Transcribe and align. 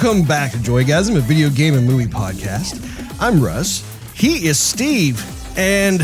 Welcome 0.00 0.22
back 0.22 0.52
to 0.52 0.58
Joygasm, 0.58 1.16
a 1.16 1.20
video 1.20 1.50
game 1.50 1.74
and 1.74 1.84
movie 1.84 2.06
podcast. 2.06 2.80
I'm 3.20 3.42
Russ. 3.42 3.82
He 4.14 4.46
is 4.46 4.56
Steve. 4.56 5.20
And 5.58 6.02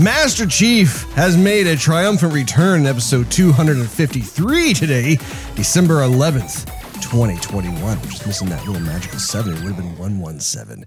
Master 0.00 0.46
Chief 0.46 1.04
has 1.12 1.36
made 1.36 1.68
a 1.68 1.76
triumphant 1.76 2.32
return 2.32 2.80
in 2.80 2.86
episode 2.86 3.30
253 3.30 4.74
today, 4.74 5.14
December 5.54 6.00
11th, 6.00 6.66
2021. 7.00 7.80
We're 7.80 7.96
just 8.06 8.26
missing 8.26 8.48
that 8.48 8.66
little 8.66 8.82
magical 8.82 9.20
seven. 9.20 9.52
It 9.52 9.62
would 9.62 9.74
have 9.74 9.76
been 9.76 9.96
117. 9.96 10.84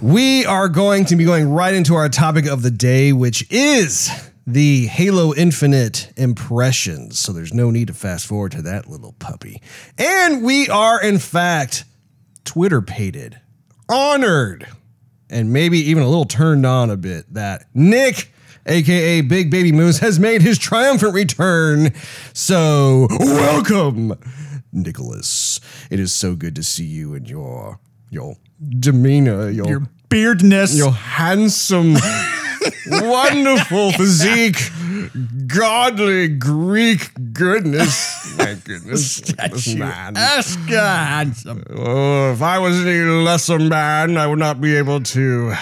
We 0.00 0.46
are 0.46 0.68
going 0.68 1.06
to 1.06 1.16
be 1.16 1.24
going 1.24 1.50
right 1.50 1.74
into 1.74 1.96
our 1.96 2.08
topic 2.08 2.46
of 2.46 2.62
the 2.62 2.70
day, 2.70 3.12
which 3.12 3.50
is 3.50 4.12
the 4.46 4.86
Halo 4.86 5.34
Infinite 5.34 6.12
impressions. 6.16 7.18
So 7.18 7.32
there's 7.32 7.54
no 7.54 7.70
need 7.70 7.88
to 7.88 7.94
fast 7.94 8.26
forward 8.26 8.52
to 8.52 8.62
that 8.62 8.88
little 8.88 9.12
puppy. 9.18 9.62
And 9.98 10.42
we 10.42 10.68
are, 10.68 11.02
in 11.02 11.18
fact, 11.18 11.84
Twitter 12.44 12.82
pated, 12.82 13.40
honored, 13.88 14.66
and 15.30 15.52
maybe 15.52 15.78
even 15.78 16.02
a 16.02 16.06
little 16.08 16.26
turned 16.26 16.66
on 16.66 16.90
a 16.90 16.96
bit 16.96 17.32
that 17.32 17.64
Nick, 17.72 18.32
aka 18.66 19.22
Big 19.22 19.50
Baby 19.50 19.72
Moose, 19.72 19.98
has 19.98 20.20
made 20.20 20.42
his 20.42 20.58
triumphant 20.58 21.14
return. 21.14 21.92
So 22.34 23.08
welcome, 23.10 24.12
Nicholas. 24.72 25.58
It 25.90 25.98
is 26.00 26.12
so 26.12 26.36
good 26.36 26.54
to 26.56 26.62
see 26.62 26.84
you 26.84 27.14
and 27.14 27.28
your 27.28 27.80
your 28.10 28.36
demeanor, 28.78 29.48
your 29.48 29.66
Your 29.68 29.82
beardness. 30.10 30.76
your 30.76 30.92
handsome, 30.92 31.96
wonderful 32.86 33.92
physique, 33.92 34.70
godly 35.46 36.28
Greek 36.28 37.10
goodness. 37.32 38.36
My 38.38 38.56
goodness, 38.64 39.20
this 39.20 39.74
man. 39.74 40.14
Handsome. 40.14 41.64
Oh, 41.70 42.32
if 42.32 42.42
I 42.42 42.58
was 42.58 42.80
any 42.80 42.98
lesser 43.00 43.58
man, 43.58 44.16
I 44.16 44.26
would 44.26 44.38
not 44.38 44.60
be 44.60 44.76
able 44.76 45.00
to 45.00 45.54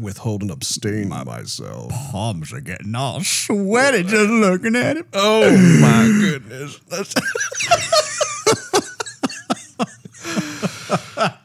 withhold 0.00 0.42
and 0.42 0.50
abstain 0.50 1.08
by 1.08 1.22
myself. 1.24 1.90
Palms 2.10 2.52
are 2.52 2.60
getting 2.60 2.94
all 2.94 3.22
sweaty 3.22 4.02
just 4.02 4.30
looking 4.30 4.74
at 4.76 4.96
him. 4.96 5.06
Oh 5.12 5.50
my 5.80 6.06
goodness. 6.20 6.80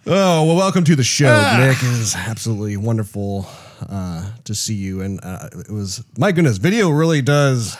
Oh, 0.09 0.45
well, 0.45 0.55
welcome 0.55 0.85
to 0.85 0.95
the 0.95 1.03
show, 1.03 1.27
ah. 1.29 1.57
Nick. 1.59 1.77
It 1.77 1.99
is 1.99 2.15
absolutely 2.15 2.77
wonderful 2.77 3.45
uh, 3.81 4.31
to 4.43 4.55
see 4.55 4.75
you. 4.75 5.01
And 5.01 5.19
uh, 5.23 5.49
it 5.51 5.71
was, 5.71 6.03
my 6.17 6.31
goodness, 6.31 6.57
video 6.57 6.89
really 6.89 7.21
does 7.21 7.77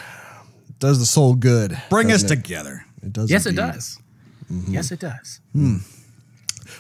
does 0.80 1.00
the 1.00 1.06
soul 1.06 1.34
good. 1.34 1.78
Bring 1.90 2.12
us 2.12 2.24
it? 2.24 2.28
together. 2.28 2.86
It 3.02 3.14
does. 3.14 3.32
Yes, 3.32 3.46
it 3.46 3.50
indeed. 3.50 3.62
does. 3.74 4.00
Yes, 4.68 4.92
it 4.92 5.00
does. 5.00 5.40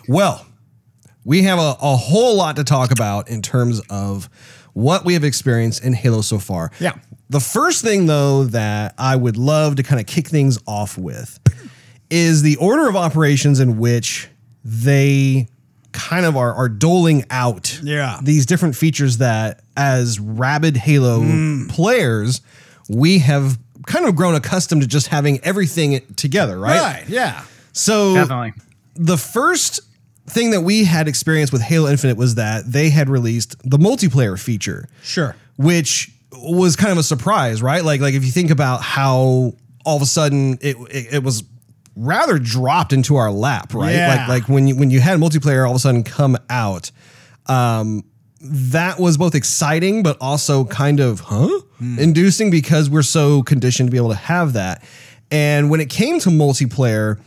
Well, 0.07 0.45
we 1.25 1.43
have 1.43 1.59
a, 1.59 1.75
a 1.81 1.95
whole 1.95 2.35
lot 2.35 2.55
to 2.57 2.63
talk 2.63 2.91
about 2.91 3.29
in 3.29 3.41
terms 3.41 3.81
of 3.89 4.29
what 4.73 5.03
we 5.03 5.13
have 5.13 5.23
experienced 5.23 5.83
in 5.83 5.93
Halo 5.93 6.21
so 6.21 6.39
far. 6.39 6.71
Yeah. 6.79 6.93
The 7.29 7.39
first 7.39 7.83
thing, 7.83 8.05
though, 8.05 8.45
that 8.45 8.93
I 8.97 9.15
would 9.15 9.35
love 9.35 9.75
to 9.77 9.83
kind 9.83 9.99
of 9.99 10.07
kick 10.07 10.27
things 10.27 10.59
off 10.65 10.97
with 10.97 11.39
is 12.09 12.41
the 12.41 12.55
order 12.57 12.87
of 12.87 12.95
operations 12.95 13.59
in 13.59 13.77
which 13.77 14.29
they 14.63 15.47
kind 15.97 16.25
of 16.25 16.37
are, 16.37 16.53
are 16.53 16.69
doling 16.69 17.25
out 17.29 17.79
Yeah. 17.83 18.19
these 18.23 18.45
different 18.45 18.75
features 18.75 19.17
that, 19.17 19.61
as 19.75 20.19
rabid 20.19 20.77
Halo 20.77 21.19
hmm. 21.21 21.67
players, 21.67 22.41
we 22.89 23.19
have 23.19 23.57
kind 23.85 24.05
of 24.05 24.15
grown 24.15 24.35
accustomed 24.35 24.81
to 24.83 24.87
just 24.87 25.07
having 25.07 25.39
everything 25.43 26.01
together, 26.15 26.59
right? 26.59 26.79
Right. 26.79 27.09
Yeah. 27.09 27.43
So 27.73 28.13
Definitely. 28.13 28.53
the 28.95 29.17
first 29.17 29.79
thing 30.27 30.51
that 30.51 30.61
we 30.61 30.83
had 30.83 31.07
experienced 31.07 31.53
with 31.53 31.61
Halo 31.61 31.89
Infinite 31.89 32.17
was 32.17 32.35
that 32.35 32.71
they 32.71 32.89
had 32.89 33.09
released 33.09 33.55
the 33.69 33.77
multiplayer 33.77 34.39
feature, 34.39 34.87
Sure. 35.03 35.35
which 35.57 36.11
was 36.33 36.75
kind 36.75 36.91
of 36.91 36.97
a 36.97 37.03
surprise, 37.03 37.61
right? 37.61 37.83
Like, 37.83 38.01
like 38.01 38.13
if 38.13 38.25
you 38.25 38.31
think 38.31 38.51
about 38.51 38.81
how 38.81 39.53
all 39.85 39.95
of 39.95 40.01
a 40.01 40.05
sudden 40.05 40.57
it 40.61 40.75
it, 40.91 41.13
it 41.15 41.23
was 41.23 41.43
rather 41.97 42.37
dropped 42.37 42.93
into 42.93 43.15
our 43.15 43.31
lap, 43.31 43.73
right? 43.73 43.95
Yeah. 43.95 44.15
Like, 44.15 44.27
like 44.27 44.49
when 44.49 44.67
you 44.67 44.75
when 44.75 44.91
you 44.91 44.99
had 44.99 45.19
multiplayer 45.19 45.65
all 45.65 45.71
of 45.71 45.77
a 45.77 45.79
sudden 45.79 46.03
come 46.03 46.37
out, 46.49 46.91
um, 47.47 48.03
that 48.41 48.99
was 48.99 49.17
both 49.17 49.35
exciting 49.35 50.03
but 50.03 50.17
also 50.21 50.65
kind 50.65 50.99
of 50.99 51.21
huh 51.21 51.61
inducing 51.79 52.49
because 52.49 52.89
we're 52.89 53.03
so 53.03 53.43
conditioned 53.43 53.87
to 53.87 53.91
be 53.91 53.97
able 53.97 54.09
to 54.09 54.15
have 54.15 54.53
that. 54.53 54.83
And 55.29 55.69
when 55.69 55.79
it 55.79 55.89
came 55.89 56.19
to 56.21 56.29
multiplayer, 56.29 57.19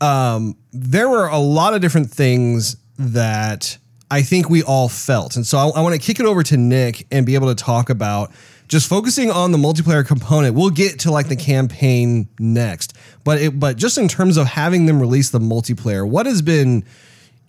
um, 0.00 0.56
there 0.72 1.08
were 1.08 1.26
a 1.26 1.38
lot 1.38 1.74
of 1.74 1.80
different 1.80 2.10
things 2.10 2.76
that 2.98 3.78
I 4.10 4.22
think 4.22 4.50
we 4.50 4.62
all 4.62 4.88
felt. 4.88 5.36
And 5.36 5.46
so 5.46 5.58
I, 5.58 5.68
I 5.68 5.80
want 5.80 5.94
to 5.94 6.00
kick 6.00 6.20
it 6.20 6.26
over 6.26 6.42
to 6.44 6.56
Nick 6.56 7.06
and 7.10 7.24
be 7.24 7.34
able 7.34 7.48
to 7.48 7.54
talk 7.54 7.90
about 7.90 8.32
just 8.70 8.88
focusing 8.88 9.32
on 9.32 9.50
the 9.50 9.58
multiplayer 9.58 10.06
component. 10.06 10.54
We'll 10.54 10.70
get 10.70 11.00
to 11.00 11.10
like 11.10 11.28
the 11.28 11.34
campaign 11.34 12.28
next, 12.38 12.94
but 13.24 13.42
it, 13.42 13.58
but 13.58 13.76
just 13.76 13.98
in 13.98 14.06
terms 14.06 14.36
of 14.36 14.46
having 14.46 14.86
them 14.86 15.00
release 15.00 15.30
the 15.30 15.40
multiplayer, 15.40 16.08
what 16.08 16.24
has 16.24 16.40
been 16.40 16.84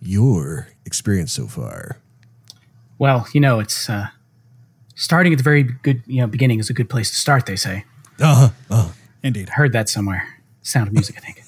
your 0.02 0.68
experience 0.84 1.32
so 1.32 1.46
far? 1.46 1.98
Well, 2.98 3.28
you 3.34 3.40
know, 3.40 3.60
it's 3.60 3.88
uh, 3.88 4.08
starting 4.96 5.32
at 5.32 5.38
the 5.38 5.44
very 5.44 5.62
good, 5.62 6.02
you 6.08 6.22
know, 6.22 6.28
beginning 6.28 6.60
is 6.60 6.72
a 6.72 6.74
good 6.74 6.90
place 6.90 7.12
to 7.12 7.16
start. 7.16 7.46
They 7.46 7.56
say. 7.56 7.86
uh 8.20 8.50
huh, 8.70 8.90
Indeed. 9.22 9.50
I 9.52 9.54
heard 9.54 9.74
that 9.74 9.90
somewhere. 9.90 10.28
Sound 10.64 10.88
of 10.88 10.94
Music, 10.94 11.18
I 11.18 11.20
think. 11.20 11.44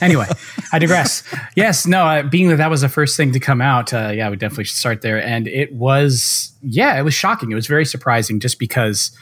Anyway, 0.00 0.26
I 0.72 0.78
digress. 0.78 1.22
Yes, 1.56 1.86
no, 1.86 2.06
uh, 2.06 2.22
being 2.22 2.48
that 2.48 2.56
that 2.56 2.70
was 2.70 2.80
the 2.80 2.88
first 2.88 3.16
thing 3.16 3.32
to 3.32 3.40
come 3.40 3.60
out, 3.60 3.92
uh, 3.92 4.12
yeah, 4.14 4.30
we 4.30 4.36
definitely 4.36 4.64
should 4.64 4.76
start 4.76 5.02
there. 5.02 5.22
And 5.22 5.46
it 5.48 5.72
was, 5.72 6.52
yeah, 6.62 6.98
it 6.98 7.02
was 7.02 7.14
shocking. 7.14 7.52
It 7.52 7.54
was 7.54 7.66
very 7.66 7.84
surprising 7.84 8.40
just 8.40 8.58
because 8.58 9.16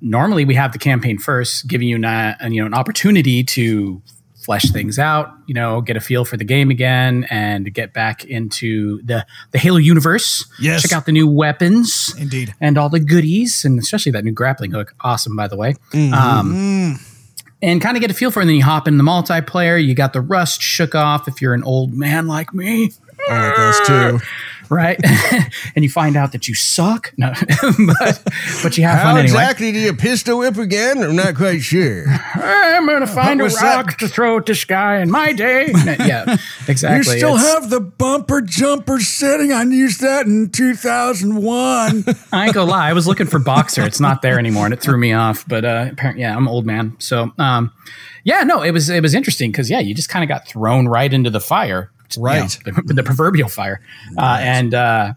normally 0.00 0.44
we 0.44 0.54
have 0.54 0.72
the 0.72 0.78
campaign 0.78 1.18
first, 1.18 1.66
giving 1.66 1.88
you 1.88 1.96
an, 1.96 2.04
uh, 2.04 2.36
an, 2.40 2.52
you 2.52 2.60
know, 2.60 2.66
an 2.66 2.74
opportunity 2.74 3.42
to 3.44 4.02
flesh 4.36 4.70
things 4.70 4.98
out, 4.98 5.30
you 5.46 5.52
know, 5.52 5.82
get 5.82 5.94
a 5.94 6.00
feel 6.00 6.24
for 6.24 6.38
the 6.38 6.44
game 6.44 6.70
again 6.70 7.26
and 7.28 7.74
get 7.74 7.92
back 7.92 8.24
into 8.24 9.02
the, 9.02 9.26
the 9.50 9.58
Halo 9.58 9.76
universe. 9.76 10.46
Yes. 10.58 10.80
Check 10.80 10.92
out 10.92 11.04
the 11.04 11.12
new 11.12 11.28
weapons 11.28 12.14
Indeed. 12.18 12.54
and 12.58 12.78
all 12.78 12.88
the 12.88 13.00
goodies, 13.00 13.66
and 13.66 13.78
especially 13.78 14.12
that 14.12 14.24
new 14.24 14.32
grappling 14.32 14.70
hook. 14.70 14.94
Awesome, 15.02 15.36
by 15.36 15.48
the 15.48 15.56
way. 15.56 15.74
Um, 15.92 16.98
and 17.62 17.80
kind 17.80 17.96
of 17.96 18.00
get 18.00 18.10
a 18.10 18.14
feel 18.14 18.30
for 18.30 18.40
it. 18.40 18.42
And 18.44 18.50
then 18.50 18.56
you 18.56 18.64
hop 18.64 18.88
in 18.88 18.98
the 18.98 19.04
multiplayer. 19.04 19.84
You 19.84 19.94
got 19.94 20.12
the 20.12 20.20
rust 20.20 20.62
shook 20.62 20.94
off 20.94 21.28
if 21.28 21.42
you're 21.42 21.54
an 21.54 21.64
old 21.64 21.94
man 21.94 22.26
like 22.26 22.54
me, 22.54 22.92
I 23.28 23.48
like 23.48 23.56
those 23.56 23.86
too. 23.86 24.26
Right? 24.70 24.98
and 25.74 25.84
you 25.84 25.90
find 25.90 26.16
out 26.16 26.32
that 26.32 26.48
you 26.48 26.54
suck. 26.54 27.12
No, 27.16 27.32
but 27.98 28.22
but 28.62 28.76
you 28.78 28.84
have 28.84 28.98
How 28.98 29.04
fun 29.04 29.18
anyway. 29.18 29.24
exactly 29.24 29.72
do 29.72 29.78
you 29.78 29.92
pistol 29.94 30.38
whip 30.38 30.56
again? 30.56 31.02
I'm 31.02 31.16
not 31.16 31.34
quite 31.34 31.60
sure. 31.62 32.04
I'm 32.34 32.86
gonna 32.86 33.06
find 33.06 33.40
a 33.40 33.44
was 33.44 33.54
that? 33.58 33.76
rock 33.76 33.96
to 33.98 34.08
throw 34.08 34.38
at 34.38 34.46
this 34.46 34.64
guy 34.64 35.00
in 35.00 35.10
my 35.10 35.32
day. 35.32 35.72
Yeah, 36.08 36.36
exactly. 36.68 37.14
You 37.14 37.18
still 37.18 37.36
It's- 37.36 37.54
have 37.54 37.70
the 37.70 37.80
bumper 37.80 38.40
jumper 38.40 39.00
setting. 39.00 39.52
I 39.52 39.62
used 39.64 40.00
that 40.00 40.26
in 40.26 40.48
2001. 40.50 42.04
I 42.32 42.44
ain't 42.46 42.54
gonna 42.54 42.70
lie. 42.70 42.88
I 42.88 42.92
was 42.92 43.06
looking 43.06 43.26
for 43.26 43.38
boxer. 43.38 43.82
It's 43.84 44.00
not 44.00 44.22
there 44.22 44.38
anymore, 44.38 44.64
and 44.64 44.74
it 44.74 44.80
threw 44.80 44.96
me 44.98 45.12
off. 45.12 45.44
But 45.48 45.64
uh, 45.64 45.88
apparently, 45.92 46.22
yeah, 46.22 46.36
I'm 46.36 46.42
an 46.46 46.48
old 46.48 46.66
man. 46.66 46.94
So, 46.98 47.32
um, 47.38 47.72
yeah, 48.24 48.42
no, 48.44 48.62
it 48.62 48.70
was 48.72 48.88
it 48.90 49.02
was 49.02 49.14
interesting 49.14 49.50
because 49.50 49.70
yeah, 49.70 49.80
you 49.80 49.94
just 49.94 50.08
kind 50.08 50.22
of 50.22 50.28
got 50.28 50.46
thrown 50.46 50.88
right 50.88 51.12
into 51.12 51.30
the 51.30 51.40
fire, 51.40 51.90
you 52.16 52.22
know, 52.22 52.28
Right. 52.30 52.58
the, 52.64 52.94
the 52.94 53.02
proverbial 53.02 53.48
fire, 53.48 53.80
uh, 54.16 54.38
and 54.40 54.74
uh, 54.74 55.12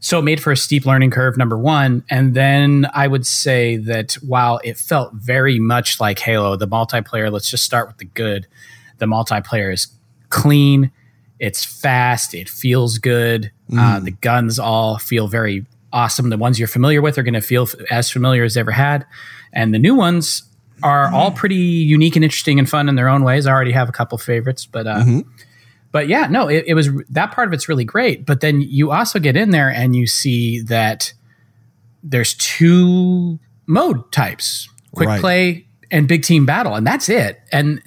so 0.00 0.18
it 0.18 0.22
made 0.22 0.40
for 0.40 0.50
a 0.52 0.56
steep 0.56 0.84
learning 0.86 1.10
curve. 1.10 1.36
Number 1.36 1.56
one, 1.58 2.02
and 2.10 2.34
then 2.34 2.86
I 2.94 3.06
would 3.06 3.26
say 3.26 3.76
that 3.76 4.14
while 4.14 4.60
it 4.64 4.76
felt 4.76 5.12
very 5.14 5.58
much 5.58 6.00
like 6.00 6.18
Halo, 6.18 6.56
the 6.56 6.66
multiplayer. 6.68 7.30
Let's 7.30 7.50
just 7.50 7.64
start 7.64 7.86
with 7.88 7.98
the 7.98 8.04
good. 8.06 8.46
The 8.98 9.06
multiplayer 9.06 9.72
is 9.72 9.88
clean. 10.28 10.90
It's 11.38 11.64
fast. 11.64 12.34
It 12.34 12.48
feels 12.48 12.98
good. 12.98 13.52
Uh, 13.76 14.00
the 14.00 14.10
guns 14.10 14.58
all 14.58 14.98
feel 14.98 15.28
very 15.28 15.64
awesome. 15.92 16.30
The 16.30 16.36
ones 16.36 16.58
you're 16.58 16.66
familiar 16.68 17.00
with 17.00 17.16
are 17.18 17.22
going 17.22 17.34
to 17.34 17.40
feel 17.40 17.62
f- 17.62 17.74
as 17.90 18.10
familiar 18.10 18.42
as 18.42 18.56
ever 18.56 18.72
had, 18.72 19.06
and 19.52 19.72
the 19.72 19.78
new 19.78 19.94
ones 19.94 20.42
are 20.82 21.12
all 21.12 21.30
pretty 21.32 21.54
unique 21.56 22.14
and 22.16 22.24
interesting 22.24 22.58
and 22.58 22.68
fun 22.68 22.88
in 22.88 22.94
their 22.94 23.08
own 23.08 23.22
ways. 23.24 23.46
I 23.46 23.52
already 23.52 23.72
have 23.72 23.88
a 23.88 23.92
couple 23.92 24.16
favorites, 24.18 24.64
but 24.66 24.86
uh, 24.86 25.04
but 25.92 26.08
yeah, 26.08 26.26
no, 26.28 26.48
it, 26.48 26.64
it 26.66 26.74
was 26.74 26.88
that 27.10 27.32
part 27.32 27.48
of 27.48 27.54
it's 27.54 27.68
really 27.68 27.84
great. 27.84 28.26
But 28.26 28.40
then 28.40 28.60
you 28.60 28.90
also 28.90 29.18
get 29.18 29.36
in 29.36 29.50
there 29.50 29.70
and 29.70 29.96
you 29.96 30.06
see 30.06 30.60
that 30.62 31.12
there's 32.02 32.34
two 32.34 33.38
mode 33.66 34.10
types: 34.12 34.68
quick 34.92 35.08
Right. 35.08 35.20
play 35.20 35.66
and 35.90 36.06
big 36.06 36.22
team 36.22 36.44
battle, 36.46 36.74
and 36.74 36.86
that's 36.86 37.08
it. 37.08 37.40
And 37.52 37.82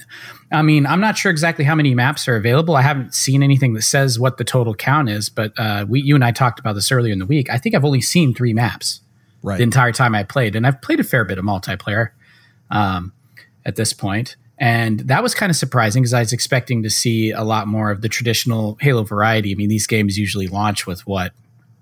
I 0.51 0.61
mean, 0.63 0.85
I'm 0.85 0.99
not 0.99 1.17
sure 1.17 1.31
exactly 1.31 1.63
how 1.63 1.75
many 1.75 1.95
maps 1.95 2.27
are 2.27 2.35
available. 2.35 2.75
I 2.75 2.81
haven't 2.81 3.13
seen 3.15 3.41
anything 3.43 3.73
that 3.73 3.83
says 3.83 4.19
what 4.19 4.37
the 4.37 4.43
total 4.43 4.73
count 4.73 5.07
is, 5.09 5.29
but 5.29 5.53
uh, 5.57 5.85
we, 5.87 6.01
you 6.01 6.15
and 6.15 6.25
I 6.25 6.31
talked 6.31 6.59
about 6.59 6.73
this 6.73 6.91
earlier 6.91 7.13
in 7.13 7.19
the 7.19 7.25
week. 7.25 7.49
I 7.49 7.57
think 7.57 7.73
I've 7.75 7.85
only 7.85 8.01
seen 8.01 8.33
three 8.33 8.53
maps 8.53 9.01
Right. 9.43 9.57
the 9.57 9.63
entire 9.63 9.91
time 9.91 10.13
I 10.13 10.23
played, 10.23 10.55
and 10.55 10.67
I've 10.67 10.81
played 10.81 10.99
a 10.99 11.03
fair 11.03 11.23
bit 11.25 11.37
of 11.37 11.45
multiplayer 11.45 12.09
um, 12.69 13.13
at 13.65 13.75
this 13.75 13.93
point. 13.93 14.35
And 14.61 14.99
that 14.99 15.23
was 15.23 15.33
kind 15.33 15.49
of 15.49 15.55
surprising 15.55 16.03
because 16.03 16.13
I 16.13 16.19
was 16.19 16.31
expecting 16.31 16.83
to 16.83 16.89
see 16.91 17.31
a 17.31 17.43
lot 17.43 17.67
more 17.67 17.89
of 17.89 18.01
the 18.01 18.07
traditional 18.07 18.77
Halo 18.79 19.03
variety. 19.03 19.51
I 19.51 19.55
mean, 19.55 19.69
these 19.69 19.87
games 19.87 20.19
usually 20.19 20.47
launch 20.47 20.85
with 20.85 21.05
what, 21.07 21.33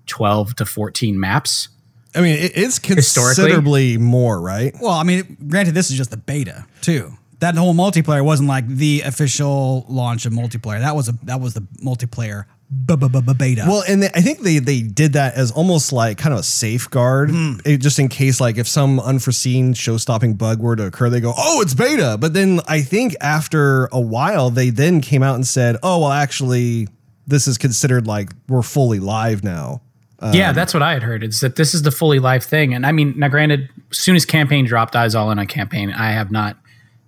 12 0.06 0.56
to 0.56 0.64
14 0.64 1.20
maps? 1.20 1.68
I 2.14 2.22
mean, 2.22 2.38
it's 2.40 2.78
considerably 2.78 3.98
more, 3.98 4.40
right? 4.40 4.74
Well, 4.80 4.94
I 4.94 5.02
mean, 5.02 5.36
granted, 5.46 5.74
this 5.74 5.90
is 5.90 5.96
just 5.98 6.10
the 6.10 6.16
beta 6.16 6.64
too. 6.80 7.12
That 7.40 7.54
whole 7.54 7.74
multiplayer 7.74 8.24
wasn't 8.24 8.48
like 8.48 8.66
the 8.66 9.02
official 9.02 9.84
launch 9.88 10.24
of 10.24 10.32
multiplayer. 10.32 10.80
That 10.80 10.96
was 10.96 11.08
a 11.08 11.12
that 11.24 11.40
was 11.40 11.54
the 11.54 11.60
multiplayer 11.84 12.46
beta. 12.70 13.64
Well, 13.66 13.82
and 13.88 14.02
they, 14.04 14.08
I 14.14 14.20
think 14.20 14.40
they 14.40 14.58
they 14.58 14.80
did 14.80 15.14
that 15.14 15.34
as 15.34 15.50
almost 15.50 15.92
like 15.92 16.18
kind 16.18 16.32
of 16.32 16.40
a 16.40 16.44
safeguard, 16.44 17.30
hmm. 17.30 17.54
it- 17.64 17.78
just 17.78 17.98
in 17.98 18.08
case 18.08 18.40
like 18.40 18.58
if 18.58 18.68
some 18.68 19.00
unforeseen 19.00 19.74
show-stopping 19.74 20.34
bug 20.34 20.60
were 20.60 20.76
to 20.76 20.86
occur, 20.86 21.10
they 21.10 21.20
go, 21.20 21.34
"Oh, 21.36 21.60
it's 21.60 21.74
beta." 21.74 22.16
But 22.20 22.34
then 22.34 22.60
I 22.68 22.82
think 22.82 23.16
after 23.20 23.86
a 23.86 24.00
while, 24.00 24.50
they 24.50 24.70
then 24.70 25.00
came 25.00 25.22
out 25.22 25.34
and 25.34 25.46
said, 25.46 25.76
"Oh, 25.82 26.00
well, 26.00 26.12
actually, 26.12 26.88
this 27.26 27.48
is 27.48 27.58
considered 27.58 28.06
like 28.06 28.30
we're 28.48 28.62
fully 28.62 29.00
live 29.00 29.42
now." 29.42 29.82
Um, 30.20 30.34
yeah, 30.34 30.52
that's 30.52 30.74
what 30.74 30.82
I 30.82 30.92
had 30.92 31.02
heard. 31.02 31.24
Is 31.24 31.40
that 31.40 31.56
this 31.56 31.74
is 31.74 31.82
the 31.82 31.90
fully 31.90 32.18
live 32.18 32.44
thing? 32.44 32.74
And 32.74 32.86
I 32.86 32.92
mean, 32.92 33.14
now 33.16 33.28
granted, 33.28 33.70
as 33.90 33.98
soon 33.98 34.16
as 34.16 34.24
campaign 34.24 34.66
dropped, 34.66 34.94
I 34.94 35.04
was 35.04 35.14
all 35.14 35.30
in 35.30 35.38
on 35.38 35.46
campaign. 35.46 35.90
I 35.90 36.12
have 36.12 36.30
not 36.30 36.56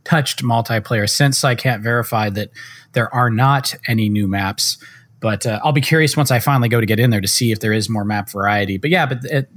touched 0.04 0.42
multiplayer 0.42 1.08
since. 1.08 1.44
I 1.44 1.54
can't 1.54 1.82
verify 1.82 2.30
that 2.30 2.50
there 2.92 3.14
are 3.14 3.30
not 3.30 3.74
any 3.86 4.08
new 4.08 4.26
maps. 4.26 4.78
But 5.22 5.46
uh, 5.46 5.60
I'll 5.64 5.72
be 5.72 5.80
curious 5.80 6.16
once 6.16 6.30
I 6.30 6.40
finally 6.40 6.68
go 6.68 6.80
to 6.80 6.86
get 6.86 7.00
in 7.00 7.10
there 7.10 7.20
to 7.20 7.28
see 7.28 7.52
if 7.52 7.60
there 7.60 7.72
is 7.72 7.88
more 7.88 8.04
map 8.04 8.28
variety. 8.28 8.76
But 8.76 8.90
yeah, 8.90 9.06
but 9.06 9.24
it, 9.24 9.48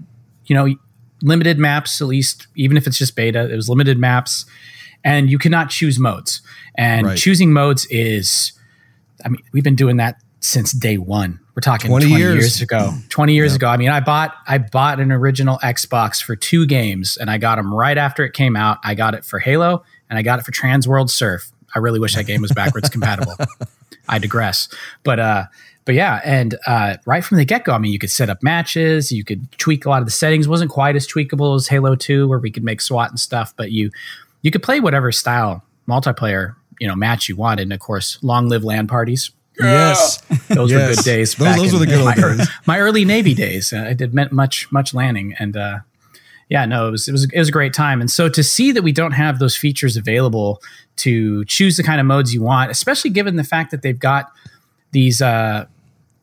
you 0.46 0.56
know, 0.56 0.74
limited 1.22 1.58
maps 1.58 2.00
at 2.02 2.08
least, 2.08 2.48
even 2.56 2.78
if 2.78 2.88
it's 2.88 2.98
just 2.98 3.16
beta, 3.16 3.52
it 3.52 3.56
was 3.56 3.68
limited 3.68 3.98
maps, 3.98 4.46
and 5.04 5.30
you 5.30 5.38
cannot 5.40 5.70
choose 5.72 6.00
modes. 6.00 6.42
And 6.76 7.08
Right. 7.08 7.18
choosing 7.18 7.52
modes 7.52 7.86
is, 7.90 8.54
I 9.26 9.30
mean, 9.30 9.42
we've 9.52 9.64
been 9.64 9.76
doing 9.76 9.98
that 9.98 10.22
since 10.40 10.72
day 10.72 10.98
one. 10.98 11.40
We're 11.56 11.62
talking 11.62 11.90
20 11.90 12.08
20, 12.08 12.22
years. 12.22 12.36
years. 12.36 12.62
ago. 12.62 12.94
20 13.10 13.34
years 13.34 13.56
ago. 13.56 13.68
I 13.68 13.78
mean, 13.78 13.90
I 13.90 14.02
bought 14.02 14.36
I 14.46 14.58
bought 14.58 15.00
an 15.00 15.12
original 15.12 15.58
Xbox 15.64 16.22
for 16.22 16.36
two 16.36 16.68
games 16.68 17.18
and 17.18 17.32
I 17.32 17.38
got 17.38 17.56
them 17.56 17.74
right 17.74 17.98
after 17.98 18.24
it 18.26 18.34
came 18.34 18.56
out. 18.56 18.78
I 18.84 18.94
got 18.94 19.16
it 19.16 19.24
for 19.24 19.40
Halo 19.40 19.84
and 20.10 20.20
I 20.20 20.22
got 20.22 20.38
it 20.40 20.46
for 20.46 20.52
TransWorld 20.52 21.10
Surf. 21.10 21.52
I 21.76 21.80
really 21.80 22.00
wish 22.00 22.16
that 22.16 22.26
game 22.26 22.42
was 22.42 22.52
backwards 22.52 22.90
compatible. 22.90 23.36
I 24.08 24.18
digress. 24.20 24.70
But 25.04 25.20
uh 25.20 25.44
but 25.86 25.94
yeah, 25.94 26.20
and 26.26 26.56
uh, 26.66 26.96
right 27.06 27.24
from 27.24 27.38
the 27.38 27.46
get 27.46 27.64
go, 27.64 27.74
I 27.74 27.78
mean, 27.78 27.92
you 27.94 28.00
could 28.00 28.10
set 28.10 28.28
up 28.28 28.42
matches, 28.42 29.12
you 29.12 29.24
could 29.24 29.52
tweak 29.60 29.86
a 29.86 29.90
lot 29.90 30.02
of 30.02 30.08
the 30.08 30.12
settings. 30.12 30.48
wasn't 30.48 30.72
quite 30.72 30.96
as 30.96 31.08
tweakable 31.08 31.56
as 31.56 31.68
Halo 31.68 31.94
Two, 31.96 32.28
where 32.28 32.40
we 32.40 32.50
could 32.50 32.64
make 32.64 32.82
SWAT 32.82 33.12
and 33.12 33.20
stuff, 33.20 33.54
but 33.56 33.72
you 33.72 33.92
you 34.42 34.50
could 34.50 34.64
play 34.64 34.80
whatever 34.80 35.12
style 35.12 35.64
multiplayer 35.88 36.56
you 36.80 36.88
know 36.88 36.96
match 36.96 37.30
you 37.30 37.36
wanted. 37.36 37.64
And 37.64 37.74
of 37.74 37.80
course, 37.80 38.18
long 38.24 38.48
live 38.50 38.64
LAN 38.64 38.88
parties. 38.88 39.30
Yes, 39.60 40.18
Those 40.50 40.72
Yes. 40.72 40.90
were 40.90 40.96
good 40.96 41.06
days. 41.06 41.36
Those- 41.36 41.46
back 41.48 41.58
those 41.58 41.68
in 41.74 41.80
were 41.80 41.86
the 41.86 41.92
good 41.92 42.02
old 42.02 42.06
my, 42.06 42.16
days. 42.16 42.48
my 42.66 42.80
early 42.80 43.06
Navy 43.06 43.34
days. 43.36 43.72
Uh, 43.72 43.86
I 43.90 43.94
did 43.94 44.14
much 44.32 44.72
much 44.72 44.94
landing, 44.94 45.36
and 45.38 45.56
uh, 45.56 45.80
yeah, 46.50 46.66
no, 46.66 46.88
it 46.88 46.92
was 46.92 47.08
it 47.08 47.12
was 47.12 47.24
it 47.26 47.38
was 47.40 47.50
a 47.50 47.52
great 47.52 47.74
time. 47.74 48.02
And 48.02 48.10
so 48.12 48.30
to 48.30 48.44
see 48.44 48.72
that 48.72 48.84
we 48.84 48.92
don't 48.92 49.14
have 49.14 49.40
those 49.40 49.56
features 49.58 49.98
available 49.98 50.62
to 50.98 51.44
choose 51.46 51.78
the 51.78 51.84
kind 51.84 52.00
of 52.00 52.06
modes 52.06 52.34
you 52.34 52.42
want, 52.42 52.72
especially 52.72 53.10
given 53.10 53.36
the 53.36 53.44
fact 53.44 53.72
that 53.72 53.82
they've 53.82 53.98
got 54.00 54.32
these 54.92 55.22
uh, 55.22 55.66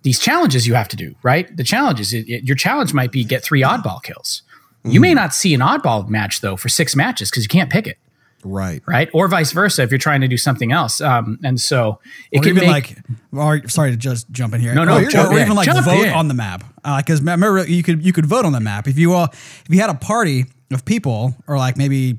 these 0.02 0.18
challenges 0.18 0.66
you 0.66 0.74
have 0.74 0.88
to 0.88 0.96
do. 0.96 1.14
Right, 1.22 1.54
the 1.56 1.64
challenges. 1.64 2.12
It, 2.12 2.28
it- 2.28 2.44
your 2.44 2.56
challenge 2.56 2.94
might 2.94 3.12
be 3.12 3.24
get 3.24 3.42
three 3.42 3.62
oddball 3.62 4.02
kills. 4.02 4.42
You 4.84 4.98
may 5.00 5.14
not 5.14 5.32
see 5.32 5.54
an 5.54 5.60
oddball 5.60 6.08
match 6.08 6.40
though 6.40 6.56
for 6.56 6.68
six 6.68 6.96
matches 6.96 7.30
because 7.30 7.44
you 7.44 7.48
can't 7.48 7.70
pick 7.70 7.86
it 7.86 7.98
right. 8.44 8.82
right? 8.86 9.08
Or 9.12 9.28
vice 9.28 9.52
versa 9.52 9.82
if 9.82 9.90
you're 9.90 9.98
trying 9.98 10.20
to 10.22 10.28
do 10.28 10.36
something 10.36 10.72
else. 10.72 11.00
Um, 11.00 11.38
and 11.44 11.60
so 11.60 12.00
it 12.30 12.38
or 12.38 12.42
can 12.42 12.50
even 12.56 12.68
make 12.68 12.96
like, 13.32 13.62
or, 13.64 13.68
sorry 13.68 13.90
to 13.90 13.96
just 13.96 14.30
jump 14.30 14.54
in 14.54 14.60
here. 14.60 14.74
No, 14.74 14.84
no, 14.84 14.98
or, 14.98 15.04
jump 15.06 15.30
or 15.30 15.36
in. 15.36 15.42
even 15.44 15.56
like 15.56 15.66
Jump 15.66 15.84
vote 15.84 16.04
in. 16.06 16.12
on 16.12 16.28
the 16.28 16.34
map. 16.34 16.64
Because 16.98 17.20
remember, 17.20 17.64
you 17.66 17.82
could 17.82 18.04
you 18.04 18.12
could 18.12 18.26
vote 18.26 18.44
on 18.44 18.52
the 18.52 18.60
map 18.60 18.88
if 18.88 18.98
you 18.98 19.12
all 19.12 19.28
if 19.32 19.66
you 19.68 19.80
had 19.80 19.90
a 19.90 19.94
party 19.94 20.46
of 20.72 20.84
people 20.84 21.34
or 21.46 21.56
like 21.58 21.76
maybe. 21.76 22.18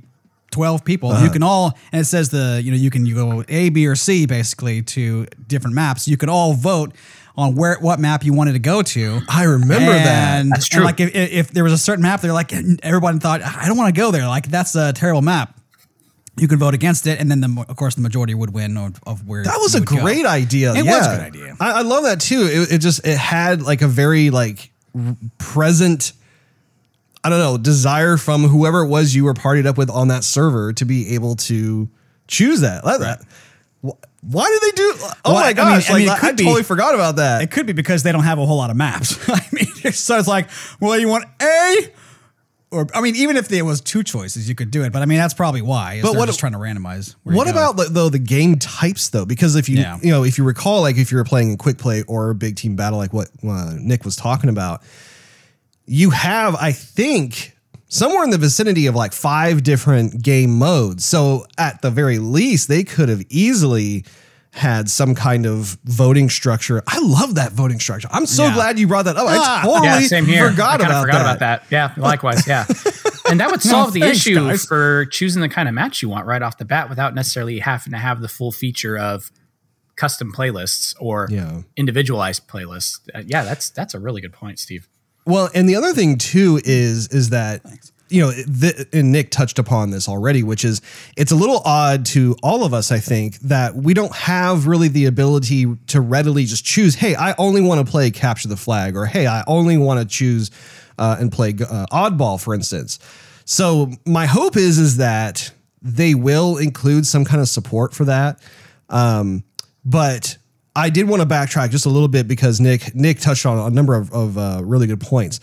12 0.51 0.85
people 0.85 1.09
Uh-huh. 1.11 1.23
you 1.25 1.31
can 1.31 1.41
all 1.41 1.75
and 1.91 2.01
it 2.01 2.05
says 2.05 2.29
the 2.29 2.61
you 2.63 2.69
know 2.69 2.77
you 2.77 2.91
can 2.91 3.07
you 3.07 3.15
go 3.15 3.43
a 3.49 3.69
b 3.69 3.87
or 3.87 3.95
c 3.95 4.27
basically 4.27 4.83
to 4.83 5.25
different 5.47 5.73
maps 5.75 6.07
you 6.07 6.15
could 6.15 6.29
all 6.29 6.53
vote 6.53 6.93
on 7.35 7.55
where 7.55 7.77
what 7.79 7.99
map 7.99 8.23
you 8.23 8.33
wanted 8.33 8.51
to 8.51 8.59
go 8.59 8.83
to 8.83 9.19
I 9.27 9.45
remember 9.45 9.91
that. 9.91 10.41
and, 10.41 10.51
That's 10.51 10.65
and, 10.67 10.71
true. 10.71 10.83
like 10.83 10.99
if, 10.99 11.15
if 11.15 11.49
there 11.49 11.63
was 11.63 11.73
a 11.73 11.77
certain 11.79 12.03
map, 12.03 12.21
they're 12.21 12.33
like 12.33 12.53
everyone 12.83 13.19
thought 13.19 13.41
I 13.41 13.65
don't 13.65 13.77
want 13.77 13.95
to 13.95 13.99
go 13.99 14.11
there. 14.11 14.27
Like 14.27 14.47
that's 14.47 14.75
a 14.75 14.93
terrible 14.93 15.23
map. 15.23 15.57
You 16.35 16.47
could 16.47 16.57
vote 16.59 16.73
against 16.73 17.05
it, 17.05 17.19
and 17.19 17.29
then 17.29 17.41
the, 17.41 17.65
of 17.69 17.75
course 17.75 17.93
the 17.95 18.01
majority 18.01 18.33
would 18.33 18.53
win 18.53 18.75
of, 18.75 18.99
of 19.05 19.27
where 19.27 19.43
That 19.43 19.57
was 19.59 19.75
a 19.75 19.79
would 19.79 19.87
go. 19.87 19.97
great 20.01 20.25
idea. 20.25 20.73
It 20.73 20.83
yeah. 20.85 20.97
was 20.97 21.07
a 21.07 21.09
good 21.11 21.19
idea. 21.25 21.55
I, 21.59 21.71
I 21.71 21.81
love 21.83 22.03
that 22.05 22.19
too. 22.21 22.47
It, 22.51 22.73
it 22.73 22.77
just 22.79 23.05
it 23.05 23.17
had 23.17 23.61
like 23.61 23.81
a 23.83 23.87
very 23.87 24.29
like 24.31 24.71
present. 25.37 26.13
I 27.23 27.29
don't 27.29 27.39
know 27.39 27.57
desire 27.57 28.17
from 28.17 28.43
whoever 28.43 28.81
it 28.81 28.87
was 28.89 29.15
you 29.15 29.23
were 29.23 29.33
partied 29.33 29.65
up 29.65 29.77
with 29.77 29.89
on 29.89 30.09
that 30.09 30.23
server 30.23 30.73
to 30.73 30.85
be 30.85 31.13
able 31.15 31.35
to 31.37 31.87
choose 32.27 32.61
that. 32.61 32.83
Let 32.85 32.99
that. 32.99 33.21
Why 33.81 34.47
did 34.49 34.61
they 34.61 34.75
do? 34.75 34.93
Oh 35.25 35.33
Well, 35.33 35.35
I 35.37 35.41
my 35.41 35.47
mean- 35.47 35.55
gosh! 35.55 35.89
I 35.91 35.93
mean, 35.99 36.07
like, 36.07 36.23
I, 36.23 36.27
could 36.27 36.37
be- 36.37 36.43
totally 36.45 36.63
forgot 36.63 36.95
about 36.95 37.17
that. 37.17 37.41
It 37.43 37.51
could 37.51 37.65
be 37.65 37.73
because 37.73 38.03
they 38.03 38.11
don't 38.11 38.23
have 38.23 38.39
a 38.39 38.45
whole 38.45 38.57
lot 38.57 38.69
of 38.71 38.75
maps. 38.77 39.17
I 39.29 39.45
mean, 39.51 39.65
so 39.93 40.17
it's 40.17 40.27
like, 40.27 40.49
well, 40.79 40.97
you 40.97 41.07
want 41.09 41.25
A, 41.41 41.91
or 42.73 42.87
I 42.93 43.01
mean, 43.01 43.15
even 43.15 43.37
if 43.37 43.47
there 43.47 43.63
was 43.63 43.79
two 43.79 44.03
choices, 44.03 44.49
you 44.49 44.55
could 44.55 44.71
do 44.71 44.83
it. 44.83 44.91
But 44.91 45.01
I 45.01 45.05
mean, 45.05 45.17
that's 45.19 45.33
probably 45.33 45.61
why. 45.61 46.01
But 46.01 46.15
what 46.15 46.25
just 46.25 46.39
trying 46.39 46.53
to 46.53 46.57
randomize? 46.57 47.15
What 47.23 47.47
about 47.47 47.77
though 47.91 48.09
the 48.09 48.19
game 48.19 48.57
types 48.57 49.09
though? 49.09 49.25
Because 49.25 49.55
if 49.55 49.69
you 49.69 49.77
Yeah. 49.77 49.99
you 50.01 50.11
know 50.11 50.23
if 50.23 50.37
you 50.37 50.43
recall, 50.43 50.81
like 50.81 50.97
if 50.97 51.11
you 51.11 51.17
were 51.17 51.23
playing 51.23 51.53
a 51.53 51.57
quick 51.57 51.77
play 51.77 52.03
or 52.03 52.31
a 52.31 52.35
big 52.35 52.55
team 52.55 52.75
battle, 52.75 52.97
like 52.97 53.13
what 53.13 53.29
uh, 53.47 53.75
Nick 53.79 54.03
was 54.03 54.15
talking 54.15 54.49
about, 54.49 54.81
you 55.85 56.09
have 56.09 56.55
I 56.55 56.71
think 56.71 57.55
somewhere 57.87 58.23
in 58.23 58.31
the 58.31 58.37
vicinity 58.39 58.87
of 58.87 58.95
like 58.95 59.13
five 59.13 59.61
different 59.63 60.21
game 60.21 60.57
modes. 60.57 61.05
So 61.05 61.45
at 61.57 61.81
the 61.81 61.91
very 61.91 62.17
least, 62.19 62.67
they 62.67 62.83
could 62.83 63.07
have 63.09 63.21
easily 63.29 64.03
had 64.53 64.87
some 64.89 65.15
kind 65.15 65.45
of 65.47 65.77
voting 65.83 66.29
structure. 66.29 66.83
I 66.87 66.99
love 66.99 67.35
that 67.35 67.53
voting 67.53 67.79
structure. 67.79 68.07
I'm 68.11 68.27
so 68.27 68.43
Yeah. 68.45 68.53
glad 68.53 68.79
you 68.79 68.87
brought 68.87 69.05
that 69.05 69.17
up. 69.17 69.25
Ah. 69.27 69.61
I 69.61 69.65
totally 69.65 69.87
yeah, 69.87 69.99
same 70.01 70.25
here. 70.25 70.49
forgot, 70.51 70.79
I 70.81 70.85
about, 70.85 71.01
forgot 71.01 71.13
that. 71.17 71.25
about 71.25 71.39
that. 71.39 71.63
Yeah, 71.71 71.93
likewise. 71.97 72.47
Yeah, 72.47 72.65
and 73.29 73.39
that 73.39 73.49
would 73.49 73.63
solve 73.63 73.93
the 73.93 74.01
thanks, 74.01 74.17
issue 74.19 74.35
guys. 74.35 74.63
for 74.65 75.05
choosing 75.07 75.41
the 75.41 75.49
kind 75.49 75.67
of 75.67 75.73
match 75.73 76.01
you 76.03 76.09
want 76.09 76.27
right 76.27 76.41
off 76.41 76.57
the 76.59 76.65
bat 76.65 76.87
without 76.87 77.15
necessarily 77.15 77.59
having 77.59 77.91
to 77.93 77.97
have 77.99 78.21
the 78.21 78.27
full 78.27 78.51
feature 78.51 78.95
of 78.97 79.31
custom 79.95 80.31
playlists 80.31 80.93
or 80.99 81.27
Yeah. 81.31 81.61
individualized 81.75 82.47
playlists. 82.47 82.99
Uh, 83.13 83.23
yeah, 83.25 83.43
that's 83.43 83.69
that's 83.71 83.93
a 83.95 83.99
really 83.99 84.21
good 84.21 84.33
point, 84.33 84.59
Steve. 84.59 84.87
Well, 85.25 85.49
and 85.55 85.67
the 85.67 85.75
other 85.75 85.93
thing 85.93 86.17
too 86.19 86.59
is 86.63 87.07
is 87.07 87.29
that 87.29 87.61
you 88.13 88.21
know, 88.21 88.31
and 88.93 89.11
Nick 89.11 89.31
touched 89.31 89.57
upon 89.57 89.89
this 89.89 90.07
already, 90.07 90.43
which 90.43 90.63
is 90.63 90.81
it's 91.17 91.31
a 91.31 91.35
little 91.35 91.63
odd 91.65 92.05
to 92.07 92.35
all 92.43 92.63
of 92.63 92.71
us, 92.71 92.91
I 92.91 92.99
think, 92.99 93.39
that 93.39 93.75
we 93.75 93.95
don't 93.95 94.15
have 94.15 94.67
really 94.67 94.87
the 94.87 95.05
ability 95.05 95.65
to 95.87 95.99
readily 95.99 96.45
just 96.45 96.63
choose, 96.63 96.93
hey, 96.93 97.15
I 97.15 97.33
only 97.39 97.61
want 97.61 97.83
to 97.83 97.91
play 97.91 98.11
capture 98.11 98.47
the 98.47 98.55
flag, 98.55 98.95
or 98.95 99.07
hey, 99.07 99.25
I 99.25 99.43
only 99.47 99.77
want 99.77 99.99
to 99.99 100.05
choose 100.05 100.51
uh, 100.99 101.17
and 101.19 101.31
play 101.31 101.49
uh, 101.49 101.87
oddball, 101.91 102.39
for 102.39 102.53
instance. 102.53 102.99
So 103.45 103.89
my 104.05 104.27
hope 104.27 104.57
is 104.57 104.77
is 104.77 104.97
that 104.97 105.51
they 105.81 106.13
will 106.13 106.57
include 106.57 107.07
some 107.07 107.25
kind 107.25 107.41
of 107.41 107.49
support 107.49 107.95
for 107.95 108.05
that. 108.05 108.39
Um, 108.89 109.43
but 109.83 110.37
I 110.75 110.91
did 110.91 111.09
want 111.09 111.23
to 111.23 111.27
backtrack 111.27 111.71
just 111.71 111.87
a 111.87 111.89
little 111.89 112.07
bit 112.07 112.27
because 112.27 112.59
Nick 112.59 112.93
Nick 112.93 113.19
touched 113.19 113.47
on 113.47 113.57
a 113.57 113.73
number 113.73 113.95
of, 113.95 114.13
of 114.13 114.37
uh, 114.37 114.61
really 114.63 114.85
good 114.85 115.01
points. 115.01 115.39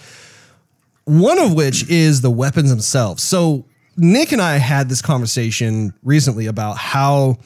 One 1.11 1.41
of 1.41 1.55
which 1.55 1.91
is 1.91 2.21
the 2.21 2.31
weapons 2.31 2.71
themselves. 2.71 3.25
So 3.25 3.65
Nick 3.97 4.31
and 4.31 4.41
I 4.41 4.59
had 4.59 4.89
this 4.89 5.03
conversation 5.03 5.93
recently 6.05 6.47
about 6.47 6.77
how, 6.77 7.39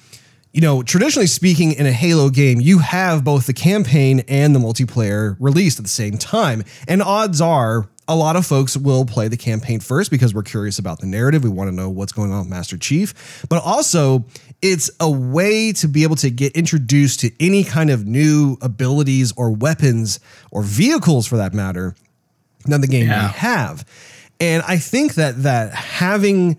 you 0.52 0.61
know, 0.61 0.83
traditionally 0.83 1.26
speaking, 1.26 1.73
in 1.73 1.87
a 1.87 1.90
Halo 1.90 2.28
game, 2.28 2.61
you 2.61 2.80
have 2.80 3.25
both 3.25 3.47
the 3.47 3.54
campaign 3.54 4.21
and 4.28 4.54
the 4.54 4.61
multiplayer 4.61 5.38
released 5.40 5.78
at 5.78 5.85
the 5.87 5.90
same 5.90 6.18
time. 6.18 6.62
And 6.87 7.02
odds 7.02 7.40
are 7.40 7.88
a 8.06 8.14
lot 8.14 8.37
of 8.37 8.44
folks 8.44 8.76
will 8.76 9.06
play 9.06 9.28
the 9.28 9.38
campaign 9.38 9.80
first 9.80 10.11
because 10.11 10.35
we're 10.35 10.42
curious 10.42 10.78
about 10.78 10.99
the 10.99 11.06
narrative. 11.06 11.42
We 11.42 11.49
want 11.49 11.71
to 11.71 11.75
know 11.75 11.88
what's 11.88 12.12
going 12.12 12.33
on 12.33 12.40
with 12.40 12.49
Master 12.49 12.76
Chief. 12.76 13.47
But 13.49 13.62
also, 13.62 14.26
it's 14.61 14.90
a 15.00 15.11
way 15.11 15.73
to 15.73 15.88
be 15.88 16.02
able 16.02 16.16
to 16.16 16.28
get 16.28 16.52
introduced 16.52 17.21
to 17.21 17.30
any 17.40 17.64
kind 17.64 17.88
of 17.88 18.06
new 18.06 18.59
abilities 18.61 19.33
or 19.38 19.52
weapons 19.52 20.21
or 20.50 20.62
vehicles 20.62 21.26
for 21.26 21.38
that 21.38 21.54
matter 21.54 21.94
than 22.64 22.80
the 22.80 22.87
game 22.87 23.06
Yeah. 23.09 23.23
may 23.23 23.28
have. 23.38 23.85
And 24.40 24.62
I 24.66 24.78
think 24.78 25.14
that 25.14 25.42
that 25.44 25.75
having 25.75 26.56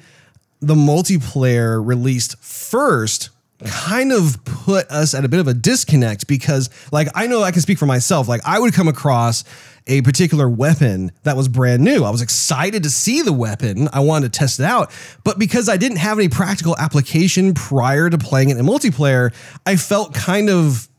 the 0.62 0.76
multiplayer 0.76 1.86
released 1.86 2.38
first 2.44 3.30
kind 3.66 4.12
of 4.12 4.44
put 4.44 4.90
us 4.92 5.14
at 5.14 5.24
a 5.24 5.30
bit 5.30 5.40
of 5.40 5.48
a 5.48 5.54
disconnect 5.54 6.28
because 6.28 6.70
like 6.92 7.08
I 7.16 7.28
know 7.28 7.42
I 7.42 7.52
can 7.52 7.62
speak 7.62 7.78
for 7.78 7.86
myself 7.86 8.28
like 8.28 8.42
I 8.46 8.60
would 8.60 8.74
come 8.74 8.88
across 8.88 9.44
a 9.88 10.02
particular 10.02 10.50
weapon 10.50 11.12
that 11.24 11.38
was 11.38 11.48
brand 11.48 11.84
new. 11.84 12.04
I 12.04 12.10
was 12.10 12.22
excited 12.22 12.84
to 12.84 12.90
see 12.90 13.22
the 13.22 13.32
weapon. 13.34 13.88
I 13.94 14.00
wanted 14.02 14.34
to 14.34 14.40
test 14.40 14.60
it 14.60 14.66
out, 14.66 14.92
but 15.24 15.38
because 15.40 15.70
I 15.70 15.78
didn't 15.78 15.98
have 16.00 16.18
any 16.18 16.28
practical 16.28 16.76
application 16.78 17.54
prior 17.54 18.10
to 18.10 18.18
playing 18.18 18.50
it 18.50 18.58
in 18.58 18.66
multiplayer, 18.66 19.34
I 19.66 19.76
felt 19.76 20.14
kind 20.14 20.50
of 20.50 20.90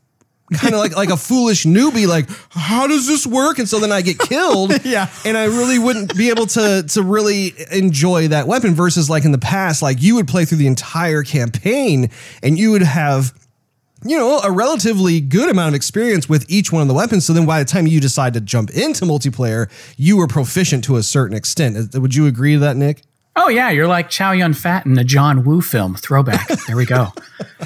kind 0.53 0.73
of 0.73 0.79
like 0.79 0.95
like 0.95 1.09
a 1.09 1.17
foolish 1.17 1.65
newbie 1.65 2.07
like 2.07 2.29
how 2.51 2.87
does 2.87 3.05
this 3.05 3.27
work 3.27 3.59
and 3.59 3.67
so 3.67 3.79
then 3.79 3.91
i 3.91 4.01
get 4.01 4.17
killed 4.17 4.71
Yeah. 4.85 5.09
and 5.25 5.37
i 5.37 5.43
really 5.45 5.77
wouldn't 5.77 6.15
be 6.17 6.29
able 6.29 6.45
to 6.47 6.83
to 6.87 7.01
really 7.03 7.53
enjoy 7.71 8.29
that 8.29 8.47
weapon 8.47 8.73
versus 8.73 9.09
like 9.09 9.25
in 9.25 9.33
the 9.33 9.37
past 9.37 9.81
like 9.81 10.01
you 10.01 10.15
would 10.15 10.27
play 10.27 10.45
through 10.45 10.59
the 10.59 10.67
entire 10.67 11.23
campaign 11.23 12.09
and 12.41 12.57
you 12.57 12.71
would 12.71 12.81
have 12.83 13.33
you 14.05 14.17
know 14.17 14.39
a 14.39 14.49
relatively 14.51 15.19
good 15.19 15.49
amount 15.49 15.69
of 15.69 15.73
experience 15.75 16.29
with 16.29 16.45
each 16.49 16.71
one 16.71 16.81
of 16.81 16.87
the 16.87 16.93
weapons 16.93 17.25
so 17.25 17.33
then 17.33 17.45
by 17.45 17.59
the 17.59 17.65
time 17.65 17.85
you 17.85 17.99
decide 17.99 18.33
to 18.33 18.39
jump 18.39 18.69
into 18.69 19.03
multiplayer 19.03 19.69
you 19.97 20.15
were 20.15 20.27
proficient 20.27 20.81
to 20.83 20.95
a 20.95 21.03
certain 21.03 21.35
extent 21.35 21.93
Uh, 21.93 21.99
would 21.99 22.15
you 22.15 22.25
agree 22.25 22.53
to 22.53 22.59
that 22.59 22.77
nick 22.77 23.01
Oh 23.39 23.49
yeah, 23.49 23.69
you're 23.69 23.85
like 23.85 24.09
Chow 24.09 24.31
Yun 24.31 24.55
Fat 24.55 24.87
in 24.87 24.97
a 24.97 25.03
John 25.03 25.43
Woo 25.43 25.61
film. 25.61 25.93
Throwback. 25.93 26.47
There 26.65 26.75
we 26.75 26.87
go. 26.87 27.09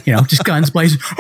you 0.04 0.12
know, 0.14 0.20
just 0.24 0.44
guns 0.44 0.70
blazing, 0.70 1.00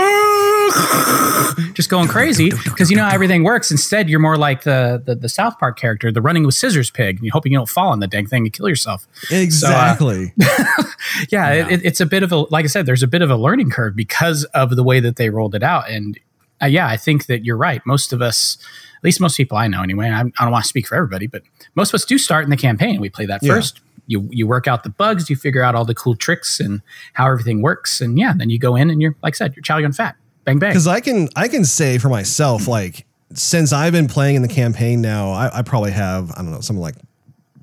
just 1.74 1.90
going 1.90 2.08
crazy 2.08 2.52
because 2.66 2.90
you 2.90 2.98
know 2.98 3.04
how 3.04 3.14
everything 3.14 3.44
works. 3.44 3.72
Instead, 3.72 4.10
you're 4.10 4.20
more 4.20 4.38
like 4.38 4.64
the, 4.64 5.02
the 5.06 5.16
the 5.16 5.30
South 5.30 5.58
Park 5.60 5.78
character, 5.80 6.12
the 6.12 6.22
running 6.22 6.46
with 6.46 6.56
scissors 6.56 6.90
pig. 6.92 7.18
and 7.18 7.26
You're 7.26 7.34
hoping 7.34 7.52
you 7.52 7.58
don't 7.58 7.70
fall 7.70 7.90
on 7.90 8.00
the 8.00 8.08
dang 8.08 8.26
thing 8.28 8.44
and 8.44 8.54
kill 8.54 8.68
yourself. 8.70 9.08
exactly 9.32 10.34
Yeah, 11.30 11.52
It, 11.70 11.84
it's 11.86 12.00
a 12.02 12.06
bit 12.06 12.24
of 12.24 12.32
a 12.32 12.38
like 12.52 12.66
I 12.66 12.68
said, 12.68 12.86
there's 12.86 13.04
a 13.04 13.08
bit 13.08 13.22
of 13.22 13.30
a 13.30 13.36
learning 13.36 13.70
curve 13.72 13.96
because 13.96 14.44
of 14.54 14.76
the 14.76 14.84
way 14.84 15.00
that 15.00 15.16
they 15.16 15.30
rolled 15.30 15.56
it 15.56 15.64
out. 15.64 15.90
And 15.90 16.20
uh, 16.62 16.68
yeah, 16.68 16.88
I 16.88 16.98
think 16.98 17.26
that 17.26 17.44
you're 17.46 17.58
right. 17.58 17.82
Most 17.86 18.14
of 18.14 18.22
us, 18.22 18.58
at 18.98 19.04
least 19.04 19.20
most 19.20 19.36
people 19.38 19.58
I 19.58 19.68
know 19.68 19.82
anyway. 19.82 20.10
I'm, 20.10 20.32
I 20.40 20.44
don't 20.44 20.52
want 20.52 20.64
to 20.64 20.70
speak 20.70 20.88
for 20.88 20.96
everybody, 20.96 21.28
but 21.28 21.42
most 21.76 21.90
of 21.90 21.96
us 21.96 22.06
do 22.06 22.18
start 22.18 22.44
in 22.44 22.50
the 22.50 22.58
campaign. 22.58 23.02
We 23.02 23.10
play 23.10 23.26
that 23.26 23.42
Yeah. 23.44 23.54
first. 23.56 23.82
You 24.08 24.28
you 24.32 24.46
work 24.48 24.68
out 24.68 24.84
the 24.84 24.90
bugs, 24.90 25.30
you 25.30 25.36
figure 25.36 25.62
out 25.64 25.74
all 25.74 25.86
the 25.86 25.96
cool 25.96 26.16
tricks 26.16 26.60
and 26.60 26.82
how 27.14 27.28
everything 27.28 27.62
works, 27.62 28.02
and 28.02 28.18
yeah, 28.20 28.34
then 28.36 28.50
you 28.50 28.60
go 28.60 28.76
in 28.76 28.90
and 28.90 29.02
you're 29.02 29.16
like 29.24 29.36
I 29.36 29.38
said, 29.38 29.56
you're 29.56 29.64
Chow 29.64 29.78
Yun 29.78 29.94
Fat, 29.94 30.16
bang 30.46 30.60
bang. 30.60 30.72
because 30.72 30.88
I 30.88 31.00
can 31.00 31.30
I 31.36 31.48
can 31.48 31.66
say 31.66 31.98
for 31.98 32.10
myself 32.10 32.68
like 32.68 33.06
since 33.34 33.72
I've 33.74 33.94
been 33.94 34.08
playing 34.08 34.36
in 34.36 34.42
the 34.42 34.48
campaign 34.48 35.02
now 35.02 35.32
I, 35.32 35.60
I 35.60 35.62
probably 35.62 35.92
have 35.92 36.32
I 36.32 36.36
don't 36.38 36.52
know 36.52 36.62
something 36.62 36.82
like 36.82 36.96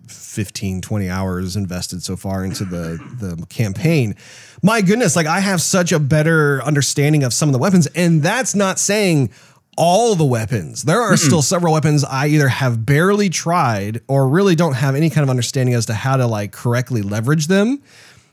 15 0.06 0.80
20 0.80 1.08
hours 1.10 1.56
invested 1.56 2.02
so 2.02 2.16
far 2.16 2.44
into 2.44 2.64
the 2.64 2.98
the 3.18 3.44
campaign. 3.46 4.14
My 4.62 4.80
goodness 4.80 5.16
like 5.16 5.26
I 5.26 5.40
have 5.40 5.60
such 5.60 5.92
a 5.92 5.98
better 5.98 6.62
understanding 6.62 7.24
of 7.24 7.32
some 7.32 7.48
of 7.48 7.52
the 7.52 7.58
weapons 7.58 7.86
and 7.88 8.22
that's 8.22 8.54
not 8.54 8.78
saying 8.78 9.30
all 9.76 10.16
the 10.16 10.24
weapons. 10.24 10.82
There 10.82 11.00
are 11.00 11.16
still 11.16 11.40
several 11.40 11.72
weapons 11.72 12.02
I 12.02 12.26
either 12.28 12.48
have 12.48 12.84
barely 12.84 13.28
tried 13.28 14.00
or 14.08 14.28
really 14.28 14.56
don't 14.56 14.72
have 14.74 14.96
any 14.96 15.08
kind 15.08 15.22
of 15.22 15.30
understanding 15.30 15.72
as 15.74 15.86
to 15.86 15.94
how 15.94 16.16
to 16.16 16.26
like 16.26 16.50
correctly 16.50 17.00
leverage 17.00 17.46
them 17.46 17.80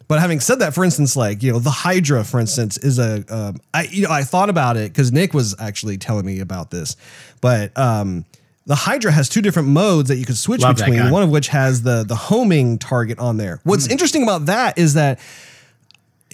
but 0.08 0.20
having 0.20 0.40
said 0.40 0.60
that, 0.60 0.74
for 0.74 0.84
instance, 0.84 1.16
like 1.16 1.42
you 1.42 1.52
know, 1.52 1.60
the 1.60 1.72
Hydra, 1.72 2.24
for 2.24 2.40
instance, 2.40 2.78
is 2.78 3.00
a 3.00 3.24
um, 3.30 3.60
I 3.74 3.84
you 3.84 4.04
know 4.04 4.12
I 4.12 4.24
thought 4.24 4.50
about 4.50 4.78
it 4.78 4.92
because 4.92 5.12
Nick 5.12 5.34
was 5.34 5.56
actually 5.60 5.98
telling 5.98 6.26
me 6.26 6.40
about 6.40 6.70
this, 6.70 6.96
but 7.42 7.76
um, 7.78 8.26
the 8.66 8.76
Hydra 8.76 9.12
has 9.12 9.30
two 9.30 9.42
different 9.42 9.70
modes 9.70 10.10
that 10.10 10.18
you 10.18 10.26
can 10.26 10.36
switch 10.36 10.62
Love 10.62 10.78
between. 10.78 11.10
One 11.10 11.24
of 11.24 11.30
which 11.30 11.48
has 11.50 11.82
the 11.82 12.04
the 12.04 12.16
homing 12.16 12.78
target 12.78 13.20
on 13.20 13.38
there. 13.38 13.62
What's 13.64 13.88
interesting 13.88 14.24
about 14.24 14.46
that 14.46 14.78
is 14.78 14.94
that 14.94 15.20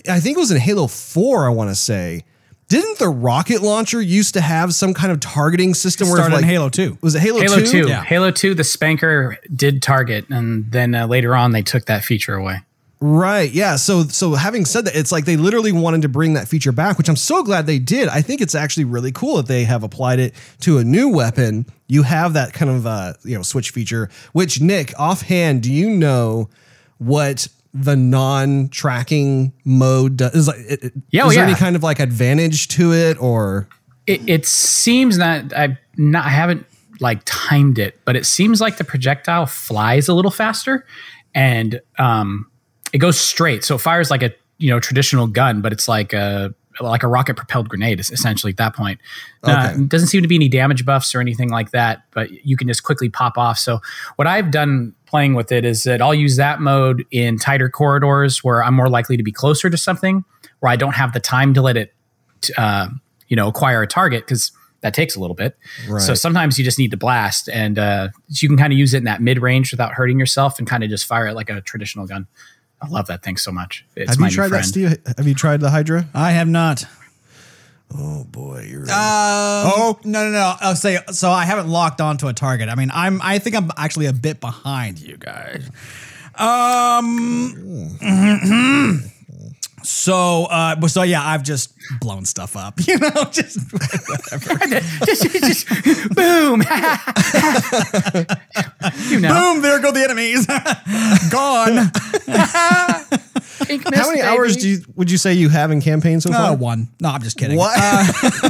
I 0.10 0.20
think 0.20 0.38
it 0.38 0.40
was 0.40 0.52
in 0.52 0.60
Halo 0.60 0.88
Four. 0.88 1.46
I 1.46 1.50
want 1.50 1.70
to 1.70 1.76
say. 1.76 2.26
Didn't 2.68 3.00
the 3.00 3.10
rocket 3.10 3.62
launcher 3.62 4.02
used 4.02 4.36
to 4.36 4.40
have 4.40 4.74
some 4.74 4.94
kind 4.94 5.12
of 5.12 5.20
targeting 5.20 5.74
system? 5.74 6.08
where 6.08 6.20
if, 6.20 6.24
Started 6.24 6.36
in 6.38 6.42
like, 6.44 6.50
Halo 6.50 6.70
2. 6.70 7.00
Was 7.02 7.16
it 7.16 7.20
Halo, 7.20 7.42
Halo 7.42 7.58
2? 7.58 7.66
two, 7.66 7.88
Yeah. 7.90 8.02
Halo 8.02 8.32
two, 8.32 8.54
the 8.54 8.64
SPNKr 8.64 9.36
did 9.54 9.82
target, 9.82 10.30
and 10.30 10.72
then 10.72 10.96
uh, 10.96 11.06
later 11.06 11.36
on 11.36 11.52
they 11.52 11.64
took 11.64 11.84
that 11.88 12.06
feature 12.06 12.34
away. 12.34 12.62
Right. 13.04 13.52
Yeah. 13.52 13.78
So 13.78 14.04
so 14.04 14.36
having 14.36 14.64
said 14.64 14.86
that, 14.86 14.96
it's 14.96 15.12
like 15.12 15.26
they 15.26 15.36
literally 15.36 15.72
wanted 15.72 16.04
to 16.04 16.08
bring 16.10 16.34
that 16.36 16.48
feature 16.48 16.72
back, 16.72 17.00
which 17.00 17.10
I'm 17.10 17.16
so 17.16 17.42
glad 17.44 17.66
they 17.66 17.80
did. 17.80 18.08
I 18.08 18.22
think 18.22 18.42
it's 18.42 18.54
actually 18.54 18.84
really 18.86 19.12
cool 19.12 19.38
that 19.38 19.48
they 19.48 19.64
have 19.64 19.82
applied 19.82 20.20
it 20.20 20.36
to 20.60 20.78
a 20.78 20.84
new 20.84 21.10
weapon. 21.10 21.66
You 21.88 22.04
have 22.04 22.34
that 22.34 22.54
kind 22.54 22.70
of 22.70 22.86
uh, 22.86 23.14
you 23.24 23.36
know 23.36 23.42
switch 23.42 23.72
feature. 23.72 24.08
Which 24.34 24.62
Nick, 24.62 24.94
offhand, 25.00 25.64
do 25.64 25.74
you 25.74 25.90
know 25.90 26.50
what 27.00 27.48
the 27.74 27.96
non-tracking 27.96 29.54
mode 29.66 30.18
does? 30.18 30.36
Is, 30.36 30.48
like, 30.48 30.58
it, 30.60 30.84
it- 30.84 30.94
Yeah, 31.10 31.24
oh, 31.24 31.30
is 31.30 31.36
there 31.36 31.46
any 31.46 31.56
kind 31.56 31.76
of 31.76 31.82
like 31.82 32.00
advantage 32.00 32.68
to 32.70 32.94
it, 32.94 33.20
or 33.20 33.68
it, 34.06 34.22
it 34.30 34.46
seems 34.46 35.18
that 35.18 35.58
I 35.58 35.80
not 35.98 36.26
I 36.26 36.30
haven't 36.30 36.68
like 37.00 37.22
timed 37.26 37.80
it, 37.80 38.00
but 38.06 38.16
it 38.16 38.28
seems 38.28 38.62
like 38.62 38.78
the 38.78 38.84
projectile 38.84 39.48
flies 39.48 40.08
a 40.08 40.14
little 40.14 40.30
faster, 40.30 40.86
and 41.34 41.82
um, 41.98 42.46
it 42.94 42.98
goes 43.00 43.20
straight. 43.20 43.64
So 43.64 43.76
it 43.76 43.80
fires 43.80 44.10
like 44.12 44.24
a 44.24 44.32
you 44.58 44.70
know 44.70 44.80
traditional 44.80 45.28
gun, 45.28 45.62
but 45.62 45.72
it's 45.74 45.88
like 45.88 46.14
a 46.14 46.54
like 46.80 47.04
a 47.04 47.08
rocket 47.08 47.36
propelled 47.36 47.68
grenade 47.68 48.00
es- 48.00 48.12
essentially 48.12 48.52
at 48.52 48.58
that 48.58 48.76
point. 48.76 49.00
Uh, 49.44 49.74
doesn't 49.88 50.08
seem 50.08 50.22
to 50.22 50.28
be 50.28 50.36
any 50.36 50.48
damage 50.48 50.86
buffs 50.86 51.14
or 51.14 51.20
anything 51.20 51.50
like 51.50 51.72
that, 51.72 52.04
but 52.12 52.32
you 52.46 52.56
can 52.56 52.68
just 52.68 52.84
quickly 52.84 53.10
pop 53.10 53.38
off. 53.38 53.58
So 53.58 53.80
what 54.16 54.28
I've 54.28 54.52
done 54.52 54.94
playing 55.06 55.34
with 55.34 55.52
it 55.52 55.66
is 55.66 55.84
that 55.84 56.02
I'll 56.02 56.16
use 56.16 56.38
that 56.38 56.62
mode 56.62 57.06
in 57.12 57.38
tighter 57.38 57.70
corridors 57.70 58.44
where 58.44 58.64
I'm 58.64 58.74
more 58.74 58.88
likely 58.90 59.18
to 59.18 59.24
be 59.24 59.32
closer 59.34 59.70
to 59.70 59.78
something, 59.78 60.24
where 60.62 60.72
I 60.72 60.76
don't 60.78 60.96
have 60.96 61.12
the 61.14 61.20
time 61.20 61.54
to 61.56 61.62
let 61.62 61.76
it 61.76 61.94
t- 62.40 62.54
uh, 62.58 62.88
you 63.28 63.36
know 63.36 63.48
acquire 63.48 63.82
a 63.82 63.88
target 63.88 64.26
because 64.26 64.52
that 64.82 64.94
takes 64.94 65.16
a 65.16 65.20
little 65.20 65.36
bit. 65.36 65.58
So 66.00 66.14
sometimes 66.16 66.58
you 66.58 66.64
just 66.66 66.80
need 66.80 66.92
to 66.92 66.98
blast, 66.98 67.50
and 67.50 67.78
uh, 67.78 68.10
so 68.30 68.44
you 68.44 68.48
can 68.50 68.58
kind 68.58 68.72
of 68.72 68.80
use 68.80 68.94
it 68.94 69.00
in 69.00 69.04
that 69.04 69.22
mid 69.22 69.40
range 69.42 69.72
without 69.72 69.92
hurting 69.94 70.20
yourself, 70.20 70.58
and 70.58 70.68
kind 70.68 70.84
of 70.84 70.90
just 70.90 71.06
fire 71.06 71.28
it 71.28 71.34
like 71.34 71.50
a 71.50 71.62
traditional 71.62 72.08
gun. 72.08 72.28
I 72.82 72.88
love 72.88 73.08
that 73.08 73.24
thing 73.24 73.38
so 73.38 73.52
much. 73.52 73.86
It's 73.96 74.12
have 74.12 74.20
my 74.20 74.28
you 74.28 74.32
new 74.32 74.36
tried 74.36 74.50
that. 74.50 74.66
Steve? 74.66 74.98
Have 75.18 75.28
you 75.28 75.36
tried 75.36 75.60
the 75.62 75.70
Hydra? 75.70 76.08
I 76.14 76.32
have 76.32 76.48
not. 76.48 76.86
Oh 77.94 78.24
boy, 78.24 78.68
you're. 78.70 78.86
oh 78.90 80.00
no 80.04 80.26
no 80.26 80.32
no! 80.32 80.56
I'll 80.62 80.76
say 80.78 81.00
so. 81.12 81.30
I 81.30 81.44
haven't 81.44 81.68
locked 81.68 82.00
onto 82.00 82.28
a 82.28 82.34
target. 82.34 82.70
I 82.70 82.76
mean, 82.76 82.90
I'm. 82.94 83.22
I 83.22 83.38
think 83.40 83.56
I'm 83.56 83.70
actually 83.78 84.06
a 84.06 84.14
bit 84.14 84.40
behind 84.40 85.00
you 85.00 85.18
guys. 85.18 85.70
Um. 86.36 87.98
So, 89.84 90.46
uh, 90.46 90.88
so 90.88 91.04
yeah, 91.04 91.26
I've 91.26 91.44
just 91.44 91.74
blown 92.00 92.26
stuff 92.26 92.56
up. 92.56 92.80
You 92.92 92.98
know, 92.98 93.10
just 93.32 93.60
just, 95.06 95.24
just 95.34 95.68
boom. 96.14 96.62
you 99.10 99.20
know, 99.20 99.34
boom. 99.34 99.62
There 99.62 99.80
go 99.80 99.92
the 99.92 100.04
enemies. 100.04 100.46
Gone. 101.32 101.92
Pink 103.66 103.84
How 103.94 104.08
many 104.10 104.22
hours 104.22 104.58
do 104.58 104.68
you 104.68 104.82
would 104.96 105.10
you 105.12 105.18
say 105.18 105.34
you 105.34 105.48
have 105.50 105.72
in 105.72 105.80
campaign 105.82 106.20
so 106.20 106.32
far? 106.32 106.52
Uh, 106.52 106.56
one. 106.56 106.90
No, 107.00 107.10
I'm 107.10 107.22
just 107.22 107.38
kidding. 107.38 107.58
What? 107.58 107.78
I 107.78 108.08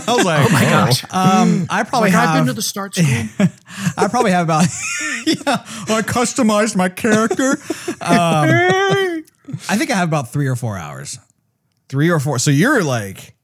was 0.07 0.25
like, 0.25 0.49
oh 0.49 0.53
my 0.53 0.61
Gosh, 0.63 1.03
Um, 1.11 1.67
I 1.69 1.83
probably 1.83 2.09
like 2.09 2.19
have. 2.19 2.29
I've 2.29 2.39
been 2.39 2.47
to 2.47 2.53
the 2.53 2.61
start 2.61 2.95
school. 2.95 3.05
I 3.97 4.07
probably 4.07 4.31
have 4.31 4.45
about. 4.47 4.63
yeah, 5.25 5.35
I 5.47 6.01
customized 6.01 6.75
my 6.75 6.89
character. 6.89 7.59
Um, 8.01 8.47
I 9.69 9.77
think 9.77 9.91
I 9.91 9.95
have 9.95 10.07
about 10.07 10.31
three 10.31 10.47
or 10.47 10.55
four 10.55 10.77
hours. 10.77 11.17
three 11.89 12.09
or 12.09 12.19
four. 12.19 12.39
So 12.39 12.51
you're 12.51 12.83
like, 12.83 13.35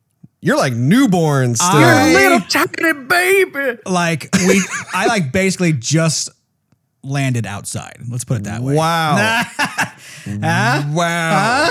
you're 0.41 0.57
like 0.57 0.73
newborn 0.73 1.55
still. 1.55 1.67
I- 1.69 2.13
Little 2.13 2.39
tiny 2.41 2.93
baby. 3.05 3.79
Like 3.85 4.29
we, 4.47 4.61
I 4.93 5.07
like 5.07 5.31
basically 5.31 5.73
just 5.73 6.29
landed 7.03 7.45
outside. 7.45 7.97
Let's 8.09 8.23
put 8.23 8.37
it 8.37 8.43
that 8.45 8.61
way. 8.61 8.75
wow. 8.75 9.15
wow. 10.93 11.69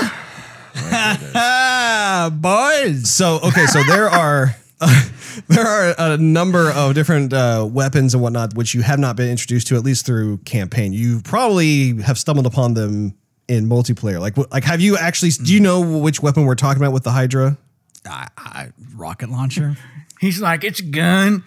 Ah, 1.35 2.29
boys. 2.33 3.09
So 3.09 3.39
okay, 3.43 3.65
so 3.65 3.81
there 3.83 4.09
are 4.09 4.55
there 5.47 5.65
are 5.65 5.95
a 5.97 6.17
number 6.17 6.69
of 6.71 6.93
different 6.93 7.33
uh, 7.33 7.67
weapons 7.69 8.13
and 8.13 8.21
whatnot 8.21 8.55
which 8.55 8.73
you 8.75 8.81
have 8.83 8.99
not 8.99 9.15
been 9.15 9.29
introduced 9.29 9.67
to 9.67 9.75
at 9.75 9.83
least 9.83 10.05
through 10.05 10.37
campaign. 10.39 10.93
You 10.93 11.21
probably 11.23 12.01
have 12.01 12.17
stumbled 12.19 12.45
upon 12.45 12.73
them 12.75 13.15
in 13.47 13.67
multiplayer. 13.67 14.19
Like 14.19 14.37
like 14.51 14.63
have 14.63 14.81
you 14.81 14.97
actually? 14.97 15.31
Do 15.31 15.53
you 15.53 15.59
know 15.59 15.99
which 15.99 16.21
weapon 16.21 16.45
we're 16.45 16.55
talking 16.55 16.81
about 16.81 16.93
with 16.93 17.03
the 17.03 17.11
Hydra? 17.11 17.57
I, 18.05 18.27
I, 18.37 18.69
rocket 18.95 19.29
launcher. 19.29 19.75
He's 20.19 20.41
like, 20.41 20.63
it's 20.63 20.79
a 20.79 20.83
gun. 20.83 21.43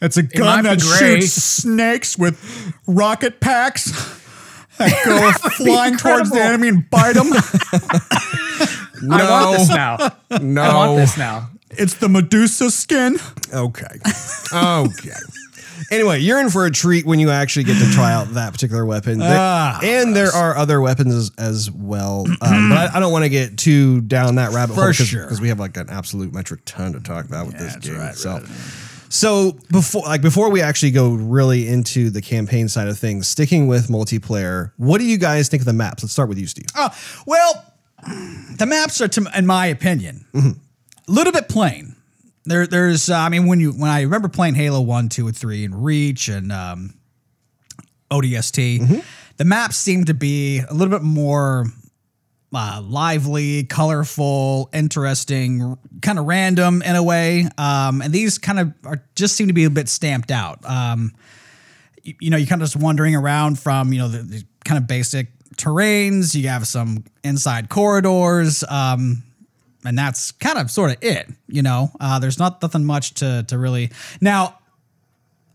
It's 0.00 0.16
a 0.16 0.22
gun 0.22 0.64
be 0.64 0.68
that 0.68 0.80
gray. 0.80 1.20
shoots 1.20 1.32
snakes 1.32 2.18
with 2.18 2.74
rocket 2.86 3.40
packs 3.40 3.84
that 4.78 5.04
go 5.04 5.32
flying 5.50 5.96
towards 5.96 6.30
the 6.30 6.40
enemy 6.42 6.68
and 6.68 6.90
bite 6.90 7.14
them. 7.14 7.28
I 9.10 9.30
want 9.30 9.58
this 9.58 9.68
now. 9.68 9.96
No. 10.40 10.62
I 10.62 10.74
want 10.74 10.96
this 10.96 11.16
now. 11.16 11.50
it's 11.70 11.94
the 11.94 12.08
Medusa 12.08 12.70
skin. 12.70 13.16
Okay. 13.54 14.00
Okay. 14.52 15.20
Anyway, 15.90 16.20
you're 16.20 16.40
in 16.40 16.50
for 16.50 16.66
a 16.66 16.70
treat 16.70 17.04
when 17.04 17.18
you 17.18 17.30
actually 17.30 17.64
get 17.64 17.78
to 17.78 17.90
try 17.92 18.12
out 18.12 18.28
that 18.34 18.52
particular 18.52 18.84
weapon. 18.86 19.20
Ah, 19.22 19.80
and 19.82 20.14
there 20.14 20.30
are 20.30 20.56
other 20.56 20.80
weapons 20.80 21.14
as, 21.14 21.30
as 21.38 21.70
well. 21.70 22.26
Um, 22.40 22.68
but 22.68 22.78
I, 22.78 22.90
I 22.94 23.00
don't 23.00 23.12
want 23.12 23.24
to 23.24 23.28
get 23.28 23.58
too 23.58 24.00
down 24.02 24.36
that 24.36 24.52
rabbit 24.52 24.74
For 24.74 24.82
hole 24.82 24.90
because 24.90 25.08
sure. 25.08 25.28
we 25.40 25.48
have 25.48 25.60
like 25.60 25.76
an 25.76 25.88
absolute 25.90 26.32
metric 26.32 26.60
ton 26.64 26.92
to 26.92 27.00
talk 27.00 27.24
about 27.24 27.46
with 27.46 27.58
this 27.58 27.74
that's 27.74 27.88
game. 27.88 27.98
right, 27.98 28.14
so, 28.14 28.44
so 29.08 29.58
before 29.70 30.02
like 30.02 30.22
before 30.22 30.50
we 30.50 30.60
actually 30.62 30.90
go 30.92 31.12
really 31.14 31.68
into 31.68 32.10
the 32.10 32.22
campaign 32.22 32.68
side 32.68 32.88
of 32.88 32.98
things, 32.98 33.28
sticking 33.28 33.66
with 33.66 33.88
multiplayer, 33.88 34.72
what 34.76 34.98
do 34.98 35.04
you 35.04 35.18
guys 35.18 35.48
think 35.48 35.60
of 35.60 35.66
the 35.66 35.72
maps? 35.72 36.02
Let's 36.02 36.12
start 36.12 36.28
with 36.28 36.38
you, 36.38 36.46
Steve. 36.46 36.66
Oh, 36.74 36.90
well, 37.26 37.64
the 38.58 38.66
maps 38.66 39.00
are, 39.00 39.08
to, 39.08 39.30
in 39.36 39.46
my 39.46 39.66
opinion, 39.66 40.26
a 40.34 40.54
little 41.06 41.32
bit 41.32 41.48
plain. 41.48 41.91
There, 42.44 42.66
there's, 42.66 43.08
uh, 43.08 43.16
I 43.16 43.28
mean, 43.28 43.46
when 43.46 43.60
you 43.60 43.70
when 43.72 43.90
I 43.90 44.02
remember 44.02 44.28
playing 44.28 44.54
Halo 44.54 44.80
One, 44.80 45.08
Two, 45.08 45.28
and 45.28 45.36
Three, 45.36 45.64
and 45.64 45.84
Reach, 45.84 46.28
and 46.28 46.50
um, 46.50 46.94
ODST, 48.10 49.04
the 49.36 49.44
maps 49.44 49.76
seem 49.76 50.04
to 50.06 50.14
be 50.14 50.58
a 50.58 50.74
little 50.74 50.90
bit 50.92 51.02
more 51.02 51.66
uh, 52.54 52.82
lively, 52.84 53.64
colorful, 53.64 54.68
interesting, 54.72 55.78
kind 56.02 56.18
of 56.18 56.26
random 56.26 56.82
in 56.82 56.96
a 56.96 57.02
way. 57.02 57.48
Um, 57.56 58.02
and 58.02 58.12
these 58.12 58.38
kind 58.38 58.58
of 58.58 58.72
are 58.84 59.02
just 59.14 59.36
seem 59.36 59.46
to 59.46 59.54
be 59.54 59.64
a 59.64 59.70
bit 59.70 59.88
stamped 59.88 60.30
out. 60.30 60.64
Um, 60.64 61.12
you, 62.02 62.14
you 62.20 62.30
know, 62.30 62.36
you're 62.36 62.46
kind 62.46 62.60
of 62.60 62.68
just 62.68 62.82
wandering 62.82 63.14
around 63.14 63.58
from, 63.58 63.92
you 63.92 64.00
know, 64.00 64.08
the, 64.08 64.18
the 64.18 64.44
kind 64.64 64.78
of 64.78 64.86
basic 64.86 65.28
terrains. 65.56 66.34
You 66.34 66.48
have 66.48 66.66
some 66.66 67.04
inside 67.24 67.68
corridors. 67.68 68.64
Um, 68.68 69.22
and 69.84 69.98
that's 69.98 70.32
kind 70.32 70.58
of 70.58 70.70
sort 70.70 70.90
of 70.90 70.96
it, 71.02 71.28
you 71.48 71.62
know. 71.62 71.90
Uh, 72.00 72.18
there's 72.18 72.38
not 72.38 72.62
nothing 72.62 72.84
much 72.84 73.14
to 73.14 73.44
to 73.48 73.58
really 73.58 73.90
now. 74.20 74.58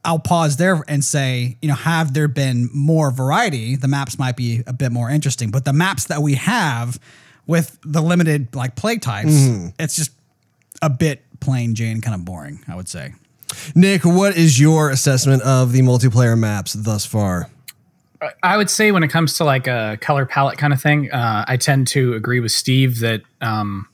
I'll 0.05 0.19
pause 0.19 0.55
there 0.55 0.85
and 0.87 1.03
say, 1.03 1.57
you 1.61 1.67
know, 1.67 1.75
have 1.75 2.13
there 2.13 2.29
been 2.29 2.69
more 2.73 3.11
variety, 3.11 3.75
the 3.75 3.89
maps 3.89 4.17
might 4.17 4.37
be 4.37 4.63
a 4.65 4.71
bit 4.71 4.93
more 4.93 5.09
interesting. 5.09 5.51
But 5.51 5.65
the 5.65 5.73
maps 5.73 6.05
that 6.05 6.21
we 6.21 6.35
have 6.35 6.97
with 7.45 7.77
the 7.83 8.01
limited 8.01 8.55
like 8.55 8.77
play 8.77 8.99
types, 8.99 9.31
it's 9.77 9.97
just 9.97 10.11
a 10.81 10.89
bit 10.89 11.23
plain 11.41 11.75
Jane, 11.75 11.99
kind 11.99 12.15
of 12.15 12.23
boring, 12.23 12.63
I 12.69 12.75
would 12.75 12.87
say. 12.87 13.15
Nick, 13.75 14.05
what 14.05 14.37
is 14.37 14.59
your 14.59 14.89
assessment 14.89 15.41
of 15.43 15.71
the 15.71 15.81
multiplayer 15.81 16.37
maps 16.37 16.73
thus 16.73 17.05
far? 17.05 17.49
I 18.41 18.57
would 18.57 18.69
say 18.69 18.91
when 18.91 19.03
it 19.03 19.09
comes 19.09 19.35
to 19.37 19.43
like 19.43 19.67
a 19.67 19.97
color 20.01 20.25
palette 20.25 20.57
kind 20.57 20.73
of 20.73 20.81
thing, 20.81 21.11
uh, 21.11 21.45
I 21.47 21.57
tend 21.57 21.87
to 21.89 22.13
agree 22.13 22.39
with 22.39 22.51
Steve 22.51 22.99
that 23.01 23.21
um, 23.41 23.87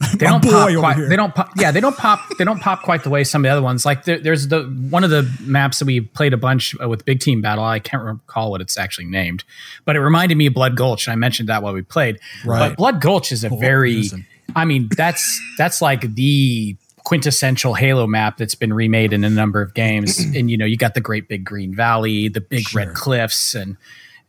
they 0.00 0.26
don't 0.26 0.42
pop 0.42 0.70
quite. 0.74 1.08
They 1.08 1.16
don't 1.16 1.34
pop. 1.34 1.50
Yeah, 1.56 1.70
they 1.70 1.80
don't 1.80 1.96
pop. 1.96 2.20
They 2.38 2.44
don't 2.44 2.60
pop 2.60 2.82
quite 2.82 3.04
the 3.04 3.10
way 3.10 3.24
some 3.24 3.42
of 3.42 3.48
the 3.48 3.52
other 3.52 3.62
ones. 3.62 3.86
Like 3.86 4.04
there, 4.04 4.18
there's 4.18 4.48
the 4.48 4.64
one 4.90 5.04
of 5.04 5.10
the 5.10 5.30
maps 5.40 5.78
that 5.78 5.86
we 5.86 6.00
played 6.00 6.32
a 6.32 6.36
bunch 6.36 6.74
uh, 6.82 6.88
with 6.88 7.04
Big 7.04 7.20
Team 7.20 7.40
Battle. 7.40 7.64
I 7.64 7.78
can't 7.78 8.02
recall 8.02 8.50
what 8.50 8.60
it's 8.60 8.76
actually 8.76 9.06
named, 9.06 9.44
but 9.84 9.96
it 9.96 10.00
reminded 10.00 10.36
me 10.36 10.46
of 10.46 10.54
Blood 10.54 10.76
Gulch, 10.76 11.06
and 11.06 11.12
I 11.12 11.16
mentioned 11.16 11.48
that 11.48 11.62
while 11.62 11.72
we 11.72 11.82
played. 11.82 12.18
Right. 12.44 12.70
But 12.70 12.76
Blood 12.76 13.00
Gulch 13.00 13.32
is 13.32 13.44
a 13.44 13.48
very. 13.48 14.04
I 14.56 14.64
mean, 14.64 14.88
that's 14.96 15.40
that's 15.58 15.80
like 15.80 16.14
the 16.14 16.76
quintessential 17.04 17.74
Halo 17.74 18.06
map 18.06 18.38
that's 18.38 18.54
been 18.54 18.72
remade 18.72 19.12
in 19.12 19.24
a 19.24 19.30
number 19.30 19.62
of 19.62 19.74
games. 19.74 20.18
and 20.34 20.50
you 20.50 20.56
know, 20.56 20.66
you 20.66 20.76
got 20.76 20.94
the 20.94 21.00
great 21.00 21.28
big 21.28 21.44
green 21.44 21.74
valley, 21.74 22.28
the 22.28 22.40
big 22.40 22.74
red 22.74 22.94
cliffs, 22.94 23.54
and 23.54 23.76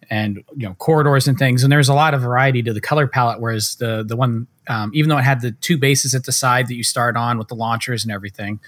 and 0.09 0.43
you 0.55 0.67
know 0.67 0.75
corridors 0.75 1.27
and 1.27 1.37
things. 1.37 1.63
And 1.63 1.71
there's 1.71 1.89
a 1.89 1.93
lot 1.93 2.13
of 2.13 2.21
variety 2.21 2.61
to 2.63 2.73
the 2.73 2.81
color 2.81 3.07
palette. 3.07 3.39
Whereas 3.39 3.75
the 3.75 4.03
the 4.07 4.15
one, 4.15 4.47
um, 4.67 4.91
even 4.93 5.09
though 5.09 5.17
it 5.17 5.23
had 5.23 5.41
the 5.41 5.51
two 5.51 5.77
bases 5.77 6.15
at 6.15 6.25
the 6.25 6.31
side 6.31 6.67
that 6.67 6.75
you 6.75 6.83
start 6.83 7.15
on 7.15 7.37
with 7.37 7.47
the 7.47 7.55
launchers 7.55 8.03
and 8.03 8.11
everything, 8.11 8.59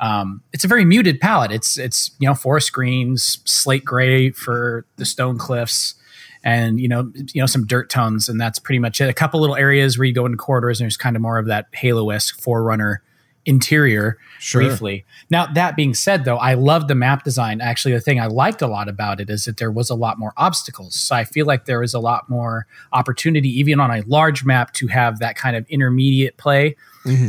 um, 0.00 0.42
it's 0.52 0.64
a 0.64 0.68
very 0.68 0.84
muted 0.84 1.20
palette. 1.20 1.52
It's 1.52 1.78
it's 1.78 2.10
you 2.18 2.28
know 2.28 2.34
forest 2.34 2.72
greens, 2.72 3.40
slate 3.44 3.84
gray 3.84 4.30
for 4.30 4.86
the 4.96 5.04
stone 5.04 5.38
cliffs. 5.38 5.94
And 6.46 6.78
you 6.78 6.88
know, 6.88 7.10
you 7.14 7.40
know 7.40 7.46
some 7.46 7.66
dirt 7.66 7.88
tones, 7.88 8.28
and 8.28 8.38
that's 8.38 8.58
pretty 8.58 8.78
much 8.78 9.00
it. 9.00 9.08
A 9.08 9.14
couple 9.14 9.40
little 9.40 9.56
areas 9.56 9.96
where 9.96 10.04
you 10.04 10.12
go 10.12 10.26
into 10.26 10.36
corridors, 10.36 10.78
and 10.78 10.84
there's 10.84 10.98
kind 10.98 11.16
of 11.16 11.22
more 11.22 11.38
of 11.38 11.46
that 11.46 11.68
Halo-esque 11.72 12.38
Forerunner 12.38 13.02
interior 13.46 14.18
Sure. 14.38 14.62
briefly. 14.62 15.04
Now, 15.30 15.46
that 15.46 15.76
being 15.76 15.94
said, 15.94 16.24
though, 16.24 16.36
I 16.36 16.54
love 16.54 16.88
the 16.88 16.94
map 16.94 17.24
design. 17.24 17.60
Actually, 17.60 17.94
the 17.94 18.00
thing 18.00 18.20
I 18.20 18.26
liked 18.26 18.60
a 18.62 18.66
lot 18.66 18.88
about 18.88 19.20
it 19.20 19.30
is 19.30 19.44
that 19.46 19.56
there 19.56 19.70
was 19.70 19.90
a 19.90 19.94
lot 19.94 20.18
more 20.18 20.32
obstacles. 20.36 20.94
So 20.94 21.16
I 21.16 21.24
feel 21.24 21.46
like 21.46 21.64
there 21.64 21.80
was 21.80 21.94
a 21.94 22.00
lot 22.00 22.28
more 22.28 22.66
opportunity, 22.92 23.48
even 23.58 23.80
on 23.80 23.90
a 23.90 24.02
large 24.06 24.44
map, 24.44 24.72
to 24.74 24.86
have 24.88 25.18
that 25.20 25.36
kind 25.36 25.56
of 25.56 25.66
intermediate 25.68 26.36
play. 26.36 26.76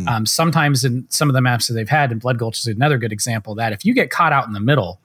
Um, 0.07 0.25
sometimes 0.25 0.85
in 0.85 1.05
some 1.09 1.29
of 1.29 1.33
the 1.33 1.41
maps 1.41 1.67
that 1.67 1.73
they've 1.73 1.89
had, 1.89 2.11
and 2.11 2.21
Blood 2.21 2.37
Gulch 2.37 2.59
is 2.59 2.67
another 2.67 2.97
good 2.97 3.11
example 3.11 3.55
that 3.55 3.73
if 3.73 3.83
you 3.83 3.93
get 3.93 4.09
caught 4.09 4.31
out 4.31 4.47
in 4.47 4.53
the 4.53 4.61
middle, 4.61 5.01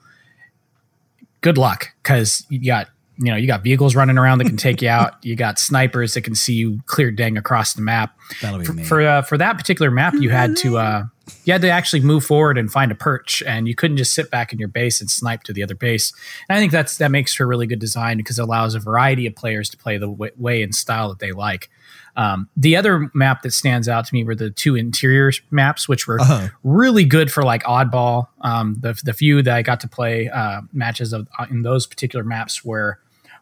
good 1.40 1.58
luck 1.58 1.88
because 2.02 2.46
you 2.50 2.64
got 2.64 2.88
you 3.20 3.30
know 3.30 3.36
you 3.36 3.46
got 3.46 3.62
vehicles 3.62 3.94
running 3.94 4.16
around 4.16 4.38
that 4.38 4.46
can 4.46 4.56
take 4.56 4.80
you 4.80 4.88
out. 4.88 5.22
You 5.22 5.36
got 5.36 5.58
snipers 5.58 6.14
that 6.14 6.22
can 6.22 6.34
see 6.34 6.54
you 6.54 6.80
clear 6.86 7.10
dang 7.10 7.36
across 7.36 7.74
the 7.74 7.82
map. 7.82 8.16
That'll 8.40 8.58
be 8.58 8.64
for 8.64 8.72
me. 8.72 8.84
for, 8.84 9.02
uh, 9.02 9.22
for 9.22 9.36
that 9.36 9.58
particular 9.58 9.90
map, 9.90 10.14
you 10.14 10.30
had 10.30 10.56
to 10.58 10.78
uh, 10.78 11.04
you 11.44 11.52
had 11.52 11.60
to 11.60 11.70
actually 11.70 12.00
move 12.00 12.24
forward 12.24 12.56
and 12.56 12.72
find 12.72 12.90
a 12.90 12.94
perch, 12.94 13.42
and 13.46 13.68
you 13.68 13.74
couldn't 13.74 13.98
just 13.98 14.14
sit 14.14 14.30
back 14.30 14.54
in 14.54 14.58
your 14.58 14.68
base 14.68 15.02
and 15.02 15.10
snipe 15.10 15.42
to 15.44 15.52
the 15.52 15.62
other 15.62 15.74
base. 15.74 16.14
And 16.48 16.56
I 16.56 16.60
think 16.60 16.72
that's 16.72 16.96
that 16.96 17.10
makes 17.10 17.34
for 17.34 17.44
a 17.44 17.46
really 17.46 17.66
good 17.66 17.78
design 17.78 18.16
because 18.16 18.38
it 18.38 18.42
allows 18.42 18.74
a 18.74 18.80
variety 18.80 19.26
of 19.26 19.36
players 19.36 19.68
to 19.70 19.76
play 19.76 19.98
the 19.98 20.08
w- 20.08 20.32
way 20.38 20.62
and 20.62 20.74
style 20.74 21.10
that 21.10 21.18
they 21.18 21.32
like. 21.32 21.68
Um, 22.16 22.48
the 22.56 22.74
other 22.74 23.10
map 23.14 23.42
that 23.42 23.52
stands 23.52 23.88
out 23.88 24.06
to 24.06 24.14
me 24.14 24.24
were 24.24 24.34
the 24.34 24.50
two 24.50 24.76
interior 24.76 25.30
maps, 25.50 25.88
which 25.88 26.06
were 26.06 26.18
really 26.64 27.04
good 27.04 27.30
for 27.30 27.42
like 27.42 27.64
oddball. 27.64 28.28
Um, 28.40 28.76
the 28.80 28.98
the 29.04 29.12
few 29.12 29.42
that 29.42 29.54
I 29.54 29.60
got 29.60 29.80
to 29.80 29.88
play 29.88 30.30
uh, 30.30 30.62
matches 30.72 31.12
of 31.12 31.28
uh, 31.38 31.46
in 31.50 31.62
those 31.62 31.86
particular 31.86 32.24
maps 32.24 32.64
were 32.64 32.98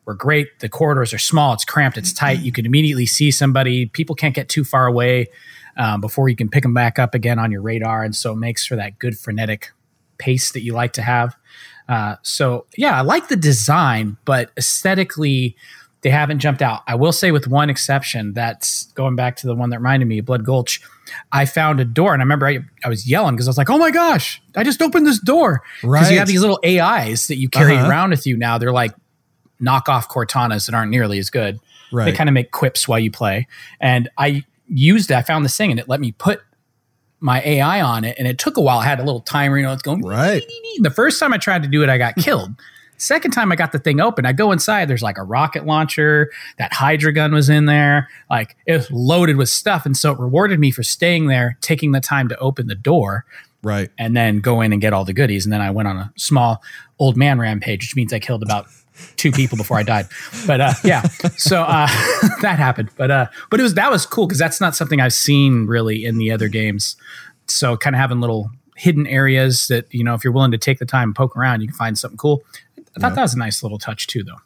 were 0.09 0.15
great. 0.15 0.59
The 0.61 0.69
corridors 0.69 1.13
are 1.15 1.19
small, 1.19 1.53
it's 1.53 1.65
cramped, 1.67 1.97
it's 1.99 2.13
tight. 2.13 2.41
You 2.41 2.51
can 2.51 2.65
immediately 2.67 3.05
see 3.07 3.31
somebody. 3.31 3.87
People 3.87 4.15
can't 4.17 4.35
get 4.35 4.49
too 4.49 4.65
far 4.65 4.87
away 4.87 5.27
um, 5.77 6.01
before 6.01 6.29
you 6.31 6.35
can 6.35 6.49
pick 6.49 6.63
them 6.65 6.73
back 6.75 6.99
up 6.99 7.15
again 7.15 7.39
on 7.39 7.53
your 7.53 7.61
radar, 7.63 8.03
and 8.03 8.17
so 8.17 8.33
it 8.33 8.37
makes 8.37 8.65
for 8.67 8.75
that 8.75 8.99
good 8.99 9.17
frenetic 9.19 9.71
pace 10.17 10.51
that 10.53 10.63
you 10.63 10.73
like 10.73 10.95
to 10.95 11.03
have. 11.03 11.37
Uh, 11.89 12.17
so 12.23 12.67
yeah, 12.77 12.97
I 12.97 13.03
like 13.03 13.29
the 13.29 13.37
design, 13.37 14.17
but 14.25 14.51
aesthetically, 14.57 15.55
they 16.01 16.11
haven't 16.11 16.39
jumped 16.39 16.63
out. 16.63 16.83
I 16.87 16.95
will 16.95 17.13
say, 17.13 17.31
with 17.31 17.47
one 17.47 17.69
exception, 17.69 18.33
that's 18.33 18.85
going 18.93 19.15
back 19.17 19.37
to 19.37 19.47
the 19.47 19.55
one 19.55 19.71
that 19.71 19.79
reminded 19.79 20.07
me 20.07 20.21
Blood 20.23 20.45
Gulch. 20.45 20.81
I 21.33 21.45
found 21.45 21.81
a 21.81 21.85
door, 21.85 22.13
and 22.15 22.23
I 22.23 22.25
remember 22.25 22.47
I, 22.47 22.59
I 22.85 22.89
was 22.89 23.09
yelling 23.09 23.35
because 23.35 23.47
I 23.49 23.51
was 23.51 23.59
like, 23.59 23.69
"Oh 23.71 23.79
my 23.79 23.91
gosh, 23.91 24.41
I 24.57 24.65
just 24.65 24.81
opened 24.81 25.07
this 25.07 25.19
door!" 25.21 25.63
Because 25.83 25.91
Right. 25.91 26.13
you 26.13 26.19
have 26.19 26.29
these 26.29 26.41
little 26.41 26.61
AIs 26.65 27.27
that 27.29 27.37
you 27.37 27.49
carry 27.49 27.77
Uh-huh. 27.77 27.89
around 27.91 28.11
with 28.11 28.27
you 28.27 28.37
now. 28.39 28.57
They're 28.59 28.73
like 28.73 28.93
knockoff 29.61 30.07
Cortanas 30.09 30.67
that 30.67 30.75
aren't 30.75 30.91
nearly 30.91 31.19
as 31.19 31.31
good. 31.31 31.59
They 32.07 32.13
kind 32.13 32.29
of 32.29 32.35
make 32.35 32.51
quips 32.51 32.87
while 32.87 32.99
you 32.99 33.11
play. 33.11 33.47
And 33.81 34.09
I 34.19 34.45
used 34.69 35.11
it. 35.11 35.15
I 35.17 35.23
found 35.23 35.45
this 35.45 35.57
thing 35.57 35.71
and 35.71 35.81
it 35.81 35.89
let 35.89 36.01
me 36.01 36.13
put 36.13 36.43
my 37.21 37.41
AI 37.43 37.81
on 37.81 38.05
it. 38.05 38.15
And 38.19 38.29
it 38.29 38.39
took 38.39 38.57
a 38.57 38.61
while. 38.61 38.79
I 38.79 38.85
had 38.85 39.01
a 39.01 39.03
little 39.05 39.21
timer, 39.21 39.57
you 39.57 39.65
know, 39.65 39.73
it's 39.73 39.83
going. 39.83 40.03
Right. 40.05 40.43
The 40.81 40.91
first 40.91 41.19
time 41.19 41.33
I 41.33 41.39
tried 41.39 41.63
to 41.63 41.69
do 41.69 41.83
it, 41.83 41.89
I 41.89 41.99
got 41.99 42.15
killed. 42.17 42.51
Second 43.01 43.31
time 43.31 43.53
I 43.53 43.57
got 43.57 43.71
the 43.73 43.79
thing 43.79 44.01
open, 44.01 44.27
I 44.27 44.33
go 44.33 44.51
inside. 44.51 44.87
There's 44.89 45.03
like 45.03 45.19
a 45.19 45.23
rocket 45.23 45.65
launcher. 45.65 46.31
That 46.59 46.73
Hydra 46.73 47.13
gun 47.13 47.33
was 47.33 47.49
in 47.49 47.67
there. 47.67 48.09
Like 48.29 48.57
it 48.67 48.73
was 48.77 48.91
loaded 48.91 49.37
with 49.37 49.49
stuff. 49.49 49.87
And 49.87 49.97
so 49.97 50.13
it 50.13 50.19
rewarded 50.19 50.59
me 50.59 50.71
for 50.73 50.83
staying 50.83 51.29
there, 51.29 51.57
taking 51.61 51.93
the 51.93 52.01
time 52.01 52.29
to 52.29 52.37
open 52.39 52.67
the 52.67 52.75
door 52.75 53.25
Right. 53.63 53.91
and 53.99 54.17
then 54.17 54.41
go 54.41 54.61
in 54.61 54.73
and 54.73 54.81
get 54.83 54.93
all 54.93 55.05
the 55.05 55.13
goodies. 55.13 55.47
And 55.47 55.53
then 55.53 55.61
I 55.61 55.71
went 55.71 55.89
on 55.89 55.97
a 55.97 56.13
small 56.17 56.63
old 56.99 57.17
man 57.17 57.39
rampage, 57.39 57.83
which 57.85 57.97
means 57.97 58.13
I 58.13 58.19
killed 58.19 58.43
about 58.43 58.67
two 59.17 59.33
people 59.33 59.57
before 59.57 59.79
I 59.79 59.83
died. 59.83 60.09
But 60.47 60.61
uh, 60.61 60.73
yeah, 60.85 61.03
so 61.37 61.63
uh, 61.63 61.87
that 62.43 62.57
happened. 62.59 62.91
But 62.97 63.11
uh, 63.11 63.27
but 63.51 63.61
it 63.61 63.63
was 63.63 63.75
that 63.75 63.91
was 63.91 64.07
cool 64.07 64.27
because 64.27 64.39
that's 64.39 64.61
not 64.61 64.75
something 64.75 65.01
I've 65.01 65.13
seen 65.13 65.67
really 65.67 66.05
in 66.05 66.19
the 66.19 66.31
other 66.31 66.49
games. 66.49 66.97
So 67.47 67.77
kind 67.77 67.97
of 67.97 68.01
having 68.01 68.21
little 68.21 68.51
hidden 68.77 69.07
areas 69.07 69.69
that 69.69 69.93
you 69.93 70.05
know 70.05 70.15
if 70.15 70.25
you're 70.25 70.33
willing 70.33 70.53
to 70.53 70.59
take 70.59 70.79
the 70.79 70.87
time 70.87 71.11
and 71.11 71.17
poke 71.17 71.37
around, 71.37 71.61
you 71.61 71.69
can 71.69 71.77
find 71.77 71.99
something 71.99 72.19
cool. 72.19 72.43
I 72.97 73.01
thought 73.01 73.15
that 73.15 73.23
was 73.23 73.35
a 73.35 73.39
nice 73.39 73.63
little 73.63 73.79
touch 73.79 74.07
too, 74.07 74.25
though. 74.25 74.39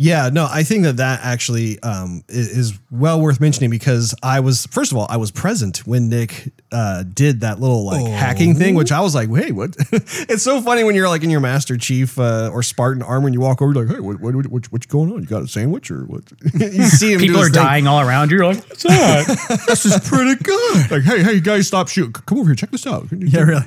Yeah, 0.00 0.30
no, 0.32 0.46
I 0.48 0.62
think 0.62 0.84
that 0.84 0.98
that 0.98 1.20
actually 1.24 1.82
um, 1.82 2.22
i- 2.28 2.32
is 2.32 2.78
well 2.88 3.20
worth 3.20 3.40
mentioning 3.40 3.68
because 3.68 4.14
I 4.22 4.38
was 4.38 4.64
first 4.66 4.92
of 4.92 4.96
all 4.98 5.08
I 5.10 5.16
was 5.16 5.32
present 5.32 5.78
when 5.88 6.08
Nick 6.08 6.52
uh, 6.70 7.02
did 7.02 7.40
that 7.40 7.58
little 7.58 7.84
like 7.84 8.06
hacking 8.06 8.54
thing, 8.54 8.76
which 8.76 8.92
I 8.92 9.00
was 9.00 9.16
like, 9.16 9.28
wait, 9.28 9.50
what? 9.56 9.74
it's 9.92 10.44
so 10.44 10.60
funny 10.60 10.84
when 10.84 10.94
you're 10.94 11.08
like 11.08 11.24
in 11.24 11.30
your 11.30 11.40
Master 11.40 11.76
Chief 11.76 12.16
uh, 12.16 12.48
or 12.52 12.62
Spartan 12.62 13.02
armor 13.02 13.26
and 13.26 13.34
you 13.34 13.40
walk 13.40 13.60
over, 13.60 13.72
you're 13.72 13.84
like, 13.86 13.92
hey, 13.96 14.00
what, 14.00 14.20
what, 14.20 14.46
what, 14.46 14.70
what's 14.70 14.86
going 14.86 15.12
on? 15.12 15.18
You 15.20 15.26
got 15.26 15.42
a 15.42 15.48
sandwich 15.48 15.90
or 15.90 16.04
what? 16.04 16.22
you 16.54 16.84
see 16.84 17.14
him. 17.14 17.18
People 17.18 17.40
his 17.40 17.48
are 17.48 17.52
thing. 17.52 17.62
dying 17.64 17.86
all 17.88 18.00
around. 18.00 18.30
You, 18.30 18.36
you're 18.36 18.46
like, 18.46 18.68
what's 18.68 18.84
that? 18.84 19.64
This 19.66 19.84
is 19.84 19.98
pretty 20.08 20.40
good. 20.44 20.90
like, 20.92 21.02
hey, 21.02 21.24
hey, 21.24 21.40
guys, 21.40 21.66
stop 21.66 21.88
shooting. 21.88 22.12
Come 22.12 22.38
over 22.38 22.50
here, 22.50 22.54
check 22.54 22.70
this 22.70 22.86
out. 22.86 23.08
Yeah, 23.10 23.40
really. 23.40 23.62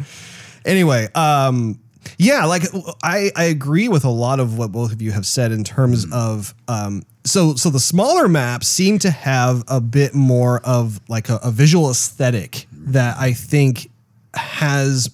anyway, 0.63 1.09
um, 1.13 1.77
yeah, 2.17 2.45
like 2.45 2.63
I, 3.04 3.32
I 3.36 3.45
agree 3.45 3.88
with 3.88 4.04
a 4.06 4.10
lot 4.10 4.39
of 4.39 4.58
what 4.58 4.71
both 4.71 4.91
of 4.91 5.02
you 5.02 5.12
have 5.12 5.26
said 5.26 5.52
in 5.52 5.63
terms 5.63 6.06
of 6.12 6.54
um, 6.67 7.04
so 7.24 7.56
so 7.56 7.69
the 7.69 7.80
smaller 7.80 8.28
maps 8.28 8.67
seem 8.67 9.00
to 9.00 9.12
have 9.12 9.63
a 9.67 9.82
bit 9.82 10.13
more 10.13 10.62
of 10.63 11.00
like 11.08 11.30
a, 11.30 11.39
a 11.43 11.52
visual 11.52 11.89
aesthetic 11.89 12.67
that 12.71 13.17
I 13.17 13.34
think 13.34 13.89
has 14.34 15.10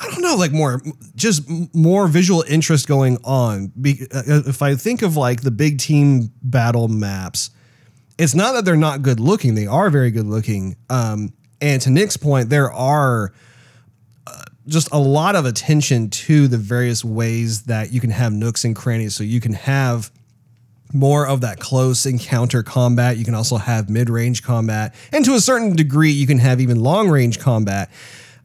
I 0.00 0.08
don't 0.10 0.22
know, 0.22 0.36
like 0.36 0.52
more, 0.52 0.80
just 1.16 1.42
more 1.74 2.06
visual 2.06 2.44
interest 2.48 2.86
going 2.86 3.18
on. 3.24 3.72
Be, 3.80 4.06
uh, 4.14 4.42
if 4.46 4.62
I 4.62 4.76
think 4.76 5.02
of 5.02 5.16
like 5.16 5.40
the 5.40 5.50
big 5.50 5.78
team 5.78 6.30
battle 6.40 6.86
maps, 6.86 7.50
it's 8.16 8.34
not 8.34 8.52
that 8.52 8.64
they're 8.64 8.76
not 8.76 9.02
good 9.02 9.18
looking; 9.18 9.56
they 9.56 9.66
are 9.66 9.90
very 9.90 10.12
good 10.12 10.26
looking. 10.26 10.76
Um, 10.88 11.32
and 11.60 11.82
to 11.82 11.90
Nick's 11.90 12.16
point, 12.16 12.48
there 12.48 12.70
are 12.70 13.32
uh, 13.32 13.32
just 14.68 14.88
a 14.92 14.98
lot 14.98 15.34
of 15.34 15.46
attention 15.46 16.10
to 16.10 16.46
the 16.46 16.58
various 16.58 17.04
ways 17.04 17.62
that 17.64 17.92
you 17.92 18.00
can 18.00 18.10
have 18.10 18.32
nooks 18.32 18.64
and 18.64 18.76
crannies. 18.76 19.14
So 19.14 19.24
you 19.24 19.40
can 19.40 19.54
have 19.54 20.12
more 20.92 21.26
of 21.26 21.40
that 21.40 21.58
close 21.58 22.06
encounter 22.06 22.62
combat. 22.62 23.16
You 23.16 23.24
can 23.24 23.34
also 23.34 23.56
have 23.56 23.90
mid 23.90 24.10
range 24.10 24.42
combat, 24.42 24.94
and 25.12 25.24
to 25.24 25.34
a 25.34 25.40
certain 25.40 25.74
degree, 25.74 26.10
you 26.10 26.26
can 26.26 26.38
have 26.38 26.60
even 26.60 26.80
long 26.80 27.08
range 27.08 27.38
combat. 27.38 27.90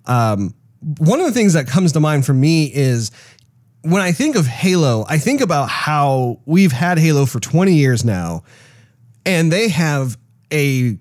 Um, 0.05 0.53
one 0.97 1.19
of 1.19 1.25
the 1.25 1.31
things 1.31 1.53
that 1.53 1.67
comes 1.67 1.93
to 1.93 1.99
mind 1.99 2.25
for 2.25 2.33
me 2.33 2.65
is 2.73 3.11
when 3.83 4.01
I 4.01 4.11
think 4.11 4.35
of 4.35 4.45
Halo, 4.45 5.05
I 5.07 5.17
think 5.17 5.41
about 5.41 5.69
how 5.69 6.39
we've 6.45 6.71
had 6.71 6.97
Halo 6.97 7.25
for 7.25 7.39
20 7.39 7.73
years 7.73 8.03
now, 8.03 8.43
and 9.25 9.51
they 9.51 9.69
have 9.69 10.17
a 10.51 10.97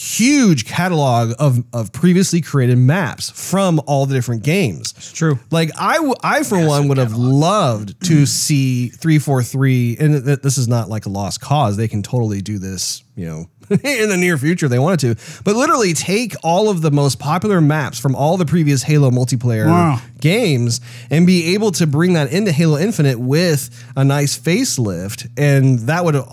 huge 0.00 0.64
catalog 0.64 1.34
of, 1.38 1.62
of 1.74 1.92
previously 1.92 2.40
created 2.40 2.78
maps 2.78 3.28
from 3.28 3.78
all 3.86 4.06
the 4.06 4.14
different 4.14 4.42
games. 4.42 4.94
It's 4.96 5.12
true. 5.12 5.38
Like 5.50 5.70
I, 5.78 5.96
w- 5.96 6.14
I 6.22 6.42
for 6.42 6.66
one 6.66 6.88
would 6.88 6.96
have 6.96 7.14
loved 7.14 8.02
to 8.06 8.22
mm. 8.22 8.26
see 8.26 8.88
343 8.88 9.98
and 10.00 10.24
th- 10.24 10.40
this 10.40 10.56
is 10.56 10.68
not 10.68 10.88
like 10.88 11.04
a 11.04 11.10
lost 11.10 11.42
cause. 11.42 11.76
They 11.76 11.86
can 11.86 12.02
totally 12.02 12.40
do 12.40 12.58
this, 12.58 13.04
you 13.14 13.26
know, 13.26 13.50
in 13.70 14.08
the 14.08 14.16
near 14.16 14.38
future 14.38 14.66
if 14.66 14.70
they 14.70 14.78
wanted 14.78 15.00
to. 15.00 15.42
But 15.44 15.54
literally 15.54 15.92
take 15.92 16.34
all 16.42 16.70
of 16.70 16.80
the 16.80 16.90
most 16.90 17.18
popular 17.18 17.60
maps 17.60 18.00
from 18.00 18.16
all 18.16 18.38
the 18.38 18.46
previous 18.46 18.82
Halo 18.82 19.10
multiplayer 19.10 19.66
Wow. 19.66 20.00
games 20.18 20.80
and 21.10 21.26
be 21.26 21.52
able 21.52 21.72
to 21.72 21.86
bring 21.86 22.14
that 22.14 22.32
into 22.32 22.52
Halo 22.52 22.78
Infinite 22.78 23.20
with 23.20 23.68
a 23.96 24.04
nice 24.04 24.38
facelift 24.38 25.28
and 25.36 25.80
that 25.80 26.06
would 26.06 26.16
uh, 26.16 26.24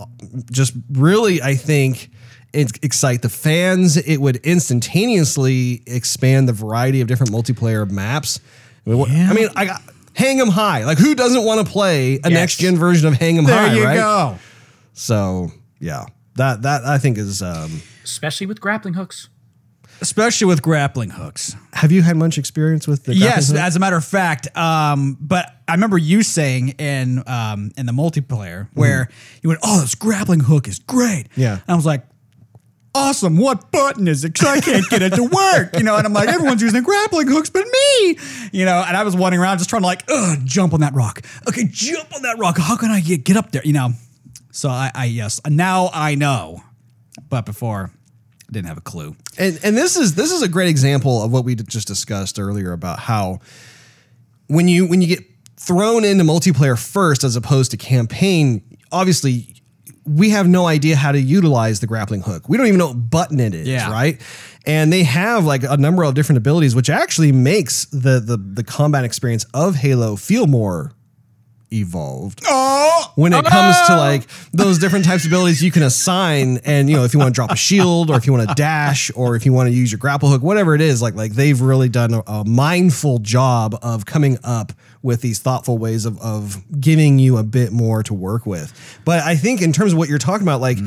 just 0.52 0.74
really 0.90 1.42
I 1.42 1.56
think 1.56 2.06
it 2.06 2.12
excite 2.54 3.22
the 3.22 3.30
fans. 3.30 3.98
It 3.98 4.18
would 4.18 4.38
instantaneously 4.38 5.84
expand 5.86 6.48
the 6.48 6.54
variety 6.54 7.02
of 7.02 7.08
different 7.08 7.32
multiplayer 7.32 7.90
maps. 7.90 8.40
I 8.86 8.90
mean, 8.92 9.06
Yeah. 9.10 9.30
I 9.30 9.34
mean, 9.34 9.50
I 9.56 9.66
got 9.66 9.82
Hang 10.14 10.40
'em 10.42 10.48
High. 10.50 10.84
Like, 10.86 10.98
who 10.98 11.14
doesn't 11.14 11.44
want 11.44 11.66
to 11.66 11.72
play 11.72 12.16
a 12.16 12.30
Yes. 12.30 12.32
next 12.32 12.60
gen 12.60 12.78
version 12.78 13.08
of 13.08 13.14
Hang 13.16 13.38
'em 13.38 13.44
There 13.46 13.56
High? 13.70 13.74
you 13.76 13.84
right? 13.84 13.96
go. 13.98 14.40
So, 14.94 15.52
yeah, 15.80 16.06
that 16.38 16.64
that 16.64 16.86
I 16.86 16.98
think 16.98 17.18
is. 17.18 17.42
Um, 17.42 17.82
especially 18.04 18.48
with 18.48 18.60
grappling 18.62 18.96
hooks. 18.96 19.30
Especially 20.00 20.46
with 20.46 20.62
grappling 20.62 21.10
hooks. 21.12 21.56
have 21.74 21.92
you 21.92 22.04
had 22.04 22.16
much 22.18 22.38
experience 22.38 22.88
with 22.88 23.06
the? 23.06 23.16
Yes, 23.16 23.48
hook? 23.50 23.58
as 23.58 23.76
a 23.76 23.80
matter 23.80 23.96
of 23.96 24.06
fact. 24.06 24.48
Um, 24.56 25.18
but 25.20 25.56
I 25.68 25.74
remember 25.74 25.98
you 25.98 26.22
saying 26.24 26.70
in 26.80 27.24
um, 27.28 27.72
in 27.78 27.86
the 27.88 27.92
multiplayer 27.92 28.68
where 28.74 29.10
you 29.44 29.50
went, 29.50 29.60
"Oh, 29.64 29.82
this 29.82 29.96
grappling 29.96 30.42
hook 30.42 30.68
is 30.68 30.80
great." 30.80 31.28
Yeah. 31.36 31.54
and 31.54 31.62
I 31.68 31.76
was 31.76 31.86
like, 31.86 32.04
"Awesome! 32.98 33.38
What 33.38 33.72
button 33.72 34.08
is 34.08 34.24
it? 34.24 34.34
Because 34.34 34.48
I 34.48 34.60
can't 34.62 34.90
get 34.90 35.02
it 35.02 35.14
to 35.16 35.24
work." 35.24 35.78
You 35.78 35.84
know, 35.84 35.96
and 35.96 36.06
I'm 36.06 36.14
like, 36.14 36.30
"Everyone's 36.30 36.62
using 36.62 36.84
grappling 36.84 37.28
hooks, 37.28 37.50
but 37.50 37.66
me." 37.66 38.18
You 38.52 38.66
know, 38.66 38.84
and 38.86 38.98
I 38.98 39.04
was 39.04 39.16
wandering 39.16 39.42
around 39.42 39.60
just 39.60 39.70
trying 39.70 39.82
to 39.84 39.88
like, 39.88 40.04
Ugh, 40.10 40.40
jump 40.44 40.74
on 40.74 40.82
that 40.82 40.94
rock. 40.94 41.22
Okay, 41.48 41.66
jump 41.70 42.14
on 42.16 42.22
that 42.24 42.38
rock. 42.38 42.58
How 42.58 42.76
can 42.76 42.92
I 42.92 43.00
get 43.00 43.24
get 43.24 43.38
up 43.38 43.52
there? 43.52 43.62
You 43.64 43.74
know. 43.74 43.90
So 44.52 44.70
I, 44.70 44.92
I 44.96 45.06
yes, 45.06 45.40
now 45.48 45.90
I 45.94 46.16
know, 46.16 46.64
but 47.30 47.46
before 47.46 47.92
I 48.50 48.52
didn't 48.52 48.68
have 48.68 48.78
a 48.78 48.82
clue. 48.82 49.16
and 49.38 49.60
and 49.64 49.78
this 49.78 49.98
is 49.98 50.16
this 50.16 50.32
is 50.32 50.42
a 50.42 50.48
great 50.48 50.70
example 50.70 51.24
of 51.24 51.32
what 51.32 51.46
we 51.46 51.56
just 51.56 51.88
discussed 51.88 52.40
earlier 52.40 52.72
about 52.74 53.00
how 53.00 53.40
when 54.48 54.68
you 54.68 54.88
when 54.88 55.02
you 55.02 55.08
get 55.08 55.24
thrown 55.58 56.06
into 56.06 56.24
multiplayer 56.24 56.78
first 56.80 57.24
as 57.24 57.36
opposed 57.36 57.72
to 57.72 57.78
campaign, 57.78 58.64
obviously 58.92 59.57
we 60.08 60.30
have 60.30 60.48
no 60.48 60.66
idea 60.66 60.96
how 60.96 61.12
to 61.12 61.20
utilize 61.20 61.80
the 61.82 61.88
grappling 61.88 62.22
hook. 62.22 62.48
We 62.48 62.58
don't 62.58 62.68
even 62.68 62.80
know 62.80 62.88
what 62.88 63.10
button 63.10 63.40
it 63.40 63.54
is, 63.54 63.68
Yeah. 63.68 63.92
right? 63.92 64.20
And 64.66 64.92
they 64.92 65.04
have 65.04 65.46
like 65.46 65.64
a 65.64 65.78
number 65.78 66.04
of 66.04 66.14
different 66.16 66.38
abilities, 66.38 66.76
which 66.76 66.90
actually 66.90 67.32
makes 67.32 67.86
the 67.86 68.20
the 68.20 68.38
the 68.38 68.64
combat 68.64 69.04
experience 69.06 69.46
of 69.54 69.76
Halo 69.76 70.16
feel 70.16 70.48
more 70.48 70.92
evolved 71.70 72.42
Oh, 72.48 73.12
when 73.16 73.34
it 73.34 73.44
comes 73.44 73.76
to 73.88 73.94
ah! 73.94 73.98
like 73.98 74.24
those 74.54 74.80
different 74.80 75.04
types 75.04 75.26
of 75.26 75.32
abilities 75.32 75.62
you 75.62 75.70
can 75.70 75.84
assign 75.84 76.60
and 76.64 76.90
you 76.90 76.96
know 76.96 77.04
if 77.04 77.14
you 77.14 77.20
want 77.20 77.34
to 77.34 77.36
drop 77.36 77.52
a 77.52 77.58
shield 77.58 78.10
or 78.10 78.16
if 78.16 78.26
you 78.26 78.32
want 78.32 78.48
to 78.48 78.56
dash 78.56 79.12
or 79.16 79.36
if 79.36 79.46
you 79.46 79.52
want 79.52 79.68
to 79.68 79.76
use 79.76 79.92
your 79.92 80.00
grapple 80.00 80.30
hook 80.30 80.42
whatever 80.42 80.76
it 80.76 80.80
is 80.80 81.02
like 81.02 81.14
like 81.16 81.34
they've 81.34 81.60
really 81.60 81.90
done 81.90 82.14
a, 82.14 82.22
a 82.26 82.46
mindful 82.46 83.20
job 83.20 83.78
of 83.82 84.06
coming 84.06 84.38
up 84.46 84.72
with 85.08 85.22
these 85.22 85.40
thoughtful 85.40 85.80
ways 85.80 86.06
of, 86.06 86.20
of 86.22 86.64
giving 86.80 87.18
you 87.18 87.38
a 87.38 87.44
bit 87.44 87.72
more 87.72 88.04
to 88.04 88.14
work 88.14 88.46
with 88.46 88.72
but 89.06 89.24
i 89.24 89.36
think 89.36 89.62
in 89.62 89.74
terms 89.74 89.94
of 89.94 89.98
what 89.98 90.08
you're 90.10 90.20
talking 90.20 90.46
about 90.46 90.62
like 90.62 90.78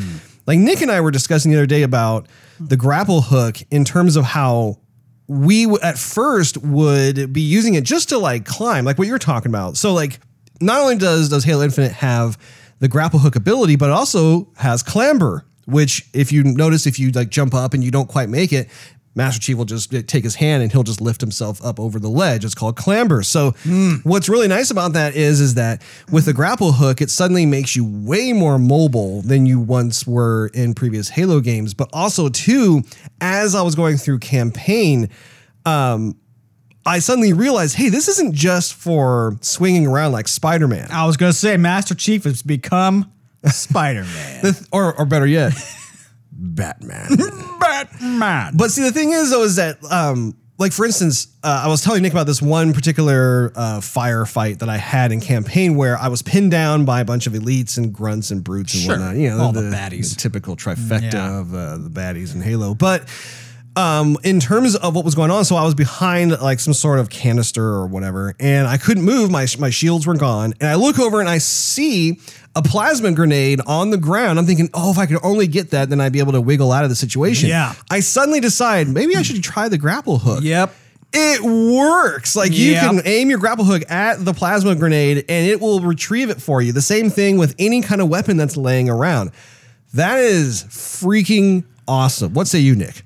like 0.46 0.58
nick 0.58 0.80
and 0.80 0.90
i 0.92 1.00
were 1.00 1.10
discussing 1.10 1.50
the 1.50 1.56
other 1.56 1.66
day 1.66 1.82
about 1.82 2.28
the 2.60 2.76
grapple 2.76 3.22
hook 3.22 3.56
in 3.70 3.84
terms 3.84 4.14
of 4.16 4.24
how 4.24 4.78
we 5.26 5.62
w- 5.64 5.80
at 5.82 5.96
first 5.96 6.58
would 6.58 7.32
be 7.32 7.40
using 7.40 7.74
it 7.74 7.84
just 7.84 8.08
to 8.08 8.18
like 8.18 8.44
climb, 8.44 8.84
like 8.84 8.98
what 8.98 9.06
you're 9.06 9.16
talking 9.18 9.48
about. 9.48 9.76
So 9.76 9.92
like, 9.94 10.18
not 10.60 10.80
only 10.80 10.96
does 10.96 11.28
does 11.28 11.44
Halo 11.44 11.62
Infinite 11.62 11.92
have 11.92 12.36
the 12.80 12.88
grapple 12.88 13.20
hook 13.20 13.36
ability, 13.36 13.76
but 13.76 13.90
it 13.90 13.92
also 13.92 14.48
has 14.56 14.82
clamber, 14.82 15.44
which 15.66 16.04
if 16.12 16.32
you 16.32 16.42
notice, 16.42 16.84
if 16.84 16.98
you 16.98 17.12
like 17.12 17.30
jump 17.30 17.54
up 17.54 17.74
and 17.74 17.84
you 17.84 17.92
don't 17.92 18.08
quite 18.08 18.28
make 18.28 18.52
it. 18.52 18.68
Master 19.20 19.38
Chief 19.38 19.54
will 19.56 19.66
just 19.66 19.90
take 20.08 20.24
his 20.24 20.36
hand 20.36 20.62
and 20.62 20.72
he'll 20.72 20.82
just 20.82 21.02
lift 21.02 21.20
himself 21.20 21.62
up 21.62 21.78
over 21.78 21.98
the 21.98 22.08
ledge. 22.08 22.42
It's 22.42 22.54
called 22.54 22.74
clamber. 22.76 23.22
So 23.22 23.50
what's 24.02 24.30
really 24.30 24.48
nice 24.48 24.70
about 24.70 24.94
that 24.94 25.14
is 25.14 25.40
is 25.42 25.54
that 25.54 25.82
with 26.10 26.24
the 26.24 26.32
grapple 26.32 26.72
hook, 26.72 27.02
it 27.02 27.10
suddenly 27.10 27.44
makes 27.44 27.76
you 27.76 27.84
way 27.84 28.32
more 28.32 28.58
mobile 28.58 29.20
than 29.20 29.44
you 29.44 29.60
once 29.60 30.06
were 30.06 30.50
in 30.54 30.72
previous 30.72 31.10
Halo 31.10 31.40
games. 31.40 31.74
But 31.74 31.90
also 31.92 32.30
too, 32.30 32.82
as 33.20 33.54
I 33.54 33.60
was 33.60 33.74
going 33.74 33.98
through 33.98 34.20
campaign, 34.20 35.10
um, 35.66 36.16
I 36.86 36.98
suddenly 37.00 37.34
realized, 37.34 37.76
hey, 37.76 37.90
this 37.90 38.08
isn't 38.08 38.34
just 38.34 38.72
for 38.72 39.36
swinging 39.42 39.86
around 39.86 40.12
like 40.12 40.28
Spider 40.28 40.66
Man, 40.66 40.88
I 40.90 41.04
was 41.04 41.18
gonna 41.18 41.34
say 41.34 41.58
Master 41.58 41.94
Chief 41.94 42.24
has 42.24 42.40
become 42.40 43.12
Spider 43.44 44.04
Man. 44.04 44.54
or 44.72 44.94
or 44.98 45.04
better 45.04 45.26
yet, 45.26 45.52
Batman. 46.42 47.08
Batman. 47.60 48.52
But 48.56 48.70
see, 48.70 48.82
the 48.82 48.92
thing 48.92 49.12
is, 49.12 49.30
though, 49.30 49.42
is 49.42 49.56
that, 49.56 49.78
um, 49.90 50.34
like, 50.58 50.72
for 50.72 50.84
instance, 50.86 51.28
uh, 51.42 51.62
I 51.64 51.68
was 51.68 51.82
telling 51.82 52.02
Nick 52.02 52.12
about 52.12 52.26
this 52.26 52.40
one 52.42 52.72
particular 52.72 53.52
uh, 53.54 53.80
firefight 53.80 54.58
that 54.60 54.68
I 54.68 54.76
had 54.78 55.12
in 55.12 55.20
campaign 55.20 55.74
where 55.76 55.96
I 55.98 56.08
was 56.08 56.22
pinned 56.22 56.50
down 56.50 56.84
by 56.84 57.00
a 57.00 57.04
bunch 57.04 57.26
of 57.26 57.32
elites 57.34 57.76
and 57.78 57.92
grunts 57.92 58.30
and 58.30 58.42
brutes 58.44 58.74
and 58.74 58.82
Sure. 58.82 58.92
whatnot. 58.98 59.16
You 59.16 59.30
know, 59.30 59.40
All 59.40 59.52
the 59.52 59.62
baddies. 59.62 60.16
typical 60.16 60.56
trifecta 60.56 61.12
Yeah. 61.12 61.38
of 61.40 61.54
uh, 61.54 61.76
the 61.78 61.90
baddies 61.90 62.34
in 62.34 62.40
Halo. 62.42 62.74
But 62.74 63.04
um, 63.76 64.16
in 64.24 64.40
terms 64.40 64.74
of 64.76 64.94
what 64.96 65.04
was 65.04 65.14
going 65.14 65.30
on, 65.30 65.44
so 65.44 65.56
I 65.56 65.64
was 65.64 65.74
behind 65.74 66.32
like 66.40 66.58
some 66.60 66.74
sort 66.74 66.98
of 66.98 67.08
canister 67.08 67.62
or 67.64 67.86
whatever, 67.86 68.34
and 68.40 68.66
I 68.66 68.76
couldn't 68.76 69.04
move. 69.04 69.30
My 69.30 69.46
my 69.58 69.70
shields 69.70 70.06
were 70.06 70.16
gone, 70.16 70.54
and 70.60 70.68
I 70.68 70.74
look 70.74 70.98
over 70.98 71.20
and 71.20 71.28
I 71.28 71.38
see 71.38 72.18
a 72.56 72.62
plasma 72.62 73.12
grenade 73.12 73.60
on 73.66 73.90
the 73.90 73.96
ground. 73.96 74.38
I'm 74.38 74.46
thinking, 74.46 74.68
oh, 74.74 74.90
if 74.90 74.98
I 74.98 75.06
could 75.06 75.18
only 75.22 75.46
get 75.46 75.70
that, 75.70 75.88
then 75.88 76.00
I'd 76.00 76.12
be 76.12 76.18
able 76.18 76.32
to 76.32 76.40
wiggle 76.40 76.72
out 76.72 76.82
of 76.82 76.90
the 76.90 76.96
situation. 76.96 77.48
Yeah. 77.48 77.74
I 77.90 78.00
suddenly 78.00 78.40
decide 78.40 78.88
maybe 78.88 79.14
I 79.16 79.22
should 79.22 79.42
try 79.42 79.68
the 79.68 79.78
grapple 79.78 80.18
hook. 80.18 80.42
Yep. 80.42 80.74
It 81.12 81.40
works. 81.42 82.34
Like 82.36 82.52
you 82.52 82.72
Yep. 82.72 82.82
can 82.82 83.02
aim 83.04 83.30
your 83.30 83.38
grapple 83.38 83.64
hook 83.64 83.82
at 83.90 84.24
the 84.24 84.32
plasma 84.32 84.74
grenade 84.76 85.24
and 85.28 85.46
it 85.48 85.60
will 85.60 85.80
retrieve 85.80 86.30
it 86.30 86.40
for 86.42 86.60
you. 86.62 86.72
The 86.72 86.82
same 86.82 87.08
thing 87.10 87.36
with 87.38 87.54
any 87.58 87.82
kind 87.82 88.00
of 88.00 88.08
weapon 88.08 88.36
that's 88.36 88.56
laying 88.56 88.88
around. 88.88 89.30
That 89.94 90.18
is 90.20 90.64
freaking 90.64 91.64
awesome. 91.88 92.32
What 92.34 92.46
say 92.48 92.58
you, 92.60 92.74
Nick? 92.76 93.02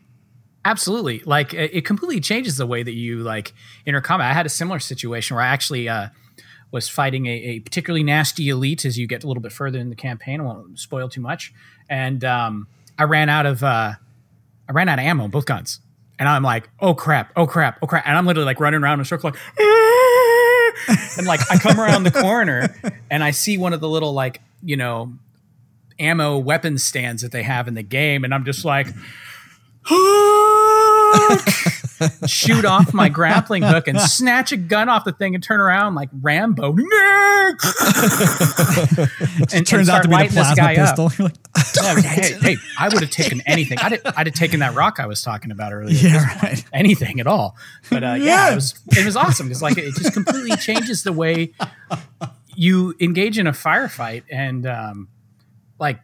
Absolutely. 0.64 1.20
Like 1.26 1.52
it 1.52 1.84
completely 1.84 2.20
changes 2.20 2.56
the 2.56 2.66
way 2.66 2.82
that 2.82 2.94
you 2.94 3.18
like 3.18 3.52
enter 3.86 4.00
combat. 4.00 4.30
I 4.30 4.34
had 4.34 4.46
a 4.46 4.50
similar 4.50 4.78
situation 4.78 5.36
where 5.36 5.44
I 5.44 5.48
actually 5.48 5.88
uh, 5.88 6.08
was 6.70 6.88
fighting 6.88 7.26
a, 7.26 7.30
a 7.30 7.60
particularly 7.60 8.02
nasty 8.02 8.48
elite 8.48 8.84
as 8.86 8.98
you 8.98 9.06
get 9.06 9.24
a 9.24 9.26
little 9.26 9.42
bit 9.42 9.52
further 9.52 9.78
in 9.78 9.90
the 9.90 9.96
campaign. 9.96 10.40
I 10.40 10.44
won't 10.44 10.78
spoil 10.78 11.08
too 11.08 11.20
much. 11.20 11.52
And 11.90 12.24
um, 12.24 12.66
I 12.98 13.04
ran 13.04 13.28
out 13.28 13.44
of 13.44 13.62
uh, 13.62 13.92
I 14.68 14.72
ran 14.72 14.88
out 14.88 14.98
of 14.98 15.04
ammo, 15.04 15.28
both 15.28 15.44
guns. 15.44 15.80
And 16.18 16.28
I'm 16.28 16.42
like, 16.42 16.70
oh 16.80 16.94
crap, 16.94 17.32
oh 17.36 17.46
crap, 17.46 17.78
oh 17.82 17.86
crap. 17.86 18.06
And 18.06 18.16
I'm 18.16 18.24
literally 18.24 18.46
like 18.46 18.60
running 18.60 18.82
around 18.82 18.94
in 18.94 19.00
a 19.00 19.04
circle 19.04 19.30
like 19.30 19.40
and 21.18 21.26
like 21.26 21.40
I 21.50 21.58
come 21.58 21.78
around 21.78 22.04
the 22.04 22.10
corner 22.10 22.74
and 23.10 23.22
I 23.22 23.32
see 23.32 23.58
one 23.58 23.72
of 23.72 23.80
the 23.80 23.88
little 23.88 24.12
like, 24.12 24.40
you 24.62 24.76
know, 24.76 25.12
ammo 25.98 26.38
weapon 26.38 26.78
stands 26.78 27.22
that 27.22 27.32
they 27.32 27.42
have 27.42 27.68
in 27.68 27.74
the 27.74 27.82
game, 27.82 28.24
and 28.24 28.34
I'm 28.34 28.44
just 28.44 28.64
like 28.64 28.88
shoot 32.26 32.64
off 32.64 32.92
my 32.92 33.08
grappling 33.08 33.62
hook 33.62 33.88
and 33.88 34.00
snatch 34.00 34.52
a 34.52 34.56
gun 34.56 34.88
off 34.88 35.04
the 35.04 35.12
thing 35.12 35.34
and 35.34 35.42
turn 35.42 35.60
around 35.60 35.94
like 35.94 36.08
Rambo. 36.20 36.72
and, 36.72 36.86
It 39.52 39.66
turns 39.66 39.88
out 39.88 40.02
to 40.02 40.08
be 40.08 40.16
the 40.16 40.28
plasma 40.32 40.74
pistol. 40.74 41.10
You're 41.18 41.28
like, 41.28 41.36
Yeah, 41.76 42.00
hey, 42.00 42.32
hey, 42.40 42.56
I 42.78 42.88
would 42.88 43.00
have 43.00 43.10
taken 43.10 43.42
anything. 43.46 43.78
I'd, 43.78 44.00
I'd 44.16 44.26
have 44.26 44.34
taken 44.34 44.60
that 44.60 44.74
rock 44.74 44.98
I 44.98 45.06
was 45.06 45.22
talking 45.22 45.50
about 45.50 45.72
earlier. 45.72 45.96
yeah, 45.96 46.38
right. 46.42 46.64
Anything 46.72 47.20
at 47.20 47.26
all. 47.26 47.56
But 47.90 48.04
uh, 48.04 48.14
yeah, 48.18 48.52
it 48.52 48.54
was 48.54 48.74
it 48.96 49.04
was 49.04 49.16
awesome 49.16 49.48
because 49.48 49.62
like 49.62 49.78
it 49.78 49.94
just 49.94 50.12
completely 50.12 50.56
changes 50.56 51.02
the 51.04 51.12
way 51.12 51.52
you 52.56 52.94
engage 53.00 53.38
in 53.38 53.46
a 53.46 53.52
firefight 53.52 54.22
and 54.30 54.66
um, 54.66 55.08
like 55.78 56.00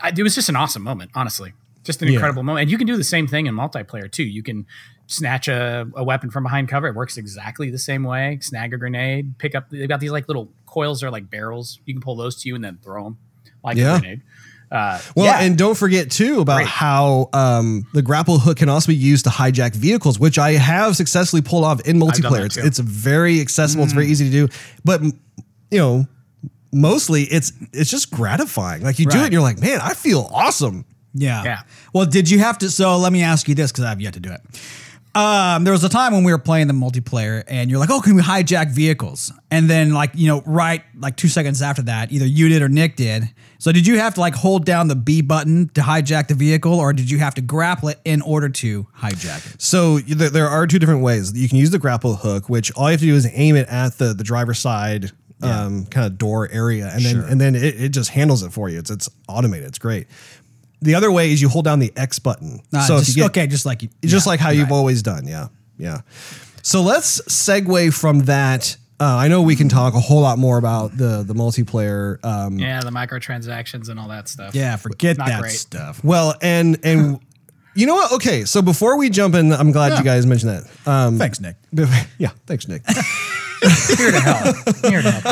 I, 0.00 0.12
it 0.16 0.22
was 0.22 0.34
just 0.34 0.48
an 0.48 0.56
awesome 0.56 0.82
moment, 0.82 1.10
honestly. 1.14 1.52
Just 1.84 2.02
an 2.02 2.08
Yeah. 2.08 2.14
incredible 2.14 2.42
moment. 2.42 2.62
And 2.62 2.70
you 2.70 2.76
can 2.78 2.86
do 2.86 2.96
the 2.96 3.04
same 3.04 3.26
thing 3.26 3.46
in 3.46 3.54
multiplayer 3.54 4.10
too. 4.10 4.24
You 4.24 4.42
can 4.42 4.66
snatch 5.06 5.48
a, 5.48 5.88
a 5.96 6.04
weapon 6.04 6.30
from 6.30 6.42
behind 6.42 6.68
cover. 6.68 6.86
It 6.88 6.94
works 6.94 7.16
exactly 7.16 7.70
the 7.70 7.78
same 7.78 8.04
way. 8.04 8.38
Snag 8.42 8.72
a 8.74 8.76
grenade, 8.76 9.38
pick 9.38 9.54
up. 9.54 9.70
They've 9.70 9.88
got 9.88 10.00
these 10.00 10.10
like 10.12 10.28
little 10.28 10.52
coils 10.66 11.02
or 11.02 11.10
like 11.10 11.30
barrels. 11.30 11.80
You 11.86 11.94
can 11.94 12.00
pull 12.02 12.16
those 12.16 12.40
to 12.42 12.48
you 12.48 12.54
and 12.54 12.62
then 12.62 12.78
throw 12.82 13.04
them 13.04 13.18
like 13.64 13.76
Yeah. 13.76 13.96
a 13.96 14.00
grenade. 14.00 14.22
Uh, 14.70 15.00
Well, 15.16 15.26
yeah. 15.26 15.40
and 15.44 15.58
don't 15.58 15.74
forget 15.76 16.10
too 16.12 16.40
about 16.40 16.58
Great. 16.58 16.68
how 16.68 17.28
um, 17.32 17.86
the 17.92 18.02
grapple 18.02 18.38
hook 18.38 18.58
can 18.58 18.68
also 18.68 18.88
be 18.92 18.94
used 18.94 19.24
to 19.24 19.30
hijack 19.30 19.74
vehicles, 19.74 20.20
which 20.20 20.38
I 20.38 20.52
have 20.52 20.94
successfully 20.94 21.42
pulled 21.42 21.64
off 21.64 21.80
in 21.88 21.98
multiplayer. 21.98 22.44
It's. 22.44 22.56
Mm. 22.56 22.66
it's 22.66 22.78
very 22.78 23.40
accessible. 23.40 23.82
It's 23.82 23.92
very 23.92 24.06
easy 24.06 24.26
to 24.26 24.30
do, 24.30 24.48
but 24.84 25.02
you 25.02 25.78
know, 25.78 26.06
mostly 26.72 27.22
it's 27.24 27.52
it's 27.72 27.90
just 27.90 28.12
gratifying. 28.12 28.82
Like 28.82 28.98
you 29.00 29.06
do 29.06 29.18
it, 29.18 29.24
and 29.24 29.32
you're 29.32 29.42
like, 29.42 29.58
man, 29.60 29.80
I 29.82 29.94
feel 29.94 30.28
awesome. 30.32 30.84
Yeah. 31.14 31.42
Yeah. 31.44 31.60
Well, 31.92 32.06
did 32.06 32.30
you 32.30 32.38
have 32.38 32.58
to? 32.58 32.70
So 32.70 32.96
let 32.98 33.12
me 33.12 33.22
ask 33.22 33.48
you 33.48 33.54
this 33.54 33.72
because 33.72 33.84
I've 33.84 34.00
yet 34.00 34.14
to 34.14 34.20
do 34.20 34.30
it. 34.32 34.40
Um, 35.12 35.64
there 35.64 35.72
was 35.72 35.82
a 35.82 35.88
time 35.88 36.12
when 36.12 36.22
we 36.22 36.30
were 36.30 36.38
playing 36.38 36.68
the 36.68 36.72
multiplayer, 36.72 37.42
and 37.48 37.68
you're 37.68 37.80
like, 37.80 37.90
"Oh, 37.90 38.00
can 38.00 38.14
we 38.14 38.22
hijack 38.22 38.70
vehicles?" 38.70 39.32
And 39.50 39.68
then, 39.68 39.92
like, 39.92 40.12
you 40.14 40.28
know, 40.28 40.40
right, 40.46 40.84
like 40.96 41.16
two 41.16 41.26
seconds 41.26 41.60
after 41.62 41.82
that, 41.82 42.12
either 42.12 42.26
you 42.26 42.48
did 42.48 42.62
or 42.62 42.68
Nick 42.68 42.94
did. 42.94 43.28
So, 43.58 43.72
did 43.72 43.88
you 43.88 43.98
have 43.98 44.14
to 44.14 44.20
like 44.20 44.36
hold 44.36 44.64
down 44.64 44.86
the 44.86 44.94
B 44.94 45.20
button 45.20 45.68
to 45.70 45.80
hijack 45.80 46.28
the 46.28 46.34
vehicle, 46.34 46.74
or 46.74 46.92
did 46.92 47.10
you 47.10 47.18
have 47.18 47.34
to 47.34 47.40
grapple 47.40 47.88
it 47.88 47.98
in 48.04 48.22
order 48.22 48.48
to 48.48 48.86
hijack 48.96 49.52
it? 49.54 49.60
So 49.60 49.94
y- 49.94 50.02
there, 50.06 50.48
are 50.48 50.66
two 50.68 50.78
different 50.78 51.02
ways. 51.02 51.32
You 51.36 51.48
can 51.48 51.58
use 51.58 51.70
the 51.70 51.80
grapple 51.80 52.14
hook, 52.14 52.48
which 52.48 52.70
all 52.76 52.84
you 52.84 52.92
have 52.92 53.00
to 53.00 53.06
do 53.06 53.16
is 53.16 53.26
aim 53.32 53.56
it 53.56 53.66
at 53.66 53.98
the 53.98 54.14
the 54.14 54.22
driver's 54.24 54.60
side 54.60 55.10
um, 55.42 55.86
kind 55.86 56.06
of 56.06 56.18
door 56.18 56.48
area, 56.52 56.88
and 56.94 57.04
then 57.04 57.16
and 57.30 57.40
then 57.40 57.54
it, 57.56 57.80
it 57.80 57.88
just 57.88 58.10
handles 58.10 58.44
it 58.44 58.52
for 58.52 58.68
you. 58.68 58.78
It's 58.78 58.90
it's 58.90 59.08
automated. 59.26 59.66
It's 59.66 59.78
great. 59.78 60.06
The 60.82 60.94
other 60.94 61.12
way 61.12 61.30
is 61.32 61.42
you 61.42 61.48
hold 61.48 61.64
down 61.64 61.78
the 61.78 61.92
X 61.96 62.18
button. 62.18 62.60
Uh, 62.72 62.86
so 62.86 62.98
just, 62.98 63.10
if 63.10 63.16
you 63.16 63.22
get, 63.24 63.30
okay, 63.30 63.46
just 63.46 63.66
like 63.66 63.82
you, 63.82 63.88
just 64.02 64.26
yeah, 64.26 64.30
like 64.30 64.40
how 64.40 64.50
you've 64.50 64.72
always 64.72 65.02
done. 65.02 65.26
Yeah, 65.26 65.48
yeah. 65.78 66.00
So 66.62 66.82
let's 66.82 67.20
segue 67.22 67.92
from 67.98 68.20
that. 68.20 68.76
Uh, 68.98 69.16
I 69.16 69.28
know 69.28 69.40
we 69.42 69.56
can 69.56 69.68
talk 69.70 69.94
a 69.94 70.00
whole 70.00 70.20
lot 70.20 70.38
more 70.38 70.58
about 70.58 70.96
the 70.96 71.22
the 71.22 71.34
multiplayer. 71.34 72.22
Um, 72.24 72.58
yeah, 72.58 72.80
the 72.80 72.90
microtransactions 72.90 73.88
and 73.88 73.98
all 73.98 74.08
that 74.08 74.28
stuff. 74.28 74.54
yeah, 74.54 74.76
forget 74.76 75.16
Not 75.18 75.28
that 75.28 75.40
great. 75.40 75.52
stuff. 75.52 76.02
Well, 76.04 76.34
and 76.42 76.78
and 76.82 77.18
you 77.74 77.86
know 77.86 77.94
what? 77.94 78.12
Okay, 78.12 78.44
so 78.44 78.60
before 78.62 78.98
we 78.98 79.08
jump 79.10 79.34
in, 79.34 79.52
I'm 79.52 79.72
glad 79.72 79.98
you 79.98 80.04
guys 80.04 80.26
mentioned 80.26 80.52
that. 80.52 80.88
Um, 80.90 81.18
Thanks, 81.18 81.40
Nick. 81.40 81.56
yeah, 82.18 82.30
thanks, 82.46 82.68
Nick. 82.68 82.82
Here 83.96 84.10
to 84.12 84.20
help. 84.20 84.56
Here 84.86 85.02
to 85.02 85.10
help, 85.10 85.24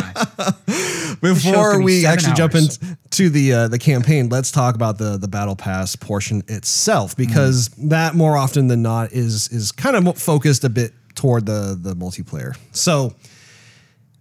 guys. 0.67 1.17
Before 1.21 1.83
we 1.83 2.07
actually 2.07 2.35
jump 2.35 2.55
into 2.55 3.31
the 3.31 3.53
uh, 3.53 3.69
the 3.69 3.79
campaign, 3.79 4.29
let's 4.29 4.51
talk 4.53 4.75
about 4.75 4.99
the 4.99 5.17
the 5.17 5.29
battle 5.29 5.57
pass 5.57 5.97
portion 5.97 6.43
itself 6.49 7.17
because 7.17 7.69
Mm. 7.71 7.89
that 7.91 8.15
more 8.15 8.37
often 8.37 8.69
than 8.69 8.83
not 8.83 9.13
is 9.13 9.49
is 9.49 9.73
kind 9.73 9.97
of 9.97 10.19
focused 10.19 10.65
a 10.65 10.69
bit 10.69 10.93
toward 11.15 11.47
the 11.47 11.79
the 11.81 11.95
multiplayer. 11.97 12.57
So 12.73 13.15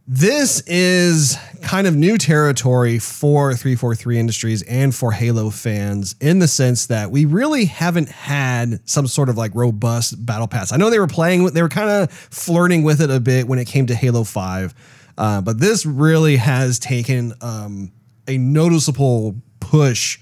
this 0.07 0.61
is 0.67 1.37
kind 1.61 1.85
of 1.85 1.93
new 1.93 2.17
territory 2.17 2.97
for 2.97 3.53
343 3.53 4.17
Industries 4.17 4.61
and 4.63 4.95
for 4.95 5.11
Halo 5.11 5.49
fans 5.49 6.15
in 6.21 6.39
the 6.39 6.47
sense 6.47 6.85
that 6.85 7.11
we 7.11 7.25
really 7.25 7.65
haven't 7.65 8.07
had 8.07 8.79
some 8.89 9.05
sort 9.05 9.27
of 9.27 9.37
like 9.37 9.53
robust 9.53 10.25
battle 10.25 10.47
pass. 10.47 10.71
I 10.71 10.77
know 10.77 10.89
they 10.89 10.99
were 10.99 11.07
playing 11.07 11.43
with, 11.43 11.53
they 11.53 11.61
were 11.61 11.67
kind 11.67 11.89
of 11.89 12.11
flirting 12.11 12.83
with 12.83 13.01
it 13.01 13.11
a 13.11 13.19
bit 13.19 13.49
when 13.49 13.59
it 13.59 13.65
came 13.65 13.85
to 13.87 13.95
Halo 13.95 14.23
5, 14.23 14.73
uh, 15.17 15.41
but 15.41 15.59
this 15.59 15.85
really 15.85 16.37
has 16.37 16.79
taken 16.79 17.33
um, 17.41 17.91
a 18.29 18.37
noticeable 18.37 19.35
push 19.59 20.19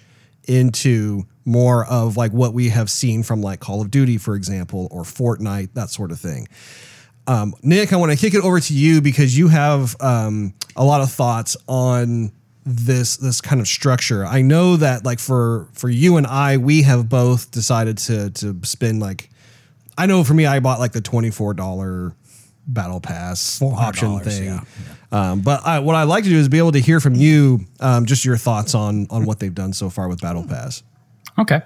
into 0.48 1.26
more 1.46 1.86
of 1.86 2.18
like 2.18 2.32
what 2.32 2.56
we 2.56 2.70
have 2.70 2.90
seen 2.90 3.22
from 3.22 3.42
like 3.42 3.60
Call 3.60 3.82
of 3.82 3.92
Duty, 3.92 4.18
for 4.18 4.36
example, 4.36 4.88
or 4.90 5.04
Fortnite, 5.04 5.74
that 5.76 5.92
sort 5.92 6.12
of 6.12 6.20
thing. 6.20 6.48
Um, 7.28 7.56
Nick, 7.64 7.92
I 7.92 7.98
want 7.98 8.12
to 8.12 8.18
kick 8.18 8.34
it 8.34 8.44
over 8.44 8.60
to 8.60 8.74
you 8.74 9.02
because 9.02 9.38
you 9.38 9.48
have 9.48 9.96
um, 10.00 10.54
a 10.76 10.84
lot 10.84 11.02
of 11.02 11.12
thoughts 11.12 11.58
on 11.68 12.32
this 12.66 13.18
this 13.18 13.42
kind 13.42 13.62
of 13.62 13.68
structure. 13.68 14.26
I 14.26 14.42
know 14.42 14.78
that 14.78 15.06
like 15.06 15.20
for 15.20 15.70
for 15.74 15.90
you 15.90 16.18
and 16.18 16.26
I, 16.28 16.58
we 16.58 16.82
have 16.84 17.10
both 17.10 17.52
decided 17.52 17.98
to 18.00 18.32
to 18.32 18.60
spend 18.64 19.00
like 19.00 19.30
I 19.98 20.06
know 20.08 20.24
for 20.24 20.34
me, 20.34 20.46
I 20.46 20.60
bought 20.60 20.80
like 20.80 20.92
the 20.92 21.02
twenty 21.02 21.32
four 21.32 21.54
dollar 21.54 22.14
battle 22.68 23.00
pass 23.00 23.62
option 23.62 24.20
thing. 24.20 24.46
yeah. 24.46 24.62
Um, 25.12 25.42
but 25.42 25.66
I, 25.66 25.80
what 25.80 25.96
I 25.96 26.04
like 26.04 26.24
to 26.24 26.30
do 26.30 26.38
is 26.38 26.50
be 26.50 26.58
able 26.58 26.72
to 26.72 26.80
hear 26.80 27.00
from 27.00 27.14
you 27.14 27.62
um, 27.80 28.06
just 28.06 28.26
your 28.26 28.38
thoughts 28.38 28.74
on 28.76 29.08
on 29.10 29.26
what 29.26 29.40
they've 29.40 29.54
done 29.54 29.74
so 29.74 29.90
far 29.90 30.08
with 30.10 30.20
battle 30.20 30.44
pass. 30.44 30.84
Okay. 31.38 31.62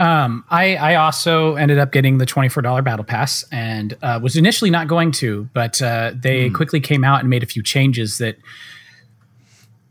Um, 0.00 0.44
I, 0.50 0.76
I 0.76 0.94
also 0.96 1.54
ended 1.54 1.78
up 1.78 1.92
getting 1.92 2.18
the 2.18 2.26
$24 2.26 2.82
battle 2.82 3.04
pass 3.04 3.44
and 3.52 3.96
uh, 4.02 4.18
was 4.20 4.36
initially 4.36 4.70
not 4.70 4.88
going 4.88 5.12
to, 5.12 5.48
but 5.54 5.80
uh, 5.80 6.12
they 6.14 6.50
quickly 6.50 6.80
came 6.80 7.04
out 7.04 7.20
and 7.20 7.30
made 7.30 7.42
a 7.42 7.46
few 7.46 7.62
changes 7.62 8.18
that 8.18 8.36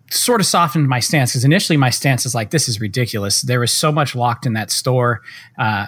sort 0.09 0.41
of 0.41 0.47
softened 0.47 0.89
my 0.89 0.99
stance 0.99 1.31
because 1.31 1.45
initially 1.45 1.77
my 1.77 1.89
stance 1.89 2.25
is 2.25 2.35
like, 2.35 2.51
this 2.51 2.67
is 2.67 2.81
ridiculous. 2.81 3.41
There 3.41 3.61
was 3.61 3.71
so 3.71 3.91
much 3.91 4.15
locked 4.15 4.45
in 4.45 4.53
that 4.53 4.69
store. 4.69 5.21
Uh, 5.57 5.85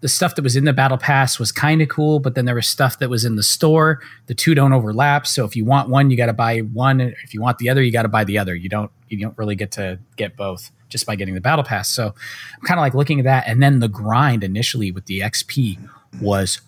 the 0.00 0.08
stuff 0.08 0.36
that 0.36 0.42
was 0.42 0.56
in 0.56 0.64
the 0.64 0.72
battle 0.72 0.96
pass 0.96 1.38
was 1.38 1.50
kind 1.52 1.82
of 1.82 1.88
cool, 1.88 2.20
but 2.20 2.34
then 2.34 2.44
there 2.44 2.54
was 2.54 2.66
stuff 2.66 3.00
that 3.00 3.10
was 3.10 3.24
in 3.24 3.36
the 3.36 3.42
store. 3.42 4.00
The 4.26 4.34
two 4.34 4.54
don't 4.54 4.72
overlap. 4.72 5.26
So 5.26 5.44
if 5.44 5.56
you 5.56 5.64
want 5.64 5.90
one, 5.90 6.10
you 6.10 6.16
got 6.16 6.26
to 6.26 6.32
buy 6.32 6.60
one. 6.60 7.00
If 7.00 7.34
you 7.34 7.42
want 7.42 7.58
the 7.58 7.68
other, 7.68 7.82
you 7.82 7.92
got 7.92 8.02
to 8.02 8.08
buy 8.08 8.24
the 8.24 8.38
other. 8.38 8.54
You 8.54 8.68
don't 8.68 8.90
you 9.08 9.18
don't 9.18 9.36
really 9.36 9.56
get 9.56 9.72
to 9.72 9.98
get 10.16 10.36
both 10.36 10.70
just 10.90 11.06
by 11.06 11.16
getting 11.16 11.34
the 11.34 11.40
battle 11.40 11.64
pass. 11.64 11.88
So 11.88 12.08
I'm 12.08 12.66
kind 12.66 12.78
of 12.78 12.82
like 12.82 12.94
looking 12.94 13.18
at 13.20 13.24
that, 13.24 13.44
and 13.46 13.62
then 13.62 13.80
the 13.80 13.88
grind 13.88 14.44
initially 14.44 14.90
with 14.92 15.06
the 15.06 15.20
XP 15.20 15.78
was 16.20 16.60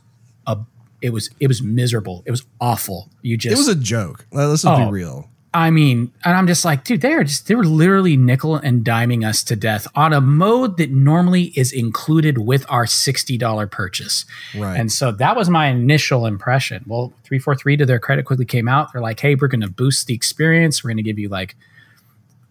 a 0.47 0.59
it 1.01 1.11
was 1.13 1.31
it 1.41 1.49
was 1.49 1.63
miserable. 1.63 2.23
It 2.27 2.31
was 2.31 2.45
awful. 2.61 3.11
You 3.23 3.37
just 3.37 3.53
It 3.55 3.59
was 3.59 3.69
a 3.69 3.75
joke. 3.75 4.25
Let's 4.33 4.63
just 4.63 4.67
Oh. 4.67 4.87
be 4.87 4.91
real. 4.91 5.29
I 5.55 5.69
mean, 5.71 6.11
and 6.25 6.35
I'm 6.35 6.47
just 6.47 6.65
like, 6.65 6.83
dude, 6.83 7.03
they 7.03 7.13
are 7.13 7.25
just 7.25 7.47
they 7.47 7.55
were 7.55 7.67
literally 7.67 8.17
nickel 8.17 8.57
and 8.57 8.83
diming 8.83 9.29
us 9.29 9.45
to 9.45 9.55
death 9.55 9.87
on 9.95 10.15
a 10.15 10.21
mode 10.23 10.79
that 10.79 10.91
normally 10.91 11.53
is 11.55 11.73
included 11.73 12.39
with 12.39 12.65
our 12.71 12.87
sixty 12.87 13.37
dollar 13.37 13.67
purchase. 13.67 14.25
Right. 14.57 14.81
And 14.81 14.91
so 14.91 15.13
that 15.13 15.37
was 15.37 15.51
my 15.51 15.67
initial 15.67 16.25
impression. 16.25 16.85
Well, 16.87 17.13
three 17.23 17.39
four 17.39 17.55
three 17.55 17.77
to 17.77 17.85
their 17.85 17.99
credit 17.99 18.25
quickly 18.25 18.47
came 18.47 18.67
out. 18.67 18.95
They're 18.95 19.03
like, 19.03 19.21
hey, 19.21 19.35
we're 19.35 19.49
gonna 19.49 19.69
boost 19.69 20.07
the 20.07 20.15
experience. 20.15 20.83
We're 20.83 20.91
gonna 20.91 21.03
give 21.03 21.19
you 21.19 21.29
like, 21.29 21.55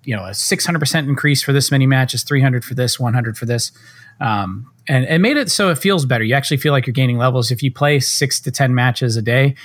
you 0.04 0.16
know, 0.16 0.26
a 0.26 0.34
six 0.34 0.66
hundred 0.66 0.80
percent 0.80 1.08
increase 1.08 1.42
for 1.42 1.54
this 1.54 1.72
many 1.72 1.86
matches, 1.86 2.24
three 2.24 2.42
hundred 2.42 2.66
for 2.66 2.74
this, 2.74 3.00
one 3.00 3.14
hundred 3.14 3.38
for 3.38 3.46
this. 3.46 3.72
Um, 4.20 4.72
and 4.88 5.06
it 5.06 5.20
made 5.20 5.38
it 5.38 5.50
so 5.50 5.70
it 5.70 5.78
feels 5.78 6.06
better. 6.06 6.24
You 6.24 6.36
actually 6.36 6.58
feel 6.58 6.74
like 6.74 6.86
you're 6.86 6.94
gaining 6.94 7.18
levels. 7.18 7.52
If 7.52 7.64
you 7.64 7.72
play 7.72 8.00
six 8.00 8.40
to 8.42 8.52
ten 8.52 8.76
matches 8.76 9.18
a 9.18 9.22
day, 9.22 9.56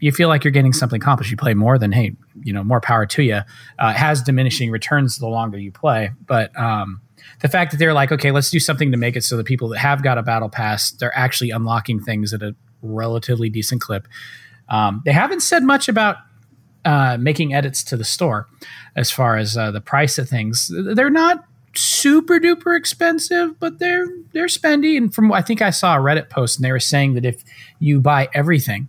you 0.00 0.10
feel 0.10 0.28
like 0.28 0.42
you're 0.42 0.52
getting 0.52 0.72
something 0.72 1.00
accomplished. 1.00 1.30
You 1.30 1.36
play 1.36 1.54
more, 1.54 1.78
than 1.78 1.92
hey, 1.92 2.16
you 2.42 2.52
know, 2.52 2.64
more 2.64 2.80
power 2.80 3.06
to 3.06 3.22
you. 3.22 3.36
Uh, 3.78 3.88
it 3.88 3.96
has 3.96 4.22
diminishing 4.22 4.70
returns 4.70 5.18
the 5.18 5.28
longer 5.28 5.58
you 5.58 5.70
play, 5.70 6.10
but 6.26 6.56
um, 6.58 7.00
the 7.40 7.48
fact 7.48 7.70
that 7.70 7.76
they're 7.76 7.92
like, 7.92 8.10
okay, 8.10 8.32
let's 8.32 8.50
do 8.50 8.58
something 8.58 8.90
to 8.90 8.96
make 8.96 9.14
it 9.14 9.22
so 9.22 9.36
the 9.36 9.44
people 9.44 9.68
that 9.68 9.78
have 9.78 10.02
got 10.02 10.18
a 10.18 10.22
battle 10.22 10.48
pass, 10.48 10.90
they're 10.90 11.16
actually 11.16 11.50
unlocking 11.50 12.00
things 12.00 12.34
at 12.34 12.42
a 12.42 12.54
relatively 12.82 13.48
decent 13.48 13.80
clip. 13.80 14.08
Um, 14.68 15.02
they 15.04 15.12
haven't 15.12 15.40
said 15.40 15.62
much 15.62 15.88
about 15.88 16.16
uh, 16.84 17.16
making 17.18 17.54
edits 17.54 17.84
to 17.84 17.96
the 17.96 18.04
store 18.04 18.48
as 18.96 19.10
far 19.10 19.36
as 19.36 19.56
uh, 19.56 19.70
the 19.70 19.80
price 19.80 20.18
of 20.18 20.28
things. 20.28 20.70
They're 20.72 21.10
not 21.10 21.44
super 21.74 22.38
duper 22.38 22.76
expensive, 22.76 23.58
but 23.58 23.78
they're 23.78 24.06
they're 24.32 24.46
spendy. 24.46 24.96
And 24.96 25.14
from 25.14 25.32
I 25.32 25.42
think 25.42 25.62
I 25.62 25.70
saw 25.70 25.96
a 25.96 26.00
Reddit 26.00 26.28
post, 26.28 26.58
and 26.58 26.64
they 26.64 26.72
were 26.72 26.80
saying 26.80 27.14
that 27.14 27.24
if 27.24 27.42
you 27.78 28.00
buy 28.00 28.28
everything 28.34 28.88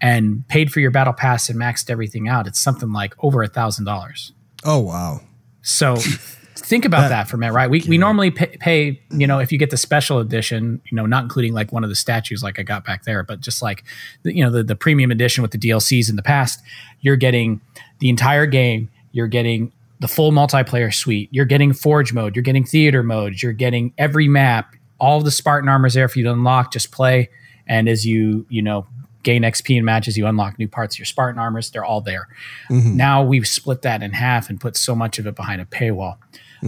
and 0.00 0.46
paid 0.48 0.72
for 0.72 0.80
your 0.80 0.90
battle 0.90 1.12
pass 1.12 1.48
and 1.48 1.58
maxed 1.58 1.90
everything 1.90 2.28
out, 2.28 2.46
it's 2.46 2.60
something 2.60 2.92
like 2.92 3.14
over 3.22 3.42
a 3.42 3.48
thousand 3.48 3.84
dollars. 3.84 4.32
Oh 4.64 4.80
wow. 4.80 5.20
So 5.62 5.96
think 6.64 6.84
about 6.84 7.08
that, 7.08 7.28
for 7.28 7.36
a 7.36 7.38
minute, 7.38 7.52
right? 7.52 7.68
We, 7.68 7.84
we 7.88 7.98
normally 7.98 8.30
pay, 8.30 8.56
pay, 8.58 9.00
you 9.10 9.26
know, 9.26 9.38
if 9.38 9.52
you 9.52 9.58
get 9.58 9.70
the 9.70 9.76
special 9.76 10.18
edition, 10.18 10.80
you 10.90 10.96
know, 10.96 11.06
not 11.06 11.24
including 11.24 11.52
like 11.52 11.72
one 11.72 11.84
of 11.84 11.90
the 11.90 11.96
statues 11.96 12.42
like 12.42 12.58
I 12.58 12.62
got 12.62 12.84
back 12.84 13.04
there, 13.04 13.22
but 13.22 13.40
just 13.40 13.62
like, 13.62 13.84
the, 14.22 14.34
you 14.34 14.42
know, 14.42 14.50
the, 14.50 14.62
the 14.62 14.76
premium 14.76 15.10
edition 15.10 15.42
with 15.42 15.50
the 15.50 15.58
DLCs 15.58 16.08
in 16.08 16.16
the 16.16 16.22
past, 16.22 16.60
you're 17.00 17.16
getting 17.16 17.60
the 17.98 18.08
entire 18.08 18.46
game, 18.46 18.90
you're 19.12 19.26
getting 19.26 19.72
the 20.00 20.08
full 20.08 20.32
multiplayer 20.32 20.92
suite, 20.92 21.28
you're 21.32 21.44
getting 21.44 21.72
Forge 21.72 22.12
mode, 22.12 22.34
you're 22.34 22.42
getting 22.42 22.64
theater 22.64 23.02
mode, 23.02 23.42
you're 23.42 23.52
getting 23.52 23.92
every 23.98 24.28
map, 24.28 24.74
all 24.98 25.20
the 25.20 25.30
Spartan 25.30 25.68
armors 25.68 25.94
there 25.94 26.08
for 26.08 26.18
you 26.18 26.24
to 26.24 26.32
unlock, 26.32 26.72
just 26.72 26.90
play. 26.90 27.30
And 27.66 27.88
as 27.88 28.04
you 28.04 28.46
you 28.50 28.60
know 28.60 28.86
gain 29.22 29.42
XP 29.42 29.78
in 29.78 29.84
matches, 29.84 30.16
you 30.16 30.26
unlock 30.26 30.58
new 30.58 30.68
parts 30.68 30.94
of 30.94 30.98
your 30.98 31.06
Spartan 31.06 31.38
armors. 31.38 31.70
They're 31.70 31.84
all 31.84 32.00
there. 32.00 32.28
Mm-hmm. 32.70 32.96
Now 32.96 33.22
we've 33.22 33.48
split 33.48 33.82
that 33.82 34.02
in 34.02 34.12
half 34.12 34.50
and 34.50 34.60
put 34.60 34.76
so 34.76 34.94
much 34.94 35.18
of 35.18 35.26
it 35.26 35.34
behind 35.34 35.60
a 35.60 35.64
paywall. 35.64 36.18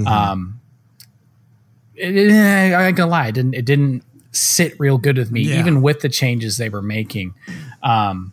Um, 0.04 0.60
it, 1.94 2.14
it- 2.16 2.32
I 2.74 2.86
ain't 2.88 2.96
gonna 2.96 3.10
lie, 3.10 3.28
it 3.28 3.32
didn't 3.32 3.54
it 3.54 3.64
didn't 3.64 4.02
sit 4.32 4.78
real 4.78 4.98
good 4.98 5.16
with 5.16 5.30
me, 5.30 5.42
Yeah. 5.42 5.60
even 5.60 5.80
with 5.80 6.00
the 6.00 6.08
changes 6.10 6.58
they 6.58 6.68
were 6.68 6.82
making. 6.82 7.34
Um, 7.82 8.32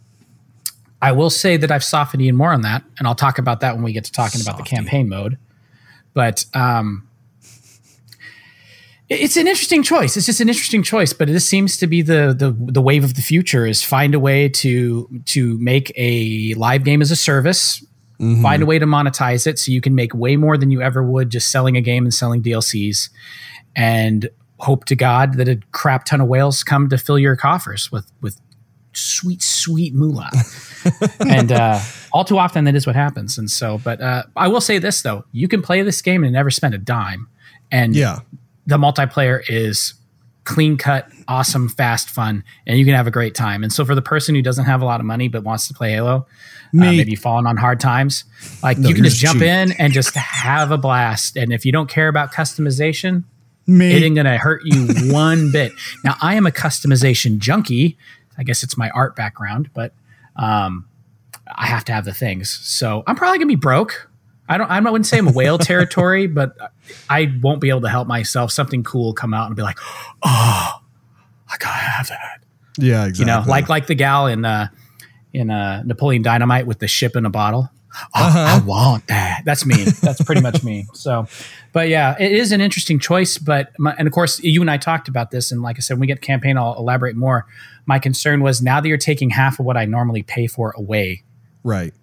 I 1.02 1.12
will 1.13 1.30
say 1.30 1.56
that 1.58 1.71
I've 1.71 1.84
softened 1.84 2.21
even 2.23 2.36
more 2.36 2.52
on 2.52 2.62
that, 2.63 2.84
and 2.97 3.08
I'll 3.08 3.15
talk 3.15 3.38
about 3.38 3.60
that 3.62 3.76
when 3.76 3.84
we 3.84 3.93
get 3.93 4.04
to 4.06 4.12
talking 4.12 4.41
about 4.41 4.58
the 4.58 4.63
campaign 4.63 5.08
mode. 5.08 5.38
But 6.13 6.45
um, 6.54 7.08
it- 9.10 9.21
it's 9.21 9.38
an 9.38 9.47
interesting 9.47 9.84
choice. 9.84 10.17
It's 10.17 10.26
just 10.26 10.41
an 10.41 10.49
interesting 10.49 10.84
choice, 10.84 11.13
but 11.13 11.28
this 11.28 11.45
seems 11.45 11.78
to 11.78 11.88
be 11.88 12.02
the 12.02 12.34
the 12.38 12.52
the 12.71 12.82
wave 12.82 13.04
of 13.04 13.13
the 13.15 13.21
future 13.21 13.65
is 13.65 13.84
find 13.84 14.13
a 14.15 14.19
way 14.19 14.49
to 14.49 15.21
to 15.26 15.58
make 15.60 15.91
a 15.95 16.54
live 16.56 16.84
game 16.84 17.02
as 17.02 17.12
a 17.12 17.15
service, 17.15 17.84
find 18.42 18.62
a 18.64 18.66
way 18.66 18.80
to 18.80 18.86
monetize 18.86 19.46
it 19.48 19.58
so 19.60 19.72
you 19.72 19.82
can 19.82 19.96
make 19.96 20.14
way 20.14 20.36
more 20.36 20.58
than 20.58 20.72
you 20.72 20.82
ever 20.82 21.04
would 21.04 21.30
just 21.30 21.50
selling 21.52 21.78
a 21.78 21.82
game 21.82 22.04
and 22.06 22.14
selling 22.14 22.42
DLCs, 22.44 23.10
and 23.76 24.30
hope 24.60 24.86
to 24.86 24.96
God 24.96 25.34
that 25.36 25.48
a 25.50 25.60
crap 25.72 26.06
ton 26.06 26.22
of 26.22 26.28
whales 26.28 26.64
come 26.64 26.90
to 26.90 26.98
fill 26.98 27.20
your 27.20 27.36
coffers 27.36 27.92
with 27.92 28.12
with 28.22 28.40
sweet 28.94 29.42
sweet 29.42 29.94
moolah. 29.94 30.30
and 31.28 31.52
uh, 31.52 31.80
all 32.12 32.24
too 32.24 32.38
often 32.38 32.66
that 32.66 32.76
is 32.76 32.86
what 32.86 32.96
happens. 32.96 33.38
And 33.38 33.50
so, 33.50 33.80
but 33.84 34.00
uh, 34.02 34.24
I 34.36 34.48
will 34.48 34.62
say 34.62 34.78
this 34.80 35.02
though: 35.02 35.26
you 35.32 35.48
can 35.48 35.62
play 35.62 35.82
this 35.82 36.02
game 36.02 36.24
and 36.24 36.34
never 36.34 36.50
spend 36.52 36.74
a 36.74 36.78
dime, 36.78 37.28
and 37.72 37.96
Yeah. 37.96 38.20
the 38.68 38.78
multiplayer 38.78 39.42
is 39.50 39.94
clean 40.45 40.77
cut, 40.77 41.08
awesome, 41.27 41.69
fast, 41.69 42.10
fun, 42.10 42.43
and 42.67 42.77
you 42.77 42.86
can 42.86 42.93
have 42.93 43.08
a 43.08 43.12
great 43.12 43.34
time. 43.36 43.63
And 43.63 43.71
so 43.71 43.86
for 43.86 43.95
the 43.95 44.01
person 44.01 44.36
who 44.36 44.41
doesn't 44.41 44.65
have 44.65 44.82
a 44.82 44.86
lot 44.86 44.99
of 44.99 45.06
money 45.06 45.27
but 45.27 45.43
wants 45.43 45.67
to 45.69 45.73
play 45.73 45.91
Halo, 45.91 46.15
uh, 46.15 46.25
maybe 46.71 47.15
falling 47.15 47.45
on 47.47 47.56
hard 47.58 47.79
times, 47.79 48.25
like 48.62 48.77
No, 48.77 48.89
you 48.89 48.95
can 48.95 49.03
just 49.03 49.17
jump 49.19 49.39
cheap. 49.39 49.47
in 49.47 49.71
and 49.73 49.93
just 49.93 50.13
have 50.15 50.71
a 50.71 50.77
blast. 50.77 51.38
And 51.38 51.53
if 51.53 51.65
you 51.65 51.71
don't 51.71 51.89
care 51.89 52.08
about 52.08 52.32
customization, 52.34 53.23
Me. 53.67 53.93
it 53.93 54.03
ain't 54.03 54.15
gonna 54.15 54.38
hurt 54.38 54.62
you 54.65 54.88
one 55.13 55.51
bit. 55.51 55.71
Now 56.03 56.15
I 56.21 56.36
am 56.36 56.45
a 56.45 56.51
customization 56.51 57.38
junkie. 57.39 57.97
I 58.38 58.43
guess 58.43 58.63
it's 58.63 58.75
my 58.77 58.89
art 58.89 59.15
background, 59.15 59.69
but 59.73 59.93
um, 60.36 60.88
I 61.56 61.67
have 61.67 61.86
to 61.86 61.93
have 61.93 62.06
the 62.06 62.13
things. 62.13 62.49
So 62.49 63.03
I'm 63.08 63.15
probably 63.15 63.38
gonna 63.38 63.47
be 63.47 63.56
broke. 63.56 64.10
I 64.47 64.58
don't. 64.58 64.69
I 64.69 64.79
wouldn't 64.79 65.06
say 65.06 65.17
I'm 65.17 65.27
a 65.27 65.32
whale 65.32 65.58
territory, 65.58 66.27
but 66.39 66.56
I 67.10 67.34
won't 67.41 67.62
be 67.62 67.69
able 67.69 67.82
to 67.82 67.89
help 67.89 68.08
myself. 68.08 68.51
Something 68.51 68.84
cool 68.84 69.06
will 69.06 69.13
come 69.13 69.34
out 69.34 69.47
and 69.47 69.56
be 69.56 69.62
like, 69.62 69.77
oh, 70.23 70.82
I 71.49 71.58
gotta 71.60 71.69
have 71.73 72.08
that. 72.10 72.43
Yeah, 72.77 73.06
exactly. 73.06 73.32
You 73.32 73.38
know, 73.39 73.49
like 73.49 73.69
like 73.69 73.88
the 73.88 73.95
gal 73.95 74.27
in 74.27 74.43
uh, 74.45 74.67
in 75.34 75.49
uh, 75.49 75.84
Napoleon 75.84 76.21
Dynamite 76.21 76.67
with 76.67 76.79
the 76.79 76.88
ship 76.88 77.15
in 77.15 77.25
a 77.25 77.29
bottle. 77.29 77.69
Oh, 77.95 78.10
Uh-huh. 78.15 78.60
I 78.60 78.65
want 78.65 79.06
that. 79.08 79.43
That's 79.45 79.67
me. 79.67 79.84
That's 79.84 80.19
pretty 80.23 80.41
much 80.41 80.63
me. 80.63 80.88
So, 80.95 81.27
but 81.73 81.89
yeah, 81.89 82.15
it 82.19 82.32
is 82.32 82.51
an 82.51 82.60
interesting 82.60 82.97
choice. 82.97 83.38
But 83.38 83.71
my, 83.77 83.93
and 83.99 84.08
of 84.08 84.13
course, 84.13 84.39
you 84.41 84.62
and 84.62 84.71
I 84.71 84.77
talked 84.77 85.08
about 85.08 85.29
this, 85.29 85.51
and 85.51 85.62
like 85.62 85.77
I 85.77 85.79
said, 85.82 85.93
when 85.95 86.01
we 86.01 86.08
get 86.08 86.21
campaign, 86.21 86.58
I'll 86.58 86.73
elaborate 86.75 87.15
more. 87.15 87.45
My 87.86 87.99
concern 87.99 88.41
was 88.41 88.63
now 88.63 88.82
that 88.82 88.88
you're 88.88 88.97
taking 88.97 89.29
half 89.29 89.60
of 89.60 89.65
what 89.67 89.77
I 89.77 89.86
normally 89.86 90.23
pay 90.23 90.47
for 90.47 90.73
away, 90.75 91.23
right. 91.63 91.93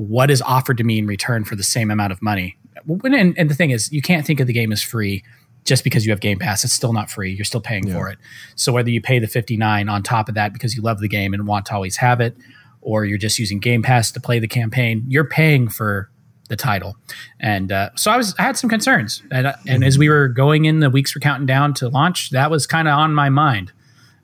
What 0.00 0.30
is 0.30 0.40
offered 0.40 0.78
to 0.78 0.84
me 0.84 0.98
in 0.98 1.06
return 1.06 1.44
for 1.44 1.56
the 1.56 1.62
same 1.62 1.90
amount 1.90 2.10
of 2.10 2.22
money? 2.22 2.56
And, 3.04 3.36
and 3.38 3.50
the 3.50 3.54
thing 3.54 3.68
is, 3.68 3.92
you 3.92 4.00
can't 4.00 4.26
think 4.26 4.40
of 4.40 4.46
the 4.46 4.52
game 4.54 4.72
as 4.72 4.82
free 4.82 5.22
just 5.66 5.84
because 5.84 6.06
you 6.06 6.10
have 6.10 6.20
Game 6.20 6.38
Pass. 6.38 6.64
It's 6.64 6.72
still 6.72 6.94
not 6.94 7.10
free. 7.10 7.30
You're 7.30 7.44
still 7.44 7.60
paying 7.60 7.90
for 7.90 8.08
it. 8.08 8.18
So 8.54 8.72
whether 8.72 8.88
you 8.88 9.02
pay 9.02 9.18
the 9.18 9.26
59 9.26 9.90
on 9.90 10.02
top 10.02 10.30
of 10.30 10.34
that 10.36 10.54
because 10.54 10.74
you 10.74 10.80
love 10.80 11.00
the 11.00 11.08
game 11.08 11.34
and 11.34 11.46
want 11.46 11.66
to 11.66 11.74
always 11.74 11.96
have 11.96 12.18
it, 12.18 12.34
or 12.80 13.04
you're 13.04 13.18
just 13.18 13.38
using 13.38 13.58
Game 13.58 13.82
Pass 13.82 14.10
to 14.12 14.20
play 14.20 14.38
the 14.38 14.48
campaign, 14.48 15.04
you're 15.06 15.28
paying 15.28 15.68
for 15.68 16.10
the 16.48 16.56
title. 16.56 16.96
And 17.38 17.70
uh, 17.70 17.90
so 17.94 18.10
I 18.10 18.16
was, 18.16 18.34
I 18.38 18.42
had 18.42 18.56
some 18.56 18.70
concerns. 18.70 19.22
And, 19.30 19.48
uh, 19.48 19.52
and 19.68 19.84
as 19.84 19.98
we 19.98 20.08
were 20.08 20.28
going 20.28 20.64
in, 20.64 20.80
the 20.80 20.88
weeks 20.88 21.14
were 21.14 21.20
counting 21.20 21.46
down 21.46 21.74
to 21.74 21.90
launch, 21.90 22.30
that 22.30 22.50
was 22.50 22.66
kind 22.66 22.88
of 22.88 22.98
on 22.98 23.14
my 23.14 23.28
mind. 23.28 23.70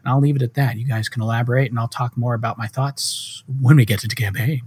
And 0.03 0.09
I'll 0.09 0.21
leave 0.21 0.37
it 0.37 0.43
at 0.43 0.55
that. 0.55 0.79
You 0.79 0.87
guys 0.87 1.11
can 1.11 1.21
elaborate, 1.21 1.71
and 1.71 1.79
I'll 1.79 1.87
talk 1.87 2.17
more 2.17 2.33
about 2.33 2.57
my 2.57 2.67
thoughts 2.67 3.45
when 3.61 3.77
we 3.77 3.85
get 3.85 4.01
to 4.01 4.09
the 4.09 4.15
campaign. 4.15 4.63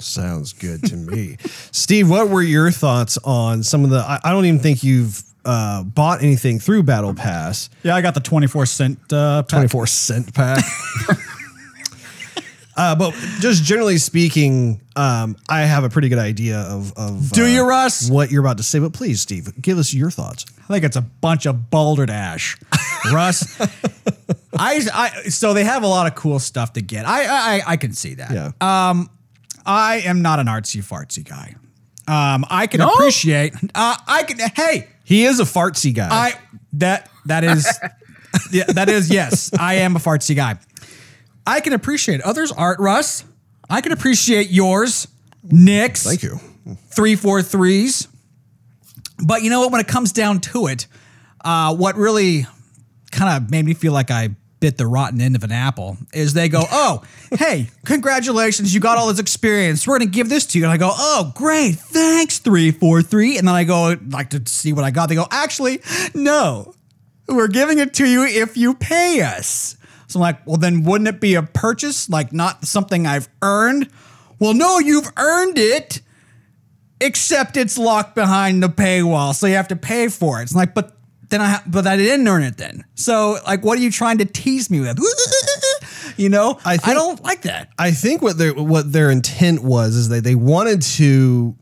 Sounds 0.00 0.52
good 0.52 0.84
to 0.84 0.96
me. 0.96 1.36
Steve, 1.72 2.08
what 2.08 2.28
were 2.28 2.42
your 2.42 2.70
thoughts 2.70 3.18
on 3.18 3.62
some 3.62 3.84
of 3.84 3.90
the? 3.90 3.98
I, 3.98 4.20
I 4.24 4.30
don't 4.32 4.44
even 4.44 4.60
think 4.60 4.82
you've 4.84 5.22
uh, 5.44 5.82
bought 5.82 6.22
anything 6.22 6.58
through 6.60 6.82
Battle 6.84 7.14
Pass. 7.14 7.70
yeah, 7.82 7.96
I 7.96 8.02
got 8.02 8.14
the 8.14 8.20
24 8.20 8.66
cent 8.66 9.12
uh, 9.12 9.42
pack. 9.42 9.70
24 9.70 9.86
cent 9.86 10.34
pack. 10.34 10.62
uh, 12.76 12.94
but 12.94 13.12
just 13.40 13.64
generally 13.64 13.98
speaking, 13.98 14.80
um, 14.94 15.36
I 15.48 15.62
have 15.62 15.84
a 15.84 15.88
pretty 15.88 16.08
good 16.08 16.18
idea 16.18 16.58
of, 16.58 16.92
of 16.96 17.32
Do 17.32 17.44
uh, 17.44 17.48
you, 17.48 17.66
Russ? 17.66 18.10
what 18.10 18.30
you're 18.30 18.42
about 18.42 18.58
to 18.58 18.62
say. 18.62 18.78
But 18.78 18.92
please, 18.92 19.20
Steve, 19.20 19.50
give 19.60 19.78
us 19.78 19.94
your 19.94 20.10
thoughts. 20.10 20.44
I 20.68 20.74
think 20.74 20.84
it's 20.84 20.96
a 20.96 21.02
bunch 21.02 21.46
of 21.46 21.70
balderdash, 21.70 22.58
ash. 22.70 23.12
Russ, 23.12 23.60
I, 24.58 24.82
I 24.92 25.08
so 25.30 25.54
they 25.54 25.64
have 25.64 25.82
a 25.82 25.86
lot 25.88 26.06
of 26.06 26.14
cool 26.14 26.38
stuff 26.38 26.74
to 26.74 26.82
get. 26.82 27.06
I 27.06 27.24
I, 27.56 27.62
I 27.66 27.76
can 27.76 27.92
see 27.92 28.14
that. 28.14 28.30
Yeah. 28.32 28.52
I 29.68 29.96
am 30.06 30.22
not 30.22 30.40
an 30.40 30.46
artsy 30.46 30.82
fartsy 30.82 31.22
guy. 31.28 31.54
Um, 32.08 32.44
I 32.48 32.66
can 32.66 32.78
No? 32.80 32.90
appreciate. 32.90 33.54
Uh, 33.74 33.96
I 34.06 34.22
can. 34.22 34.38
Hey, 34.56 34.88
he 35.04 35.24
is 35.26 35.40
a 35.40 35.44
fartsy 35.44 35.94
guy. 35.94 36.08
I 36.10 36.34
that 36.74 37.10
that 37.26 37.44
is 37.44 37.66
yeah, 38.52 38.64
that 38.64 38.88
is 38.88 39.10
yes. 39.10 39.50
I 39.58 39.74
am 39.74 39.94
a 39.94 39.98
fartsy 39.98 40.34
guy. 40.34 40.58
I 41.46 41.60
can 41.60 41.74
appreciate 41.74 42.20
others' 42.22 42.50
art, 42.50 42.78
Russ. 42.80 43.24
I 43.68 43.82
can 43.82 43.92
appreciate 43.92 44.48
yours, 44.50 45.06
Nick's. 45.42 46.04
Thank 46.04 46.22
you. 46.22 46.40
three 46.90 47.14
four 47.14 47.42
threes. 47.42 48.08
But 49.22 49.42
you 49.42 49.50
know 49.50 49.60
what? 49.60 49.72
When 49.72 49.80
it 49.82 49.88
comes 49.88 50.12
down 50.12 50.40
to 50.40 50.68
it, 50.68 50.86
uh, 51.44 51.74
what 51.74 51.96
really 51.96 52.46
kind 53.10 53.36
of 53.44 53.50
made 53.50 53.64
me 53.66 53.74
feel 53.74 53.92
like 53.92 54.10
I 54.10 54.30
bit 54.60 54.76
the 54.76 54.86
rotten 54.86 55.20
end 55.20 55.36
of 55.36 55.44
an 55.44 55.52
apple 55.52 55.96
is 56.12 56.34
they 56.34 56.48
go, 56.48 56.64
"Oh, 56.70 57.02
hey, 57.38 57.68
congratulations, 57.84 58.74
you 58.74 58.80
got 58.80 58.98
all 58.98 59.08
this 59.08 59.18
experience. 59.18 59.86
We're 59.86 59.98
gonna 59.98 60.10
give 60.10 60.28
this 60.28 60.46
to 60.46 60.58
you." 60.58 60.64
And 60.64 60.72
I 60.72 60.76
go, 60.76 60.90
"Oh, 60.92 61.32
great, 61.34 61.78
thanks, 61.78 62.38
three 62.38 62.70
four 62.70 63.02
three. 63.02 63.38
And 63.38 63.46
then 63.46 63.54
I 63.54 63.64
go, 63.64 63.96
like 64.10 64.30
to 64.30 64.42
see 64.46 64.72
what 64.72 64.84
I 64.84 64.90
got. 64.90 65.08
They 65.08 65.14
go, 65.14 65.26
"Actually, 65.30 65.80
no, 66.14 66.74
we're 67.28 67.48
giving 67.48 67.78
it 67.78 67.94
to 67.94 68.06
you 68.06 68.24
if 68.24 68.56
you 68.56 68.74
pay 68.74 69.22
us." 69.22 69.76
So 70.08 70.18
I'm 70.18 70.22
like, 70.22 70.46
well, 70.46 70.56
then 70.56 70.84
wouldn't 70.84 71.06
it 71.06 71.20
be 71.20 71.34
a 71.34 71.42
purchase, 71.42 72.08
like 72.08 72.32
not 72.32 72.64
something 72.64 73.06
I've 73.06 73.28
earned? 73.42 73.90
Well, 74.38 74.54
no, 74.54 74.78
you've 74.78 75.10
earned 75.18 75.58
it 75.58 76.00
except 77.00 77.56
it's 77.56 77.78
locked 77.78 78.14
behind 78.14 78.62
the 78.62 78.68
paywall, 78.68 79.34
so 79.34 79.46
you 79.46 79.54
have 79.54 79.68
to 79.68 79.76
pay 79.76 80.08
for 80.08 80.40
it. 80.40 80.44
It's 80.44 80.54
like, 80.54 80.74
but 80.74 80.96
then 81.28 81.40
I, 81.40 81.48
ha- 81.48 81.62
but 81.66 81.86
I 81.86 81.96
didn't 81.96 82.26
earn 82.26 82.42
it 82.42 82.56
then. 82.56 82.84
So, 82.94 83.38
like, 83.46 83.64
what 83.64 83.78
are 83.78 83.82
you 83.82 83.90
trying 83.90 84.18
to 84.18 84.24
tease 84.24 84.70
me 84.70 84.80
with? 84.80 84.98
you 86.16 86.28
know, 86.28 86.58
I 86.64 86.76
think, 86.76 86.88
I, 86.88 86.94
don't 86.94 87.22
like 87.22 87.42
that. 87.42 87.70
I 87.78 87.90
think 87.90 88.22
what 88.22 88.38
their 88.38 88.54
what 88.54 88.92
their 88.92 89.10
intent 89.10 89.62
was 89.62 89.94
is 89.94 90.08
they 90.08 90.20
they 90.20 90.34
wanted 90.34 90.82
to 90.82 91.56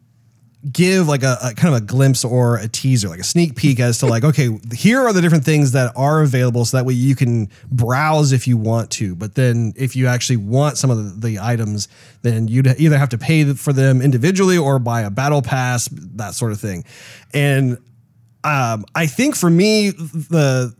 give 0.72 1.06
like 1.06 1.22
a, 1.22 1.38
a 1.42 1.54
kind 1.54 1.74
of 1.74 1.82
a 1.82 1.84
glimpse 1.84 2.24
or 2.24 2.56
a 2.56 2.68
teaser, 2.68 3.08
like 3.08 3.20
a 3.20 3.24
sneak 3.24 3.54
peek 3.56 3.78
as 3.78 3.98
to 3.98 4.06
like, 4.06 4.24
okay, 4.24 4.58
here 4.74 5.00
are 5.00 5.12
the 5.12 5.20
different 5.20 5.44
things 5.44 5.72
that 5.72 5.92
are 5.96 6.22
available, 6.22 6.64
so 6.64 6.76
that 6.76 6.86
way 6.86 6.94
you 6.94 7.14
can 7.14 7.48
browse 7.70 8.32
if 8.32 8.46
you 8.46 8.56
want 8.56 8.90
to. 8.92 9.14
But 9.14 9.34
then 9.34 9.72
if 9.76 9.96
you 9.96 10.06
actually 10.06 10.38
want 10.38 10.78
some 10.78 10.90
of 10.90 11.20
the, 11.20 11.28
the 11.28 11.38
items, 11.40 11.88
then 12.22 12.48
you'd 12.48 12.66
either 12.78 12.98
have 12.98 13.10
to 13.10 13.18
pay 13.18 13.52
for 13.54 13.72
them 13.72 14.00
individually 14.00 14.58
or 14.58 14.78
buy 14.78 15.02
a 15.02 15.10
battle 15.10 15.42
pass, 15.42 15.88
that 15.92 16.34
sort 16.34 16.52
of 16.52 16.60
thing. 16.60 16.84
And 17.32 17.78
um, 18.46 18.84
I 18.94 19.06
think 19.06 19.34
for 19.34 19.50
me, 19.50 19.90
the 19.90 20.74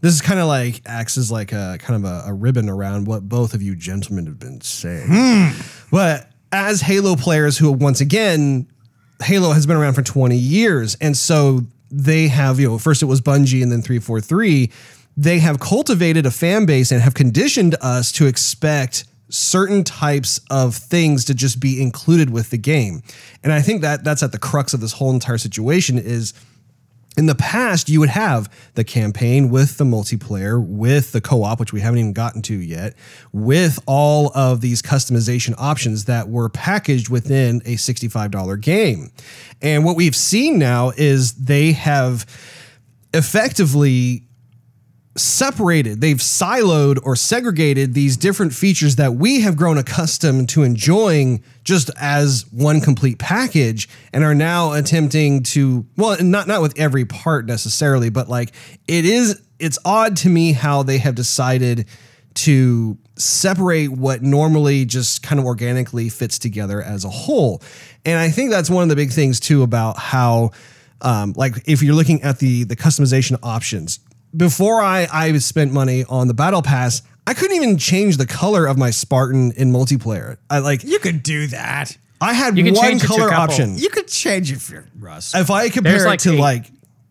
this 0.00 0.14
is 0.14 0.20
kind 0.22 0.40
of 0.40 0.46
like 0.46 0.80
acts 0.86 1.18
as 1.18 1.30
like 1.30 1.52
a 1.52 1.76
kind 1.80 2.04
of 2.04 2.10
a, 2.10 2.30
a 2.30 2.32
ribbon 2.32 2.68
around 2.68 3.06
what 3.06 3.28
both 3.28 3.52
of 3.52 3.62
you 3.62 3.76
gentlemen 3.76 4.26
have 4.26 4.38
been 4.38 4.60
saying. 4.60 5.52
But 5.90 6.30
as 6.52 6.80
Halo 6.80 7.16
players 7.16 7.58
who 7.58 7.70
once 7.72 8.00
again, 8.00 8.68
Halo 9.22 9.52
has 9.52 9.66
been 9.66 9.76
around 9.76 9.94
for 9.94 10.02
20 10.02 10.36
years. 10.36 10.96
And 11.00 11.16
so 11.16 11.62
they 11.90 12.28
have, 12.28 12.60
you 12.60 12.68
know, 12.68 12.78
first 12.78 13.02
it 13.02 13.06
was 13.06 13.20
Bungie 13.20 13.62
and 13.62 13.72
then 13.72 13.82
343. 13.82 14.70
They 15.16 15.40
have 15.40 15.58
cultivated 15.58 16.26
a 16.26 16.30
fan 16.30 16.64
base 16.64 16.92
and 16.92 17.02
have 17.02 17.14
conditioned 17.14 17.74
us 17.80 18.12
to 18.12 18.26
expect 18.26 19.04
certain 19.30 19.84
types 19.84 20.40
of 20.50 20.74
things 20.74 21.24
to 21.26 21.34
just 21.34 21.60
be 21.60 21.82
included 21.82 22.30
with 22.30 22.50
the 22.50 22.56
game. 22.56 23.02
And 23.42 23.52
I 23.52 23.60
think 23.60 23.82
that 23.82 24.04
that's 24.04 24.22
at 24.22 24.32
the 24.32 24.38
crux 24.38 24.72
of 24.72 24.80
this 24.80 24.92
whole 24.92 25.10
entire 25.10 25.38
situation 25.38 25.98
is 25.98 26.32
in 27.18 27.26
the 27.26 27.34
past, 27.34 27.88
you 27.88 27.98
would 27.98 28.10
have 28.10 28.48
the 28.74 28.84
campaign 28.84 29.50
with 29.50 29.76
the 29.76 29.82
multiplayer, 29.82 30.64
with 30.64 31.10
the 31.10 31.20
co 31.20 31.42
op, 31.42 31.58
which 31.58 31.72
we 31.72 31.80
haven't 31.80 31.98
even 31.98 32.12
gotten 32.12 32.42
to 32.42 32.54
yet, 32.54 32.94
with 33.32 33.80
all 33.86 34.30
of 34.36 34.60
these 34.60 34.80
customization 34.80 35.52
options 35.58 36.04
that 36.04 36.28
were 36.28 36.48
packaged 36.48 37.08
within 37.08 37.56
a 37.64 37.74
$65 37.74 38.60
game. 38.60 39.10
And 39.60 39.84
what 39.84 39.96
we've 39.96 40.14
seen 40.14 40.60
now 40.60 40.92
is 40.96 41.32
they 41.32 41.72
have 41.72 42.24
effectively 43.12 44.27
separated, 45.20 46.00
they've 46.00 46.16
siloed 46.16 46.98
or 47.02 47.16
segregated 47.16 47.94
these 47.94 48.16
different 48.16 48.52
features 48.52 48.96
that 48.96 49.14
we 49.14 49.40
have 49.40 49.56
grown 49.56 49.78
accustomed 49.78 50.48
to 50.50 50.62
enjoying 50.62 51.42
just 51.64 51.90
as 51.98 52.44
one 52.50 52.80
complete 52.80 53.18
package 53.18 53.88
and 54.12 54.24
are 54.24 54.34
now 54.34 54.72
attempting 54.72 55.42
to 55.42 55.84
well 55.96 56.16
not 56.22 56.46
not 56.46 56.62
with 56.62 56.78
every 56.78 57.04
part 57.04 57.46
necessarily 57.46 58.08
but 58.08 58.28
like 58.28 58.52
it 58.86 59.04
is 59.04 59.40
it's 59.58 59.78
odd 59.84 60.16
to 60.16 60.28
me 60.28 60.52
how 60.52 60.82
they 60.82 60.98
have 60.98 61.14
decided 61.14 61.86
to 62.34 62.96
separate 63.16 63.88
what 63.88 64.22
normally 64.22 64.84
just 64.84 65.22
kind 65.22 65.40
of 65.40 65.44
organically 65.44 66.08
fits 66.08 66.38
together 66.38 66.80
as 66.80 67.04
a 67.04 67.10
whole. 67.10 67.60
And 68.04 68.18
I 68.18 68.30
think 68.30 68.50
that's 68.50 68.70
one 68.70 68.84
of 68.84 68.88
the 68.88 68.96
big 68.96 69.10
things 69.10 69.40
too 69.40 69.62
about 69.62 69.98
how 69.98 70.52
um, 71.00 71.32
like 71.36 71.54
if 71.66 71.82
you're 71.82 71.94
looking 71.94 72.22
at 72.22 72.38
the 72.38 72.64
the 72.64 72.76
customization 72.76 73.38
options, 73.42 74.00
before 74.36 74.80
I 74.80 75.06
I 75.12 75.36
spent 75.38 75.72
money 75.72 76.04
on 76.08 76.28
the 76.28 76.34
battle 76.34 76.62
pass, 76.62 77.02
I 77.26 77.34
couldn't 77.34 77.56
even 77.56 77.78
change 77.78 78.16
the 78.16 78.26
color 78.26 78.66
of 78.66 78.76
my 78.78 78.90
Spartan 78.90 79.52
in 79.52 79.72
multiplayer. 79.72 80.36
I 80.50 80.58
like 80.60 80.84
You 80.84 80.98
could 80.98 81.22
do 81.22 81.46
that. 81.48 81.96
I 82.20 82.32
had 82.34 82.58
You 82.58 82.64
can 82.64 82.74
one 82.74 82.84
change 82.84 83.04
it 83.04 83.06
to 83.06 83.12
a 83.14 83.16
color 83.16 83.28
couple. 83.30 83.44
option. 83.54 83.78
You 83.78 83.90
could 83.90 84.08
change 84.08 84.50
it 84.50 84.60
for 84.60 84.86
Russ. 84.98 85.34
If 85.34 85.50
I 85.50 85.68
compare 85.68 85.92
There's 85.92 86.04
it 86.04 86.08
like 86.08 86.20
to 86.20 86.32
eight. 86.34 86.38
like 86.40 86.64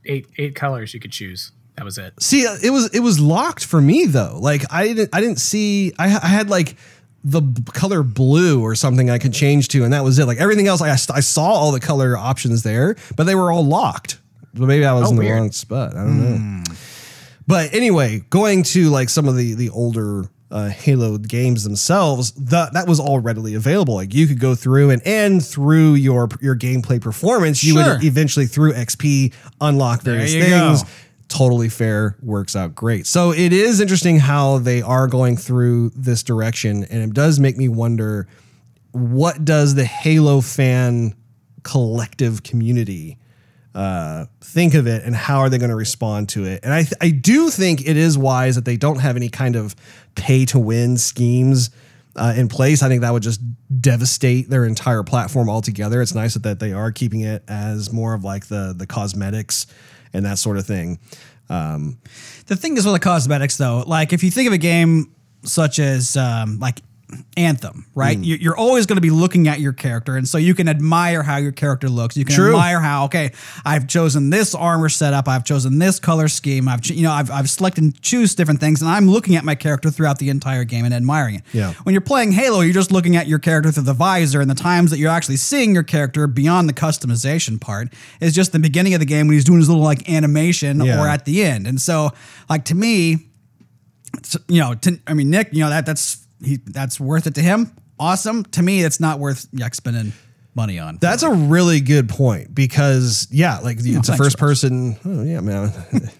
Eight 0.06 0.28
eight 0.38 0.56
colors 0.56 0.94
you 0.94 1.00
could 1.00 1.12
choose. 1.12 1.52
That 1.76 1.84
was 1.86 1.98
it. 1.98 2.14
See, 2.20 2.48
uh, 2.48 2.58
it 2.64 2.72
was 2.72 2.90
it 2.94 3.02
was 3.02 3.20
locked 3.20 3.64
for 3.66 3.80
me 3.82 4.06
though. 4.06 4.38
Like 4.42 4.64
I 4.72 4.88
didn't 4.88 5.10
I 5.14 5.22
didn't 5.22 5.40
see 5.40 5.94
I, 6.00 6.06
I 6.06 6.28
had 6.28 6.50
like 6.50 6.76
the 7.24 7.42
b- 7.42 7.62
color 7.74 8.04
blue 8.04 8.62
or 8.62 8.74
something 8.74 9.10
I 9.10 9.18
could 9.18 9.34
change 9.34 9.68
to, 9.70 9.84
and 9.84 9.92
that 9.94 10.04
was 10.04 10.18
it. 10.18 10.26
Like 10.26 10.38
everything 10.38 10.68
else, 10.68 10.82
I, 10.82 10.92
I 10.92 11.20
saw 11.20 11.44
all 11.44 11.72
the 11.74 11.80
color 11.82 12.16
options 12.18 12.64
there, 12.64 12.96
but 13.18 13.26
they 13.26 13.36
were 13.36 13.52
all 13.52 13.66
locked. 13.66 14.20
But 14.54 14.68
maybe 14.68 14.86
I 14.86 14.94
was 14.94 15.08
Oh, 15.08 15.10
in 15.12 15.16
the 15.18 15.24
weird. 15.24 15.38
wrong 15.40 15.52
spot. 15.52 15.92
I 15.96 16.04
don't 16.04 16.18
know. 16.20 16.38
Hmm. 16.38 16.64
But 17.48 17.74
anyway, 17.74 18.24
going 18.30 18.64
to 18.64 18.90
like 18.90 19.10
some 19.10 19.28
of 19.28 19.36
the 19.38 19.54
the 19.54 19.70
older 19.70 20.26
uh, 20.52 20.70
Halo 20.70 21.18
games 21.18 21.64
themselves, 21.64 22.32
that 22.34 22.74
that 22.74 22.88
was 22.88 23.00
all 23.00 23.20
readily 23.20 23.54
available. 23.56 23.96
Like 23.96 24.14
you 24.14 24.28
could 24.28 24.40
go 24.40 24.54
through 24.56 24.90
and 24.92 25.02
and 25.06 25.44
through 25.46 25.94
your 25.96 26.28
your 26.42 26.56
gameplay 26.56 27.02
performance, 27.02 27.64
you 27.64 27.74
Sure. 27.74 27.94
would 27.96 28.04
eventually 28.04 28.46
through 28.48 28.74
XP 28.74 29.34
unlock 29.62 30.02
various 30.02 30.34
you 30.34 30.44
things. 30.44 30.84
go. 30.84 30.90
Totally 31.30 31.68
fair, 31.68 32.16
works 32.22 32.56
out 32.56 32.74
great. 32.74 33.06
So 33.06 33.32
it 33.34 33.52
is 33.52 33.82
interesting 33.82 34.18
how 34.20 34.60
they 34.60 34.82
are 34.82 35.08
going 35.08 35.36
through 35.36 35.90
this 35.94 36.24
direction, 36.24 36.86
and 36.86 37.04
it 37.04 37.14
does 37.14 37.38
make 37.38 37.58
me 37.58 37.68
wonder 37.68 38.28
what 38.94 39.44
does 39.44 39.76
the 39.76 39.84
Halo 39.84 40.40
fan 40.40 41.14
collective 41.64 42.44
community 42.44 43.18
uh, 43.78 44.26
think 44.42 44.74
of 44.74 44.88
it 44.88 45.04
and 45.04 45.16
how 45.16 45.38
are 45.38 45.50
they 45.50 45.60
going 45.60 45.70
to 45.70 45.76
respond 45.76 46.30
to 46.30 46.46
it. 46.46 46.62
And 46.64 46.74
I, 46.74 46.82
th- 46.82 46.96
I 47.00 47.12
do 47.12 47.52
think 47.52 47.88
it 47.88 47.96
is 47.96 48.18
wise 48.18 48.56
that 48.56 48.66
they 48.66 48.76
don't 48.76 49.00
have 49.00 49.16
any 49.16 49.30
kind 49.30 49.56
of 49.56 49.76
pay 50.16 50.46
to 50.46 50.58
win 50.58 50.98
schemes 50.98 51.70
uh, 52.16 52.34
in 52.36 52.48
place. 52.48 52.82
I 52.82 52.88
think 52.88 53.02
that 53.02 53.14
would 53.14 53.22
just 53.22 53.40
devastate 53.80 54.50
their 54.50 54.66
entire 54.66 55.04
platform 55.04 55.48
altogether. 55.48 56.02
It's 56.02 56.16
nice 56.16 56.34
that, 56.34 56.60
they 56.60 56.74
are 56.74 56.92
keeping 56.92 57.22
it 57.22 57.44
as 57.48 57.94
more 57.94 58.16
of 58.16 58.24
like 58.24 58.48
the 58.48 58.74
the 58.76 58.88
cosmetics 58.88 59.68
and 60.12 60.26
that 60.26 60.40
sort 60.40 60.58
of 60.58 60.66
thing. 60.66 60.98
Um, 61.50 62.00
The 62.48 62.56
thing 62.56 62.78
is 62.78 62.86
with 62.86 62.96
the 62.96 63.00
cosmetics, 63.00 63.58
though, 63.58 63.84
like 63.86 64.12
if 64.12 64.24
you 64.24 64.32
think 64.32 64.48
of 64.48 64.54
a 64.54 64.58
game 64.58 65.14
such 65.44 65.78
as 65.78 66.18
um, 66.18 66.58
like 66.60 66.82
Anthem, 67.38 67.86
right? 67.96 68.18
Hmm. 68.18 68.24
You- 68.24 68.36
You're 68.36 68.58
always 68.58 68.86
going 68.86 68.98
to 68.98 69.02
be 69.02 69.10
looking 69.10 69.48
at 69.48 69.62
your 69.62 69.72
character, 69.72 70.18
and 70.18 70.28
so 70.28 70.38
you 70.38 70.54
can 70.54 70.68
admire 70.68 71.24
how 71.24 71.38
your 71.38 71.54
character 71.54 71.88
looks. 71.88 72.18
You 72.18 72.26
can 72.26 72.36
True. 72.36 72.48
admire 72.50 72.82
how 72.82 73.06
okay, 73.06 73.32
I've 73.64 73.88
chosen 73.88 74.30
this 74.30 74.54
armor 74.54 74.90
setup, 74.90 75.28
I've 75.30 75.46
chosen 75.46 75.80
this 75.80 76.00
color 76.02 76.28
scheme, 76.28 76.68
I've 76.68 76.86
you 76.88 77.04
know 77.04 77.12
I've 77.14 77.32
I've 77.32 77.50
selected 77.50 77.84
and 77.86 78.02
choose 78.02 78.36
different 78.36 78.60
things, 78.60 78.82
and 78.82 78.92
I'm 78.92 79.08
looking 79.10 79.36
at 79.38 79.46
my 79.46 79.56
character 79.56 79.90
throughout 79.90 80.20
the 80.20 80.30
entire 80.30 80.66
game 80.66 80.84
and 80.84 80.94
admiring 80.94 81.36
it. 81.36 81.44
Yeah. 81.54 81.74
When 81.84 81.94
you're 81.94 82.02
playing 82.02 82.34
Halo, 82.34 82.60
you're 82.60 82.74
just 82.74 82.92
looking 82.92 83.16
at 83.16 83.28
your 83.28 83.40
character 83.40 83.72
through 83.72 83.84
the 83.84 83.94
visor, 83.94 84.42
and 84.42 84.50
the 84.52 84.56
times 84.56 84.92
that 84.92 84.98
you're 85.00 85.12
actually 85.12 85.38
seeing 85.38 85.74
your 85.74 85.84
character 85.84 86.28
beyond 86.28 86.68
the 86.68 86.74
customization 86.74 87.62
part 87.62 87.94
is 88.20 88.34
just 88.34 88.52
the 88.52 88.60
beginning 88.60 88.94
of 88.94 89.00
the 89.00 89.06
game 89.06 89.28
when 89.28 89.34
he's 89.36 89.46
doing 89.46 89.60
his 89.60 89.70
little 89.70 89.84
like 89.84 90.10
animation 90.10 90.82
Yeah. 90.82 91.02
or 91.02 91.08
at 91.08 91.24
the 91.24 91.44
end. 91.46 91.68
And 91.68 91.82
so, 91.82 92.12
like 92.50 92.66
to 92.66 92.76
me, 92.76 93.28
you 94.50 94.60
know, 94.60 94.74
to, 94.74 95.00
I 95.08 95.14
mean, 95.14 95.30
Nick, 95.30 95.50
you 95.54 95.62
know 95.62 95.70
that 95.70 95.86
that's 95.86 96.27
he 96.44 96.58
that's 96.58 97.00
worth 97.00 97.28
it 97.28 97.36
to 97.36 97.42
him. 97.42 97.72
Awesome. 98.00 98.44
To 98.46 98.62
me, 98.62 98.84
it's 98.84 99.00
not 99.00 99.20
worth 99.20 99.48
like 99.54 99.74
spending 99.74 100.14
money 100.56 100.80
on. 100.80 100.98
that's 101.00 101.22
a 101.24 101.32
really 101.32 101.80
good 101.80 102.10
point 102.10 102.54
because 102.54 103.28
yeah, 103.32 103.60
like 103.60 103.78
it's 103.80 104.10
a 104.10 104.18
first 104.18 104.38
person. 104.38 104.98
Oh 105.06 105.24
yeah, 105.24 105.40
man. 105.40 105.72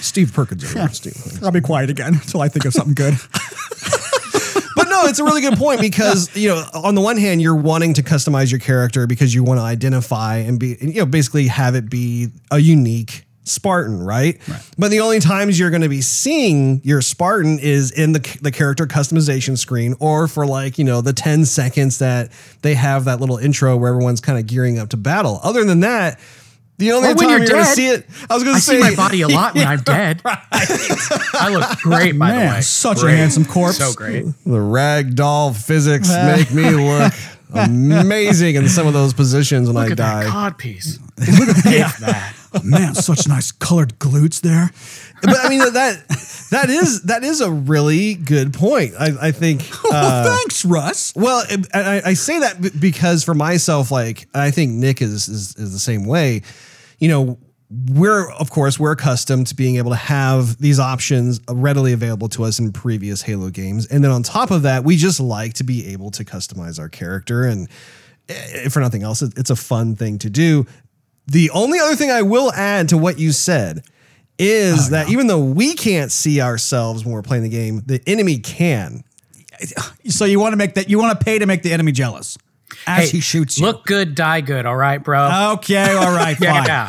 Steve 0.00 0.32
Perkins. 0.32 0.72
there, 0.72 0.88
Steve. 0.90 1.42
I'll 1.42 1.50
be 1.50 1.60
quiet 1.60 1.88
again 1.90 2.14
until 2.14 2.42
I 2.42 2.48
think 2.48 2.66
of 2.66 2.74
something 2.74 2.94
good. 2.94 3.14
but 4.76 4.88
no, 4.88 5.04
it's 5.06 5.18
a 5.18 5.24
really 5.24 5.40
good 5.40 5.56
point 5.56 5.80
because 5.80 6.34
you 6.36 6.48
know, 6.48 6.64
on 6.74 6.94
the 6.94 7.00
one 7.00 7.16
hand, 7.16 7.40
you're 7.40 7.56
wanting 7.56 7.94
to 7.94 8.02
customize 8.02 8.50
your 8.50 8.60
character 8.60 9.06
because 9.06 9.34
you 9.34 9.42
want 9.44 9.58
to 9.58 9.64
identify 9.64 10.36
and 10.36 10.58
be, 10.58 10.76
you 10.80 10.94
know, 10.94 11.06
basically 11.06 11.46
have 11.46 11.74
it 11.74 11.88
be 11.88 12.28
a 12.50 12.58
unique 12.58 13.23
Spartan, 13.44 14.02
right? 14.02 14.40
But 14.78 14.90
the 14.90 15.00
only 15.00 15.20
times 15.20 15.58
you're 15.58 15.70
going 15.70 15.82
to 15.82 15.88
be 15.88 16.00
seeing 16.00 16.80
your 16.82 17.00
Spartan 17.02 17.58
is 17.58 17.90
in 17.90 18.12
the 18.12 18.38
the 18.42 18.50
character 18.50 18.86
customization 18.86 19.56
screen, 19.58 19.94
or 20.00 20.26
for 20.28 20.46
like 20.46 20.78
you 20.78 20.84
know 20.84 21.00
the 21.00 21.12
ten 21.12 21.44
seconds 21.44 21.98
that 21.98 22.30
they 22.62 22.74
have 22.74 23.04
that 23.04 23.20
little 23.20 23.36
intro 23.38 23.76
where 23.76 23.90
everyone's 23.90 24.20
kind 24.20 24.38
of 24.38 24.46
gearing 24.46 24.78
up 24.78 24.88
to 24.90 24.96
battle. 24.96 25.40
Other 25.42 25.64
than 25.64 25.80
that. 25.80 26.18
The 26.76 26.90
only 26.90 27.10
Or 27.10 27.14
when 27.14 27.18
time 27.18 27.30
you're 27.30 27.38
you're 27.38 27.48
going 27.50 27.64
to 27.64 27.70
see 27.70 27.86
it, 27.86 28.04
I 28.28 28.34
was 28.34 28.42
going 28.42 28.56
to 28.56 28.60
say, 28.60 28.74
see 28.74 28.80
my 28.80 28.96
body 28.96 29.22
a 29.22 29.28
lot 29.28 29.54
when 29.54 29.64
I'm 29.64 29.78
dead. 29.84 30.20
I 30.24 31.48
look 31.52 31.78
great, 31.78 32.18
by 32.18 32.32
Man, 32.32 32.48
the 32.48 32.54
way. 32.56 32.60
such 32.62 33.00
a 33.04 33.08
handsome 33.08 33.44
corpse. 33.44 33.78
So 33.78 33.92
great. 33.92 34.24
The 34.24 34.58
ragdoll 34.58 35.54
physics 35.56 36.08
make 36.26 36.52
me 36.52 36.68
look 36.70 37.12
amazing 37.54 38.56
in 38.56 38.68
some 38.68 38.88
of 38.88 38.92
those 38.92 39.14
positions 39.14 39.68
when 39.68 39.76
Look 39.76 39.88
I 39.88 39.92
at 39.92 39.96
die. 39.96 40.24
cod 40.26 40.58
piece. 40.58 40.98
Look 41.18 41.66
at 41.66 42.00
that. 42.00 42.34
Man, 42.62 42.94
such 42.94 43.26
nice 43.26 43.50
colored 43.50 43.98
glutes 43.98 44.40
there. 44.40 44.70
But 45.22 45.36
I 45.42 45.48
mean 45.48 45.60
that 45.60 46.48
that 46.50 46.70
is 46.70 47.02
that 47.02 47.24
is 47.24 47.40
a 47.40 47.50
really 47.50 48.14
good 48.14 48.52
point. 48.54 48.94
I, 48.98 49.28
I 49.28 49.30
think. 49.32 49.62
well, 49.84 49.92
Uh, 49.94 50.36
thanks, 50.36 50.64
Russ. 50.64 51.12
well, 51.16 51.44
and 51.50 51.66
I, 51.74 52.02
I 52.04 52.14
say 52.14 52.38
that 52.40 52.78
because 52.80 53.24
for 53.24 53.34
myself, 53.34 53.90
like 53.90 54.28
I 54.34 54.50
think 54.50 54.72
Nick 54.72 55.00
is, 55.02 55.28
is 55.28 55.56
is 55.56 55.72
the 55.72 55.78
same 55.78 56.04
way. 56.04 56.42
You 56.98 57.08
know, 57.08 57.38
we're 57.92 58.30
of 58.32 58.50
course 58.50 58.78
we're 58.78 58.92
accustomed 58.92 59.46
to 59.48 59.54
being 59.56 59.76
able 59.76 59.90
to 59.90 59.96
have 59.96 60.58
these 60.58 60.78
options 60.78 61.40
readily 61.50 61.92
available 61.92 62.28
to 62.28 62.44
us 62.44 62.58
in 62.58 62.70
previous 62.72 63.22
Halo 63.22 63.50
games, 63.50 63.86
and 63.86 64.04
then 64.04 64.10
on 64.10 64.22
top 64.22 64.50
of 64.50 64.62
that, 64.62 64.84
we 64.84 64.96
just 64.96 65.18
like 65.18 65.54
to 65.54 65.64
be 65.64 65.86
able 65.88 66.10
to 66.12 66.24
customize 66.24 66.78
our 66.78 66.88
character, 66.88 67.44
and 67.44 67.68
eh, 68.28 68.68
for 68.68 68.80
nothing 68.80 69.02
else, 69.02 69.22
it's 69.22 69.50
a 69.50 69.56
fun 69.56 69.96
thing 69.96 70.18
to 70.18 70.30
do. 70.30 70.66
The 71.26 71.50
only 71.50 71.78
other 71.78 71.96
thing 71.96 72.10
I 72.10 72.22
will 72.22 72.52
add 72.52 72.88
to 72.90 72.98
what 72.98 73.18
you 73.18 73.32
said 73.32 73.84
is 74.38 74.88
oh, 74.88 74.90
that 74.90 75.08
even 75.08 75.26
though 75.26 75.42
we 75.42 75.74
can't 75.74 76.12
see 76.12 76.40
ourselves 76.40 77.04
when 77.04 77.14
we're 77.14 77.22
playing 77.22 77.44
the 77.44 77.48
game, 77.48 77.82
the 77.86 78.02
enemy 78.06 78.38
can. 78.38 79.04
So 80.08 80.24
you 80.24 80.40
want 80.40 80.52
to 80.52 80.56
make 80.56 80.74
that? 80.74 80.90
You 80.90 80.98
want 80.98 81.18
to 81.18 81.24
pay 81.24 81.38
to 81.38 81.46
make 81.46 81.62
the 81.62 81.72
enemy 81.72 81.92
jealous 81.92 82.36
as 82.86 83.10
he 83.10 83.20
shoots 83.20 83.58
you. 83.58 83.66
Look 83.66 83.86
good, 83.86 84.14
die 84.14 84.40
good. 84.40 84.66
All 84.66 84.76
right, 84.76 85.02
bro. 85.02 85.52
Okay, 85.54 85.94
all 85.94 86.14
right, 86.14 86.36
fine. 86.38 86.64
yeah. 86.66 86.88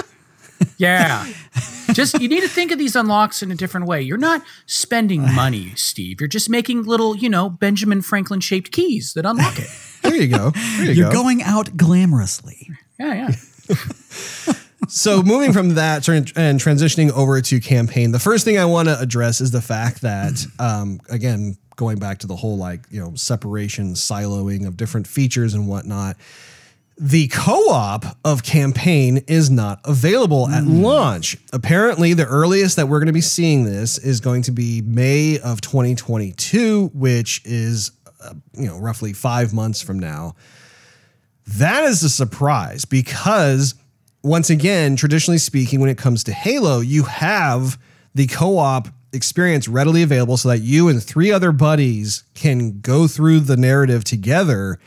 Yeah. 0.78 1.26
just 1.94 2.20
you 2.20 2.28
need 2.28 2.42
to 2.42 2.48
think 2.48 2.72
of 2.72 2.78
these 2.78 2.96
unlocks 2.96 3.42
in 3.42 3.52
a 3.52 3.56
different 3.56 3.88
way. 3.88 4.02
You're 4.02 4.18
not 4.18 4.42
spending 4.66 5.22
money, 5.36 5.74
Steve. 5.76 6.20
You're 6.20 6.28
just 6.28 6.50
making 6.50 6.84
little, 6.84 7.16
you 7.16 7.30
know, 7.30 7.50
Benjamin 7.50 8.02
Franklin 8.02 8.40
shaped 8.40 8.72
keys 8.72 9.14
that 9.14 9.26
unlock 9.26 9.60
it. 9.60 9.68
There 10.06 10.16
you 10.16 10.28
go. 10.28 10.52
There 10.52 10.86
you 10.86 10.92
You're 10.92 11.12
go. 11.12 11.24
going 11.24 11.42
out 11.42 11.66
glamorously. 11.78 12.68
Yeah, 13.00 13.14
yeah. 13.16 13.32
So 14.88 15.24
moving 15.24 15.54
from 15.54 15.76
that 15.76 16.08
and 16.08 16.26
transitioning 16.60 17.12
over 17.12 17.42
to 17.42 17.60
campaign, 17.60 18.12
the 18.12 18.20
first 18.20 18.46
thing 18.46 18.58
I 18.58 18.66
want 18.66 18.88
to 18.88 19.00
address 19.00 19.42
is 19.42 19.52
the 19.52 19.62
fact 19.62 20.02
that, 20.02 20.46
um, 20.60 21.00
again, 21.10 21.58
going 21.76 22.00
back 22.00 22.20
to 22.20 22.28
the 22.28 22.36
whole 22.36 22.58
like 22.58 22.82
you 22.90 23.00
know 23.00 23.14
separation, 23.16 23.94
siloing 23.94 24.68
of 24.68 24.78
different 24.78 25.08
features 25.08 25.54
and 25.54 25.68
whatnot. 25.68 26.18
The 26.98 27.28
co-op 27.28 28.06
of 28.24 28.44
campaign 28.44 29.18
is 29.28 29.50
not 29.50 29.82
available 29.84 30.48
at 30.48 30.64
launch. 30.64 31.38
Apparently, 31.52 32.14
the 32.14 32.26
earliest 32.26 32.78
that 32.78 32.88
we're 32.88 33.00
going 33.00 33.08
to 33.08 33.14
be 33.14 33.20
seeing 33.20 33.66
this 33.66 33.98
is 33.98 34.22
going 34.22 34.44
to 34.44 34.52
be 34.52 34.82
May 34.82 35.38
of 35.40 35.60
2022, 35.60 36.92
which 36.94 37.42
is 37.44 37.92
uh, 38.24 38.34
you 38.54 38.68
know 38.68 38.80
roughly 38.80 39.12
five 39.12 39.54
months 39.54 39.82
from 39.82 40.00
now. 40.00 40.36
That 41.48 41.84
is 41.84 42.04
a 42.04 42.10
surprise 42.10 42.86
because, 42.86 43.76
once 44.24 44.50
again, 44.50 44.96
traditionally 44.96 45.38
speaking, 45.38 45.80
when 45.80 45.90
it 45.90 45.98
comes 45.98 46.24
to 46.26 46.34
Halo, 46.34 46.80
you 46.80 47.04
have 47.04 47.78
the 48.14 48.28
co 48.28 48.58
op 48.58 48.88
experience 49.14 49.68
readily 49.68 50.04
available 50.04 50.38
so 50.38 50.50
that 50.50 50.60
you 50.60 50.90
and 50.90 51.02
three 51.02 51.32
other 51.32 51.52
buddies 51.52 52.24
can 52.34 52.82
go 52.82 53.08
through 53.08 53.40
the 53.40 53.58
narrative 53.58 54.04
together 54.04 54.78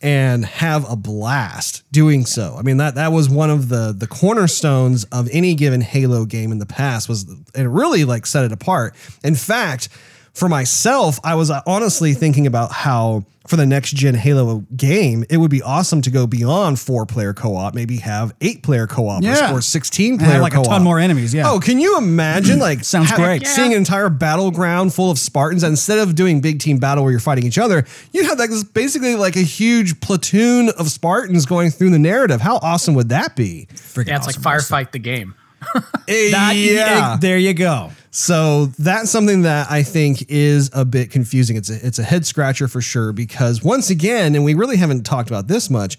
and 0.00 0.44
have 0.44 0.90
a 0.90 0.96
blast 0.96 1.82
doing 1.90 2.26
so. 2.26 2.56
I 2.58 2.62
mean 2.62 2.76
that 2.78 2.94
that 2.96 3.12
was 3.12 3.28
one 3.28 3.50
of 3.50 3.68
the 3.68 3.94
the 3.96 4.06
cornerstones 4.06 5.04
of 5.04 5.28
any 5.32 5.54
given 5.54 5.80
Halo 5.80 6.24
game 6.24 6.52
in 6.52 6.58
the 6.58 6.66
past 6.66 7.08
was 7.08 7.26
it 7.54 7.62
really 7.62 8.04
like 8.04 8.26
set 8.26 8.44
it 8.44 8.52
apart. 8.52 8.94
In 9.22 9.34
fact, 9.34 9.88
for 10.34 10.48
myself, 10.48 11.18
I 11.24 11.34
was 11.36 11.50
uh, 11.50 11.62
honestly 11.66 12.12
thinking 12.12 12.46
about 12.46 12.72
how 12.72 13.24
for 13.46 13.56
the 13.56 13.66
next 13.66 13.94
gen 13.94 14.14
Halo 14.14 14.64
game, 14.74 15.22
it 15.28 15.36
would 15.36 15.50
be 15.50 15.60
awesome 15.62 16.00
to 16.02 16.10
go 16.10 16.26
beyond 16.26 16.80
four 16.80 17.04
player 17.04 17.34
co 17.34 17.54
op, 17.56 17.74
maybe 17.74 17.98
have 17.98 18.34
eight 18.40 18.62
player 18.62 18.86
co 18.86 19.06
op 19.08 19.22
Yeah. 19.22 19.52
or 19.54 19.60
16 19.60 20.12
And 20.12 20.18
player 20.18 20.32
have, 20.32 20.42
like 20.42 20.54
co 20.54 20.60
op. 20.60 20.66
a 20.66 20.68
ton 20.70 20.82
more 20.82 20.98
enemies. 20.98 21.34
Yeah. 21.34 21.50
Oh, 21.50 21.60
can 21.60 21.78
you 21.78 21.98
imagine 21.98 22.58
like 22.58 22.82
Sounds 22.84 23.12
great. 23.12 23.46
Seeing 23.46 23.72
an 23.72 23.78
entire 23.78 24.08
battleground 24.08 24.94
full 24.94 25.10
of 25.10 25.18
Spartans 25.18 25.62
and 25.62 25.72
instead 25.72 25.98
of 25.98 26.14
doing 26.14 26.40
big 26.40 26.58
team 26.58 26.78
battle 26.78 27.04
where 27.04 27.10
you're 27.10 27.20
fighting 27.20 27.44
each 27.44 27.58
other, 27.58 27.84
you 28.12 28.24
have 28.24 28.38
like 28.38 28.48
this 28.50 28.64
basically 28.64 29.14
like 29.14 29.36
a 29.36 29.42
huge 29.42 30.00
platoon 30.00 30.70
of 30.70 30.88
Spartans 30.90 31.44
going 31.44 31.70
through 31.70 31.90
the 31.90 31.98
narrative. 31.98 32.40
How 32.40 32.56
awesome 32.56 32.94
would 32.94 33.10
that 33.10 33.36
be? 33.36 33.68
Freaking 33.74 34.06
Yeah, 34.08 34.16
it's 34.16 34.26
awesome. 34.28 34.42
like 34.42 34.60
firefight 34.62 34.92
the 34.92 34.98
game. 34.98 35.34
Eh, 36.08 36.30
that- 36.32 36.54
yeah. 36.56 37.14
Eh, 37.14 37.16
there 37.20 37.38
you 37.38 37.54
go. 37.54 37.90
So 38.16 38.66
that's 38.78 39.10
something 39.10 39.42
that 39.42 39.68
I 39.72 39.82
think 39.82 40.26
is 40.28 40.70
a 40.72 40.84
bit 40.84 41.10
confusing. 41.10 41.56
It's 41.56 41.68
a, 41.68 41.84
it's 41.84 41.98
a 41.98 42.04
head 42.04 42.24
scratcher 42.24 42.68
for 42.68 42.80
sure 42.80 43.12
because 43.12 43.64
once 43.64 43.90
again, 43.90 44.36
and 44.36 44.44
we 44.44 44.54
really 44.54 44.76
haven't 44.76 45.02
talked 45.02 45.28
about 45.28 45.48
this 45.48 45.68
much, 45.68 45.98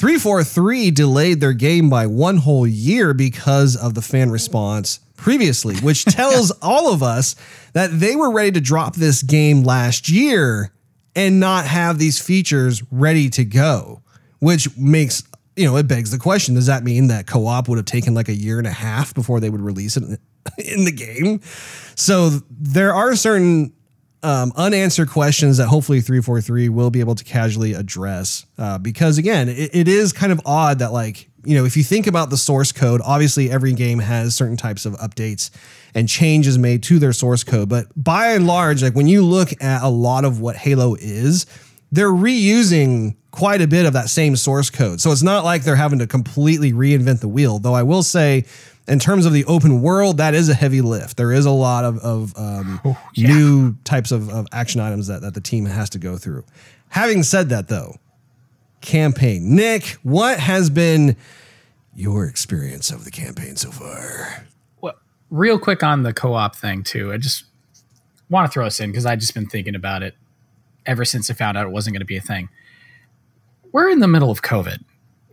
343 0.00 0.90
delayed 0.90 1.40
their 1.40 1.52
game 1.52 1.88
by 1.88 2.06
one 2.08 2.38
whole 2.38 2.66
year 2.66 3.14
because 3.14 3.76
of 3.76 3.94
the 3.94 4.02
fan 4.02 4.30
response 4.30 4.98
previously, 5.16 5.76
which 5.76 6.04
tells 6.06 6.50
all 6.60 6.92
of 6.92 7.04
us 7.04 7.36
that 7.72 8.00
they 8.00 8.16
were 8.16 8.32
ready 8.32 8.50
to 8.50 8.60
drop 8.60 8.96
this 8.96 9.22
game 9.22 9.62
last 9.62 10.08
year 10.08 10.72
and 11.14 11.38
not 11.38 11.66
have 11.66 12.00
these 12.00 12.20
features 12.20 12.82
ready 12.90 13.30
to 13.30 13.44
go, 13.44 14.02
which 14.40 14.76
makes 14.76 15.22
you 15.54 15.66
know, 15.66 15.76
it 15.76 15.86
begs 15.88 16.10
the 16.10 16.18
question: 16.18 16.54
Does 16.54 16.66
that 16.66 16.84
mean 16.84 17.08
that 17.08 17.26
co-op 17.26 17.68
would 17.68 17.78
have 17.78 17.84
taken 17.84 18.14
like 18.14 18.28
a 18.28 18.34
year 18.34 18.58
and 18.58 18.66
a 18.66 18.72
half 18.72 19.12
before 19.12 19.40
they 19.40 19.50
would 19.50 19.60
release 19.60 19.96
it 19.96 20.20
in- 20.58 20.84
the 20.84 20.92
game? 20.92 21.40
So 21.94 22.30
there 22.50 22.94
are 22.94 23.16
certain 23.16 23.72
um, 24.22 24.52
unanswered 24.56 25.10
questions 25.10 25.58
that 25.58 25.66
hopefully 25.66 26.00
343 26.00 26.68
will 26.68 26.90
be 26.90 27.00
able 27.00 27.14
to 27.14 27.24
casually 27.24 27.74
address. 27.74 28.46
Uh, 28.56 28.78
because 28.78 29.18
again, 29.18 29.48
it, 29.48 29.70
it 29.74 29.88
is 29.88 30.12
kind 30.12 30.32
of 30.32 30.40
odd 30.44 30.80
that, 30.80 30.92
like, 30.92 31.28
you 31.44 31.56
know, 31.56 31.64
if 31.64 31.76
you 31.76 31.82
think 31.82 32.06
about 32.06 32.30
the 32.30 32.36
source 32.36 32.72
code, 32.72 33.00
obviously 33.04 33.50
every 33.50 33.72
game 33.72 34.00
has 34.00 34.34
certain 34.34 34.56
types 34.56 34.84
of 34.84 34.94
updates 34.94 35.50
and 35.94 36.08
changes 36.08 36.58
made 36.58 36.82
to 36.84 36.98
their 36.98 37.12
source 37.12 37.44
code. 37.44 37.68
But 37.68 37.86
by 37.96 38.32
and 38.32 38.46
large, 38.46 38.82
like 38.82 38.94
when 38.94 39.06
you 39.06 39.24
look 39.24 39.50
at 39.62 39.82
a 39.82 39.88
lot 39.88 40.24
of 40.24 40.40
what 40.40 40.56
Halo 40.56 40.96
is, 40.96 41.46
they're 41.90 42.10
reusing 42.10 43.16
quite 43.30 43.62
a 43.62 43.66
bit 43.66 43.86
of 43.86 43.92
that 43.92 44.08
same 44.08 44.36
source 44.36 44.68
code. 44.68 45.00
So 45.00 45.12
it's 45.12 45.22
not 45.22 45.44
like 45.44 45.62
they're 45.62 45.76
having 45.76 46.00
to 46.00 46.06
completely 46.06 46.72
reinvent 46.72 47.20
the 47.20 47.28
wheel. 47.28 47.58
Though 47.58 47.74
I 47.74 47.82
will 47.82 48.02
say, 48.02 48.44
in 48.88 48.98
terms 48.98 49.26
of 49.26 49.32
the 49.32 49.44
open 49.44 49.82
world, 49.82 50.16
that 50.16 50.34
is 50.34 50.48
a 50.48 50.54
heavy 50.54 50.80
lift. 50.80 51.16
There 51.16 51.32
is 51.32 51.46
a 51.46 51.50
lot 51.50 51.84
of, 51.84 51.98
of 51.98 52.36
um, 52.36 52.80
new 53.16 53.76
types 53.84 54.10
of, 54.12 54.28
of 54.30 54.46
action 54.52 54.80
items 54.80 55.06
that, 55.08 55.20
that 55.22 55.34
the 55.34 55.40
team 55.40 55.66
has 55.66 55.90
to 55.90 55.98
go 55.98 56.16
through. 56.16 56.44
Having 56.88 57.24
said 57.24 57.48
that, 57.50 57.68
though, 57.68 57.96
campaign. 58.80 59.54
Nick, 59.54 59.96
what 60.02 60.38
has 60.40 60.70
been 60.70 61.16
your 61.94 62.24
experience 62.26 62.90
of 62.90 63.04
the 63.04 63.10
campaign 63.10 63.56
so 63.56 63.70
far? 63.70 64.46
Well, 64.80 64.94
real 65.30 65.58
quick 65.58 65.82
on 65.82 66.02
the 66.02 66.12
co-op 66.12 66.54
thing 66.56 66.82
too. 66.82 67.12
I 67.12 67.18
just 67.18 67.44
want 68.30 68.46
to 68.50 68.52
throw 68.52 68.66
us 68.66 68.78
in 68.80 68.90
because 68.90 69.04
I've 69.04 69.18
just 69.18 69.34
been 69.34 69.46
thinking 69.48 69.74
about 69.74 70.02
it 70.02 70.14
ever 70.86 71.04
since 71.04 71.28
I 71.30 71.34
found 71.34 71.58
out 71.58 71.66
it 71.66 71.70
wasn't 71.70 71.94
going 71.94 72.00
to 72.00 72.06
be 72.06 72.16
a 72.16 72.20
thing. 72.20 72.48
We're 73.72 73.90
in 73.90 73.98
the 74.00 74.08
middle 74.08 74.30
of 74.30 74.42
COVID. 74.42 74.82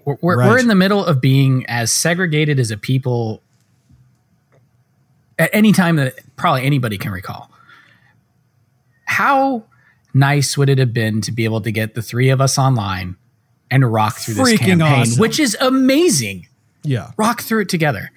We're, 0.04 0.18
we're, 0.22 0.38
Right. 0.38 0.50
we're 0.50 0.58
in 0.60 0.68
the 0.68 0.76
middle 0.76 1.06
of 1.06 1.22
being 1.22 1.66
as 1.68 1.92
segregated 1.92 2.60
as 2.60 2.72
a 2.72 2.78
people 2.78 3.42
at 5.38 5.50
any 5.54 5.72
time 5.72 5.96
that 5.98 6.16
probably 6.36 6.64
anybody 6.64 6.98
can 6.98 7.12
recall. 7.12 7.50
How 9.06 9.66
nice 10.14 10.58
would 10.58 10.70
it 10.70 10.78
have 10.78 10.94
been 10.94 11.22
to 11.22 11.32
be 11.32 11.44
able 11.46 11.62
to 11.62 11.72
get 11.72 11.94
the 11.96 12.02
three 12.02 12.30
of 12.30 12.42
us 12.42 12.58
online 12.58 13.16
and 13.70 13.92
rock 13.92 14.16
through 14.18 14.36
this 14.36 14.58
campaign, 14.58 14.82
awesome. 14.82 15.20
which 15.20 15.40
is 15.40 15.58
amazing 15.60 16.48
Yeah. 16.84 17.12
rock 17.18 17.42
through 17.42 17.62
it 17.62 17.70
together. 17.70 18.12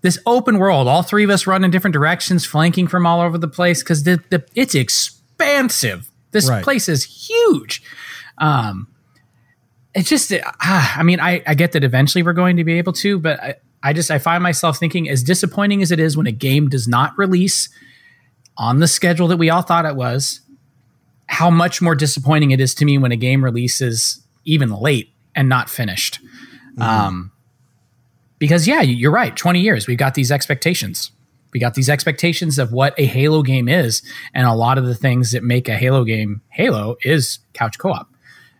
This 0.00 0.18
open 0.26 0.58
world, 0.58 0.88
all 0.88 1.02
three 1.02 1.24
of 1.24 1.30
us 1.30 1.46
run 1.46 1.62
in 1.64 1.70
different 1.70 1.92
directions, 1.94 2.44
flanking 2.44 2.86
from 2.88 3.06
all 3.06 3.20
over 3.20 3.38
the 3.38 3.48
place 3.48 3.82
because 3.82 4.02
the, 4.04 4.22
the 4.30 4.44
it's 4.54 4.74
expansive. 4.74 6.10
This 6.32 6.48
Right. 6.48 6.64
place 6.64 6.88
is 6.88 7.04
huge. 7.28 7.82
Um, 8.38 8.88
it's 9.94 10.08
just, 10.08 10.32
ah, 10.42 10.94
I 10.98 11.02
mean, 11.02 11.20
I, 11.20 11.42
I 11.46 11.54
get 11.54 11.72
that 11.72 11.84
eventually 11.84 12.22
we're 12.22 12.32
going 12.32 12.56
to 12.56 12.64
be 12.64 12.78
able 12.78 12.94
to, 12.94 13.18
but 13.18 13.40
I, 13.42 13.54
I 13.82 13.92
just 13.92 14.10
I 14.10 14.18
find 14.18 14.42
myself 14.42 14.78
thinking, 14.78 15.08
as 15.08 15.22
disappointing 15.22 15.82
as 15.82 15.90
it 15.90 15.98
is 16.00 16.16
when 16.16 16.26
a 16.26 16.32
game 16.32 16.68
does 16.68 16.86
not 16.86 17.12
release 17.18 17.68
on 18.56 18.78
the 18.80 18.86
schedule 18.86 19.28
that 19.28 19.38
we 19.38 19.50
all 19.50 19.62
thought 19.62 19.84
it 19.86 19.96
was, 19.96 20.40
how 21.26 21.50
much 21.50 21.80
more 21.82 21.94
disappointing 21.94 22.50
it 22.50 22.60
is 22.60 22.74
to 22.76 22.84
me 22.84 22.98
when 22.98 23.10
a 23.12 23.16
game 23.16 23.42
releases 23.42 24.20
even 24.44 24.70
late 24.70 25.12
and 25.34 25.48
not 25.48 25.68
finished. 25.70 26.20
Um, 26.80 27.32
because 28.38 28.66
yeah, 28.68 28.80
you- 28.82 28.94
you're 28.96 29.10
right. 29.10 29.34
20 29.36 29.60
years, 29.60 29.86
we've 29.86 29.98
got 29.98 30.14
these 30.14 30.30
expectations. 30.30 31.10
We 31.52 31.60
got 31.60 31.74
these 31.74 31.88
expectations 31.90 32.58
of 32.58 32.72
what 32.72 32.94
a 32.98 33.04
Halo 33.04 33.42
game 33.42 33.68
is, 33.68 34.02
and 34.34 34.46
a 34.46 34.54
lot 34.54 34.78
of 34.78 34.86
the 34.86 34.94
things 34.94 35.32
that 35.32 35.42
make 35.44 35.68
a 35.68 35.76
Halo 35.76 36.04
game 36.04 36.40
Halo 36.48 36.96
is 37.02 37.40
couch 37.52 37.78
co-op, 37.78 38.08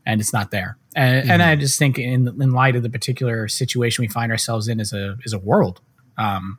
and 0.05 0.21
it's 0.21 0.33
not 0.33 0.51
there. 0.51 0.77
And, 0.95 1.31
and 1.31 1.43
I 1.43 1.57
just 1.57 1.79
think, 1.79 1.99
in 1.99 2.29
in 2.41 2.53
light 2.53 2.77
of 2.77 2.83
the 2.83 2.91
particular 2.91 3.49
situation 3.49 4.03
we 4.03 4.09
find 4.09 4.31
ourselves 4.31 4.69
in 4.69 4.81
as 4.81 4.93
a 4.93 5.17
as 5.25 5.33
a 5.33 5.39
world, 5.39 5.81
um, 6.19 6.59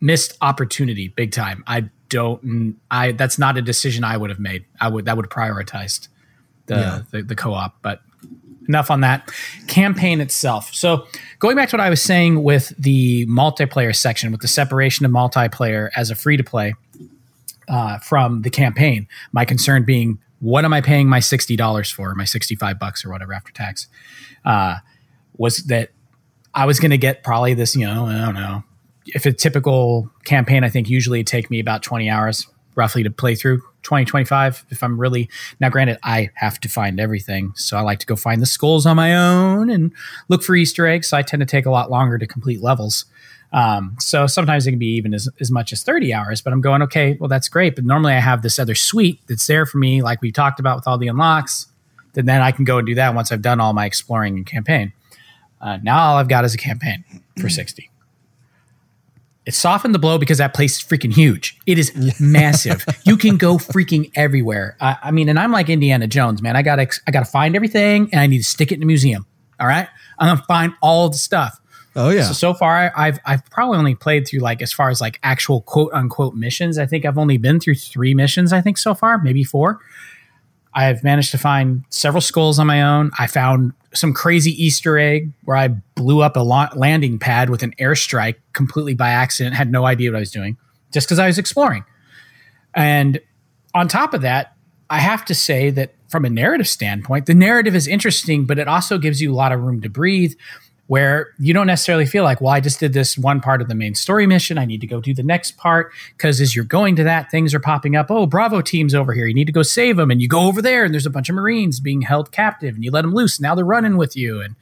missed 0.00 0.36
opportunity 0.40 1.08
big 1.08 1.32
time. 1.32 1.62
I 1.66 1.90
don't. 2.08 2.76
I 2.90 3.12
that's 3.12 3.38
not 3.38 3.56
a 3.56 3.62
decision 3.62 4.04
I 4.04 4.16
would 4.16 4.30
have 4.30 4.40
made. 4.40 4.64
I 4.80 4.88
would 4.88 5.04
that 5.04 5.16
would 5.16 5.26
have 5.26 5.30
prioritized 5.30 6.08
the 6.66 6.74
Yeah. 6.74 7.02
the, 7.10 7.22
the 7.22 7.34
co-op, 7.34 7.80
but 7.82 8.00
enough 8.68 8.90
on 8.92 9.00
that 9.00 9.28
campaign 9.66 10.20
itself 10.20 10.72
so 10.72 11.04
going 11.40 11.56
back 11.56 11.68
to 11.68 11.74
what 11.76 11.80
i 11.80 11.90
was 11.90 12.00
saying 12.00 12.44
with 12.44 12.72
the 12.78 13.26
multiplayer 13.26 13.94
section 13.94 14.30
with 14.30 14.40
the 14.40 14.46
separation 14.46 15.04
of 15.04 15.10
multiplayer 15.10 15.90
as 15.96 16.10
a 16.10 16.14
free 16.14 16.36
to 16.36 16.44
play 16.44 16.72
uh, 17.68 17.98
from 17.98 18.42
the 18.42 18.50
campaign 18.50 19.08
my 19.32 19.44
concern 19.44 19.82
being 19.82 20.16
what 20.42 20.64
am 20.64 20.72
i 20.72 20.80
paying 20.80 21.08
my 21.08 21.20
$60 21.20 21.92
for 21.92 22.14
my 22.14 22.24
65 22.24 22.78
bucks 22.78 23.04
or 23.04 23.10
whatever 23.10 23.32
after 23.32 23.52
tax 23.52 23.86
uh, 24.44 24.76
was 25.38 25.58
that 25.64 25.90
i 26.52 26.66
was 26.66 26.80
going 26.80 26.90
to 26.90 26.98
get 26.98 27.22
probably 27.22 27.54
this 27.54 27.74
you 27.74 27.86
know 27.86 28.06
i 28.06 28.18
don't 28.18 28.34
know. 28.34 28.62
If 29.06 29.24
a 29.24 29.32
typical 29.32 30.10
campaign 30.24 30.64
i 30.64 30.68
think 30.68 30.90
usually 30.90 31.20
it'd 31.20 31.28
take 31.28 31.50
me 31.50 31.60
about 31.60 31.82
20 31.82 32.10
hours 32.10 32.46
roughly 32.74 33.02
to 33.02 33.10
play 33.10 33.34
through 33.34 33.62
20 33.82 34.04
25 34.04 34.64
if 34.70 34.82
i'm 34.82 34.98
really 34.98 35.28
now 35.60 35.68
granted 35.68 35.98
i 36.02 36.30
have 36.34 36.58
to 36.60 36.68
find 36.68 36.98
everything 36.98 37.52
so 37.54 37.76
i 37.76 37.80
like 37.80 37.98
to 37.98 38.06
go 38.06 38.16
find 38.16 38.40
the 38.40 38.46
skulls 38.46 38.86
on 38.86 38.96
my 38.96 39.14
own 39.14 39.70
and 39.70 39.92
look 40.28 40.42
for 40.42 40.54
easter 40.54 40.86
eggs 40.86 41.08
so 41.08 41.16
i 41.16 41.22
tend 41.22 41.40
to 41.40 41.46
take 41.46 41.66
a 41.66 41.70
lot 41.70 41.90
longer 41.90 42.18
to 42.18 42.26
complete 42.26 42.62
levels 42.62 43.04
um, 43.52 43.96
so 44.00 44.26
sometimes 44.26 44.66
it 44.66 44.70
can 44.70 44.78
be 44.78 44.94
even 44.94 45.12
as, 45.12 45.28
as 45.40 45.50
much 45.50 45.72
as 45.72 45.82
30 45.82 46.12
hours 46.12 46.40
but 46.40 46.52
i'm 46.52 46.60
going 46.60 46.82
okay 46.82 47.16
well 47.20 47.28
that's 47.28 47.48
great 47.48 47.74
but 47.74 47.84
normally 47.84 48.12
i 48.12 48.20
have 48.20 48.42
this 48.42 48.58
other 48.58 48.74
suite 48.74 49.20
that's 49.28 49.46
there 49.46 49.66
for 49.66 49.78
me 49.78 50.02
like 50.02 50.20
we 50.22 50.32
talked 50.32 50.60
about 50.60 50.76
with 50.76 50.86
all 50.86 50.98
the 50.98 51.08
unlocks 51.08 51.66
then 52.14 52.26
then 52.26 52.40
i 52.40 52.50
can 52.50 52.64
go 52.64 52.78
and 52.78 52.86
do 52.86 52.94
that 52.94 53.14
once 53.14 53.30
i've 53.32 53.42
done 53.42 53.60
all 53.60 53.72
my 53.72 53.86
exploring 53.86 54.36
and 54.36 54.46
campaign 54.46 54.92
uh, 55.60 55.78
now 55.82 55.98
all 55.98 56.16
i've 56.16 56.28
got 56.28 56.44
is 56.44 56.54
a 56.54 56.58
campaign 56.58 57.04
for 57.40 57.48
60 57.48 57.90
it 59.44 59.54
softened 59.54 59.94
the 59.94 59.98
blow 59.98 60.18
because 60.18 60.38
that 60.38 60.54
place 60.54 60.78
is 60.78 60.84
freaking 60.84 61.12
huge. 61.12 61.58
It 61.66 61.78
is 61.78 61.92
massive. 62.20 62.84
You 63.04 63.16
can 63.16 63.36
go 63.36 63.56
freaking 63.56 64.10
everywhere. 64.14 64.76
I, 64.80 64.96
I 65.04 65.10
mean, 65.10 65.28
and 65.28 65.38
I'm 65.38 65.50
like 65.50 65.68
Indiana 65.68 66.06
Jones, 66.06 66.42
man. 66.42 66.56
I 66.56 66.62
gotta, 66.62 66.88
I 67.06 67.10
gotta 67.10 67.26
find 67.26 67.56
everything, 67.56 68.08
and 68.12 68.20
I 68.20 68.26
need 68.26 68.38
to 68.38 68.44
stick 68.44 68.70
it 68.70 68.76
in 68.76 68.82
a 68.82 68.86
museum. 68.86 69.26
All 69.58 69.66
right, 69.66 69.88
I'm 70.18 70.28
gonna 70.28 70.46
find 70.46 70.74
all 70.80 71.08
the 71.08 71.18
stuff. 71.18 71.60
Oh 71.94 72.08
yeah. 72.10 72.22
So 72.22 72.32
so 72.32 72.54
far, 72.54 72.76
I, 72.76 73.08
I've 73.08 73.18
I've 73.24 73.44
probably 73.50 73.78
only 73.78 73.94
played 73.94 74.26
through 74.26 74.40
like 74.40 74.62
as 74.62 74.72
far 74.72 74.90
as 74.90 75.00
like 75.00 75.18
actual 75.22 75.62
quote 75.62 75.92
unquote 75.92 76.34
missions. 76.34 76.78
I 76.78 76.86
think 76.86 77.04
I've 77.04 77.18
only 77.18 77.36
been 77.36 77.60
through 77.60 77.74
three 77.74 78.14
missions. 78.14 78.52
I 78.52 78.60
think 78.60 78.78
so 78.78 78.94
far, 78.94 79.18
maybe 79.18 79.44
four. 79.44 79.80
I've 80.74 81.04
managed 81.04 81.32
to 81.32 81.38
find 81.38 81.84
several 81.90 82.22
skulls 82.22 82.58
on 82.58 82.66
my 82.66 82.82
own. 82.82 83.10
I 83.18 83.26
found 83.26 83.74
some 83.92 84.14
crazy 84.14 84.52
Easter 84.52 84.96
egg 84.96 85.30
where 85.44 85.56
I 85.56 85.68
blew 85.68 86.22
up 86.22 86.36
a 86.36 86.40
landing 86.40 87.18
pad 87.18 87.50
with 87.50 87.62
an 87.62 87.74
airstrike 87.78 88.36
completely 88.54 88.94
by 88.94 89.10
accident. 89.10 89.54
Had 89.54 89.70
no 89.70 89.84
idea 89.84 90.10
what 90.10 90.16
I 90.16 90.20
was 90.20 90.30
doing, 90.30 90.56
just 90.92 91.06
because 91.06 91.18
I 91.18 91.26
was 91.26 91.36
exploring. 91.36 91.84
And 92.74 93.20
on 93.74 93.86
top 93.88 94.14
of 94.14 94.22
that, 94.22 94.56
I 94.88 94.98
have 94.98 95.26
to 95.26 95.34
say 95.34 95.70
that 95.70 95.94
from 96.08 96.24
a 96.24 96.30
narrative 96.30 96.68
standpoint, 96.68 97.26
the 97.26 97.34
narrative 97.34 97.74
is 97.74 97.86
interesting, 97.86 98.44
but 98.46 98.58
it 98.58 98.68
also 98.68 98.98
gives 98.98 99.20
you 99.20 99.32
a 99.32 99.36
lot 99.36 99.52
of 99.52 99.60
room 99.60 99.80
to 99.82 99.88
breathe. 99.88 100.34
Where 100.88 101.32
you 101.38 101.54
don't 101.54 101.66
necessarily 101.66 102.04
feel 102.04 102.24
like, 102.24 102.40
well, 102.40 102.52
I 102.52 102.60
just 102.60 102.80
did 102.80 102.92
this 102.92 103.16
one 103.16 103.40
part 103.40 103.62
of 103.62 103.68
the 103.68 103.74
main 103.74 103.94
story 103.94 104.26
mission. 104.26 104.58
I 104.58 104.64
need 104.64 104.80
to 104.80 104.86
go 104.86 105.00
do 105.00 105.14
the 105.14 105.22
next 105.22 105.56
part 105.56 105.92
because 106.16 106.40
as 106.40 106.54
you're 106.54 106.64
going 106.64 106.96
to 106.96 107.04
that, 107.04 107.30
things 107.30 107.54
are 107.54 107.60
popping 107.60 107.96
up. 107.96 108.10
Oh, 108.10 108.26
Bravo 108.26 108.60
team's 108.60 108.94
over 108.94 109.14
here. 109.14 109.26
You 109.26 109.34
need 109.34 109.46
to 109.46 109.52
go 109.52 109.62
save 109.62 109.96
them. 109.96 110.10
And 110.10 110.20
you 110.20 110.28
go 110.28 110.40
over 110.40 110.60
there 110.60 110.84
and 110.84 110.92
there's 110.92 111.06
a 111.06 111.10
bunch 111.10 111.28
of 111.28 111.34
Marines 111.34 111.80
being 111.80 112.02
held 112.02 112.32
captive 112.32 112.74
and 112.74 112.84
you 112.84 112.90
let 112.90 113.02
them 113.02 113.14
loose. 113.14 113.40
Now 113.40 113.54
they're 113.54 113.64
running 113.64 113.96
with 113.96 114.16
you. 114.16 114.40
And 114.40 114.56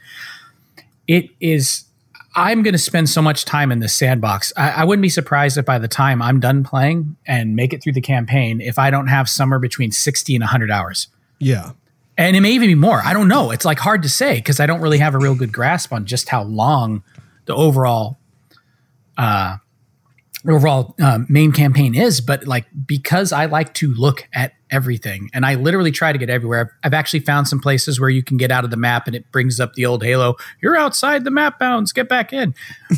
it 1.08 1.30
is, 1.40 1.84
I'm 2.36 2.62
going 2.62 2.74
to 2.74 2.78
spend 2.78 3.08
so 3.08 3.22
much 3.22 3.44
time 3.44 3.72
in 3.72 3.80
this 3.80 3.94
sandbox. 3.94 4.52
I, 4.56 4.70
I 4.70 4.84
wouldn't 4.84 5.02
be 5.02 5.08
surprised 5.08 5.58
if 5.58 5.64
by 5.64 5.78
the 5.78 5.88
time 5.88 6.22
I'm 6.22 6.38
done 6.38 6.62
playing 6.62 7.16
and 7.26 7.56
make 7.56 7.72
it 7.72 7.82
through 7.82 7.94
the 7.94 8.00
campaign, 8.00 8.60
if 8.60 8.78
I 8.78 8.90
don't 8.90 9.08
have 9.08 9.28
somewhere 9.28 9.58
between 9.58 9.90
60 9.90 10.36
and 10.36 10.42
100 10.42 10.70
hours 10.70 11.08
Yeah. 11.40 11.70
And 12.26 12.36
it 12.36 12.40
may 12.40 12.52
even 12.52 12.68
be 12.68 12.74
more. 12.74 13.00
I 13.02 13.12
don't 13.12 13.28
know. 13.28 13.50
It's 13.50 13.64
like 13.64 13.78
hard 13.78 14.02
to 14.02 14.08
say 14.08 14.34
because 14.36 14.60
I 14.60 14.66
don't 14.66 14.80
really 14.80 14.98
have 14.98 15.14
a 15.14 15.18
real 15.18 15.34
good 15.34 15.52
grasp 15.52 15.92
on 15.92 16.04
just 16.04 16.28
how 16.28 16.42
long 16.42 17.02
the 17.46 17.54
overall, 17.54 18.18
uh, 19.16 19.56
overall 20.48 20.94
um, 21.00 21.26
main 21.28 21.52
campaign 21.52 21.94
is. 21.94 22.20
But 22.20 22.46
like 22.46 22.66
because 22.86 23.32
I 23.32 23.46
like 23.46 23.74
to 23.74 23.92
look 23.94 24.28
at 24.34 24.52
everything, 24.70 25.30
and 25.32 25.44
I 25.46 25.54
literally 25.54 25.90
try 25.90 26.12
to 26.12 26.18
get 26.18 26.30
everywhere. 26.30 26.60
I've, 26.60 26.92
I've 26.92 26.94
actually 26.94 27.20
found 27.20 27.48
some 27.48 27.58
places 27.60 27.98
where 27.98 28.10
you 28.10 28.22
can 28.22 28.36
get 28.36 28.50
out 28.50 28.64
of 28.64 28.70
the 28.70 28.76
map, 28.76 29.06
and 29.06 29.16
it 29.16 29.30
brings 29.32 29.58
up 29.58 29.74
the 29.74 29.86
old 29.86 30.02
Halo. 30.04 30.36
You're 30.60 30.76
outside 30.76 31.24
the 31.24 31.30
map 31.30 31.58
bounds. 31.58 31.92
Get 31.92 32.08
back 32.08 32.32
in. 32.32 32.54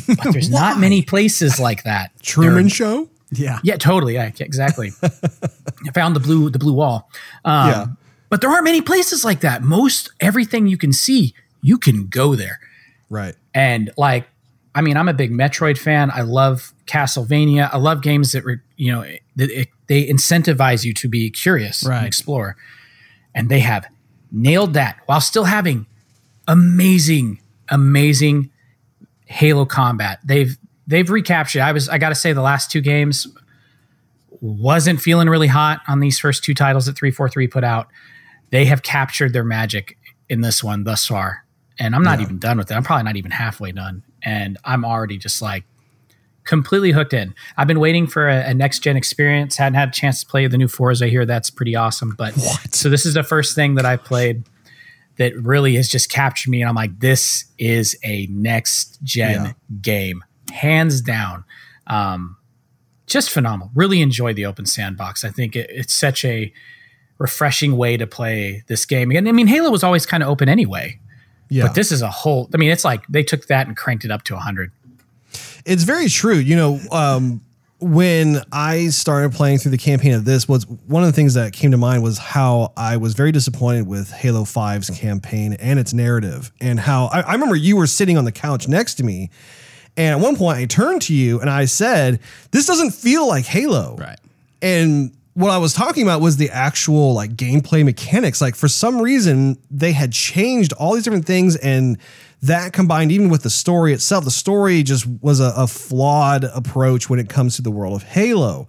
But 0.07 0.33
there's 0.33 0.49
not 0.49 0.79
many 0.79 1.01
places 1.01 1.59
like 1.59 1.83
that. 1.83 2.11
Truman 2.21 2.63
There- 2.63 2.69
Show? 2.69 3.09
Yeah. 3.31 3.59
yeah, 3.63 3.77
totally. 3.77 4.13
Yeah, 4.13 4.29
exactly. 4.39 4.91
I 5.03 5.91
found 5.93 6.15
the 6.15 6.19
blue 6.19 6.51
the 6.51 6.59
blue 6.59 6.73
wall. 6.73 7.09
Um, 7.45 7.69
Yeah. 7.69 7.85
But 8.33 8.41
there 8.41 8.49
aren't 8.49 8.63
many 8.63 8.81
places 8.81 9.23
like 9.23 9.41
that. 9.41 9.61
Most 9.61 10.09
everything 10.19 10.65
you 10.65 10.75
can 10.75 10.91
see, 10.91 11.35
you 11.61 11.77
can 11.77 12.07
go 12.07 12.33
there. 12.33 12.59
Right. 13.07 13.35
And 13.53 13.91
like, 13.95 14.27
I 14.73 14.81
mean, 14.81 14.97
I'm 14.97 15.07
a 15.07 15.13
big 15.13 15.29
Metroid 15.31 15.77
fan. 15.77 16.09
I 16.09 16.21
love 16.21 16.73
Castlevania. 16.87 17.69
I 17.71 17.77
love 17.77 18.01
games 18.01 18.31
that 18.31 18.43
re- 18.43 18.57
you 18.75 18.91
know 18.91 19.03
that 19.35 19.51
it, 19.51 19.67
they 19.85 20.07
incentivize 20.07 20.83
you 20.83 20.95
to 20.95 21.07
be 21.07 21.29
curious 21.29 21.85
Right. 21.85 21.97
and 21.97 22.07
explore. 22.07 22.57
And 23.35 23.49
they 23.49 23.59
have 23.59 23.85
nailed 24.31 24.73
that 24.73 24.97
while 25.05 25.21
still 25.21 25.43
having 25.43 25.85
amazing, 26.47 27.39
amazing 27.69 28.49
Halo 29.25 29.63
combat. 29.65 30.21
They've 30.25 30.57
they've 30.87 31.07
recaptured. 31.07 31.61
I 31.61 31.71
was 31.71 31.87
I 31.87 31.99
got 31.99 32.09
to 32.09 32.15
say 32.15 32.33
the 32.33 32.41
last 32.41 32.71
two 32.71 32.81
games 32.81 33.27
wasn't 34.41 34.99
feeling 34.99 35.29
really 35.29 35.49
hot 35.49 35.81
on 35.87 35.99
these 35.99 36.17
first 36.17 36.43
two 36.43 36.55
titles 36.55 36.87
that 36.87 36.97
343 36.97 37.47
put 37.47 37.63
out. 37.63 37.89
They 38.53 38.65
have 38.65 38.83
captured 38.83 39.33
their 39.33 39.43
magic 39.43 39.97
in 40.29 40.41
this 40.41 40.63
one 40.63 40.83
thus 40.83 41.07
far. 41.07 41.43
And 41.79 41.95
I'm 41.95 42.03
not 42.03 42.19
even 42.21 42.37
done 42.37 42.59
with 42.59 42.69
it. 42.69 42.75
I'm 42.75 42.83
probably 42.83 43.03
not 43.03 43.15
even 43.15 43.31
halfway 43.31 43.71
done. 43.71 44.03
And 44.21 44.59
I'm 44.63 44.85
already 44.85 45.17
just 45.17 45.41
like 45.41 45.63
completely 46.43 46.91
hooked 46.91 47.13
in. 47.13 47.33
I've 47.57 47.65
been 47.67 47.79
waiting 47.79 48.05
for 48.05 48.29
a, 48.29 48.49
a 48.51 48.53
next 48.53 48.79
gen 48.83 48.95
experience. 48.95 49.57
Hadn't 49.57 49.73
had 49.73 49.89
a 49.89 49.91
chance 49.91 50.19
to 50.21 50.27
play 50.27 50.45
the 50.45 50.57
new 50.59 50.67
Forza 50.67 51.07
here. 51.07 51.25
That's 51.25 51.49
pretty 51.49 51.75
awesome. 51.75 52.13
But 52.15 52.35
so 52.71 52.89
this 52.91 53.07
is 53.07 53.15
the 53.15 53.23
first 53.23 53.55
thing 53.55 53.73
that 53.73 53.85
I 53.87 53.97
played 53.97 54.43
that 55.17 55.35
really 55.35 55.73
has 55.77 55.89
just 55.89 56.11
captured 56.11 56.51
me. 56.51 56.61
And 56.61 56.69
I'm 56.69 56.75
like, 56.75 56.99
this 56.99 57.45
is 57.57 57.97
a 58.03 58.27
next 58.27 59.01
gen 59.03 59.45
Yeah. 59.45 59.51
game, 59.81 60.23
hands 60.51 61.01
down. 61.01 61.43
Um, 61.87 62.37
just 63.07 63.31
phenomenal. 63.31 63.71
Really 63.73 64.01
enjoy 64.01 64.33
the 64.33 64.45
open 64.45 64.67
sandbox. 64.67 65.23
I 65.25 65.29
think 65.29 65.55
it, 65.55 65.69
it's 65.71 65.93
such 65.93 66.23
a 66.23 66.53
refreshing 67.17 67.77
way 67.77 67.97
to 67.97 68.07
play 68.07 68.63
this 68.67 68.85
game. 68.85 69.11
And 69.11 69.27
I 69.27 69.31
mean, 69.31 69.47
Halo 69.47 69.69
was 69.71 69.83
always 69.83 70.05
kind 70.05 70.23
of 70.23 70.29
open 70.29 70.49
anyway, 70.49 70.99
Yeah. 71.49 71.63
but 71.67 71.75
this 71.75 71.91
is 71.91 72.01
a 72.01 72.09
whole. 72.09 72.49
I 72.53 72.57
mean, 72.57 72.69
it's 72.71 72.83
like 72.85 73.05
they 73.07 73.23
took 73.23 73.47
that 73.47 73.67
and 73.67 73.77
cranked 73.77 74.03
it 74.05 74.11
up 74.11 74.23
to 74.23 74.33
100. 74.33 74.71
It's 75.65 75.83
very 75.83 76.09
true. 76.09 76.35
You 76.35 76.55
know, 76.55 76.79
um, 76.91 77.41
when 77.79 78.41
I 78.51 78.87
started 78.89 79.33
playing 79.33 79.57
through 79.59 79.71
the 79.71 79.77
campaign 79.77 80.13
of 80.13 80.25
this, 80.25 80.47
was 80.47 80.65
one 80.67 81.03
of 81.03 81.07
the 81.07 81.13
things 81.13 81.33
that 81.33 81.53
came 81.53 81.71
to 81.71 81.77
mind 81.77 82.01
was 82.03 82.17
how 82.17 82.71
I 82.77 82.97
was 82.97 83.13
very 83.13 83.31
disappointed 83.31 83.87
with 83.87 84.09
Halo 84.11 84.43
5's 84.43 84.89
campaign 84.91 85.53
and 85.59 85.79
its 85.79 85.93
narrative, 85.93 86.51
and 86.61 86.79
how 86.79 87.05
I, 87.07 87.21
I 87.21 87.33
remember 87.33 87.55
you 87.55 87.75
were 87.75 87.87
sitting 87.87 88.17
on 88.17 88.25
the 88.25 88.31
couch 88.31 88.67
next 88.67 88.95
to 88.95 89.03
me, 89.03 89.29
and 89.97 90.17
at 90.17 90.23
one 90.23 90.35
point 90.37 90.57
I 90.59 90.65
turned 90.65 91.01
to 91.03 91.13
you 91.13 91.39
and 91.41 91.49
I 91.49 91.65
said, 91.65 92.19
"This 92.51 92.65
doesn't 92.67 92.91
feel 92.91 93.27
like 93.27 93.45
Halo." 93.45 93.97
Right. 93.99 94.19
And 94.61 95.11
what 95.33 95.51
I 95.51 95.57
was 95.57 95.73
talking 95.73 96.03
about 96.03 96.21
was 96.21 96.37
the 96.37 96.49
actual 96.49 97.13
like 97.13 97.35
gameplay 97.35 97.83
mechanics. 97.83 98.41
Like 98.41 98.55
for 98.55 98.67
some 98.67 99.01
reason, 99.01 99.57
they 99.71 99.91
had 99.91 100.11
changed 100.11 100.73
all 100.73 100.93
these 100.93 101.03
different 101.03 101.25
things, 101.25 101.55
and 101.55 101.97
that 102.41 102.73
combined 102.73 103.11
even 103.11 103.29
with 103.29 103.43
the 103.43 103.49
story 103.49 103.93
itself, 103.93 104.25
the 104.25 104.31
story 104.31 104.83
just 104.83 105.07
was 105.21 105.39
a, 105.39 105.53
a 105.55 105.67
flawed 105.67 106.43
approach 106.43 107.09
when 107.09 107.19
it 107.19 107.29
comes 107.29 107.55
to 107.55 107.61
the 107.61 107.71
world 107.71 107.95
of 107.95 108.03
Halo. 108.03 108.67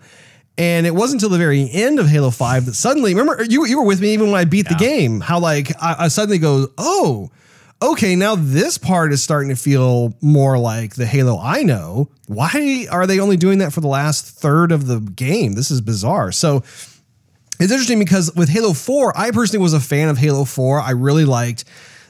And 0.57 0.87
it 0.87 0.95
wasn't 0.95 1.21
until 1.21 1.31
the 1.31 1.39
very 1.39 1.69
end 1.73 1.99
of 1.99 2.07
Halo 2.07 2.31
5 2.31 2.67
that 2.67 2.75
suddenly, 2.75 3.13
remember, 3.13 3.43
you, 3.43 3.67
you 3.67 3.79
were 3.79 3.85
with 3.85 4.01
me 4.01 4.15
even 4.15 4.31
when 4.31 4.41
I 4.41 4.45
beat 4.45 4.69
the 4.69 4.77
game, 4.77 5.21
how 5.21 5.41
like 5.41 5.73
I, 5.83 5.97
I 6.05 6.09
suddenly 6.09 6.39
go, 6.39 6.69
oh, 6.79 7.31
okay, 7.83 8.17
now 8.17 8.35
this 8.35 8.79
part 8.79 9.13
is 9.13 9.23
starting 9.23 9.51
to 9.51 9.57
feel 9.57 10.15
more 10.21 10.59
like 10.59 10.95
the 10.95 11.07
Halo 11.07 11.39
I 11.39 11.63
know. 11.63 12.09
Why 12.27 12.87
are 12.91 13.07
they 13.07 13.21
only 13.21 13.37
doing 13.37 13.59
that 13.59 13.73
for 13.73 13.81
the 13.81 13.89
last 13.89 14.27
third 14.27 14.73
of 14.73 14.87
the 14.87 15.01
game? 15.01 15.53
This 15.53 15.71
is 15.71 15.81
bizarre. 15.81 16.33
So 16.33 16.63
it's 17.61 17.71
interesting 17.71 17.99
because 17.99 18.35
with 18.35 18.49
Halo 18.49 18.73
4, 18.73 19.17
I 19.17 19.31
personally 19.31 19.63
was 19.63 19.75
a 19.75 19.81
fan 19.81 20.09
of 20.09 20.19
Halo 20.19 20.45
4. 20.45 20.81
I 20.81 20.91
really 20.91 21.25
liked 21.25 21.65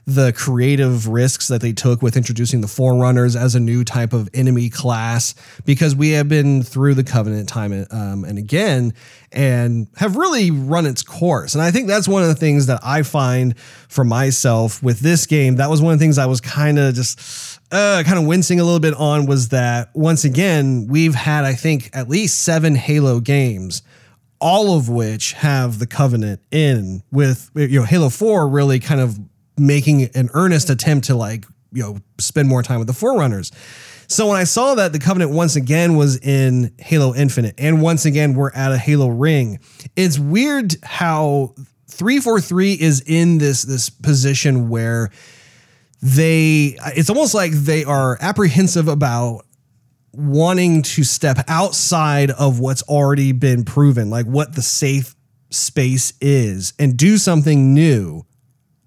the 0.07 0.33
creative 0.33 1.09
risks 1.09 1.49
that 1.49 1.63
they 1.63 1.73
took 1.73 2.03
with 2.03 2.17
introducing 2.17 2.61
the 2.61 2.69
Forerunners 2.69 3.35
as 3.35 3.55
a 3.55 3.61
new 3.61 3.85
type 3.85 4.13
of 4.13 4.29
enemy 4.35 4.69
class 4.69 5.35
because 5.65 5.97
we 5.97 6.11
have 6.11 6.29
been 6.29 6.63
through 6.63 6.95
the 6.95 7.05
Covenant 7.05 7.49
time 7.49 7.73
and, 7.73 7.87
um, 7.91 8.25
and 8.25 8.39
again 8.39 8.93
and 9.33 9.89
have 9.97 10.17
really 10.17 10.51
run 10.51 10.85
its 10.85 11.03
course. 11.03 11.55
And 11.55 11.63
I 11.63 11.71
think 11.71 11.89
that's 11.89 12.07
one 12.07 12.23
of 12.23 12.29
the 12.29 12.35
things 12.35 12.67
that 12.67 12.81
I 12.83 13.03
find 13.03 13.59
for 13.59 14.05
myself 14.05 14.83
with 14.83 15.01
this 15.01 15.27
game. 15.27 15.57
That 15.57 15.71
was 15.71 15.81
one 15.81 15.93
of 15.95 15.99
the 15.99 16.05
things 16.05 16.19
I 16.19 16.27
was 16.27 16.41
kind 16.41 16.79
of 16.79 16.95
just 16.95 17.61
uh, 17.73 18.03
kind 18.05 18.19
of 18.19 18.27
wincing 18.27 18.61
a 18.61 18.65
little 18.65 18.81
bit 18.81 18.95
on 18.95 19.27
was 19.27 19.49
that 19.49 19.91
once 19.95 20.25
again, 20.25 20.87
we've 20.89 21.15
had, 21.15 21.45
I 21.45 21.55
think, 21.55 21.91
at 21.95 22.09
least 22.09 22.43
seven 22.43 22.75
Halo 22.75 23.21
games 23.21 23.83
all 24.41 24.77
of 24.77 24.91
which 24.91 25.33
have 25.33 25.79
the 25.79 25.87
covenant 25.87 26.39
in 26.51 27.03
with 27.11 27.51
you 27.55 27.81
know 27.81 27.85
Halo 27.85 28.11
4 28.11 28.47
really 28.47 28.79
kind 28.79 29.01
of 29.01 29.19
making 29.57 30.05
an 30.15 30.31
earnest 30.35 30.71
attempt 30.71 31.07
to 31.07 31.15
like 31.15 31.47
you 31.73 31.83
know 31.83 31.99
spend 32.19 32.49
more 32.49 32.63
time 32.63 32.79
with 32.79 32.89
the 32.89 32.95
forerunners. 32.95 33.53
So 34.07 34.29
when 34.29 34.37
I 34.37 34.45
saw 34.45 34.75
that 34.75 34.93
the 34.93 34.99
covenant 34.99 35.31
once 35.31 35.57
again 35.57 35.97
was 35.97 36.19
in 36.19 36.75
Halo 36.79 37.15
Infinite 37.15 37.55
and 37.59 37.81
once 37.81 38.05
again 38.05 38.35
we're 38.35 38.53
at 38.53 38.71
a 38.71 38.79
Halo 38.79 39.09
ring, 39.09 39.61
it's 39.97 40.19
weird 40.19 40.75
how 40.83 41.55
343 41.89 42.73
is 42.75 43.03
in 43.07 43.39
this 43.39 43.63
this 43.63 43.89
position 43.91 44.69
where 44.69 45.11
they 46.03 46.77
it's 46.97 47.09
almost 47.09 47.35
like 47.35 47.53
they 47.53 47.85
are 47.85 48.19
apprehensive 48.21 48.89
about 48.89 49.47
wanting 50.13 50.83
to 50.83 51.03
step 51.03 51.39
outside 51.49 52.31
of 52.33 52.61
what's 52.61 52.83
already 52.83 53.33
been 53.33 53.65
proven, 53.65 54.11
like 54.11 54.27
what 54.27 54.55
the 54.55 54.63
safe 54.63 55.15
space 55.51 56.13
is, 56.21 56.73
and 56.79 56.97
do 56.97 57.19
something 57.19 57.75
new. 57.75 58.25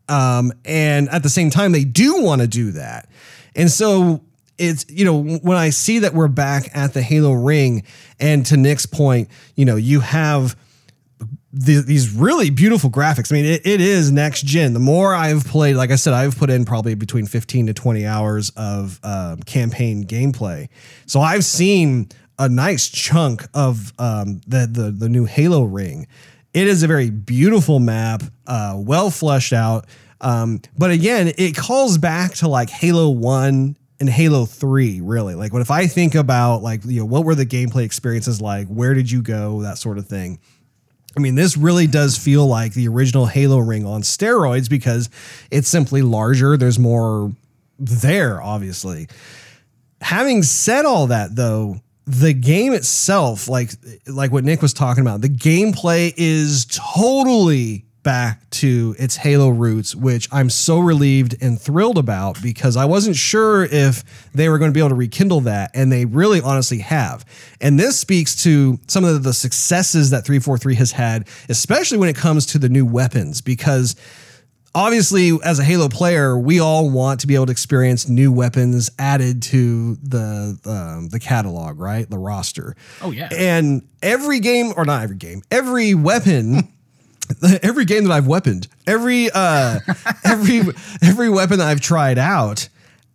Um, 0.10 0.54
and 0.66 1.10
at 1.10 1.24
the 1.24 1.30
same 1.30 1.50
time, 1.50 1.72
they 1.72 1.84
do 1.84 2.22
want 2.22 2.42
to 2.42 2.48
do 2.48 2.72
that. 2.72 3.10
And 3.56 3.70
so 3.70 4.24
it's, 4.58 4.86
you 4.90 5.06
know, 5.06 5.22
when 5.22 5.58
I 5.58 5.70
see 5.70 6.00
that 6.00 6.14
we're 6.14 6.28
back 6.28 6.70
at 6.76 6.94
the 6.94 7.02
Halo 7.02 7.34
ring, 7.34 7.84
and 8.20 8.46
to 8.48 8.58
Nick's 8.58 8.86
point, 8.86 9.30
you 9.56 9.66
know, 9.66 9.76
you 9.76 10.00
have 10.00 10.56
the, 11.52 11.82
these 11.82 12.14
really 12.14 12.50
beautiful 12.50 12.90
graphics. 12.90 13.32
I 13.32 13.36
mean, 13.36 13.46
it, 13.46 13.66
it 13.66 13.82
is 13.82 14.12
next 14.12 14.46
gen. 14.46 14.74
The 14.74 14.80
more 14.80 15.14
I've 15.14 15.46
played, 15.46 15.76
like 15.76 15.92
I 15.92 15.96
said, 15.96 16.14
I've 16.14 16.38
put 16.38 16.50
in 16.50 16.66
probably 16.66 16.96
between 16.96 17.26
15 17.26 17.68
to 17.68 17.74
20 17.74 18.06
hours 18.06 18.52
of 18.56 19.00
um, 19.04 19.42
campaign 19.44 20.06
gameplay. 20.06 20.70
So 21.06 21.20
I've 21.22 21.46
seen 21.46 22.10
a 22.40 22.48
nice 22.48 22.88
chunk 22.90 23.48
of 23.54 23.94
um, 24.00 24.42
the, 24.48 24.68
the 24.70 24.92
the 24.92 25.10
new 25.10 25.26
Halo 25.26 25.64
ring. 25.64 26.08
It 26.58 26.68
is 26.68 26.82
a 26.82 26.88
very 26.88 27.12
beautiful 27.12 27.78
map, 27.78 28.24
uh, 28.48 28.74
well 28.80 29.12
fleshed 29.12 29.54
out. 29.54 29.86
Um, 30.20 30.60
but 30.76 30.90
again, 30.90 31.32
it 31.38 31.56
calls 31.56 32.00
back 32.00 32.34
to 32.38 32.48
like 32.48 32.72
Halo 32.72 33.12
One 33.12 33.78
and 34.00 34.10
Halo 34.10 34.48
3, 34.48 35.02
really. 35.02 35.36
Like, 35.36 35.54
what 35.54 35.62
if 35.62 35.70
I 35.70 35.86
think 35.86 36.16
about 36.16 36.64
like, 36.64 36.84
you 36.84 37.02
know, 37.02 37.06
what 37.06 37.26
were 37.26 37.36
the 37.36 37.46
gameplay 37.46 37.84
experiences 37.84 38.42
like? 38.42 38.68
Where 38.70 38.96
did 38.96 39.12
you 39.12 39.22
go? 39.22 39.62
That 39.62 39.78
sort 39.78 40.00
of 40.00 40.08
thing. 40.08 40.40
I 41.16 41.20
mean, 41.20 41.36
this 41.36 41.58
really 41.58 41.86
does 41.86 42.18
feel 42.18 42.48
like 42.48 42.74
the 42.74 42.88
original 42.88 43.28
Halo 43.28 43.60
ring 43.60 43.86
on 43.86 44.02
steroids 44.02 44.68
because 44.68 45.12
it's 45.52 45.68
simply 45.68 46.02
larger. 46.02 46.58
There's 46.58 46.80
more 46.80 47.32
there, 47.78 48.42
obviously. 48.42 49.10
Having 50.02 50.42
said 50.42 50.86
all 50.86 51.06
that, 51.06 51.36
though, 51.36 51.82
the 52.08 52.34
game 52.34 52.74
itself, 52.74 53.50
like 53.50 53.72
like 54.08 54.32
what 54.32 54.46
Nick 54.46 54.62
was 54.62 54.74
talking 54.74 55.02
about, 55.02 55.22
the 55.22 55.30
gameplay 55.30 56.14
is 56.16 56.66
totally 56.72 57.84
back 58.02 58.50
to 58.50 58.96
its 58.98 59.18
Halo 59.18 59.50
roots, 59.50 59.94
which 59.94 60.30
I'm 60.32 60.50
so 60.50 60.80
relieved 60.80 61.36
and 61.42 61.60
thrilled 61.60 61.98
about 61.98 62.42
because 62.42 62.78
I 62.78 62.86
wasn't 62.86 63.18
sure 63.18 63.66
if 63.66 64.32
they 64.34 64.48
were 64.48 64.58
going 64.58 64.72
to 64.72 64.74
be 64.74 64.80
able 64.80 64.90
to 64.90 64.96
rekindle 64.96 65.42
that, 65.42 65.72
and 65.74 65.92
they 65.92 66.06
really 66.06 66.40
honestly 66.40 66.78
have. 66.80 67.26
And 67.60 67.78
this 67.78 68.00
speaks 68.00 68.42
to 68.44 68.80
some 68.88 69.04
of 69.04 69.24
the 69.24 69.34
successes 69.34 70.12
that 70.12 70.26
343 70.26 70.76
has 70.76 70.94
had, 70.94 71.28
especially 71.50 71.98
when 71.98 72.08
it 72.08 72.16
comes 72.16 72.46
to 72.46 72.58
the 72.58 72.70
new 72.70 72.86
weapons, 72.86 73.42
because 73.42 73.98
obviously 74.76 75.32
as 75.44 75.60
a 75.60 75.64
halo 75.64 75.90
player 75.90 76.38
we 76.38 76.60
all 76.60 76.90
want 76.90 77.20
to 77.22 77.28
be 77.28 77.36
able 77.36 77.46
to 77.48 77.52
experience 77.52 78.08
new 78.08 78.32
weapons 78.32 78.90
added 79.00 79.42
to 79.42 79.96
the 80.04 80.58
um, 80.66 81.10
the 81.10 81.20
catalog 81.20 81.80
right 81.80 82.10
the 82.10 82.18
roster 82.18 82.76
Oh, 83.02 83.12
yeah. 83.12 83.30
and 83.36 83.88
every 84.02 84.40
game 84.40 84.74
or 84.78 84.86
not 84.86 85.04
every 85.04 85.16
game 85.18 85.42
every 85.52 85.94
weapon 85.96 86.68
every 87.64 87.86
game 87.86 88.04
that 88.06 88.12
i've 88.14 88.28
weaponed 88.28 88.68
every 88.86 89.30
uh 89.34 89.80
every 90.24 90.62
every 91.02 91.30
weapon 91.30 91.60
that 91.60 91.68
i've 91.68 91.82
tried 91.82 92.18
out 92.18 92.70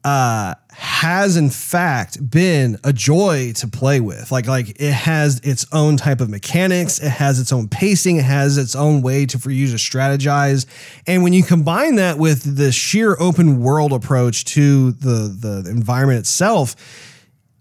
uh 0.05 0.55
has 0.71 1.37
in 1.37 1.51
fact 1.51 2.31
been 2.31 2.79
a 2.83 2.93
joy 2.93 3.53
to 3.53 3.69
play 3.69 4.01
with. 4.01 4.33
Like 4.33 4.47
like 4.47 4.81
it 4.81 4.93
has 4.93 5.39
its 5.41 5.67
own 5.73 5.97
type 5.97 6.21
of 6.21 6.31
mechanics. 6.31 6.99
It 6.99 7.11
has 7.11 7.39
its 7.39 7.53
own 7.53 7.69
pacing. 7.69 8.17
It 8.17 8.25
has 8.25 8.59
its 8.59 8.75
own 8.75 9.03
way 9.03 9.27
to 9.27 9.39
for 9.39 9.51
you 9.51 9.67
to 9.69 9.77
strategize. 9.77 10.67
And 11.07 11.23
when 11.23 11.33
you 11.33 11.43
combine 11.43 11.97
that 11.97 12.19
with 12.19 12.57
the 12.57 12.73
sheer 12.73 13.17
open 13.21 13.63
world 13.63 13.93
approach 13.93 14.45
to 14.47 14.93
the 14.93 15.63
the 15.63 15.71
environment 15.71 16.21
itself 16.21 16.75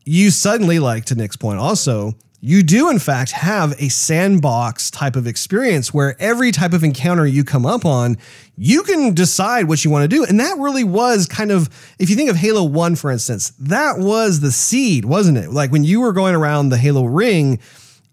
you 0.05 0.31
suddenly, 0.31 0.79
like 0.79 1.05
to 1.05 1.15
Nick's 1.15 1.35
point 1.35 1.59
also, 1.59 2.13
you 2.43 2.63
do 2.63 2.89
in 2.89 2.97
fact 2.97 3.31
have 3.31 3.79
a 3.79 3.87
sandbox 3.89 4.89
type 4.89 5.15
of 5.15 5.27
experience 5.27 5.93
where 5.93 6.15
every 6.19 6.51
type 6.51 6.73
of 6.73 6.83
encounter 6.83 7.25
you 7.25 7.43
come 7.43 7.67
up 7.67 7.85
on, 7.85 8.17
you 8.57 8.81
can 8.81 9.13
decide 9.13 9.67
what 9.67 9.85
you 9.85 9.91
want 9.91 10.03
to 10.03 10.07
do. 10.07 10.25
And 10.25 10.39
that 10.39 10.57
really 10.57 10.83
was 10.83 11.27
kind 11.27 11.51
of, 11.51 11.69
if 11.99 12.09
you 12.09 12.15
think 12.15 12.31
of 12.31 12.35
Halo 12.35 12.63
1, 12.63 12.95
for 12.95 13.11
instance, 13.11 13.53
that 13.59 13.99
was 13.99 14.39
the 14.39 14.51
seed, 14.51 15.05
wasn't 15.05 15.37
it? 15.37 15.51
Like 15.51 15.71
when 15.71 15.83
you 15.83 16.01
were 16.01 16.13
going 16.13 16.33
around 16.33 16.69
the 16.69 16.77
Halo 16.77 17.05
ring, 17.05 17.59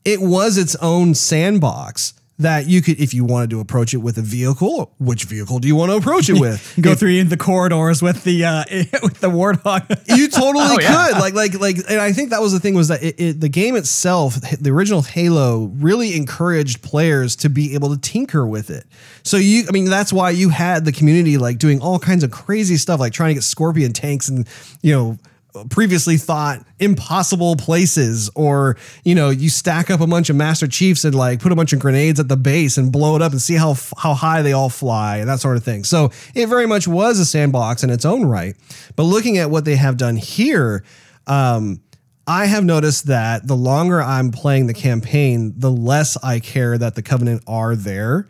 it 0.04 0.20
was 0.20 0.58
its 0.58 0.76
own 0.76 1.14
sandbox 1.14 2.12
that 2.40 2.68
you 2.68 2.80
could, 2.82 3.00
if 3.00 3.12
you 3.14 3.24
wanted 3.24 3.50
to 3.50 3.58
approach 3.60 3.92
it 3.94 3.96
with 3.98 4.16
a 4.16 4.22
vehicle, 4.22 4.92
which 4.98 5.24
vehicle 5.24 5.58
do 5.58 5.66
you 5.66 5.74
want 5.74 5.90
to 5.90 5.96
approach 5.96 6.28
it 6.30 6.34
with? 6.40 6.74
Go 6.80 6.92
If- 6.92 7.00
through 7.00 7.24
the 7.24 7.36
corridors 7.36 8.00
with 8.00 8.22
the 8.24 8.44
uh, 8.44 8.64
with 9.02 9.20
the 9.20 9.28
warthog. 9.28 9.88
you 10.16 10.28
totally 10.28 10.64
Oh, 10.68 10.78
yeah. 10.80 11.08
could 11.12 11.18
like 11.20 11.34
like 11.34 11.54
like 11.60 11.76
and 11.88 12.00
i 12.00 12.12
think 12.12 12.30
that 12.30 12.40
was 12.40 12.52
the 12.52 12.60
thing 12.60 12.74
was 12.74 12.88
that 12.88 13.02
it, 13.02 13.14
it, 13.20 13.40
the 13.40 13.48
game 13.48 13.74
itself 13.76 14.36
the 14.60 14.70
original 14.70 15.02
halo 15.02 15.64
really 15.78 16.14
encouraged 16.16 16.82
players 16.82 17.34
to 17.36 17.48
be 17.48 17.74
able 17.74 17.90
to 17.94 18.00
tinker 18.00 18.46
with 18.46 18.70
it 18.70 18.86
so 19.22 19.36
you 19.36 19.64
i 19.68 19.72
mean 19.72 19.86
that's 19.86 20.12
why 20.12 20.30
you 20.30 20.48
had 20.50 20.84
the 20.84 20.92
community 20.92 21.38
like 21.38 21.58
doing 21.58 21.80
all 21.80 21.98
kinds 21.98 22.22
of 22.22 22.30
crazy 22.30 22.76
stuff 22.76 23.00
like 23.00 23.12
trying 23.12 23.30
to 23.30 23.34
get 23.34 23.42
scorpion 23.42 23.92
tanks 23.92 24.28
and 24.28 24.46
you 24.82 24.92
know 24.94 25.18
previously 25.66 26.16
thought 26.16 26.64
impossible 26.78 27.56
places 27.56 28.30
or 28.34 28.76
you 29.04 29.14
know 29.14 29.30
you 29.30 29.48
stack 29.48 29.90
up 29.90 30.00
a 30.00 30.06
bunch 30.06 30.30
of 30.30 30.36
master 30.36 30.66
chiefs 30.66 31.04
and 31.04 31.14
like 31.14 31.40
put 31.40 31.52
a 31.52 31.56
bunch 31.56 31.72
of 31.72 31.78
grenades 31.78 32.20
at 32.20 32.28
the 32.28 32.36
base 32.36 32.76
and 32.76 32.92
blow 32.92 33.16
it 33.16 33.22
up 33.22 33.32
and 33.32 33.40
see 33.40 33.54
how 33.54 33.74
how 33.96 34.14
high 34.14 34.42
they 34.42 34.52
all 34.52 34.68
fly 34.68 35.18
and 35.18 35.28
that 35.28 35.40
sort 35.40 35.56
of 35.56 35.64
thing 35.64 35.84
so 35.84 36.10
it 36.34 36.46
very 36.46 36.66
much 36.66 36.86
was 36.88 37.18
a 37.18 37.24
sandbox 37.24 37.82
in 37.82 37.90
its 37.90 38.04
own 38.04 38.24
right 38.24 38.56
but 38.96 39.04
looking 39.04 39.38
at 39.38 39.50
what 39.50 39.64
they 39.64 39.76
have 39.76 39.96
done 39.96 40.16
here 40.16 40.84
um 41.26 41.80
I 42.28 42.44
have 42.44 42.62
noticed 42.62 43.06
that 43.06 43.46
the 43.46 43.56
longer 43.56 44.02
I'm 44.02 44.30
playing 44.32 44.66
the 44.66 44.74
campaign, 44.74 45.54
the 45.56 45.70
less 45.70 46.22
I 46.22 46.40
care 46.40 46.76
that 46.76 46.94
the 46.94 47.00
Covenant 47.00 47.42
are 47.46 47.74
there. 47.74 48.28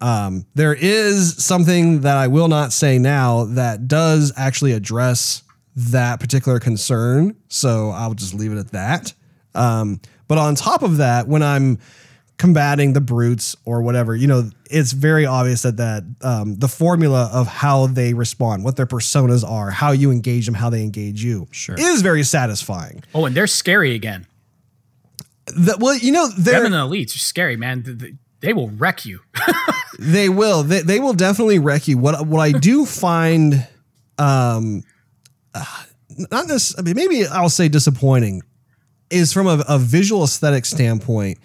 Um, 0.00 0.46
there 0.54 0.72
is 0.72 1.44
something 1.44 2.00
that 2.00 2.16
I 2.16 2.26
will 2.28 2.48
not 2.48 2.72
say 2.72 2.98
now 2.98 3.44
that 3.44 3.86
does 3.86 4.32
actually 4.36 4.72
address 4.72 5.42
that 5.76 6.20
particular 6.20 6.60
concern. 6.60 7.36
So 7.48 7.90
I'll 7.90 8.14
just 8.14 8.34
leave 8.34 8.52
it 8.52 8.58
at 8.58 8.72
that. 8.72 9.12
Um, 9.54 10.00
but 10.28 10.38
on 10.38 10.54
top 10.54 10.82
of 10.82 10.98
that, 10.98 11.28
when 11.28 11.42
I'm 11.42 11.78
combating 12.36 12.92
the 12.94 13.00
brutes 13.00 13.54
or 13.64 13.82
whatever, 13.82 14.14
you 14.16 14.26
know, 14.26 14.50
it's 14.70 14.92
very 14.92 15.24
obvious 15.26 15.62
that 15.62 15.76
that 15.76 16.04
um, 16.22 16.56
the 16.56 16.66
formula 16.68 17.30
of 17.32 17.46
how 17.46 17.86
they 17.86 18.12
respond, 18.14 18.64
what 18.64 18.76
their 18.76 18.86
personas 18.86 19.48
are, 19.48 19.70
how 19.70 19.92
you 19.92 20.10
engage 20.10 20.46
them, 20.46 20.54
how 20.54 20.70
they 20.70 20.82
engage 20.82 21.22
you, 21.22 21.46
Sure. 21.52 21.76
is 21.78 22.02
very 22.02 22.24
satisfying. 22.24 23.02
Oh, 23.14 23.26
and 23.26 23.36
they're 23.36 23.46
scary 23.46 23.94
again. 23.94 24.26
That, 25.56 25.78
well, 25.78 25.96
you 25.96 26.10
know, 26.10 26.26
Them 26.28 26.42
they're, 26.42 26.64
and 26.64 26.74
the 26.74 26.78
elites 26.78 27.14
are 27.14 27.18
scary, 27.18 27.56
man. 27.56 27.82
Th- 27.84 27.98
th- 27.98 28.14
They 28.40 28.52
will 28.52 28.70
wreck 28.70 29.04
you. 29.04 29.20
They 29.96 30.28
will. 30.28 30.64
They, 30.64 30.80
they 30.80 30.98
will 30.98 31.12
definitely 31.12 31.60
wreck 31.60 31.86
you. 31.86 31.98
What 31.98 32.26
what 32.26 32.40
I 32.40 32.50
do 32.50 32.84
find, 32.84 33.64
um, 34.18 34.82
uh, 35.54 35.64
not 36.30 36.48
this. 36.48 36.78
I 36.78 36.82
mean, 36.82 36.96
maybe 36.96 37.26
I'll 37.26 37.48
say 37.48 37.68
disappointing, 37.68 38.42
is 39.10 39.32
from 39.32 39.46
a, 39.46 39.64
a 39.68 39.78
visual 39.78 40.24
aesthetic 40.24 40.64
standpoint. 40.64 41.38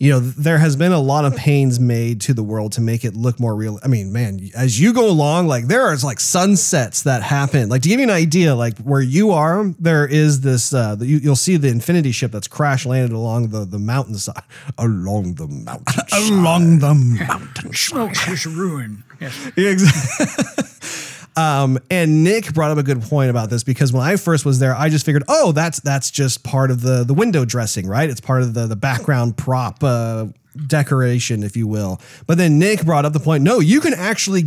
You 0.00 0.12
know, 0.12 0.20
there 0.20 0.58
has 0.58 0.76
been 0.76 0.92
a 0.92 1.00
lot 1.00 1.24
of 1.24 1.34
pains 1.34 1.80
made 1.80 2.20
to 2.20 2.32
the 2.32 2.44
world 2.44 2.70
to 2.74 2.80
make 2.80 3.04
it 3.04 3.16
look 3.16 3.40
more 3.40 3.56
real. 3.56 3.80
I 3.82 3.88
mean, 3.88 4.12
man, 4.12 4.38
as 4.54 4.78
you 4.78 4.92
go 4.92 5.10
along, 5.10 5.48
like 5.48 5.66
there 5.66 5.82
are 5.82 5.96
like 6.04 6.20
sunsets 6.20 7.02
that 7.02 7.24
happen. 7.24 7.68
Like 7.68 7.82
to 7.82 7.88
give 7.88 7.98
you 7.98 8.04
an 8.04 8.10
idea, 8.10 8.54
like 8.54 8.78
where 8.78 9.00
you 9.00 9.32
are, 9.32 9.74
there 9.80 10.06
is 10.06 10.42
this. 10.42 10.72
Uh, 10.72 10.96
you, 11.00 11.16
you'll 11.16 11.34
see 11.34 11.56
the 11.56 11.66
Infinity 11.66 12.12
ship 12.12 12.30
that's 12.30 12.46
crash 12.46 12.86
landed 12.86 13.12
along 13.12 13.48
the 13.48 13.64
the 13.64 13.80
mountainside, 13.80 14.44
along 14.78 15.34
the 15.34 15.48
mountainside. 15.48 16.30
along 16.30 16.78
the 16.78 16.94
mountain. 16.94 17.72
Smoke 17.74 18.12
is 18.28 18.46
ruin. 18.46 19.02
Yes. 19.20 19.50
Exactly. 19.56 21.17
Um, 21.36 21.78
and 21.90 22.24
Nick 22.24 22.52
brought 22.54 22.70
up 22.70 22.78
a 22.78 22.82
good 22.82 23.02
point 23.02 23.30
about 23.30 23.50
this 23.50 23.62
because 23.64 23.92
when 23.92 24.02
I 24.02 24.16
first 24.16 24.44
was 24.44 24.58
there, 24.58 24.74
I 24.74 24.88
just 24.88 25.04
figured, 25.06 25.24
oh, 25.28 25.52
that's 25.52 25.80
that's 25.80 26.10
just 26.10 26.42
part 26.44 26.70
of 26.70 26.80
the 26.82 27.04
the 27.04 27.14
window 27.14 27.44
dressing, 27.44 27.86
right? 27.86 28.08
It's 28.10 28.20
part 28.20 28.42
of 28.42 28.54
the 28.54 28.66
the 28.66 28.76
background 28.76 29.36
prop 29.36 29.82
uh, 29.84 30.26
decoration, 30.66 31.42
if 31.42 31.56
you 31.56 31.66
will. 31.66 32.00
But 32.26 32.38
then 32.38 32.58
Nick 32.58 32.84
brought 32.84 33.04
up 33.04 33.12
the 33.12 33.20
point, 33.20 33.42
no, 33.44 33.60
you 33.60 33.80
can 33.80 33.94
actually 33.94 34.44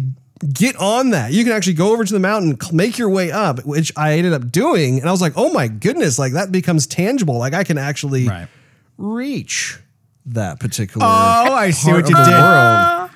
get 0.53 0.75
on 0.77 1.11
that. 1.11 1.31
You 1.33 1.43
can 1.43 1.53
actually 1.53 1.75
go 1.75 1.93
over 1.93 2.03
to 2.03 2.13
the 2.13 2.19
mountain, 2.19 2.57
make 2.73 2.97
your 2.97 3.09
way 3.09 3.31
up, 3.31 3.63
which 3.65 3.91
I 3.95 4.13
ended 4.13 4.33
up 4.33 4.51
doing, 4.51 4.99
and 4.99 5.07
I 5.07 5.11
was 5.11 5.21
like, 5.21 5.33
oh 5.35 5.53
my 5.53 5.67
goodness, 5.67 6.17
like 6.17 6.33
that 6.33 6.51
becomes 6.51 6.87
tangible. 6.87 7.37
Like 7.37 7.53
I 7.53 7.63
can 7.63 7.77
actually 7.77 8.27
Right. 8.27 8.47
reach 8.97 9.79
that 10.27 10.59
particular. 10.59 11.05
Oh, 11.05 11.53
I 11.53 11.71
see 11.71 11.91
what 11.91 12.09
you 12.09 12.15
did. 12.15 12.27
world. 12.27 13.10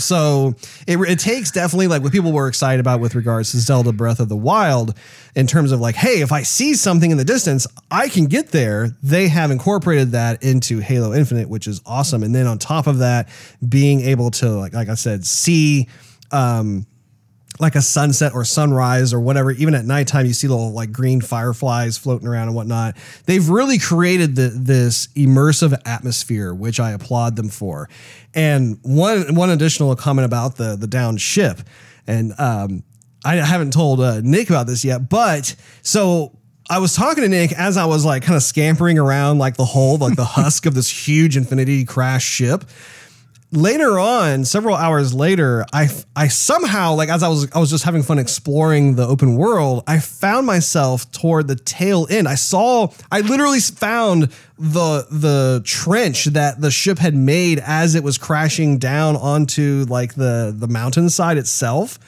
So 0.00 0.54
it, 0.86 0.98
it 0.98 1.18
takes 1.18 1.50
definitely 1.50 1.88
like 1.88 2.02
what 2.02 2.12
people 2.12 2.32
were 2.32 2.48
excited 2.48 2.80
about 2.80 3.00
with 3.00 3.14
regards 3.14 3.52
to 3.52 3.58
Zelda 3.58 3.92
Breath 3.92 4.20
of 4.20 4.28
the 4.28 4.36
Wild 4.36 4.94
in 5.34 5.46
terms 5.46 5.72
of 5.72 5.80
like, 5.80 5.94
hey, 5.94 6.20
if 6.20 6.32
I 6.32 6.42
see 6.42 6.74
something 6.74 7.10
in 7.10 7.16
the 7.16 7.24
distance, 7.24 7.66
I 7.90 8.08
can 8.08 8.26
get 8.26 8.48
there. 8.48 8.90
They 9.02 9.28
have 9.28 9.50
incorporated 9.50 10.12
that 10.12 10.42
into 10.42 10.80
Halo 10.80 11.12
Infinite, 11.12 11.48
which 11.48 11.66
is 11.66 11.80
awesome. 11.86 12.22
And 12.22 12.34
then 12.34 12.46
on 12.46 12.58
top 12.58 12.86
of 12.86 12.98
that, 12.98 13.28
being 13.66 14.00
able 14.00 14.30
to 14.32 14.50
like 14.50 14.72
like 14.72 14.88
I 14.88 14.94
said, 14.94 15.24
see 15.24 15.88
um 16.30 16.86
like 17.60 17.74
a 17.74 17.82
sunset 17.82 18.32
or 18.34 18.44
sunrise 18.44 19.12
or 19.12 19.20
whatever, 19.20 19.50
even 19.50 19.74
at 19.74 19.84
nighttime, 19.84 20.26
you 20.26 20.32
see 20.32 20.46
little 20.46 20.72
like 20.72 20.92
green 20.92 21.20
fireflies 21.20 21.98
floating 21.98 22.28
around 22.28 22.48
and 22.48 22.56
whatnot. 22.56 22.96
They've 23.26 23.48
really 23.48 23.78
created 23.78 24.36
the, 24.36 24.48
this 24.48 25.08
immersive 25.08 25.78
atmosphere, 25.84 26.54
which 26.54 26.78
I 26.78 26.92
applaud 26.92 27.36
them 27.36 27.48
for. 27.48 27.88
And 28.34 28.78
one 28.82 29.34
one 29.34 29.50
additional 29.50 29.94
comment 29.96 30.26
about 30.26 30.56
the 30.56 30.76
the 30.76 30.86
downed 30.86 31.20
ship, 31.20 31.60
and 32.06 32.32
um, 32.38 32.84
I 33.24 33.36
haven't 33.36 33.72
told 33.72 34.00
uh, 34.00 34.20
Nick 34.22 34.50
about 34.50 34.66
this 34.66 34.84
yet, 34.84 35.08
but 35.08 35.56
so 35.82 36.38
I 36.70 36.78
was 36.78 36.94
talking 36.94 37.22
to 37.22 37.28
Nick 37.28 37.52
as 37.52 37.76
I 37.76 37.86
was 37.86 38.04
like 38.04 38.22
kind 38.22 38.36
of 38.36 38.42
scampering 38.42 38.98
around 38.98 39.38
like 39.38 39.56
the 39.56 39.64
hull, 39.64 39.96
like 39.96 40.16
the 40.16 40.24
husk 40.36 40.66
of 40.66 40.74
this 40.74 41.08
huge 41.08 41.36
Infinity 41.36 41.84
crash 41.84 42.24
ship 42.24 42.64
later 43.50 43.98
on, 43.98 44.44
several 44.44 44.76
hours 44.76 45.14
later, 45.14 45.64
I 45.72 45.88
I 46.14 46.28
somehow 46.28 46.94
like 46.94 47.08
as 47.08 47.22
I 47.22 47.28
was 47.28 47.50
I 47.52 47.58
was 47.58 47.70
just 47.70 47.84
having 47.84 48.02
fun 48.02 48.18
exploring 48.18 48.96
the 48.96 49.06
open 49.06 49.36
world, 49.36 49.84
I 49.86 49.98
found 49.98 50.46
myself 50.46 51.10
toward 51.10 51.48
the 51.48 51.56
tail 51.56 52.06
end. 52.10 52.28
I 52.28 52.34
saw 52.34 52.88
I 53.10 53.20
literally 53.20 53.60
found 53.60 54.30
the 54.58 55.06
the 55.10 55.62
trench 55.64 56.26
that 56.26 56.60
the 56.60 56.70
ship 56.70 56.98
had 56.98 57.14
made 57.14 57.60
as 57.60 57.94
it 57.94 58.04
was 58.04 58.18
crashing 58.18 58.78
down 58.78 59.16
onto 59.16 59.86
like 59.88 60.14
the 60.14 60.54
the 60.56 60.68
mountainside 60.68 61.38
itself. 61.38 61.98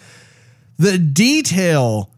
The 0.79 0.99
detail 0.99 2.11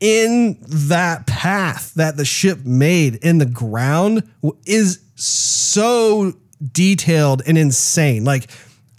in 0.00 0.56
that 0.62 1.26
path 1.26 1.92
that 1.94 2.16
the 2.16 2.24
ship 2.24 2.64
made 2.64 3.16
in 3.16 3.36
the 3.38 3.46
ground 3.46 4.28
is 4.64 5.00
so 5.14 6.32
detailed 6.72 7.42
and 7.46 7.56
insane. 7.58 8.24
Like, 8.24 8.50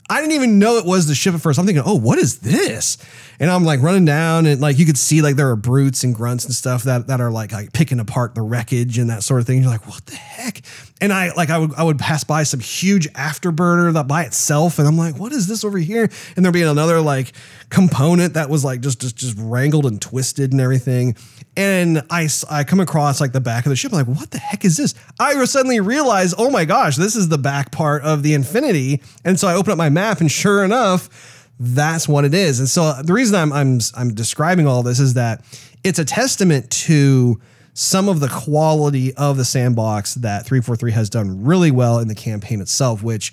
I 0.09 0.20
didn't 0.20 0.34
even 0.34 0.59
know 0.59 0.78
it 0.78 0.86
was 0.86 1.07
the 1.07 1.16
ship 1.16 1.34
at 1.34 1.41
first. 1.41 1.57
I'm 1.57 1.66
thinking, 1.66 1.84
oh, 1.86 1.95
what 1.95 2.20
is 2.20 2.39
this? 2.39 2.97
And 3.42 3.50
I'm 3.50 3.64
like 3.66 3.82
running 3.82 4.06
down, 4.06 4.46
and 4.46 4.62
like 4.62 4.78
you 4.78 4.86
could 4.86 5.00
see 5.00 5.24
like 5.24 5.36
there 5.36 5.50
are 5.50 5.56
brutes 5.56 6.04
and 6.04 6.14
grunts 6.14 6.46
and 6.46 6.54
stuff 6.54 6.84
that 6.84 7.08
that 7.08 7.20
are 7.20 7.32
like 7.32 7.52
like 7.52 7.74
picking 7.74 8.00
apart 8.00 8.36
the 8.36 8.44
wreckage 8.44 9.00
and 9.00 9.10
that 9.10 9.24
sort 9.24 9.42
of 9.42 9.48
thing. 9.48 9.64
You're 9.64 9.72
like, 9.72 9.88
what 9.88 10.06
the 10.06 10.16
heck? 10.16 10.62
And 11.02 11.12
I 11.12 11.32
like 11.34 11.50
I 11.50 11.58
would 11.58 11.74
I 11.74 11.82
would 11.82 11.98
pass 11.98 12.24
by 12.24 12.44
some 12.44 12.60
huge 12.60 13.12
afterburner 13.14 13.92
that 13.94 14.08
by 14.08 14.26
itself, 14.26 14.78
and 14.78 14.88
I'm 14.88 14.96
like, 14.96 15.18
what 15.18 15.34
is 15.34 15.48
this 15.48 15.64
over 15.64 15.80
here? 15.80 16.08
And 16.36 16.46
there'd 16.46 16.54
be 16.54 16.62
another 16.62 17.02
like 17.02 17.34
component 17.70 18.36
that 18.36 18.48
was 18.48 18.64
like 18.64 18.82
just 18.82 19.02
just 19.02 19.16
just 19.16 19.36
wrangled 19.39 19.88
and 19.88 20.00
twisted 20.00 20.52
and 20.52 20.62
everything. 20.62 21.16
And 21.58 22.04
I 22.12 22.30
I 22.48 22.64
come 22.64 22.80
across 22.80 23.20
like 23.20 23.32
the 23.32 23.42
back 23.42 23.66
of 23.66 23.72
the 23.72 23.76
ship. 23.76 23.92
I'm 23.92 24.08
like, 24.08 24.20
what 24.20 24.30
the 24.30 24.38
heck 24.38 24.64
is 24.66 24.78
this? 24.78 24.94
I 25.20 25.44
suddenly 25.46 25.80
realize, 25.80 26.36
oh 26.38 26.52
my 26.52 26.66
gosh, 26.66 26.96
this 26.96 27.16
is 27.16 27.30
the 27.30 27.39
back 27.39 27.72
part 27.72 28.04
of 28.04 28.22
the 28.22 28.36
Infinity. 28.36 29.02
And 29.26 29.39
so 29.39 29.48
I 29.48 29.56
open 29.56 29.72
up 29.72 29.80
my 29.80 29.89
map, 29.89 30.22
and 30.22 30.32
sure 30.32 30.64
enough, 30.64 31.41
that's 31.64 32.07
what 32.07 32.26
it 32.26 32.34
is. 32.34 32.59
And 32.59 32.68
so 32.68 32.82
uh, 32.84 33.03
the 33.03 33.14
reason 33.14 33.36
I'm 33.36 33.53
I'm 33.53 33.80
I'm 33.95 34.16
describing 34.16 34.66
all 34.66 34.82
this 34.82 34.99
is 34.99 35.14
that 35.14 35.45
it's 35.84 35.99
a 35.99 36.05
testament 36.05 36.70
to 36.72 37.39
some 37.74 38.09
of 38.09 38.20
the 38.20 38.28
quality 38.28 39.14
of 39.14 39.38
the 39.38 39.45
sandbox 39.45 40.16
that 40.16 40.45
343 40.45 40.91
has 40.91 41.09
done 41.09 41.43
really 41.43 41.70
well 41.70 41.99
in 41.99 42.07
the 42.07 42.16
campaign 42.16 42.62
itself, 42.62 43.03
which 43.03 43.32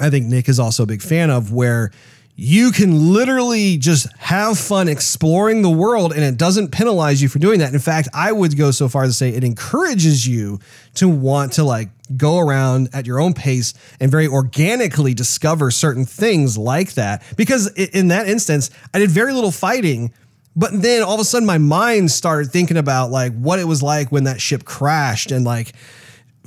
I 0.00 0.08
think 0.08 0.26
Nick 0.26 0.48
is 0.48 0.60
also 0.60 0.84
a 0.84 0.86
big 0.86 1.02
fan 1.02 1.30
of, 1.30 1.52
where 1.52 1.90
you 2.38 2.70
can 2.70 3.14
literally 3.14 3.78
just 3.78 4.14
have 4.18 4.58
fun 4.58 4.88
exploring 4.88 5.62
the 5.62 5.70
world 5.70 6.12
and 6.12 6.22
it 6.22 6.36
doesn't 6.36 6.70
penalize 6.70 7.22
you 7.22 7.28
for 7.30 7.38
doing 7.38 7.60
that. 7.60 7.72
In 7.72 7.78
fact, 7.78 8.10
I 8.12 8.30
would 8.30 8.58
go 8.58 8.70
so 8.70 8.90
far 8.90 9.04
as 9.04 9.10
to 9.10 9.14
say 9.14 9.30
it 9.30 9.42
encourages 9.42 10.26
you 10.26 10.60
to 10.94 11.08
want 11.08 11.54
to 11.54 11.64
like 11.64 11.88
go 12.14 12.38
around 12.38 12.90
at 12.92 13.06
your 13.06 13.20
own 13.20 13.32
pace 13.32 13.72
and 14.00 14.10
very 14.10 14.28
organically 14.28 15.14
discover 15.14 15.70
certain 15.70 16.04
things 16.04 16.58
like 16.58 16.92
that. 16.92 17.22
Because 17.36 17.72
in 17.72 18.08
that 18.08 18.28
instance, 18.28 18.70
I 18.92 18.98
did 18.98 19.10
very 19.10 19.32
little 19.32 19.50
fighting. 19.50 20.12
But 20.54 20.82
then 20.82 21.02
all 21.02 21.14
of 21.14 21.20
a 21.20 21.24
sudden, 21.24 21.46
my 21.46 21.58
mind 21.58 22.10
started 22.10 22.50
thinking 22.50 22.76
about 22.76 23.10
like 23.10 23.32
what 23.32 23.58
it 23.58 23.64
was 23.64 23.82
like 23.82 24.12
when 24.12 24.24
that 24.24 24.42
ship 24.42 24.64
crashed 24.64 25.30
and 25.30 25.44
like 25.44 25.72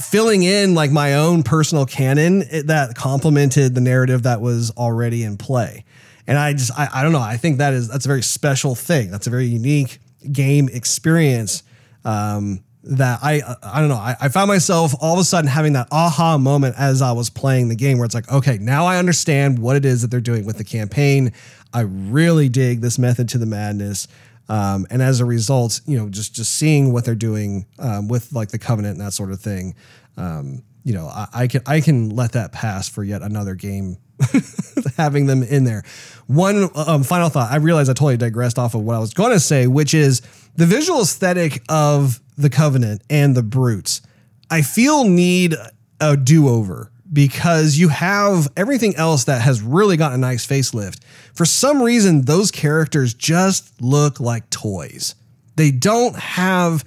filling 0.01 0.43
in 0.43 0.75
like 0.75 0.91
my 0.91 1.15
own 1.15 1.43
personal 1.43 1.85
canon 1.85 2.39
that 2.65 2.95
complemented 2.95 3.75
the 3.75 3.81
narrative 3.81 4.23
that 4.23 4.41
was 4.41 4.71
already 4.71 5.23
in 5.23 5.37
play. 5.37 5.83
And 6.25 6.37
I 6.37 6.53
just 6.53 6.71
I, 6.77 6.87
I 6.93 7.03
don't 7.03 7.11
know. 7.11 7.19
I 7.19 7.37
think 7.37 7.57
that 7.57 7.73
is 7.73 7.87
that's 7.87 8.05
a 8.05 8.07
very 8.07 8.21
special 8.23 8.75
thing. 8.75 9.11
That's 9.11 9.27
a 9.27 9.29
very 9.29 9.45
unique 9.45 9.99
game 10.31 10.69
experience. 10.71 11.63
Um, 12.05 12.63
that 12.83 13.19
I 13.21 13.41
I 13.61 13.79
don't 13.81 13.89
know. 13.89 13.95
I, 13.95 14.15
I 14.21 14.29
found 14.29 14.47
myself 14.47 14.93
all 15.01 15.13
of 15.13 15.19
a 15.19 15.23
sudden 15.23 15.49
having 15.49 15.73
that 15.73 15.87
aha 15.91 16.37
moment 16.37 16.75
as 16.77 17.01
I 17.01 17.11
was 17.11 17.29
playing 17.29 17.67
the 17.69 17.75
game, 17.75 17.97
where 17.97 18.05
it's 18.05 18.15
like, 18.15 18.31
okay, 18.31 18.57
now 18.59 18.85
I 18.85 18.97
understand 18.97 19.59
what 19.59 19.75
it 19.75 19.85
is 19.85 20.01
that 20.01 20.11
they're 20.11 20.21
doing 20.21 20.45
with 20.45 20.57
the 20.57 20.63
campaign. 20.63 21.33
I 21.73 21.81
really 21.81 22.47
dig 22.49 22.81
this 22.81 22.97
method 22.97 23.29
to 23.29 23.37
the 23.37 23.45
madness. 23.45 24.07
Um, 24.49 24.87
and 24.89 25.01
as 25.01 25.19
a 25.19 25.25
result, 25.25 25.79
you 25.85 25.97
know, 25.97 26.09
just 26.09 26.33
just 26.33 26.55
seeing 26.55 26.91
what 26.91 27.05
they're 27.05 27.15
doing 27.15 27.67
um, 27.77 28.07
with 28.07 28.33
like 28.33 28.49
the 28.49 28.57
covenant 28.57 28.97
and 28.97 29.05
that 29.05 29.13
sort 29.13 29.31
of 29.31 29.39
thing, 29.39 29.75
um, 30.17 30.63
you 30.83 30.93
know, 30.93 31.05
I, 31.05 31.27
I 31.33 31.47
can 31.47 31.61
I 31.67 31.81
can 31.81 32.09
let 32.09 32.31
that 32.31 32.51
pass 32.51 32.89
for 32.89 33.03
yet 33.03 33.21
another 33.21 33.53
game, 33.53 33.97
having 34.97 35.27
them 35.27 35.43
in 35.43 35.65
there. 35.65 35.83
One 36.25 36.69
um, 36.75 37.03
final 37.03 37.29
thought. 37.29 37.51
I 37.51 37.57
realized 37.57 37.89
I 37.91 37.93
totally 37.93 38.17
digressed 38.17 38.57
off 38.57 38.73
of 38.73 38.81
what 38.81 38.95
I 38.95 38.99
was 38.99 39.13
going 39.13 39.31
to 39.31 39.39
say, 39.39 39.67
which 39.67 39.93
is 39.93 40.21
the 40.55 40.65
visual 40.65 41.01
aesthetic 41.01 41.61
of 41.69 42.19
the 42.37 42.49
covenant 42.49 43.03
and 43.09 43.35
the 43.35 43.43
brutes. 43.43 44.01
I 44.49 44.63
feel 44.63 45.03
need 45.03 45.53
a 46.01 46.17
do 46.17 46.49
over 46.49 46.91
because 47.11 47.77
you 47.77 47.89
have 47.89 48.47
everything 48.55 48.95
else 48.95 49.25
that 49.25 49.41
has 49.41 49.61
really 49.61 49.97
gotten 49.97 50.15
a 50.15 50.27
nice 50.27 50.45
facelift. 50.45 51.03
For 51.33 51.45
some 51.45 51.81
reason, 51.81 52.25
those 52.25 52.51
characters 52.51 53.13
just 53.13 53.81
look 53.81 54.19
like 54.19 54.49
toys. 54.49 55.15
They 55.55 55.71
don't 55.71 56.15
have 56.15 56.83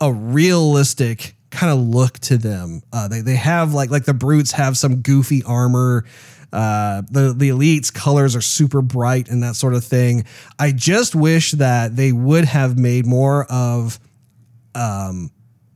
a 0.00 0.12
realistic 0.12 1.36
kind 1.50 1.72
of 1.72 1.78
look 1.78 2.18
to 2.20 2.36
them. 2.36 2.82
Uh, 2.92 3.08
they 3.08 3.20
they 3.20 3.36
have 3.36 3.72
like 3.72 3.90
like 3.90 4.04
the 4.04 4.14
brutes 4.14 4.52
have 4.52 4.76
some 4.76 5.02
goofy 5.02 5.42
armor. 5.44 6.04
Uh, 6.52 7.02
the 7.10 7.34
the 7.36 7.50
elites 7.50 7.92
colors 7.92 8.34
are 8.36 8.40
super 8.40 8.80
bright 8.82 9.28
and 9.28 9.42
that 9.42 9.56
sort 9.56 9.74
of 9.74 9.84
thing. 9.84 10.24
I 10.58 10.72
just 10.72 11.14
wish 11.14 11.52
that 11.52 11.96
they 11.96 12.12
would 12.12 12.44
have 12.44 12.78
made 12.78 13.06
more 13.06 13.44
of 13.50 13.98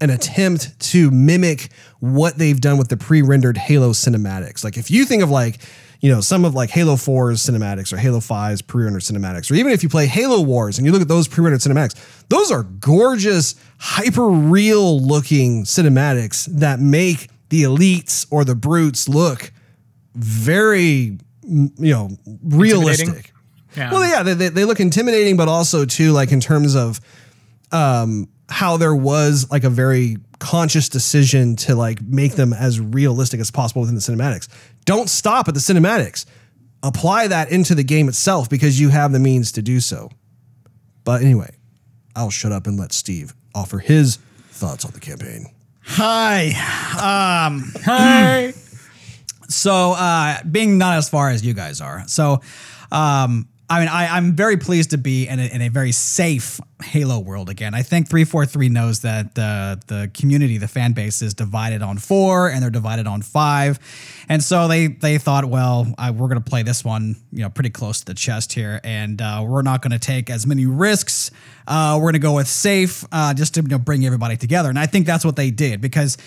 an 0.00 0.10
attempt 0.10 0.78
to 0.80 1.10
mimic 1.10 1.70
what 2.00 2.38
they've 2.38 2.60
done 2.60 2.78
with 2.78 2.88
the 2.88 2.96
pre-rendered 2.96 3.56
Halo 3.56 3.90
cinematics. 3.90 4.64
Like 4.64 4.76
if 4.76 4.90
you 4.90 5.04
think 5.04 5.22
of 5.22 5.30
like, 5.30 5.58
you 6.00 6.10
know, 6.10 6.22
some 6.22 6.44
of 6.46 6.54
like 6.54 6.70
Halo 6.70 6.94
4's 6.94 7.44
cinematics 7.44 7.92
or 7.92 7.98
Halo 7.98 8.20
5's 8.20 8.62
pre-rendered 8.62 9.02
cinematics, 9.02 9.50
or 9.50 9.54
even 9.54 9.72
if 9.72 9.82
you 9.82 9.88
play 9.88 10.06
Halo 10.06 10.40
Wars 10.40 10.78
and 10.78 10.86
you 10.86 10.92
look 10.92 11.02
at 11.02 11.08
those 11.08 11.28
pre-rendered 11.28 11.60
cinematics, 11.60 11.94
those 12.28 12.50
are 12.50 12.62
gorgeous, 12.62 13.54
hyper 13.78 14.28
real 14.28 14.98
looking 15.00 15.64
cinematics 15.64 16.46
that 16.46 16.80
make 16.80 17.28
the 17.50 17.64
elites 17.64 18.26
or 18.30 18.44
the 18.44 18.54
brutes 18.54 19.08
look 19.08 19.52
very, 20.14 21.18
you 21.42 21.70
know, 21.78 22.10
realistic. 22.42 23.32
Yeah. 23.76 23.92
Well, 23.92 24.08
yeah, 24.08 24.22
they, 24.22 24.34
they, 24.34 24.48
they 24.48 24.64
look 24.64 24.80
intimidating, 24.80 25.36
but 25.36 25.48
also 25.48 25.84
too 25.84 26.12
like 26.12 26.32
in 26.32 26.40
terms 26.40 26.74
of 26.74 27.00
um, 27.72 28.28
how 28.50 28.76
there 28.76 28.94
was 28.94 29.50
like 29.50 29.64
a 29.64 29.70
very 29.70 30.16
conscious 30.38 30.88
decision 30.88 31.54
to 31.54 31.74
like 31.74 32.02
make 32.02 32.32
them 32.32 32.52
as 32.52 32.80
realistic 32.80 33.40
as 33.40 33.50
possible 33.50 33.82
within 33.82 33.94
the 33.94 34.00
cinematics. 34.00 34.48
Don't 34.84 35.08
stop 35.08 35.48
at 35.48 35.54
the 35.54 35.60
cinematics. 35.60 36.26
Apply 36.82 37.28
that 37.28 37.50
into 37.52 37.74
the 37.74 37.84
game 37.84 38.08
itself 38.08 38.48
because 38.48 38.80
you 38.80 38.88
have 38.88 39.12
the 39.12 39.18
means 39.18 39.52
to 39.52 39.62
do 39.62 39.80
so. 39.80 40.10
But 41.04 41.22
anyway, 41.22 41.54
I'll 42.16 42.30
shut 42.30 42.52
up 42.52 42.66
and 42.66 42.78
let 42.78 42.92
Steve 42.92 43.34
offer 43.54 43.78
his 43.78 44.16
thoughts 44.50 44.84
on 44.84 44.92
the 44.92 45.00
campaign. 45.00 45.46
Hi. 45.82 46.46
Um, 47.46 47.72
Hi. 47.84 48.52
so 49.48 49.92
uh, 49.92 50.42
being 50.50 50.78
not 50.78 50.96
as 50.98 51.08
far 51.08 51.30
as 51.30 51.44
you 51.44 51.54
guys 51.54 51.80
are. 51.80 52.04
So 52.06 52.40
um, 52.90 53.48
I 53.70 53.78
mean, 53.78 53.88
I, 53.88 54.16
I'm 54.16 54.34
very 54.34 54.56
pleased 54.56 54.90
to 54.90 54.98
be 54.98 55.28
in 55.28 55.38
a, 55.38 55.44
in 55.44 55.62
a 55.62 55.68
very 55.68 55.92
safe 55.92 56.58
Halo 56.82 57.20
world 57.20 57.48
again. 57.48 57.72
I 57.72 57.82
think 57.82 58.08
343 58.08 58.68
knows 58.68 59.00
that 59.02 59.36
the 59.36 59.80
the 59.86 60.10
community, 60.12 60.58
the 60.58 60.66
fan 60.66 60.92
base, 60.92 61.22
is 61.22 61.34
divided 61.34 61.80
on 61.80 61.96
four, 61.98 62.48
and 62.48 62.60
they're 62.60 62.70
divided 62.70 63.06
on 63.06 63.22
five, 63.22 63.78
and 64.28 64.42
so 64.42 64.66
they 64.66 64.88
they 64.88 65.18
thought, 65.18 65.44
well, 65.44 65.86
I, 65.98 66.10
we're 66.10 66.26
going 66.26 66.42
to 66.42 66.50
play 66.50 66.64
this 66.64 66.84
one, 66.84 67.14
you 67.30 67.42
know, 67.42 67.48
pretty 67.48 67.70
close 67.70 68.00
to 68.00 68.06
the 68.06 68.14
chest 68.14 68.54
here, 68.54 68.80
and 68.82 69.22
uh, 69.22 69.44
we're 69.46 69.62
not 69.62 69.82
going 69.82 69.92
to 69.92 70.00
take 70.00 70.30
as 70.30 70.48
many 70.48 70.66
risks. 70.66 71.30
Uh, 71.68 71.94
we're 71.96 72.06
going 72.10 72.14
to 72.14 72.18
go 72.18 72.34
with 72.34 72.48
safe, 72.48 73.04
uh, 73.12 73.34
just 73.34 73.54
to 73.54 73.62
you 73.62 73.68
know, 73.68 73.78
bring 73.78 74.04
everybody 74.04 74.36
together, 74.36 74.68
and 74.68 74.80
I 74.80 74.86
think 74.86 75.06
that's 75.06 75.24
what 75.24 75.36
they 75.36 75.52
did 75.52 75.80
because, 75.80 76.18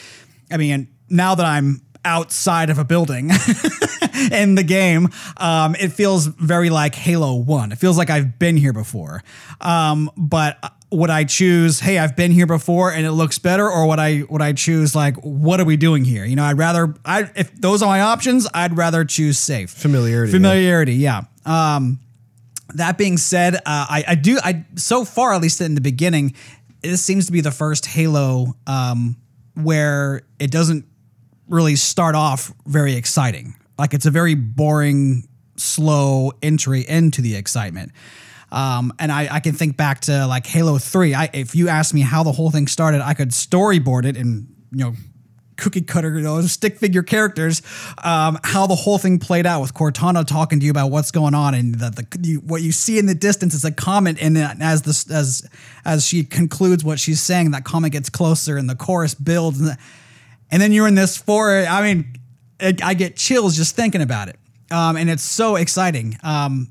I 0.49 0.55
mean, 0.55 0.87
now 1.09 1.35
that 1.35 1.45
I'm 1.45 1.81
outside 2.05 2.69
of 2.69 2.77
a 2.77 2.83
building 2.83 3.29
in 4.31 4.55
the 4.55 4.63
game, 4.65 5.09
um, 5.37 5.75
it 5.75 5.89
feels 5.89 6.27
very 6.27 6.69
like 6.69 6.95
Halo 6.95 7.35
1. 7.35 7.71
It 7.71 7.77
feels 7.77 7.97
like 7.97 8.09
I've 8.09 8.39
been 8.39 8.57
here 8.57 8.73
before. 8.73 9.23
Um, 9.61 10.11
but 10.17 10.57
would 10.93 11.09
I 11.09 11.23
choose, 11.23 11.79
hey, 11.79 11.97
I've 11.97 12.15
been 12.15 12.31
here 12.31 12.45
before 12.45 12.91
and 12.91 13.05
it 13.05 13.11
looks 13.11 13.39
better, 13.39 13.69
or 13.69 13.87
would 13.87 13.99
I 13.99 14.23
would 14.29 14.41
I 14.41 14.53
choose 14.53 14.95
like, 14.95 15.17
what 15.17 15.59
are 15.59 15.65
we 15.65 15.75
doing 15.75 16.05
here? 16.05 16.23
You 16.23 16.35
know, 16.35 16.43
I'd 16.43 16.57
rather 16.57 16.93
I 17.03 17.29
if 17.35 17.53
those 17.55 17.81
are 17.81 17.87
my 17.87 18.01
options, 18.01 18.47
I'd 18.53 18.77
rather 18.77 19.03
choose 19.03 19.39
safe. 19.39 19.71
Familiarity, 19.71 20.31
yeah. 20.31 20.37
Familiarity, 20.37 20.93
yeah. 20.95 21.21
Um, 21.45 21.99
that 22.75 22.97
being 22.97 23.17
said, 23.17 23.55
uh, 23.55 23.59
I, 23.65 24.03
I 24.09 24.15
do 24.15 24.39
I 24.43 24.65
so 24.75 25.03
far 25.03 25.33
at 25.33 25.41
least 25.41 25.61
in 25.61 25.75
the 25.75 25.81
beginning, 25.81 26.35
this 26.81 27.03
seems 27.03 27.25
to 27.25 27.31
be 27.31 27.41
the 27.41 27.51
first 27.51 27.85
Halo 27.85 28.55
um, 28.67 29.17
where 29.55 30.21
it 30.39 30.51
doesn't 30.51 30.85
really 31.47 31.75
start 31.75 32.15
off 32.15 32.53
very 32.65 32.95
exciting. 32.95 33.55
Like 33.77 33.93
it's 33.93 34.05
a 34.05 34.11
very 34.11 34.35
boring, 34.35 35.27
slow 35.55 36.31
entry 36.41 36.85
into 36.87 37.21
the 37.21 37.35
excitement. 37.35 37.91
Um, 38.51 38.93
and 38.99 39.11
I, 39.11 39.27
I 39.31 39.39
can 39.39 39.53
think 39.53 39.77
back 39.77 40.01
to 40.01 40.27
like 40.27 40.45
Halo 40.45 40.77
Three. 40.77 41.15
I, 41.15 41.29
if 41.33 41.55
you 41.55 41.69
asked 41.69 41.93
me 41.93 42.01
how 42.01 42.23
the 42.23 42.31
whole 42.31 42.51
thing 42.51 42.67
started, 42.67 43.01
I 43.01 43.15
could 43.15 43.29
storyboard 43.29 44.05
it 44.05 44.15
and 44.15 44.47
you 44.71 44.85
know 44.85 44.93
cookie 45.57 45.81
cutter, 45.81 46.15
you 46.15 46.21
know, 46.21 46.41
stick 46.41 46.77
figure 46.77 47.03
characters, 47.03 47.61
um, 48.03 48.37
how 48.43 48.67
the 48.67 48.75
whole 48.75 48.97
thing 48.97 49.19
played 49.19 49.45
out 49.45 49.61
with 49.61 49.73
Cortana 49.73 50.25
talking 50.25 50.59
to 50.59 50.65
you 50.65 50.71
about 50.71 50.91
what's 50.91 51.11
going 51.11 51.33
on, 51.33 51.53
and 51.53 51.75
the, 51.75 51.89
the 51.89 52.27
you, 52.27 52.39
what 52.39 52.61
you 52.61 52.71
see 52.71 52.99
in 52.99 53.05
the 53.05 53.15
distance 53.15 53.53
is 53.53 53.65
a 53.65 53.71
comment, 53.71 54.17
and 54.21 54.35
then 54.35 54.61
as 54.61 54.83
this 54.83 55.09
as 55.09 55.47
as 55.85 56.05
she 56.05 56.23
concludes 56.23 56.83
what 56.83 56.99
she's 56.99 57.21
saying, 57.21 57.51
that 57.51 57.63
comment 57.63 57.93
gets 57.93 58.09
closer, 58.09 58.57
and 58.57 58.69
the 58.69 58.75
chorus 58.75 59.13
builds, 59.15 59.59
and, 59.59 59.77
and 60.53 60.61
then 60.61 60.71
you're 60.71 60.87
in 60.87 60.95
this 60.95 61.17
for. 61.17 61.51
I 61.51 61.81
mean, 61.81 62.13
it, 62.59 62.83
I 62.83 62.93
get 62.93 63.15
chills 63.15 63.57
just 63.57 63.75
thinking 63.75 64.01
about 64.01 64.29
it, 64.29 64.37
um, 64.71 64.95
and 64.95 65.09
it's 65.09 65.23
so 65.23 65.55
exciting. 65.55 66.15
Um, 66.23 66.69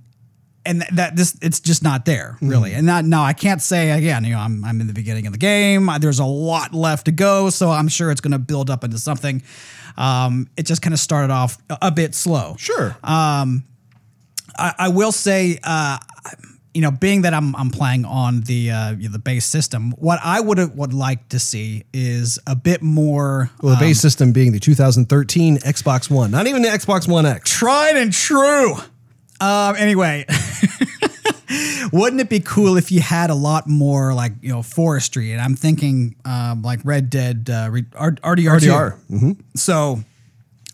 and 0.64 0.82
th- 0.82 0.92
that 0.92 1.16
this 1.16 1.36
it's 1.42 1.58
just 1.58 1.82
not 1.82 2.04
there 2.04 2.38
really 2.40 2.72
and 2.72 2.88
that 2.88 3.04
now 3.04 3.24
i 3.24 3.32
can't 3.32 3.60
say 3.60 3.90
again 3.90 4.22
you 4.22 4.30
know 4.30 4.38
I'm, 4.38 4.64
I'm 4.64 4.80
in 4.80 4.86
the 4.86 4.92
beginning 4.92 5.26
of 5.26 5.32
the 5.32 5.38
game 5.40 5.90
there's 6.00 6.20
a 6.20 6.24
lot 6.24 6.72
left 6.72 7.06
to 7.06 7.10
go 7.10 7.50
so 7.50 7.68
i'm 7.68 7.88
sure 7.88 8.12
it's 8.12 8.20
going 8.20 8.30
to 8.30 8.38
build 8.38 8.70
up 8.70 8.84
into 8.84 8.96
something 8.96 9.42
um, 9.96 10.48
it 10.56 10.64
just 10.66 10.80
kind 10.80 10.94
of 10.94 11.00
started 11.00 11.32
off 11.32 11.58
a, 11.68 11.78
a 11.82 11.90
bit 11.90 12.14
slow 12.14 12.54
Sure. 12.60 12.96
I, 14.56 14.74
I 14.78 14.88
will 14.90 15.10
say 15.10 15.58
uh, 15.64 15.98
you 16.74 16.80
know, 16.80 16.90
being 16.90 17.22
that 17.22 17.34
I'm 17.34 17.54
I'm 17.56 17.70
playing 17.70 18.04
on 18.04 18.42
the 18.42 18.70
uh, 18.70 18.92
you 18.92 19.08
know, 19.08 19.12
the 19.12 19.18
base 19.18 19.44
system, 19.44 19.92
what 19.92 20.18
I 20.22 20.40
would 20.40 20.76
would 20.76 20.94
like 20.94 21.28
to 21.30 21.38
see 21.38 21.84
is 21.92 22.38
a 22.46 22.56
bit 22.56 22.82
more 22.82 23.50
Well, 23.62 23.74
the 23.74 23.80
base 23.80 24.00
system 24.00 24.32
being 24.32 24.52
the 24.52 24.60
2013 24.60 25.58
Xbox 25.58 26.10
One, 26.10 26.30
not 26.30 26.46
even 26.46 26.62
the 26.62 26.68
Xbox 26.68 27.06
One 27.08 27.26
X. 27.26 27.50
tried 27.50 27.96
and 27.96 28.12
true. 28.12 28.74
Um, 29.40 29.76
anyway, 29.76 30.24
wouldn't 31.92 32.20
it 32.20 32.30
be 32.30 32.40
cool 32.40 32.76
if 32.76 32.92
you 32.92 33.00
had 33.00 33.28
a 33.30 33.34
lot 33.34 33.68
more 33.68 34.14
like 34.14 34.32
you 34.40 34.50
know 34.50 34.62
forestry? 34.62 35.32
And 35.32 35.40
I'm 35.40 35.56
thinking 35.56 36.16
um, 36.24 36.62
like 36.62 36.80
Red 36.84 37.10
Dead 37.10 37.50
uh, 37.50 37.68
RDR. 37.70 38.18
RDR. 38.20 39.36
So 39.56 40.00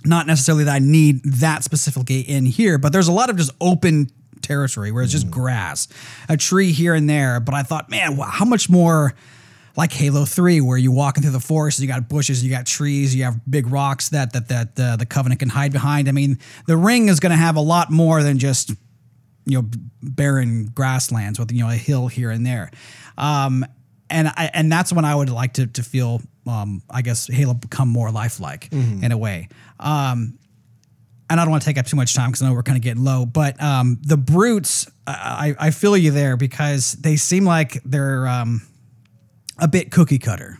not 0.04 0.26
necessarily 0.26 0.64
that 0.64 0.74
I 0.74 0.78
need 0.78 1.24
that 1.24 1.64
specifically 1.64 2.20
in 2.20 2.46
here, 2.46 2.78
but 2.78 2.92
there's 2.92 3.08
a 3.08 3.12
lot 3.12 3.30
of 3.30 3.36
just 3.36 3.50
open 3.60 4.10
territory 4.42 4.92
where 4.92 5.02
it's 5.02 5.12
just 5.12 5.30
grass, 5.30 5.88
a 6.28 6.36
tree 6.36 6.72
here 6.72 6.94
and 6.94 7.08
there. 7.08 7.40
But 7.40 7.54
I 7.54 7.62
thought, 7.62 7.90
man, 7.90 8.16
how 8.16 8.44
much 8.44 8.68
more 8.70 9.14
like 9.76 9.92
Halo 9.92 10.24
Three, 10.24 10.60
where 10.60 10.76
you 10.76 10.90
walking 10.90 11.22
through 11.22 11.32
the 11.32 11.40
forest, 11.40 11.78
you 11.78 11.86
got 11.86 12.08
bushes, 12.08 12.44
you 12.44 12.50
got 12.50 12.66
trees, 12.66 13.14
you 13.14 13.24
have 13.24 13.40
big 13.48 13.68
rocks 13.68 14.08
that 14.10 14.32
that 14.32 14.48
that 14.48 14.80
uh, 14.80 14.96
the 14.96 15.06
Covenant 15.06 15.40
can 15.40 15.48
hide 15.48 15.72
behind. 15.72 16.08
I 16.08 16.12
mean, 16.12 16.38
the 16.66 16.76
ring 16.76 17.08
is 17.08 17.20
going 17.20 17.30
to 17.30 17.36
have 17.36 17.56
a 17.56 17.60
lot 17.60 17.90
more 17.90 18.22
than 18.22 18.38
just 18.38 18.70
you 19.46 19.62
know 19.62 19.68
barren 20.02 20.66
grasslands 20.66 21.38
with 21.38 21.52
you 21.52 21.62
know 21.62 21.70
a 21.70 21.74
hill 21.76 22.08
here 22.08 22.30
and 22.30 22.44
there. 22.44 22.70
Um, 23.16 23.64
and 24.10 24.28
I, 24.28 24.50
and 24.54 24.72
that's 24.72 24.92
when 24.92 25.04
I 25.04 25.14
would 25.14 25.30
like 25.30 25.54
to 25.54 25.66
to 25.66 25.82
feel 25.82 26.22
um, 26.46 26.82
I 26.90 27.02
guess 27.02 27.26
Halo 27.26 27.54
become 27.54 27.88
more 27.88 28.10
lifelike 28.10 28.72
in 29.02 29.12
a 29.12 29.18
way. 29.18 29.48
Um, 29.78 30.38
and 31.30 31.40
I 31.40 31.44
don't 31.44 31.50
want 31.50 31.62
to 31.62 31.66
take 31.68 31.78
up 31.78 31.86
too 31.86 31.96
much 31.96 32.14
time 32.14 32.30
because 32.30 32.42
I 32.42 32.48
know 32.48 32.54
we're 32.54 32.62
kind 32.62 32.76
of 32.78 32.82
getting 32.82 33.04
low. 33.04 33.26
But 33.26 33.60
um, 33.62 33.98
the 34.02 34.16
brutes, 34.16 34.86
I, 35.06 35.54
I 35.58 35.70
feel 35.70 35.96
you 35.96 36.10
there 36.10 36.36
because 36.36 36.92
they 36.94 37.16
seem 37.16 37.44
like 37.44 37.82
they're 37.84 38.26
um, 38.26 38.62
a 39.58 39.68
bit 39.68 39.90
cookie 39.90 40.18
cutter, 40.18 40.58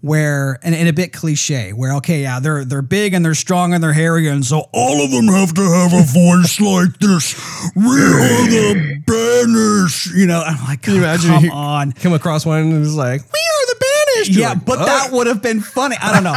where 0.00 0.58
and, 0.62 0.74
and 0.74 0.88
a 0.88 0.92
bit 0.92 1.12
cliche. 1.12 1.72
Where 1.72 1.94
okay, 1.96 2.22
yeah, 2.22 2.38
they're 2.40 2.64
they're 2.64 2.82
big 2.82 3.12
and 3.14 3.24
they're 3.24 3.34
strong 3.34 3.74
and 3.74 3.82
they're 3.82 3.92
hairy, 3.92 4.28
and 4.28 4.44
so 4.44 4.68
all 4.72 5.04
of 5.04 5.10
them 5.10 5.26
have 5.26 5.52
to 5.54 5.62
have 5.62 5.92
a 5.92 6.02
voice 6.04 6.60
like 6.60 6.98
this. 7.00 7.34
We 7.74 7.82
are 7.82 8.48
the 8.48 9.02
banners, 9.06 10.06
you 10.14 10.26
know. 10.26 10.40
I'm 10.42 10.62
like, 10.66 10.82
Can 10.82 10.94
you 10.94 11.00
imagine? 11.00 11.30
come 11.30 11.50
on. 11.50 11.92
Come 11.92 12.12
across 12.12 12.46
one 12.46 12.58
and 12.60 12.84
it's 12.84 12.94
like, 12.94 13.20
we 13.22 13.26
are 13.26 13.66
the 13.66 13.76
banished. 14.14 14.30
You're 14.32 14.40
Yeah, 14.42 14.48
like, 14.50 14.64
but 14.64 14.78
"Oh." 14.80 14.84
that 14.86 15.10
would 15.12 15.26
have 15.26 15.42
been 15.42 15.60
funny. 15.60 15.96
I 16.00 16.12
don't 16.12 16.24
know. 16.24 16.36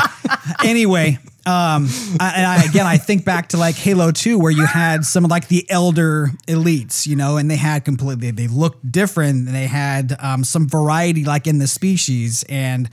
anyway, 0.69 1.19
um, 1.45 1.87
I, 2.19 2.33
and 2.35 2.45
I, 2.45 2.63
again, 2.65 2.85
I 2.85 2.97
think 2.97 3.25
back 3.25 3.49
to 3.49 3.57
like 3.57 3.75
Halo 3.75 4.11
Two, 4.11 4.37
where 4.37 4.51
you 4.51 4.65
had 4.65 5.05
some 5.05 5.25
of 5.25 5.31
like 5.31 5.47
the 5.47 5.69
elder 5.71 6.29
elites, 6.47 7.07
you 7.07 7.15
know, 7.15 7.37
and 7.37 7.49
they 7.49 7.55
had 7.55 7.83
completely 7.83 8.29
they 8.29 8.47
looked 8.47 8.91
different. 8.91 9.47
And 9.47 9.55
they 9.55 9.65
had 9.65 10.15
um, 10.19 10.43
some 10.43 10.69
variety, 10.69 11.25
like 11.25 11.47
in 11.47 11.57
the 11.57 11.67
species, 11.67 12.45
and 12.47 12.89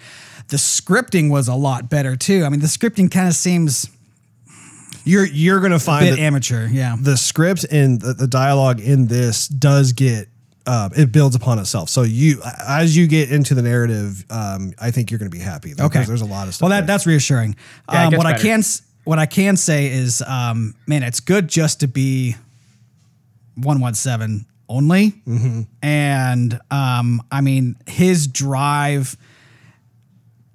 the 0.48 0.56
scripting 0.56 1.30
was 1.30 1.46
a 1.48 1.54
lot 1.54 1.90
better 1.90 2.16
too. 2.16 2.44
I 2.44 2.48
mean, 2.48 2.60
the 2.60 2.66
scripting 2.66 3.10
kind 3.10 3.28
of 3.28 3.34
seems 3.34 3.90
you're 5.04 5.26
you're 5.26 5.60
gonna 5.60 5.76
a 5.76 5.80
find 5.80 6.06
bit 6.06 6.16
that 6.16 6.22
amateur. 6.22 6.66
Yeah. 6.68 6.96
the 7.00 7.16
script 7.16 7.64
and 7.70 8.00
the, 8.00 8.14
the 8.14 8.26
dialogue 8.26 8.80
in 8.80 9.06
this 9.06 9.48
does 9.48 9.92
get 9.92 10.28
uh, 10.66 10.88
it 10.96 11.12
builds 11.12 11.34
upon 11.36 11.58
itself. 11.58 11.88
So 11.88 12.02
you 12.02 12.42
as 12.66 12.96
you 12.96 13.06
get 13.06 13.30
into 13.32 13.54
the 13.54 13.62
narrative, 13.62 14.24
um, 14.30 14.72
I 14.80 14.90
think 14.90 15.10
you're 15.10 15.18
gonna 15.18 15.30
be 15.30 15.38
happy. 15.38 15.70
Because 15.70 15.86
Okay. 15.86 16.04
there's 16.04 16.20
a 16.22 16.26
lot 16.26 16.48
of 16.48 16.54
stuff. 16.54 16.62
Well, 16.62 16.70
that 16.70 16.80
there. 16.86 16.94
that's 16.94 17.06
reassuring. 17.06 17.56
Yeah, 17.92 18.04
um, 18.04 18.10
gets 18.10 18.24
what 18.24 18.26
I 18.34 18.38
can 18.38 18.58
s- 18.60 18.82
what 19.04 19.18
I 19.18 19.26
can 19.26 19.56
say 19.56 19.86
is, 19.90 20.20
um, 20.22 20.74
man, 20.86 21.02
it's 21.02 21.20
good 21.20 21.48
just 21.48 21.80
to 21.80 21.88
be 21.88 22.36
one 23.54 23.80
one 23.80 23.94
seven 23.94 24.46
only, 24.68 25.12
Mm-hmm. 25.26 25.62
and 25.82 26.60
um, 26.70 27.22
I 27.32 27.40
mean 27.40 27.76
his 27.86 28.26
drive 28.26 29.16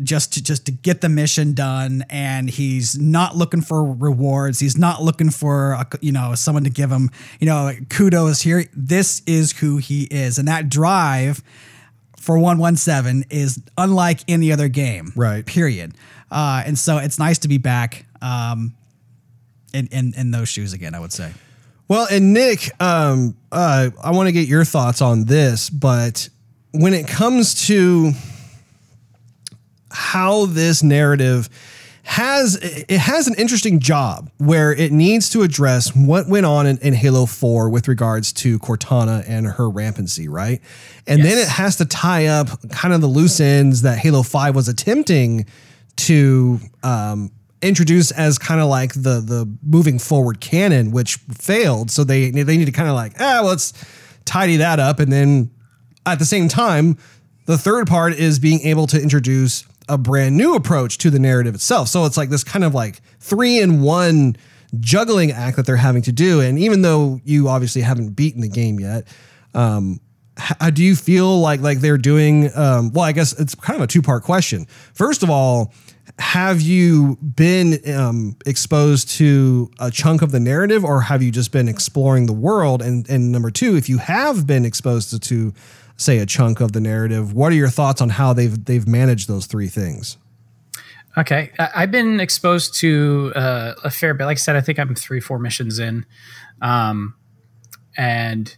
just 0.04 0.34
to 0.34 0.43
just 0.43 0.66
to 0.66 0.72
get 0.72 1.01
the 1.01 1.10
mission 1.10 1.54
done. 1.54 2.04
And 2.10 2.49
he's 2.49 2.97
not 2.97 3.36
looking 3.36 3.62
for 3.62 3.84
rewards. 3.84 4.60
He's 4.60 4.78
not 4.78 5.01
looking 5.01 5.30
for 5.30 5.72
a, 5.74 5.88
you 6.01 6.12
know 6.12 6.36
someone 6.36 6.64
to 6.66 6.70
give 6.70 6.91
him 6.91 7.10
you 7.39 7.45
know 7.47 7.72
kudos 7.89 8.41
here. 8.41 8.66
This 8.74 9.22
is 9.26 9.51
who 9.54 9.78
he 9.78 10.04
is. 10.04 10.38
And 10.38 10.47
that 10.47 10.70
drive 10.70 11.41
for 12.18 12.38
117 12.38 13.26
is 13.30 13.62
unlike 13.78 14.22
any 14.28 14.51
other 14.51 14.68
game 14.70 15.12
Right. 15.16 15.45
period. 15.45 15.93
Uh, 16.32 16.64
and 16.66 16.80
so 16.80 16.97
it's 16.97 17.20
nice 17.20 17.39
to 17.39 17.47
be 17.47 17.58
back 17.58 18.06
um, 18.22 18.74
in, 19.74 19.88
in 19.91 20.14
in 20.16 20.32
those 20.32 20.47
shoes 20.49 20.74
again 20.74 20.95
i 20.95 20.99
would 20.99 21.12
say. 21.14 21.32
Well, 21.89 22.08
and 22.10 22.34
Nick, 22.34 22.72
um, 22.82 23.36
uh, 23.51 23.89
I 24.01 24.12
want 24.12 24.28
to 24.28 24.32
get 24.32 24.47
your 24.47 24.64
thoughts 24.64 25.01
on 25.01 25.26
this, 25.26 25.70
but 25.70 26.30
when 26.72 26.93
it 26.93 27.08
comes 27.08 27.68
to 27.68 28.14
how 29.93 30.45
this 30.47 30.83
narrative 30.83 31.49
has 32.05 32.55
it 32.61 32.99
has 32.99 33.27
an 33.27 33.35
interesting 33.37 33.79
job 33.79 34.29
where 34.37 34.73
it 34.73 34.91
needs 34.91 35.29
to 35.29 35.41
address 35.41 35.95
what 35.95 36.27
went 36.27 36.45
on 36.45 36.67
in, 36.67 36.77
in 36.79 36.93
Halo 36.93 37.25
4 37.25 37.69
with 37.69 37.87
regards 37.87 38.33
to 38.33 38.59
Cortana 38.59 39.23
and 39.25 39.47
her 39.47 39.69
rampancy, 39.69 40.27
right? 40.27 40.61
And 41.07 41.23
then 41.23 41.37
it 41.37 41.47
has 41.47 41.77
to 41.77 41.85
tie 41.85 42.27
up 42.27 42.49
kind 42.71 42.93
of 42.93 42.99
the 42.99 43.07
loose 43.07 43.39
ends 43.39 43.83
that 43.83 43.99
Halo 43.99 44.21
5 44.21 44.53
was 44.53 44.67
attempting 44.67 45.45
to 45.95 46.59
um, 46.83 47.31
introduce 47.61 48.11
as 48.11 48.37
kind 48.37 48.59
of 48.59 48.67
like 48.67 48.93
the 48.93 49.21
the 49.21 49.49
moving 49.63 49.97
forward 49.97 50.41
canon, 50.41 50.91
which 50.91 51.15
failed. 51.15 51.89
So 51.89 52.03
they 52.03 52.31
they 52.31 52.57
need 52.57 52.65
to 52.65 52.71
kind 52.71 52.89
of 52.89 52.95
like 52.95 53.13
ah, 53.19 53.39
well, 53.41 53.45
let's 53.45 53.73
tidy 54.25 54.57
that 54.57 54.79
up, 54.79 54.99
and 54.99 55.11
then 55.11 55.51
at 56.05 56.19
the 56.19 56.25
same 56.25 56.49
time, 56.49 56.97
the 57.45 57.57
third 57.57 57.87
part 57.87 58.13
is 58.13 58.39
being 58.39 58.61
able 58.61 58.87
to 58.87 59.01
introduce 59.01 59.63
a 59.89 59.97
brand 59.97 60.38
new 60.38 60.55
approach 60.55 60.97
to 60.99 61.09
the 61.09 61.19
narrative 61.19 61.55
itself. 61.55 61.88
So 61.88 62.05
it's 62.05 62.17
like 62.17 62.29
this 62.29 62.43
kind 62.43 62.63
of 62.63 62.73
like 62.73 63.01
three 63.19 63.59
in 63.59 63.81
one 63.81 64.36
juggling 64.79 65.31
act 65.31 65.57
that 65.57 65.65
they're 65.65 65.75
having 65.75 66.01
to 66.03 66.11
do. 66.11 66.41
And 66.41 66.57
even 66.57 66.81
though 66.81 67.19
you 67.23 67.47
obviously 67.49 67.81
haven't 67.81 68.11
beaten 68.11 68.41
the 68.41 68.49
game 68.49 68.79
yet, 68.79 69.07
um, 69.53 69.99
how 70.36 70.71
do 70.71 70.84
you 70.84 70.95
feel 70.95 71.39
like 71.39 71.61
like 71.61 71.79
they're 71.79 71.97
doing? 71.97 72.49
Um, 72.55 72.91
well, 72.91 73.05
I 73.05 73.11
guess 73.11 73.39
it's 73.39 73.53
kind 73.53 73.77
of 73.77 73.84
a 73.84 73.88
two 73.88 74.01
part 74.01 74.23
question. 74.23 74.65
First 74.93 75.21
of 75.21 75.29
all, 75.29 75.71
have 76.17 76.59
you 76.59 77.17
been 77.17 77.79
um, 77.93 78.36
exposed 78.45 79.09
to 79.11 79.69
a 79.79 79.91
chunk 79.91 80.21
of 80.21 80.31
the 80.31 80.39
narrative, 80.39 80.84
or 80.84 81.01
have 81.01 81.21
you 81.21 81.31
just 81.31 81.51
been 81.51 81.67
exploring 81.67 82.25
the 82.25 82.34
world? 82.34 82.81
And 82.81 83.07
and 83.09 83.31
number 83.31 83.51
two, 83.51 83.75
if 83.75 83.89
you 83.89 83.99
have 83.99 84.47
been 84.47 84.65
exposed 84.65 85.11
to, 85.11 85.19
to 85.19 85.53
say 85.97 86.19
a 86.19 86.25
chunk 86.25 86.59
of 86.59 86.71
the 86.71 86.81
narrative, 86.81 87.33
what 87.33 87.51
are 87.51 87.55
your 87.55 87.69
thoughts 87.69 88.01
on 88.01 88.09
how 88.09 88.33
they've 88.33 88.63
they've 88.65 88.87
managed 88.87 89.27
those 89.27 89.45
three 89.45 89.67
things? 89.67 90.17
Okay, 91.15 91.51
I've 91.59 91.91
been 91.91 92.19
exposed 92.19 92.73
to 92.79 93.31
uh, 93.35 93.73
a 93.83 93.91
fair 93.91 94.15
bit. 94.15 94.25
Like 94.25 94.37
I 94.37 94.39
said, 94.39 94.55
I 94.55 94.61
think 94.61 94.79
I'm 94.79 94.95
three, 94.95 95.19
four 95.19 95.37
missions 95.37 95.77
in, 95.77 96.07
um, 96.59 97.13
and 97.95 98.55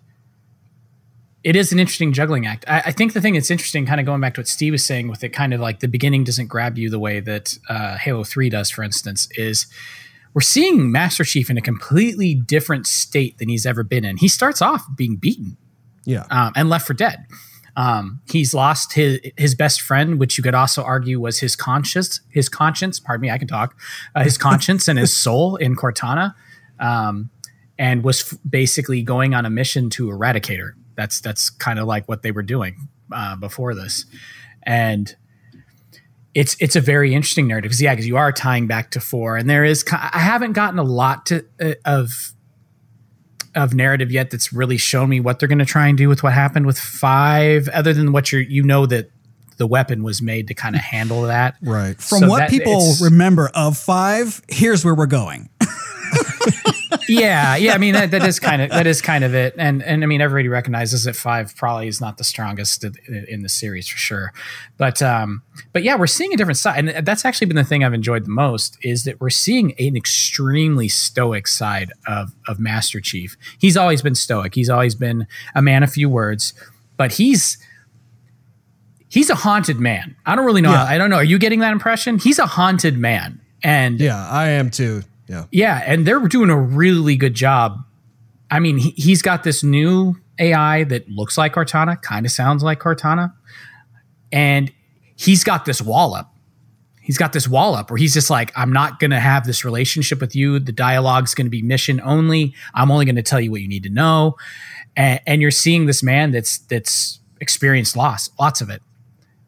it 1.43 1.57
is 1.57 1.73
an 1.73 1.79
interesting 1.79 2.13
juggling 2.13 2.47
act. 2.47 2.63
I, 2.65 2.83
I 2.85 2.91
think 2.93 3.11
the 3.11 3.19
thing 3.19 3.33
that's 3.33 3.51
interesting, 3.51 3.85
kind 3.85 3.99
of 3.99 4.05
going 4.05 4.21
back 4.21 4.35
to 4.35 4.39
what 4.39 4.47
Steve 4.47 4.71
was 4.71 4.85
saying, 4.85 5.09
with 5.09 5.21
it, 5.21 5.29
kind 5.29 5.53
of 5.53 5.59
like 5.59 5.81
the 5.81 5.89
beginning 5.89 6.23
doesn't 6.23 6.47
grab 6.47 6.77
you 6.77 6.89
the 6.89 6.99
way 6.99 7.19
that 7.19 7.57
uh, 7.67 7.97
Halo 7.97 8.23
Three 8.23 8.49
does, 8.49 8.69
for 8.69 8.83
instance, 8.83 9.27
is 9.31 9.67
we're 10.33 10.39
seeing 10.39 10.93
Master 10.93 11.25
Chief 11.25 11.49
in 11.49 11.57
a 11.57 11.61
completely 11.61 12.35
different 12.35 12.87
state 12.87 13.37
than 13.37 13.49
he's 13.49 13.65
ever 13.65 13.83
been 13.83 14.05
in. 14.05 14.15
He 14.15 14.29
starts 14.29 14.61
off 14.61 14.85
being 14.95 15.17
beaten 15.17 15.57
Yeah, 16.05 16.25
um, 16.29 16.53
and 16.55 16.69
left 16.69 16.87
for 16.87 16.93
dead. 16.93 17.25
Um, 17.77 18.21
he's 18.29 18.53
lost 18.53 18.93
his 18.93 19.19
his 19.37 19.53
best 19.55 19.81
friend, 19.81 20.19
which 20.19 20.37
you 20.37 20.43
could 20.43 20.55
also 20.55 20.83
argue 20.83 21.19
was 21.19 21.39
his 21.39 21.55
conscience. 21.55 22.21
His 22.29 22.47
conscience, 22.47 22.99
pardon 22.99 23.21
me, 23.21 23.31
I 23.31 23.37
can 23.37 23.47
talk. 23.47 23.77
Uh, 24.15 24.23
his 24.23 24.37
conscience 24.47 24.87
and 24.87 24.97
his 24.97 25.13
soul 25.13 25.57
in 25.57 25.75
Cortana, 25.75 26.33
um, 26.79 27.29
and 27.77 28.03
was 28.03 28.33
f- 28.33 28.39
basically 28.49 29.01
going 29.03 29.33
on 29.33 29.45
a 29.45 29.49
mission 29.49 29.89
to 29.91 30.09
eradicate 30.09 30.59
her. 30.59 30.75
That's 30.95 31.19
that's 31.19 31.49
kind 31.49 31.79
of 31.79 31.85
like 31.85 32.07
what 32.07 32.21
they 32.21 32.31
were 32.31 32.43
doing 32.43 32.87
uh, 33.11 33.35
before 33.35 33.75
this, 33.75 34.05
and 34.63 35.13
it's 36.33 36.55
it's 36.61 36.77
a 36.77 36.81
very 36.81 37.13
interesting 37.13 37.47
narrative 37.47 37.69
because 37.69 37.81
yeah, 37.81 37.93
because 37.93 38.07
you 38.07 38.15
are 38.15 38.31
tying 38.31 38.67
back 38.67 38.91
to 38.91 39.01
four, 39.01 39.35
and 39.35 39.49
there 39.49 39.65
is 39.65 39.83
I 39.91 40.19
haven't 40.19 40.53
gotten 40.53 40.79
a 40.79 40.83
lot 40.83 41.25
to 41.27 41.45
uh, 41.59 41.73
of 41.83 42.33
of 43.55 43.73
narrative 43.73 44.11
yet 44.11 44.31
that's 44.31 44.51
really 44.53 44.77
shown 44.77 45.09
me 45.09 45.19
what 45.19 45.39
they're 45.39 45.47
going 45.49 45.59
to 45.59 45.65
try 45.65 45.87
and 45.87 45.97
do 45.97 46.09
with 46.09 46.23
what 46.23 46.33
happened 46.33 46.65
with 46.65 46.77
five, 46.79 47.67
other 47.69 47.93
than 47.93 48.11
what 48.11 48.31
you're 48.31 48.41
you 48.41 48.63
know 48.63 48.85
that 48.85 49.09
the 49.57 49.65
weapon 49.65 50.03
was 50.03 50.21
made 50.21 50.49
to 50.49 50.53
kind 50.53 50.75
of 50.75 50.81
handle 50.81 51.21
that. 51.21 51.55
right. 51.61 51.95
from 52.01 52.19
So 52.19 52.27
what 52.27 52.39
that- 52.39 52.49
people 52.49 52.93
remember 53.01 53.49
of 53.55 53.77
five 53.77 54.41
here's 54.49 54.83
where 54.83 54.93
we're 54.93 55.05
going 55.05 55.49
yeah, 57.07 57.55
yeah. 57.55 57.73
I 57.73 57.77
mean, 57.77 57.93
that, 57.93 58.11
that 58.11 58.23
is 58.23 58.39
kind 58.39 58.61
of 58.61 58.69
that 58.69 58.87
is 58.87 59.01
kind 59.01 59.23
of 59.23 59.33
it, 59.33 59.53
and 59.57 59.83
and 59.83 60.03
I 60.03 60.07
mean, 60.07 60.21
everybody 60.21 60.47
recognizes 60.47 61.03
that 61.05 61.15
five 61.15 61.55
probably 61.55 61.87
is 61.87 62.01
not 62.01 62.17
the 62.17 62.23
strongest 62.23 62.83
in 62.83 63.41
the 63.41 63.49
series 63.49 63.87
for 63.87 63.97
sure, 63.97 64.33
but 64.77 65.01
um, 65.01 65.43
but 65.73 65.83
yeah, 65.83 65.95
we're 65.95 66.07
seeing 66.07 66.33
a 66.33 66.37
different 66.37 66.57
side, 66.57 66.87
and 66.87 67.05
that's 67.05 67.25
actually 67.25 67.47
been 67.47 67.55
the 67.55 67.63
thing 67.63 67.83
I've 67.83 67.93
enjoyed 67.93 68.25
the 68.25 68.29
most 68.31 68.77
is 68.81 69.03
that 69.03 69.19
we're 69.19 69.29
seeing 69.29 69.73
an 69.79 69.95
extremely 69.95 70.87
stoic 70.87 71.47
side 71.47 71.91
of 72.07 72.33
of 72.47 72.59
Master 72.59 72.99
Chief. 72.99 73.37
He's 73.59 73.77
always 73.77 74.01
been 74.01 74.15
stoic. 74.15 74.55
He's 74.55 74.69
always 74.69 74.95
been 74.95 75.27
a 75.53 75.61
man 75.61 75.83
of 75.83 75.91
few 75.91 76.09
words, 76.09 76.53
but 76.97 77.13
he's 77.13 77.57
he's 79.09 79.29
a 79.29 79.35
haunted 79.35 79.79
man. 79.79 80.15
I 80.25 80.35
don't 80.35 80.45
really 80.45 80.61
know. 80.61 80.71
Yeah. 80.71 80.83
I 80.83 80.97
don't 80.97 81.09
know. 81.09 81.17
Are 81.17 81.23
you 81.23 81.39
getting 81.39 81.59
that 81.59 81.71
impression? 81.71 82.19
He's 82.19 82.39
a 82.39 82.45
haunted 82.45 82.97
man, 82.97 83.41
and 83.63 83.99
yeah, 83.99 84.27
I 84.29 84.49
am 84.49 84.69
too. 84.69 85.03
Yeah. 85.27 85.45
Yeah. 85.51 85.83
And 85.85 86.05
they're 86.05 86.19
doing 86.27 86.49
a 86.49 86.59
really 86.59 87.15
good 87.15 87.33
job. 87.33 87.83
I 88.51 88.59
mean, 88.59 88.77
he, 88.77 88.91
he's 88.91 89.21
got 89.21 89.43
this 89.43 89.63
new 89.63 90.15
AI 90.39 90.83
that 90.85 91.09
looks 91.09 91.37
like 91.37 91.53
Cortana, 91.53 92.01
kind 92.01 92.25
of 92.25 92.31
sounds 92.31 92.63
like 92.63 92.79
Cortana. 92.79 93.33
And 94.31 94.71
he's 95.15 95.43
got 95.43 95.65
this 95.65 95.81
wall 95.81 96.13
up. 96.13 96.35
He's 97.01 97.17
got 97.17 97.33
this 97.33 97.47
wall 97.47 97.75
up 97.75 97.91
where 97.91 97.97
he's 97.97 98.15
just 98.15 98.31
like, 98.31 98.51
I'm 98.55 98.73
not 98.73 98.99
going 98.99 99.11
to 99.11 99.19
have 99.19 99.45
this 99.45 99.63
relationship 99.63 100.19
with 100.19 100.35
you. 100.35 100.57
The 100.57 100.71
dialogue's 100.71 101.35
going 101.35 101.45
to 101.45 101.51
be 101.51 101.61
mission 101.61 102.01
only. 102.03 102.55
I'm 102.73 102.89
only 102.89 103.05
going 103.05 103.15
to 103.15 103.21
tell 103.21 103.39
you 103.39 103.51
what 103.51 103.61
you 103.61 103.67
need 103.67 103.83
to 103.83 103.91
know. 103.91 104.37
And, 104.95 105.21
and, 105.27 105.41
you're 105.41 105.51
seeing 105.51 105.85
this 105.85 106.01
man 106.01 106.31
that's 106.31 106.57
that's 106.57 107.19
experienced 107.41 107.95
loss, 107.95 108.31
lots 108.39 108.59
of 108.61 108.69
it. 108.71 108.81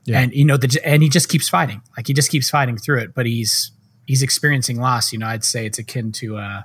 Yeah. 0.05 0.19
And 0.19 0.33
you 0.33 0.45
know, 0.45 0.57
the, 0.57 0.79
and 0.83 1.01
he 1.01 1.09
just 1.09 1.29
keeps 1.29 1.49
fighting. 1.49 1.81
Like 1.95 2.05
he 2.05 2.13
just 2.13 2.29
keeps 2.29 2.49
fighting 2.49 2.77
through 2.77 2.99
it. 2.99 3.15
But 3.15 3.25
he's 3.25 3.71
he's 4.07 4.23
experiencing 4.23 4.79
loss. 4.79 5.13
You 5.13 5.19
know, 5.19 5.27
I'd 5.27 5.43
say 5.43 5.67
it's 5.67 5.77
akin 5.77 6.11
to 6.13 6.37
uh, 6.37 6.61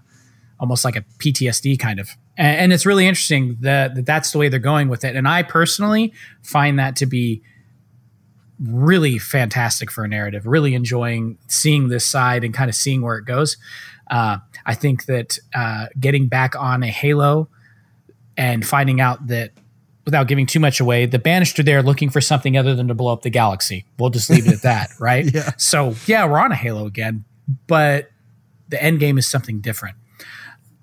almost 0.59 0.85
like 0.85 0.97
a 0.97 1.03
PTSD 1.19 1.79
kind 1.79 2.01
of. 2.01 2.09
And, 2.39 2.57
and 2.57 2.73
it's 2.73 2.87
really 2.87 3.07
interesting 3.07 3.59
that, 3.61 3.95
that 3.97 4.07
that's 4.07 4.31
the 4.31 4.39
way 4.39 4.49
they're 4.49 4.59
going 4.59 4.89
with 4.89 5.05
it. 5.05 5.17
And 5.17 5.29
I 5.29 5.43
personally 5.43 6.15
find 6.43 6.79
that 6.79 6.97
to 6.97 7.07
be 7.07 7.43
really 8.59 9.19
fantastic 9.19 9.91
for 9.91 10.05
a 10.05 10.09
narrative. 10.09 10.47
Really 10.47 10.75
enjoying 10.75 11.37
seeing 11.49 11.89
this 11.89 12.07
side 12.07 12.45
and 12.45 12.55
kind 12.55 12.71
of 12.71 12.77
seeing 12.77 13.03
where 13.03 13.17
it 13.17 13.25
goes. 13.25 13.57
Uh, 14.11 14.39
I 14.65 14.75
think 14.75 15.07
that 15.07 15.39
uh, 15.55 15.87
getting 15.99 16.29
back 16.29 16.55
on 16.57 16.83
a 16.83 16.89
Halo 16.89 17.49
and 18.37 18.65
finding 18.65 19.01
out 19.01 19.27
that 19.29 19.53
without 20.05 20.29
giving 20.29 20.47
too 20.47 20.61
much 20.61 20.81
away, 20.81 21.07
the 21.07 21.19
Banished 21.19 21.59
are 21.59 21.63
there 21.63 21.83
looking 21.83 22.11
for 22.11 22.21
something 22.21 22.57
other 22.57 22.75
than 22.75 22.89
to 22.89 22.95
blow 22.95 23.13
up 23.13 23.23
the 23.23 23.31
galaxy. 23.31 23.85
We'll 23.99 24.11
just 24.11 24.31
leave 24.31 24.47
it 24.47 24.53
at 24.53 24.63
that, 24.63 24.91
right? 25.01 25.25
yeah. 25.33 25.53
So 25.57 25.95
yeah, 26.07 26.27
we're 26.27 26.39
on 26.39 26.53
a 26.53 26.57
Halo 26.57 26.87
again, 26.87 27.25
but 27.67 28.11
the 28.69 28.83
end 28.83 29.01
game 29.01 29.19
is 29.19 29.27
something 29.27 29.61
different. 29.61 29.97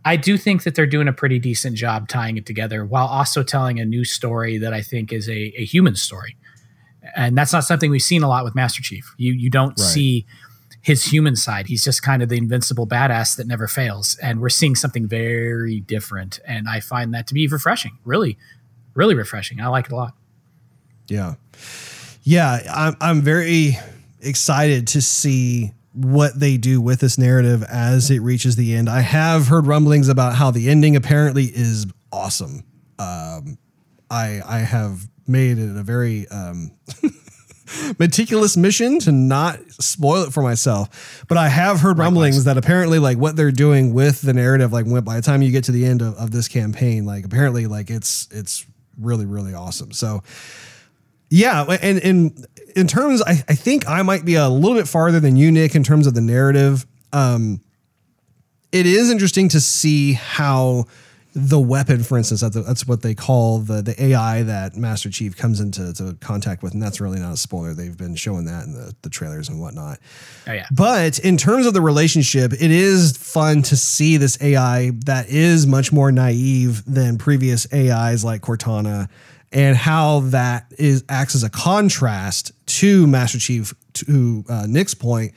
I 0.05 0.15
do 0.15 0.37
think 0.37 0.63
that 0.63 0.75
they're 0.75 0.87
doing 0.87 1.07
a 1.07 1.13
pretty 1.13 1.39
decent 1.39 1.75
job 1.75 2.07
tying 2.07 2.37
it 2.37 2.45
together 2.45 2.85
while 2.85 3.07
also 3.07 3.43
telling 3.43 3.79
a 3.79 3.85
new 3.85 4.05
story 4.05 4.57
that 4.57 4.73
I 4.73 4.81
think 4.81 5.11
is 5.11 5.27
a, 5.27 5.53
a 5.57 5.65
human 5.65 5.95
story. 5.95 6.37
And 7.15 7.37
that's 7.37 7.51
not 7.51 7.63
something 7.63 7.91
we've 7.91 8.01
seen 8.01 8.23
a 8.23 8.27
lot 8.27 8.43
with 8.43 8.55
Master 8.55 8.81
Chief. 8.81 9.13
You 9.17 9.33
you 9.33 9.49
don't 9.49 9.69
right. 9.69 9.79
see 9.79 10.25
his 10.81 11.03
human 11.03 11.35
side. 11.35 11.67
He's 11.67 11.83
just 11.83 12.01
kind 12.03 12.21
of 12.23 12.29
the 12.29 12.37
invincible 12.37 12.87
badass 12.87 13.35
that 13.37 13.47
never 13.47 13.67
fails. 13.67 14.17
And 14.21 14.39
we're 14.39 14.49
seeing 14.49 14.75
something 14.75 15.07
very 15.07 15.81
different. 15.81 16.39
And 16.45 16.69
I 16.69 16.79
find 16.79 17.13
that 17.13 17.27
to 17.27 17.33
be 17.33 17.47
refreshing, 17.47 17.97
really, 18.05 18.37
really 18.93 19.15
refreshing. 19.15 19.59
I 19.59 19.67
like 19.67 19.87
it 19.87 19.91
a 19.91 19.95
lot. 19.95 20.13
Yeah. 21.07 21.35
Yeah. 22.23 22.61
I'm, 22.73 22.95
I'm 23.01 23.21
very 23.21 23.77
excited 24.21 24.87
to 24.89 25.01
see 25.01 25.73
what 25.93 26.39
they 26.39 26.57
do 26.57 26.79
with 26.79 26.99
this 26.99 27.17
narrative 27.17 27.63
as 27.63 28.11
it 28.11 28.19
reaches 28.19 28.55
the 28.55 28.75
end. 28.75 28.89
I 28.89 29.01
have 29.01 29.47
heard 29.47 29.65
rumblings 29.65 30.07
about 30.07 30.35
how 30.35 30.51
the 30.51 30.69
ending 30.69 30.95
apparently 30.95 31.45
is 31.45 31.87
awesome. 32.11 32.63
Um, 32.97 33.57
I 34.09 34.41
I 34.45 34.59
have 34.59 35.07
made 35.27 35.57
it 35.57 35.75
a 35.75 35.83
very 35.83 36.27
um, 36.29 36.71
meticulous 37.99 38.57
mission 38.57 38.99
to 38.99 39.11
not 39.11 39.59
spoil 39.79 40.23
it 40.23 40.33
for 40.33 40.41
myself. 40.41 41.23
But 41.27 41.37
I 41.37 41.49
have 41.49 41.79
heard 41.79 41.97
rumblings 41.97 42.43
that 42.43 42.57
apparently 42.57 42.99
like 42.99 43.17
what 43.17 43.35
they're 43.35 43.51
doing 43.51 43.93
with 43.93 44.21
the 44.21 44.33
narrative, 44.33 44.73
like 44.73 44.85
when, 44.85 45.03
by 45.03 45.15
the 45.15 45.21
time 45.21 45.41
you 45.41 45.51
get 45.51 45.65
to 45.65 45.71
the 45.71 45.85
end 45.85 46.01
of, 46.01 46.15
of 46.15 46.31
this 46.31 46.47
campaign, 46.47 47.05
like 47.05 47.25
apparently 47.25 47.67
like 47.67 47.89
it's 47.89 48.27
it's 48.31 48.65
really 48.99 49.25
really 49.25 49.53
awesome. 49.53 49.91
So 49.91 50.23
yeah, 51.29 51.63
and 51.81 51.99
and 51.99 52.47
in 52.79 52.87
terms, 52.87 53.21
I, 53.21 53.43
I 53.47 53.55
think 53.55 53.87
I 53.87 54.01
might 54.01 54.25
be 54.25 54.35
a 54.35 54.49
little 54.49 54.77
bit 54.77 54.87
farther 54.87 55.19
than 55.19 55.35
you, 55.35 55.51
Nick, 55.51 55.75
in 55.75 55.83
terms 55.83 56.07
of 56.07 56.13
the 56.13 56.21
narrative. 56.21 56.85
Um, 57.13 57.61
it 58.71 58.85
is 58.85 59.09
interesting 59.09 59.49
to 59.49 59.59
see 59.59 60.13
how 60.13 60.85
the 61.35 61.59
weapon, 61.59 62.03
for 62.03 62.17
instance, 62.17 62.41
that's, 62.41 62.55
that's 62.55 62.87
what 62.87 63.01
they 63.01 63.13
call 63.13 63.59
the 63.59 63.81
the 63.81 64.03
AI 64.03 64.43
that 64.43 64.75
Master 64.75 65.09
Chief 65.09 65.37
comes 65.37 65.59
into 65.59 65.93
to 65.93 66.17
contact 66.19 66.63
with, 66.63 66.73
and 66.73 66.81
that's 66.81 66.99
really 66.99 67.19
not 67.19 67.33
a 67.33 67.37
spoiler. 67.37 67.73
They've 67.73 67.95
been 67.95 68.15
showing 68.15 68.45
that 68.45 68.65
in 68.65 68.73
the, 68.73 68.95
the 69.03 69.09
trailers 69.09 69.47
and 69.47 69.59
whatnot. 69.61 69.99
Oh 70.47 70.53
yeah. 70.53 70.65
But 70.71 71.19
in 71.19 71.37
terms 71.37 71.67
of 71.67 71.73
the 71.73 71.81
relationship, 71.81 72.53
it 72.53 72.71
is 72.71 73.15
fun 73.15 73.61
to 73.63 73.77
see 73.77 74.17
this 74.17 74.41
AI 74.41 74.91
that 75.05 75.29
is 75.29 75.67
much 75.67 75.91
more 75.91 76.11
naive 76.11 76.83
than 76.85 77.17
previous 77.17 77.71
AIs 77.71 78.23
like 78.23 78.41
Cortana 78.41 79.07
and 79.51 79.75
how 79.75 80.21
that 80.21 80.71
is 80.77 81.03
acts 81.09 81.35
as 81.35 81.43
a 81.43 81.49
contrast 81.49 82.51
to 82.65 83.07
Master 83.07 83.39
Chief. 83.39 83.73
To 83.93 84.45
uh, 84.47 84.65
Nick's 84.69 84.93
point, 84.93 85.33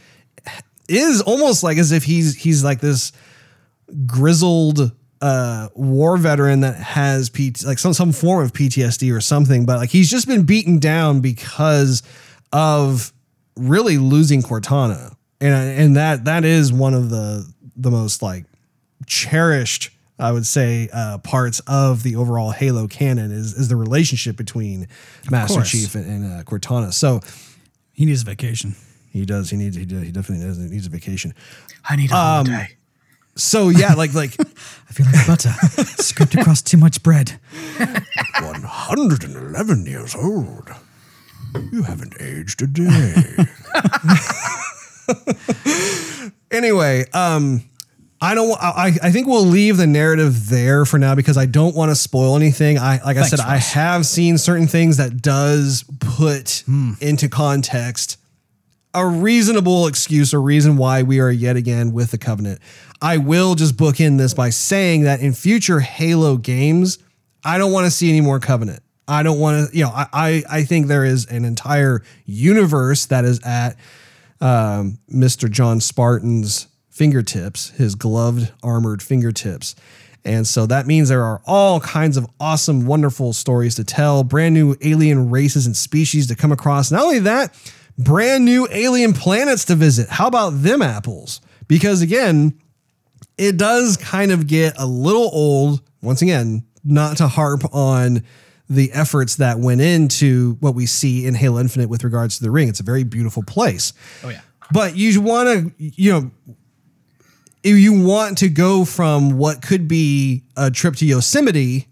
is 0.89 1.23
almost 1.23 1.63
like 1.63 1.79
as 1.79 1.91
if 1.91 2.05
he's 2.05 2.37
he's 2.37 2.63
like 2.63 2.81
this 2.81 3.13
grizzled 4.07 4.93
uh, 5.21 5.69
war 5.75 6.17
veteran 6.17 6.61
that 6.61 6.77
has 6.77 7.31
P- 7.31 7.55
like 7.65 7.79
some 7.79 7.93
some 7.95 8.13
form 8.13 8.45
of 8.45 8.53
PTSD 8.53 9.15
or 9.15 9.21
something, 9.21 9.65
but 9.65 9.79
like 9.79 9.91
he's 9.91 10.11
just 10.11 10.27
been 10.27 10.45
beaten 10.45 10.79
down 10.79 11.21
because 11.21 12.03
of 12.53 13.13
really 13.57 13.99
losing 13.99 14.43
Cortana, 14.43 15.15
and 15.41 15.81
and 15.81 15.97
that 15.97 16.25
that 16.25 16.45
is 16.45 16.73
one 16.73 16.95
of 16.95 17.11
the 17.11 17.51
the 17.77 17.91
most 17.91 18.21
like 18.21 18.45
cherished 19.07 19.91
I 20.23 20.33
would 20.33 20.47
say, 20.47 20.89
uh, 20.93 21.19
parts 21.19 21.61
of 21.67 22.05
the 22.05 22.17
overall 22.17 22.53
Halo 22.53 22.87
canon 22.87 23.33
is 23.33 23.55
is 23.55 23.69
the 23.69 23.77
relationship 23.77 24.37
between 24.37 24.89
Master 25.31 25.63
Chief 25.63 25.95
and, 25.95 26.07
and 26.07 26.41
uh, 26.41 26.45
Cortana. 26.45 26.93
So 26.93 27.21
he 27.93 28.05
needs 28.05 28.23
a 28.23 28.25
vacation. 28.25 28.77
He 29.11 29.27
does. 29.27 29.51
He 29.51 29.57
needs. 29.57 29.77
He, 29.77 29.85
does, 29.85 30.03
he 30.03 30.13
definitely 30.13 30.47
does. 30.47 30.59
He 30.59 30.69
needs 30.69 30.87
a 30.87 30.91
vacation. 30.91 31.35
I 31.89 31.97
need 31.97 32.11
a 32.11 32.15
um, 32.15 32.47
holiday. 32.47 32.77
So 33.35 33.69
yeah, 33.69 33.95
like 33.95 34.15
like 34.15 34.39
I 34.41 34.93
feel 34.93 35.07
like 35.07 35.27
butter 35.27 35.51
scraped 36.03 36.35
across 36.35 36.63
too 36.63 36.77
much 36.77 37.03
bread. 37.03 37.41
One 38.41 38.63
hundred 38.63 39.25
and 39.25 39.37
eleven 39.37 39.87
years 39.87 40.15
old. 40.15 40.71
You 41.73 41.83
haven't 41.83 42.15
aged 42.21 42.63
a 42.63 42.67
day. 42.67 43.37
anyway, 46.51 47.05
um, 47.13 47.63
I 48.23 48.37
don't. 48.37 48.53
I, 48.53 48.97
I 49.03 49.11
think 49.11 49.27
we'll 49.27 49.45
leave 49.45 49.77
the 49.77 49.87
narrative 49.87 50.49
there 50.49 50.85
for 50.85 50.97
now 50.97 51.17
because 51.17 51.37
I 51.37 51.47
don't 51.47 51.75
want 51.75 51.91
to 51.91 51.97
spoil 51.97 52.37
anything. 52.37 52.79
I 52.79 53.03
like 53.05 53.17
Thanks, 53.17 53.33
I 53.33 53.37
said, 53.37 53.39
Ross. 53.41 53.49
I 53.49 53.57
have 53.81 54.07
seen 54.07 54.39
certain 54.39 54.69
things 54.69 54.99
that 54.99 55.21
does 55.21 55.85
put 55.99 56.63
hmm. 56.67 56.93
into 57.01 57.29
context 57.29 58.19
a 58.95 59.07
reasonable 59.07 59.87
excuse 59.87 60.33
or 60.33 60.41
reason 60.41 60.77
why 60.77 61.03
we 61.03 61.19
are 61.19 61.31
yet 61.31 61.57
again 61.57 61.93
with 61.93 62.13
the 62.13 62.19
covenant. 62.19 62.61
I 63.01 63.17
will 63.17 63.55
just 63.55 63.77
book 63.77 64.01
in 64.01 64.19
this 64.19 64.35
by 64.35 64.51
saying 64.51 65.03
that 65.03 65.21
in 65.21 65.33
future 65.33 65.81
Halo 65.81 66.37
games, 66.37 66.99
I 67.45 67.59
don't 67.59 67.73
want 67.73 67.87
to 67.87 67.91
see 67.91 68.09
any 68.09 68.21
more 68.21 68.39
covenant. 68.39 68.83
I 69.09 69.23
don't 69.23 69.41
want 69.41 69.71
to, 69.71 69.77
you 69.77 69.85
know, 69.85 69.91
I, 69.91 70.07
I, 70.13 70.45
I 70.49 70.65
think 70.65 70.87
there 70.87 71.05
is 71.05 71.27
an 71.27 71.45
entire 71.45 72.03
universe 72.25 73.07
that 73.07 73.25
is 73.25 73.41
at 73.45 73.77
um, 74.41 74.99
Mr. 75.13 75.51
John 75.51 75.81
Spartan's 75.81 76.69
fingertips, 76.93 77.71
his 77.71 77.95
gloved, 77.95 78.53
armored 78.63 79.03
fingertips. 79.03 79.75
And 80.25 80.47
so 80.47 80.67
that 80.67 80.87
means 80.87 81.09
there 81.09 81.25
are 81.25 81.41
all 81.47 81.81
kinds 81.81 82.17
of 82.17 82.29
awesome, 82.39 82.87
wonderful 82.87 83.33
stories 83.33 83.75
to 83.77 83.85
tell, 83.85 84.23
brand 84.23 84.55
new 84.55 84.77
alien 84.83 85.31
races 85.31 85.67
and 85.67 85.77
species 85.77 86.29
to 86.29 86.37
come 86.37 86.53
across. 86.53 86.93
Not 86.93 87.03
only 87.03 87.19
that, 87.21 87.59
brand 87.99 88.45
new 88.45 88.69
alien 88.71 89.15
planets 89.15 89.65
to 89.65 89.75
visit. 89.75 90.09
How 90.11 90.29
about 90.29 90.51
them 90.51 90.81
apples? 90.81 91.41
Because 91.67 92.03
again, 92.03 92.57
it 93.37 93.57
does 93.57 93.97
kind 93.97 94.31
of 94.31 94.47
get 94.47 94.75
a 94.79 94.87
little 94.87 95.31
old, 95.33 95.81
once 96.03 96.23
again, 96.23 96.65
not 96.85 97.17
to 97.17 97.27
harp 97.27 97.63
on 97.75 98.23
the 98.69 98.93
efforts 98.93 99.37
that 99.37 99.59
went 99.59 99.81
into 99.81 100.57
what 100.61 100.75
we 100.75 100.87
see 100.87 101.27
in 101.27 101.35
Halo 101.35 101.61
Infinite 101.61 101.89
with 101.89 102.05
regards 102.05 102.37
to 102.37 102.45
the 102.45 102.51
ring. 102.51 102.69
It's 102.69 102.81
a 102.81 102.85
very 102.85 103.03
beautiful 103.03 103.43
place. 103.43 103.93
Oh, 104.23 104.29
yeah. 104.29 104.43
But 104.73 104.97
you 104.97 105.21
want 105.21 105.49
to, 105.49 105.73
you 105.79 106.13
know, 106.13 106.31
you 107.71 108.05
want 108.05 108.39
to 108.39 108.49
go 108.49 108.85
from 108.85 109.39
what 109.39 109.63
could 109.63 109.89
be 109.89 110.43
a 110.57 110.71
trip 110.71 110.97
to 110.97 111.07
Yosemite 111.07 111.89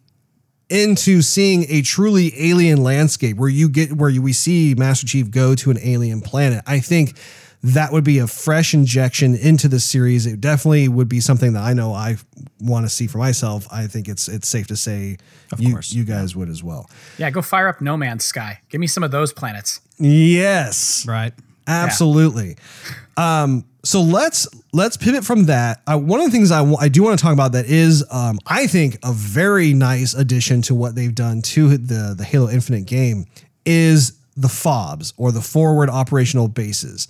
into 0.69 1.21
seeing 1.21 1.67
a 1.69 1.83
truly 1.83 2.33
alien 2.37 2.83
landscape 2.83 3.37
where 3.37 3.49
you 3.49 3.69
get 3.69 3.93
where 3.93 4.09
you, 4.09 4.23
we 4.23 4.33
see 4.33 4.75
Master 4.77 5.07
Chief 5.07 5.31
go 5.31 5.55
to 5.57 5.71
an 5.71 5.79
alien 5.83 6.21
planet. 6.21 6.63
I 6.67 6.79
think 6.79 7.17
that 7.63 7.93
would 7.93 8.05
be 8.05 8.19
a 8.19 8.27
fresh 8.27 8.73
injection 8.73 9.35
into 9.35 9.69
the 9.69 9.81
series. 9.81 10.27
It 10.27 10.41
definitely 10.41 10.89
would 10.89 11.09
be 11.09 11.21
something 11.21 11.53
that 11.53 11.63
I 11.63 11.75
know 11.75 11.93
I 11.93 12.17
want 12.61 12.87
to 12.87 12.89
see 12.89 13.07
for 13.07 13.19
myself. 13.19 13.67
I 13.71 13.87
think 13.87 14.09
it's 14.09 14.29
it's 14.29 14.49
safe 14.49 14.69
to 14.69 14.77
say 14.77 15.19
you, 15.59 15.73
course, 15.73 15.93
you 15.93 16.05
guys 16.05 16.35
would 16.37 16.49
as 16.49 16.63
well. 16.63 16.89
Yeah, 17.19 17.31
go 17.31 17.43
fire 17.43 17.69
up 17.69 17.81
No 17.81 17.97
Man's 17.97 18.25
Sky. 18.25 18.61
Give 18.69 18.81
me 18.81 18.87
some 18.87 19.03
of 19.03 19.11
those 19.11 19.33
planets. 19.33 19.81
Yes. 19.99 21.05
Right. 21.07 21.35
Absolutely. 21.71 22.57
Um, 23.17 23.65
so 23.83 24.03
let's 24.03 24.49
let's 24.73 24.97
pivot 24.97 25.25
from 25.25 25.47
that. 25.47 25.83
Uh, 25.87 25.99
one 25.99 26.21
of 26.21 26.27
the 26.27 26.33
things 26.33 26.51
I 26.51 26.65
I 26.75 26.89
do 26.89 27.03
want 27.03 27.19
to 27.19 27.23
talk 27.23 27.33
about 27.33 27.53
that 27.53 27.67
is 27.67 28.05
um, 28.11 28.39
I 28.47 28.67
think 28.67 28.99
a 29.03 29.13
very 29.13 29.73
nice 29.73 30.15
addition 30.15 30.63
to 30.63 30.75
what 30.75 30.95
they've 30.95 31.15
done 31.15 31.43
to 31.43 31.77
the 31.77 32.15
the 32.17 32.25
Halo 32.25 32.51
Infinite 32.51 32.87
game 32.87 33.27
is 33.65 34.19
the 34.37 34.49
FOBs 34.49 35.13
or 35.17 35.33
the 35.33 35.41
forward 35.41 35.91
operational 35.91 36.49
bases. 36.49 37.09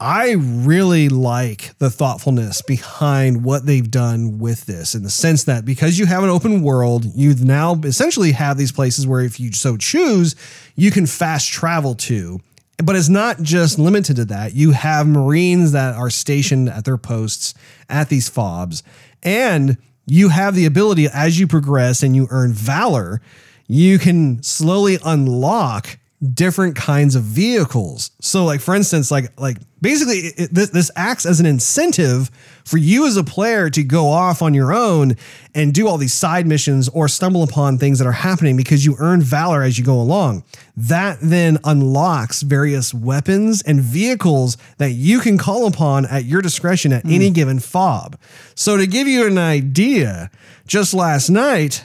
I 0.00 0.32
really 0.32 1.08
like 1.08 1.78
the 1.78 1.88
thoughtfulness 1.88 2.62
behind 2.62 3.44
what 3.44 3.64
they've 3.64 3.88
done 3.88 4.38
with 4.38 4.66
this 4.66 4.94
in 4.94 5.04
the 5.04 5.10
sense 5.10 5.44
that 5.44 5.64
because 5.64 5.98
you 5.98 6.06
have 6.06 6.24
an 6.24 6.30
open 6.30 6.62
world, 6.62 7.04
you 7.14 7.34
now 7.36 7.80
essentially 7.84 8.32
have 8.32 8.58
these 8.58 8.72
places 8.72 9.06
where 9.06 9.20
if 9.20 9.38
you 9.38 9.52
so 9.52 9.76
choose, 9.76 10.34
you 10.74 10.90
can 10.90 11.06
fast 11.06 11.52
travel 11.52 11.94
to. 11.94 12.40
But 12.82 12.96
it's 12.96 13.08
not 13.08 13.40
just 13.40 13.78
limited 13.78 14.16
to 14.16 14.24
that. 14.26 14.54
You 14.54 14.72
have 14.72 15.06
Marines 15.06 15.72
that 15.72 15.94
are 15.94 16.10
stationed 16.10 16.68
at 16.68 16.84
their 16.84 16.98
posts 16.98 17.54
at 17.88 18.08
these 18.08 18.28
fobs, 18.28 18.82
and 19.22 19.76
you 20.06 20.28
have 20.30 20.54
the 20.54 20.66
ability 20.66 21.08
as 21.12 21.38
you 21.38 21.46
progress 21.46 22.02
and 22.02 22.14
you 22.14 22.26
earn 22.30 22.52
valor, 22.52 23.20
you 23.66 23.98
can 23.98 24.42
slowly 24.42 24.98
unlock 25.04 25.98
different 26.32 26.76
kinds 26.76 27.14
of 27.14 27.22
vehicles. 27.22 28.10
So 28.20 28.44
like 28.44 28.60
for 28.60 28.74
instance 28.74 29.10
like 29.10 29.38
like 29.38 29.58
basically 29.80 30.18
it, 30.18 30.54
this 30.54 30.70
this 30.70 30.90
acts 30.96 31.26
as 31.26 31.40
an 31.40 31.46
incentive 31.46 32.30
for 32.64 32.78
you 32.78 33.06
as 33.06 33.16
a 33.16 33.24
player 33.24 33.68
to 33.70 33.82
go 33.82 34.08
off 34.08 34.40
on 34.40 34.54
your 34.54 34.72
own 34.72 35.16
and 35.54 35.74
do 35.74 35.86
all 35.86 35.98
these 35.98 36.14
side 36.14 36.46
missions 36.46 36.88
or 36.88 37.08
stumble 37.08 37.42
upon 37.42 37.76
things 37.76 37.98
that 37.98 38.06
are 38.06 38.12
happening 38.12 38.56
because 38.56 38.84
you 38.84 38.96
earn 38.98 39.20
valor 39.20 39.62
as 39.62 39.78
you 39.78 39.84
go 39.84 40.00
along. 40.00 40.42
That 40.76 41.18
then 41.20 41.58
unlocks 41.64 42.42
various 42.42 42.94
weapons 42.94 43.62
and 43.62 43.80
vehicles 43.80 44.56
that 44.78 44.92
you 44.92 45.20
can 45.20 45.36
call 45.36 45.66
upon 45.66 46.06
at 46.06 46.24
your 46.24 46.40
discretion 46.40 46.92
at 46.92 47.04
any 47.04 47.28
hmm. 47.28 47.34
given 47.34 47.58
fob. 47.60 48.18
So 48.54 48.76
to 48.76 48.86
give 48.86 49.06
you 49.06 49.26
an 49.26 49.38
idea, 49.38 50.30
just 50.66 50.94
last 50.94 51.28
night 51.28 51.84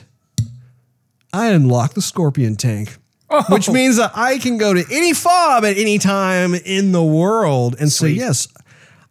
I 1.32 1.48
unlocked 1.48 1.94
the 1.94 2.02
Scorpion 2.02 2.56
tank. 2.56 2.96
Which 3.48 3.68
means 3.68 3.96
that 3.96 4.12
I 4.14 4.38
can 4.38 4.58
go 4.58 4.74
to 4.74 4.84
any 4.90 5.12
fob 5.12 5.64
at 5.64 5.78
any 5.78 5.98
time 5.98 6.54
in 6.54 6.92
the 6.92 7.02
world 7.02 7.76
and 7.78 7.90
say, 7.90 8.08
yes, 8.08 8.48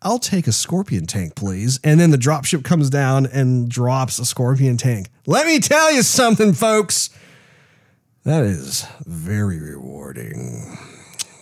I'll 0.02 0.20
take 0.20 0.48
a 0.48 0.52
Scorpion 0.52 1.06
tank, 1.06 1.36
please. 1.36 1.80
And 1.84 2.00
then 2.00 2.12
the 2.12 2.18
dropship 2.18 2.64
comes 2.64 2.90
down 2.90 3.26
and 3.26 3.70
drops 3.70 4.20
a 4.20 4.26
Scorpion 4.26 4.78
tank. 4.78 5.10
Let 5.26 5.46
me 5.46 5.60
tell 5.60 5.92
you 5.94 6.04
something, 6.04 6.54
folks. 6.54 7.10
That 8.24 8.44
is 8.44 8.86
very 9.06 9.60
rewarding. 9.60 10.78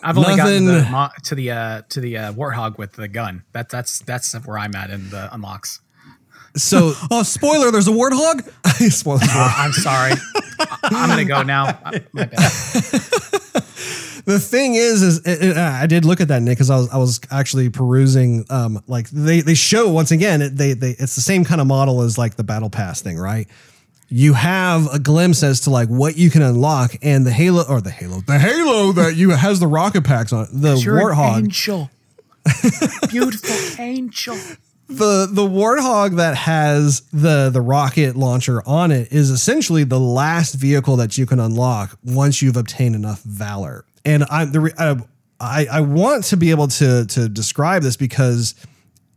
I've 0.03 0.17
only 0.17 0.35
gotten 0.35 0.65
the, 0.65 1.11
to 1.23 1.35
the 1.35 1.51
uh, 1.51 1.81
to 1.89 1.99
the 1.99 2.17
uh, 2.17 2.33
warthog 2.33 2.77
with 2.77 2.93
the 2.93 3.07
gun. 3.07 3.43
That 3.53 3.69
that's 3.69 3.99
that's 3.99 4.33
where 4.45 4.57
I'm 4.57 4.75
at 4.75 4.89
in 4.89 5.09
the 5.09 5.33
unlocks. 5.33 5.81
So, 6.55 6.93
Oh, 7.11 7.23
spoiler! 7.23 7.71
There's 7.71 7.87
a 7.87 7.91
warthog. 7.91 8.47
spoiler 8.91 9.17
alert. 9.21 9.53
I'm 9.59 9.71
sorry. 9.73 10.13
I- 10.59 10.77
I'm 10.83 11.09
gonna 11.09 11.25
go 11.25 11.43
now. 11.43 11.67
Uh, 11.83 11.99
My 12.13 12.25
bad. 12.25 12.39
the 14.25 14.39
thing 14.41 14.75
is, 14.75 15.01
is 15.03 15.25
uh, 15.25 15.53
uh, 15.59 15.61
I 15.81 15.85
did 15.87 16.03
look 16.05 16.19
at 16.21 16.27
that, 16.29 16.41
Nick, 16.41 16.57
because 16.57 16.69
I 16.69 16.77
was 16.77 16.89
I 16.89 16.97
was 16.97 17.19
actually 17.31 17.69
perusing. 17.69 18.45
Um, 18.49 18.81
like 18.87 19.09
they 19.09 19.41
they 19.41 19.53
show 19.53 19.89
once 19.91 20.11
again, 20.11 20.41
it, 20.41 20.55
they 20.57 20.73
they 20.73 20.91
it's 20.91 21.15
the 21.15 21.21
same 21.21 21.43
kind 21.45 21.61
of 21.61 21.67
model 21.67 22.01
as 22.01 22.17
like 22.17 22.35
the 22.35 22.43
battle 22.43 22.69
pass 22.69 23.01
thing, 23.01 23.17
right? 23.17 23.47
You 24.09 24.33
have 24.33 24.87
a 24.93 24.99
glimpse 24.99 25.43
as 25.43 25.61
to 25.61 25.69
like 25.69 25.89
what 25.89 26.15
you 26.17 26.29
can 26.29 26.41
unlock, 26.41 26.95
and 27.01 27.25
the 27.25 27.31
Halo 27.31 27.63
or 27.67 27.81
the 27.81 27.91
Halo, 27.91 28.21
the 28.21 28.39
Halo 28.39 28.93
that 28.93 29.15
you 29.15 29.31
has 29.31 29.59
the 29.59 29.67
rocket 29.67 30.03
packs 30.05 30.31
on 30.33 30.45
it, 30.45 30.49
the 30.53 30.75
You're 30.77 31.11
an 31.11 31.17
Warthog, 31.17 31.37
angel. 31.39 31.89
Beautiful 33.09 33.83
angel. 33.83 34.37
The 34.87 35.27
the 35.29 35.41
warthog 35.41 36.15
that 36.15 36.35
has 36.37 37.01
the 37.11 37.49
the 37.49 37.61
rocket 37.61 38.15
launcher 38.15 38.61
on 38.65 38.91
it 38.91 39.11
is 39.11 39.29
essentially 39.29 39.83
the 39.83 39.99
last 39.99 40.53
vehicle 40.55 40.95
that 40.95 41.17
you 41.17 41.25
can 41.25 41.39
unlock 41.39 41.97
once 42.05 42.41
you've 42.41 42.55
obtained 42.55 42.95
enough 42.95 43.21
valor. 43.23 43.85
And 44.05 44.23
i 44.25 44.45
the 44.45 45.05
I, 45.39 45.67
I 45.71 45.81
want 45.81 46.23
to 46.25 46.37
be 46.37 46.51
able 46.51 46.67
to 46.69 47.05
to 47.05 47.27
describe 47.27 47.83
this 47.83 47.97
because 47.97 48.55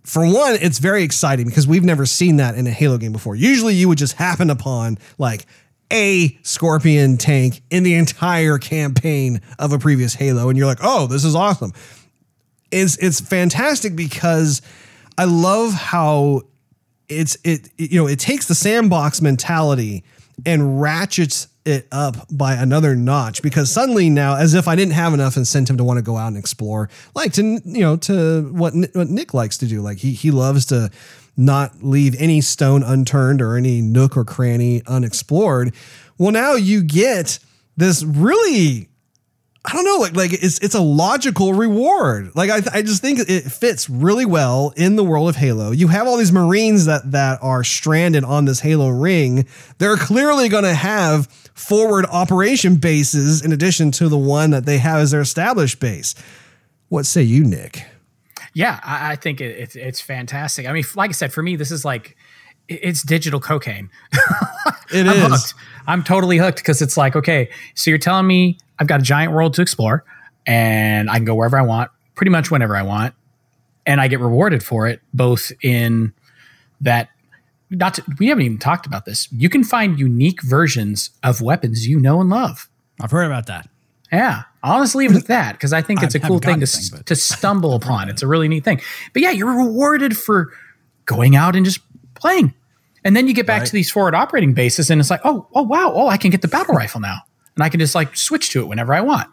for 0.03 0.23
one 0.23 0.57
it's 0.61 0.79
very 0.79 1.05
exciting 1.05 1.47
because 1.47 1.69
we've 1.69 1.85
never 1.85 2.05
seen 2.05 2.37
that 2.37 2.57
in 2.57 2.67
a 2.67 2.73
halo 2.73 2.99
game 2.99 3.13
before. 3.13 3.37
Usually 3.37 3.75
you 3.75 3.89
would 3.89 3.99
just 3.99 4.15
happen 4.15 4.51
upon 4.51 4.99
like 5.19 5.47
a 5.93 6.37
scorpion 6.43 7.17
tank 7.17 7.63
in 7.71 7.85
the 7.85 7.95
entire 7.95 8.59
campaign 8.59 9.41
of 9.59 9.73
a 9.73 9.79
previous 9.79 10.15
halo 10.15 10.49
and 10.49 10.59
you're 10.59 10.67
like 10.67 10.83
oh 10.83 11.07
this 11.07 11.25
is 11.25 11.37
awesome. 11.37 11.73
It's 12.73 12.97
it's 12.99 13.21
fantastic 13.21 13.95
because 13.95 14.63
I 15.21 15.25
love 15.25 15.75
how 15.75 16.45
it's 17.11 17.37
it 17.45 17.69
you 17.77 18.01
know 18.01 18.07
it 18.07 18.19
takes 18.19 18.47
the 18.49 18.55
sandbox 18.55 19.21
mentality 19.21 20.03
and 20.47 20.81
ratchets 20.81 21.49
it 21.67 21.87
up 21.93 22.27
by 22.33 22.55
another 22.55 22.97
notch 22.97 23.43
because 23.43 23.71
suddenly 23.71 24.09
now 24.09 24.37
as 24.37 24.55
if 24.55 24.67
I 24.67 24.77
didn't 24.77 24.95
have 24.95 25.13
enough 25.13 25.37
incentive 25.37 25.77
to 25.77 25.85
want 25.85 25.99
to 25.99 26.03
go 26.03 26.17
out 26.17 26.29
and 26.29 26.39
explore 26.39 26.89
like 27.15 27.35
to 27.35 27.43
you 27.67 27.83
know 27.83 27.99
to 27.99 28.51
what, 28.51 28.73
what 28.95 29.09
Nick 29.09 29.35
likes 29.35 29.59
to 29.59 29.67
do 29.67 29.83
like 29.83 29.99
he 29.99 30.13
he 30.13 30.31
loves 30.31 30.65
to 30.67 30.91
not 31.37 31.83
leave 31.83 32.17
any 32.19 32.41
stone 32.41 32.83
unturned 32.83 33.43
or 33.43 33.59
any 33.59 33.83
nook 33.83 34.17
or 34.17 34.25
cranny 34.25 34.81
unexplored. 34.87 35.75
Well 36.17 36.33
now 36.33 36.55
you 36.55 36.83
get 36.83 37.41
this 37.77 38.03
really 38.05 38.89
I 39.63 39.75
don't 39.75 39.85
know, 39.85 39.99
like 39.99 40.17
like 40.17 40.33
it's 40.33 40.59
it's 40.61 40.75
a 40.75 40.81
logical 40.81 41.53
reward. 41.53 42.35
Like 42.35 42.49
I 42.49 42.63
I 42.73 42.83
just 42.83 43.03
think 43.03 43.19
it 43.29 43.43
fits 43.43 43.91
really 43.91 44.25
well 44.25 44.73
in 44.75 44.97
the 44.97 45.05
world 45.05 45.29
of 45.29 45.37
Halo. 45.37 45.71
You 45.71 45.89
have 45.89 46.07
all 46.07 46.17
these 46.17 46.33
Marines 46.33 46.87
that 46.87 47.11
that 47.13 47.39
are 47.43 47.63
stranded 47.63 48.25
on 48.25 48.47
this 48.47 48.61
Halo 48.61 48.89
ring. 48.89 49.47
They're 49.77 49.99
clearly 49.99 50.49
going 50.49 50.65
to 50.65 50.75
have 50.75 51.27
forward 51.53 52.07
operation 52.07 52.77
bases 52.77 53.45
in 53.45 53.53
addition 53.53 53.91
to 53.93 54.09
the 54.09 54.17
one 54.17 54.51
that 54.53 54.65
they 54.65 54.79
have 54.79 55.01
as 55.01 55.11
their 55.11 55.21
established 55.21 55.79
base. 55.79 56.15
What 56.89 57.05
say 57.05 57.23
you, 57.23 57.45
Nick? 57.45 57.85
Yeah, 58.55 58.81
I, 58.83 59.13
I 59.13 59.17
think 59.17 59.43
it, 59.43 59.77
it's 59.77 60.01
fantastic. 60.01 60.67
I 60.67 60.73
mean, 60.73 60.85
like 60.97 61.11
I 61.11 61.13
said, 61.13 61.35
for 61.35 61.43
me, 61.43 61.57
this 61.57 61.71
is 61.71 61.85
like 61.85 62.17
it's 62.71 63.03
digital 63.03 63.41
cocaine. 63.41 63.91
It 64.93 65.07
I'm 65.07 65.33
is. 65.33 65.43
hooked. 65.53 65.55
I'm 65.87 66.03
totally 66.03 66.37
hooked 66.37 66.59
because 66.59 66.83
it's 66.83 66.97
like, 66.97 67.15
okay, 67.15 67.49
so 67.77 67.91
you're 67.93 67.99
telling 67.99 68.27
me 68.27 68.59
I've 68.81 68.89
got 68.89 68.99
a 68.99 69.05
giant 69.05 69.33
world 69.33 69.55
to 69.55 69.63
explore 69.63 70.05
and 70.47 71.09
I 71.09 71.15
can 71.15 71.25
go 71.25 71.37
wherever 71.37 71.57
I 71.57 71.63
want, 71.63 71.93
pretty 72.17 72.31
much 72.31 72.51
whenever 72.51 72.77
I 72.77 72.83
want, 72.83 73.15
and 73.87 74.01
I 74.01 74.09
get 74.09 74.19
rewarded 74.19 74.65
for 74.65 74.89
it, 74.89 75.01
both 75.15 75.53
in 75.63 76.13
that. 76.81 77.09
Not 77.71 77.95
to, 77.95 78.05
we 78.19 78.27
haven't 78.27 78.45
even 78.45 78.59
talked 78.59 78.85
about 78.85 79.05
this. 79.05 79.29
You 79.33 79.49
can 79.49 79.63
find 79.63 79.97
unique 79.97 80.43
versions 80.43 81.11
of 81.23 81.41
weapons 81.41 81.87
you 81.87 82.01
know 82.01 82.21
and 82.21 82.29
love. 82.29 82.69
I've 83.01 83.13
heard 83.13 83.27
about 83.27 83.47
that. 83.47 83.69
Yeah, 84.13 84.43
I'll 84.65 84.83
just 84.83 84.97
leave 84.97 85.13
it 85.13 85.19
at 85.19 85.27
that 85.29 85.53
because 85.53 85.73
I 85.73 85.83
think 85.83 86.03
it's 86.03 86.17
I 86.17 86.19
a 86.19 86.23
cool 86.23 86.41
thing 86.41 86.41
to, 86.41 86.49
gotten 86.49 86.63
s- 86.65 86.91
the 86.91 86.97
thing, 86.97 87.05
to 87.05 87.15
stumble 87.15 87.75
upon. 87.81 88.09
It's 88.09 88.23
a 88.23 88.27
really 88.27 88.49
neat 88.49 88.65
thing. 88.65 88.81
But 89.13 89.23
yeah, 89.23 89.31
you're 89.31 89.57
rewarded 89.57 90.17
for 90.17 90.51
going 91.05 91.37
out 91.37 91.55
and 91.55 91.65
just 91.65 91.79
playing. 92.15 92.55
And 93.05 93.17
then 93.17 93.27
you 93.29 93.35
get 93.35 93.47
back 93.47 93.61
Right. 93.61 93.67
to 93.67 93.73
these 93.73 93.91
forward 93.91 94.15
operating 94.15 94.53
bases 94.55 94.91
and 94.91 95.01
it's 95.01 95.11
like, 95.11 95.21
oh, 95.25 95.47
oh 95.55 95.63
wow, 95.63 95.93
oh, 95.95 96.09
I 96.09 96.17
can 96.17 96.31
get 96.31 96.43
the 96.43 96.49
battle 96.49 96.75
rifle 96.75 97.01
now. 97.01 97.19
And 97.57 97.65
I 97.65 97.69
can 97.69 97.81
just 97.81 97.95
like 97.95 98.17
switch 98.17 98.51
to 98.51 98.61
it 98.61 98.67
whenever 98.69 98.93
I 98.95 99.01
want. 99.01 99.29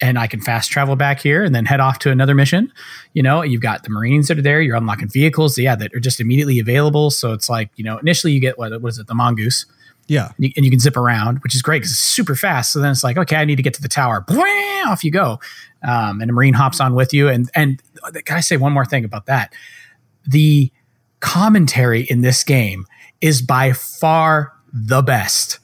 And 0.00 0.18
I 0.18 0.26
can 0.26 0.40
fast 0.40 0.70
travel 0.70 0.96
back 0.96 1.20
here 1.20 1.44
and 1.44 1.54
then 1.54 1.64
head 1.64 1.78
off 1.80 1.98
to 2.00 2.10
another 2.10 2.34
mission. 2.34 2.72
You 3.14 3.22
know, 3.22 3.42
you've 3.42 3.60
got 3.62 3.84
the 3.84 3.90
Marines 3.90 4.28
that 4.28 4.36
are 4.38 4.42
there. 4.42 4.60
You're 4.60 4.76
unlocking 4.76 5.08
vehicles, 5.08 5.56
yeah, 5.56 5.76
that 5.76 5.94
are 5.94 6.00
just 6.00 6.20
immediately 6.20 6.58
available. 6.58 7.10
So 7.10 7.32
it's 7.32 7.48
like, 7.48 7.70
you 7.76 7.84
know, 7.84 7.98
initially 7.98 8.32
you 8.32 8.40
get 8.40 8.58
what, 8.58 8.72
is 8.72 8.98
it, 8.98 9.06
the 9.06 9.14
mongoose, 9.14 9.64
Yeah. 10.08 10.32
and 10.36 10.46
you, 10.46 10.50
and 10.56 10.64
you 10.64 10.70
can 10.72 10.80
zip 10.80 10.96
around, 10.96 11.38
which 11.44 11.54
is 11.54 11.62
great 11.62 11.78
because 11.82 11.92
it's 11.92 12.00
super 12.00 12.34
fast. 12.34 12.72
So 12.72 12.80
then 12.80 12.90
it's 12.90 13.04
like, 13.04 13.16
okay, 13.16 13.36
I 13.36 13.44
need 13.44 13.56
to 13.56 13.62
get 13.62 13.74
to 13.74 13.82
the 13.82 13.88
tower. 13.88 14.24
Bwah, 14.28 14.86
Off 14.86 15.04
you 15.04 15.12
go, 15.12 15.38
um, 15.86 16.20
and 16.20 16.28
a 16.28 16.32
marine 16.32 16.54
hops 16.54 16.80
on 16.80 16.94
with 16.96 17.14
you. 17.14 17.28
And 17.28 17.48
and 17.54 17.80
can 18.24 18.36
I 18.36 18.40
say 18.40 18.56
one 18.56 18.72
more 18.72 18.84
thing 18.84 19.04
about 19.04 19.26
that? 19.26 19.52
The 20.26 20.72
commentary 21.22 22.02
in 22.02 22.20
this 22.20 22.44
game 22.44 22.84
is 23.22 23.40
by 23.40 23.72
far 23.72 24.52
the 24.74 25.00
best. 25.00 25.58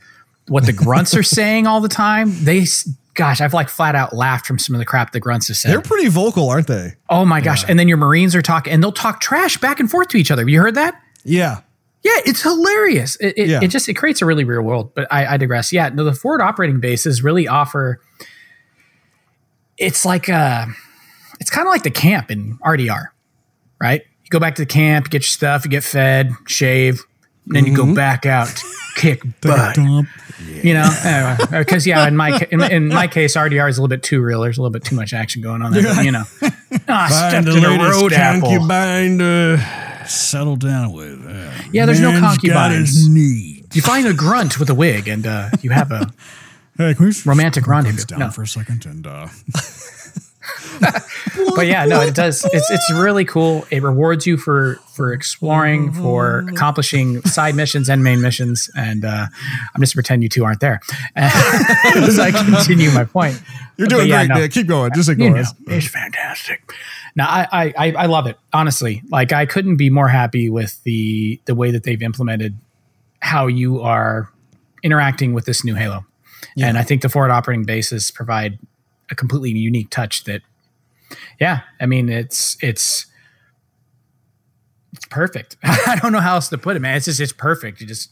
What 0.46 0.64
the 0.64 0.72
grunts 0.72 1.14
are 1.14 1.22
saying 1.38 1.66
all 1.66 1.82
the 1.82 1.88
time, 1.90 2.32
they, 2.44 2.64
gosh, 3.14 3.42
I've 3.42 3.52
like 3.52 3.68
flat 3.68 3.94
out 3.94 4.14
laughed 4.14 4.46
from 4.46 4.58
some 4.58 4.74
of 4.74 4.78
the 4.78 4.86
crap 4.86 5.12
the 5.12 5.20
grunts 5.20 5.48
have 5.48 5.58
said. 5.58 5.72
They're 5.72 5.82
pretty 5.82 6.08
vocal, 6.08 6.48
aren't 6.48 6.68
they? 6.68 6.94
oh 7.10 7.26
my 7.26 7.42
gosh! 7.42 7.68
And 7.68 7.78
then 7.78 7.86
your 7.88 7.98
marines 7.98 8.34
are 8.34 8.40
talking, 8.40 8.72
and 8.72 8.82
they'll 8.82 8.92
talk 8.92 9.20
trash 9.20 9.58
back 9.58 9.78
and 9.80 9.90
forth 9.90 10.08
to 10.08 10.16
each 10.16 10.30
other. 10.30 10.40
Have 10.42 10.48
you 10.48 10.60
heard 10.60 10.76
that? 10.76 10.98
Yeah. 11.24 11.60
Yeah, 12.04 12.12
it's 12.24 12.42
hilarious. 12.42 13.16
It, 13.16 13.34
it, 13.36 13.48
Yeah. 13.48 13.60
it 13.60 13.68
just 13.68 13.88
it 13.88 13.94
creates 13.94 14.22
a 14.22 14.26
really 14.26 14.44
real 14.44 14.62
world. 14.62 14.94
But 14.94 15.08
I, 15.10 15.34
I 15.34 15.36
digress. 15.36 15.72
Yeah, 15.72 15.88
no, 15.90 16.04
the 16.04 16.14
forward 16.14 16.40
operating 16.40 16.78
bases 16.80 17.22
really 17.24 17.46
offer. 17.48 18.00
It's 19.76 20.04
like 20.04 20.28
a, 20.28 20.66
it's 21.40 21.50
kind 21.50 21.66
of 21.66 21.72
like 21.72 21.82
the 21.82 21.90
camp 21.90 22.30
in 22.30 22.56
RDR, 22.58 23.06
right? 23.80 24.02
You 24.28 24.30
go 24.30 24.40
back 24.40 24.56
to 24.56 24.62
the 24.62 24.66
camp, 24.66 25.08
get 25.08 25.22
your 25.22 25.28
stuff, 25.28 25.64
you 25.64 25.70
get 25.70 25.82
fed, 25.82 26.32
shave, 26.46 27.02
and 27.46 27.56
then 27.56 27.64
you 27.64 27.74
go 27.74 27.94
back 27.94 28.26
out, 28.26 28.52
kick 28.96 29.22
butt. 29.40 29.78
You 29.78 30.74
know, 30.74 31.36
because 31.50 31.86
yeah, 31.86 32.06
in 32.06 32.14
my 32.14 32.38
in, 32.50 32.62
in 32.62 32.88
my 32.88 33.06
case, 33.08 33.36
RDR 33.36 33.68
is 33.70 33.78
a 33.78 33.80
little 33.80 33.88
bit 33.88 34.02
too 34.02 34.20
real. 34.20 34.42
There's 34.42 34.58
a 34.58 34.60
little 34.62 34.70
bit 34.72 34.84
too 34.84 34.94
much 34.96 35.12
action 35.14 35.40
going 35.42 35.62
on 35.62 35.72
there. 35.72 35.82
But, 35.82 36.04
you 36.04 36.12
know, 36.12 36.24
ah, 36.88 37.28
stepped 37.30 37.48
in 37.48 37.64
a 37.64 37.78
road 37.90 38.12
apple. 38.12 38.50
concubine 38.50 39.18
to 39.18 40.04
Settle 40.06 40.56
down 40.56 40.92
with. 40.92 41.24
Uh, 41.26 41.50
Yeah, 41.72 41.86
there's 41.86 42.00
no 42.00 42.18
concubines. 42.20 43.08
You 43.08 43.82
find 43.82 44.06
a 44.06 44.14
grunt 44.14 44.58
with 44.60 44.70
a 44.70 44.74
wig, 44.74 45.08
and 45.08 45.26
uh, 45.26 45.50
you 45.62 45.70
have 45.70 45.90
a 45.90 46.12
Hey, 46.78 46.94
Romantic 47.24 47.66
rendezvous. 47.66 48.04
down 48.04 48.18
No. 48.20 48.30
for 48.30 48.42
a 48.42 48.46
second 48.46 48.86
and 48.86 49.06
uh, 49.06 49.26
but 51.54 51.66
yeah, 51.66 51.84
no, 51.84 52.00
it 52.00 52.14
does. 52.14 52.44
It's 52.52 52.70
it's 52.70 52.92
really 52.94 53.24
cool. 53.24 53.66
It 53.70 53.82
rewards 53.82 54.26
you 54.26 54.36
for 54.36 54.76
for 54.92 55.12
exploring, 55.12 55.92
for 55.92 56.40
accomplishing 56.48 57.22
side 57.22 57.54
missions 57.54 57.88
and 57.88 58.02
main 58.02 58.20
missions. 58.20 58.70
And 58.76 59.04
uh, 59.04 59.26
I'm 59.74 59.80
just 59.80 59.94
pretend 59.94 60.22
you 60.22 60.28
two 60.28 60.44
aren't 60.44 60.60
there 60.60 60.80
as 61.16 62.18
I 62.18 62.30
continue 62.32 62.90
my 62.90 63.04
point. 63.04 63.40
You're 63.76 63.88
doing 63.88 64.08
yeah, 64.08 64.26
great, 64.26 64.38
no. 64.40 64.48
Keep 64.48 64.66
going. 64.66 64.92
Just 64.94 65.08
You 65.08 65.12
ignore 65.12 65.30
know, 65.30 65.40
us. 65.40 65.54
it's 65.66 65.88
fantastic. 65.88 66.72
Now 67.14 67.26
I, 67.28 67.46
I 67.52 67.74
I 67.76 67.92
I 67.92 68.06
love 68.06 68.26
it 68.26 68.36
honestly. 68.52 69.02
Like 69.10 69.32
I 69.32 69.46
couldn't 69.46 69.76
be 69.76 69.90
more 69.90 70.08
happy 70.08 70.50
with 70.50 70.82
the 70.84 71.40
the 71.44 71.54
way 71.54 71.70
that 71.70 71.84
they've 71.84 72.02
implemented 72.02 72.56
how 73.20 73.46
you 73.46 73.80
are 73.80 74.32
interacting 74.82 75.32
with 75.32 75.44
this 75.44 75.64
new 75.64 75.74
Halo. 75.74 76.04
And 76.60 76.76
I 76.76 76.82
think 76.82 77.02
the 77.02 77.08
forward 77.08 77.30
operating 77.30 77.64
bases 77.64 78.10
provide 78.10 78.58
a 79.10 79.14
completely 79.14 79.50
unique 79.58 79.90
touch 79.90 80.24
that 80.24 80.42
yeah, 81.40 81.60
I 81.80 81.86
mean 81.86 82.08
it's 82.08 82.56
it's 82.62 83.06
it's 84.92 85.04
perfect. 85.06 85.56
I 85.62 85.98
don't 86.00 86.12
know 86.12 86.20
how 86.20 86.34
else 86.34 86.48
to 86.48 86.58
put 86.58 86.76
it, 86.76 86.80
man. 86.80 86.96
It's 86.96 87.06
just 87.06 87.20
it's 87.20 87.32
perfect. 87.32 87.80
You 87.80 87.86
just 87.86 88.10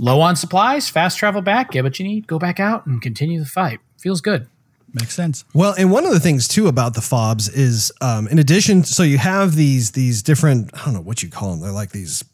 low 0.00 0.20
on 0.20 0.36
supplies, 0.36 0.88
fast 0.88 1.18
travel 1.18 1.42
back, 1.42 1.70
get 1.70 1.84
what 1.84 1.98
you 1.98 2.06
need, 2.06 2.26
go 2.26 2.38
back 2.38 2.60
out 2.60 2.86
and 2.86 3.00
continue 3.00 3.40
the 3.40 3.46
fight. 3.46 3.80
Feels 3.98 4.20
good. 4.20 4.48
makes 4.92 5.14
sense. 5.14 5.44
Well, 5.54 5.74
and 5.78 5.90
one 5.90 6.04
of 6.04 6.12
the 6.12 6.20
things 6.20 6.48
too 6.48 6.66
about 6.68 6.94
the 6.94 7.00
fobs 7.00 7.48
is, 7.48 7.92
um, 8.00 8.26
in 8.28 8.38
addition, 8.38 8.84
so 8.84 9.02
you 9.02 9.18
have 9.18 9.54
these 9.54 9.92
these 9.92 10.22
different 10.22 10.70
I 10.74 10.84
don't 10.84 10.94
know 10.94 11.00
what 11.00 11.22
you 11.22 11.28
call 11.30 11.50
them. 11.50 11.60
They're 11.60 11.72
like 11.72 11.90
these 11.90 12.24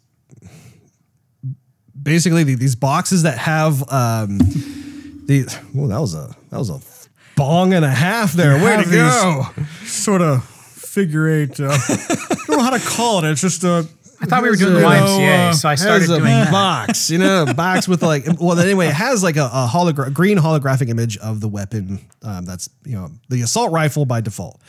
basically 2.00 2.44
these 2.44 2.76
boxes 2.76 3.22
that 3.22 3.38
have 3.38 3.82
um, 3.92 4.38
the. 5.26 5.46
Well, 5.74 5.88
that 5.88 6.00
was 6.00 6.14
a 6.14 6.34
that 6.50 6.58
was 6.58 6.70
a 6.70 6.78
bong 7.38 7.72
and 7.72 7.84
a 7.84 7.90
half 7.90 8.32
there. 8.34 8.62
Way 8.62 8.82
to 8.84 8.90
go! 8.90 9.46
Sort 9.84 10.20
of 10.20 10.44
figure 10.44 11.28
eight. 11.28 11.58
Uh, 11.60 11.70
I 11.72 12.34
don't 12.46 12.58
know 12.58 12.62
how 12.62 12.70
to 12.76 12.80
call 12.84 13.24
it. 13.24 13.30
It's 13.30 13.40
just 13.40 13.64
a. 13.64 13.86
I 14.20 14.26
thought 14.26 14.42
we 14.42 14.50
were 14.50 14.56
doing 14.56 14.74
the 14.74 14.80
You 14.80 14.84
know, 14.84 14.90
YMCA, 14.90 15.48
uh, 15.50 15.52
so 15.52 15.68
I 15.68 15.76
started 15.76 16.00
has 16.00 16.10
a 16.10 16.18
doing 16.18 16.24
that. 16.24 16.50
box, 16.50 17.08
you 17.08 17.18
know, 17.18 17.44
a 17.46 17.54
box 17.54 17.86
with 17.86 18.02
like, 18.02 18.24
well, 18.40 18.58
anyway, 18.58 18.88
it 18.88 18.94
has 18.94 19.22
like 19.22 19.36
a, 19.36 19.44
a 19.44 19.68
hologra- 19.70 20.12
green 20.12 20.38
holographic 20.38 20.88
image 20.88 21.16
of 21.18 21.40
the 21.40 21.46
weapon. 21.46 22.00
Um, 22.22 22.44
that's 22.44 22.68
you 22.84 22.96
know 22.96 23.10
the 23.28 23.42
assault 23.42 23.70
rifle 23.70 24.04
by 24.06 24.20
default. 24.20 24.60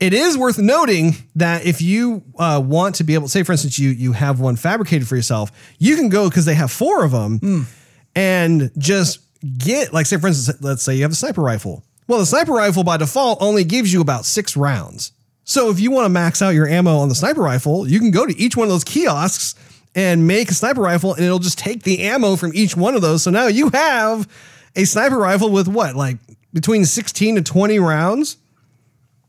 It 0.00 0.14
is 0.14 0.38
worth 0.38 0.58
noting 0.58 1.16
that 1.36 1.66
if 1.66 1.82
you 1.82 2.22
uh, 2.38 2.62
want 2.64 2.94
to 2.96 3.04
be 3.04 3.12
able, 3.14 3.26
to 3.26 3.30
say 3.30 3.42
for 3.42 3.52
instance, 3.52 3.78
you 3.78 3.90
you 3.90 4.12
have 4.12 4.40
one 4.40 4.56
fabricated 4.56 5.06
for 5.06 5.16
yourself, 5.16 5.52
you 5.78 5.94
can 5.96 6.08
go 6.08 6.28
because 6.30 6.46
they 6.46 6.54
have 6.54 6.72
four 6.72 7.04
of 7.04 7.10
them, 7.12 7.66
and 8.14 8.70
just 8.78 9.20
get 9.58 9.92
like 9.92 10.06
say 10.06 10.18
for 10.18 10.28
instance, 10.28 10.60
let's 10.62 10.82
say 10.82 10.96
you 10.96 11.02
have 11.02 11.12
a 11.12 11.16
sniper 11.16 11.42
rifle. 11.42 11.84
Well, 12.08 12.18
the 12.18 12.26
sniper 12.26 12.52
rifle 12.52 12.84
by 12.84 12.96
default 12.96 13.42
only 13.42 13.64
gives 13.64 13.92
you 13.92 14.00
about 14.00 14.24
six 14.24 14.56
rounds. 14.56 15.12
So 15.44 15.70
if 15.70 15.80
you 15.80 15.90
want 15.90 16.06
to 16.06 16.08
max 16.08 16.42
out 16.42 16.50
your 16.50 16.68
ammo 16.68 16.96
on 16.98 17.08
the 17.08 17.14
sniper 17.14 17.42
rifle, 17.42 17.88
you 17.88 17.98
can 17.98 18.10
go 18.10 18.26
to 18.26 18.36
each 18.36 18.56
one 18.56 18.64
of 18.64 18.70
those 18.70 18.84
kiosks 18.84 19.54
and 19.94 20.26
make 20.26 20.50
a 20.50 20.54
sniper 20.54 20.82
rifle, 20.82 21.14
and 21.14 21.24
it'll 21.24 21.38
just 21.38 21.58
take 21.58 21.82
the 21.82 22.02
ammo 22.02 22.36
from 22.36 22.52
each 22.54 22.76
one 22.76 22.94
of 22.94 23.02
those. 23.02 23.22
So 23.22 23.30
now 23.30 23.46
you 23.46 23.70
have 23.70 24.28
a 24.74 24.84
sniper 24.84 25.16
rifle 25.16 25.50
with 25.50 25.68
what, 25.68 25.96
like 25.96 26.18
between 26.52 26.84
16 26.84 27.36
to 27.36 27.42
20 27.42 27.78
rounds. 27.78 28.36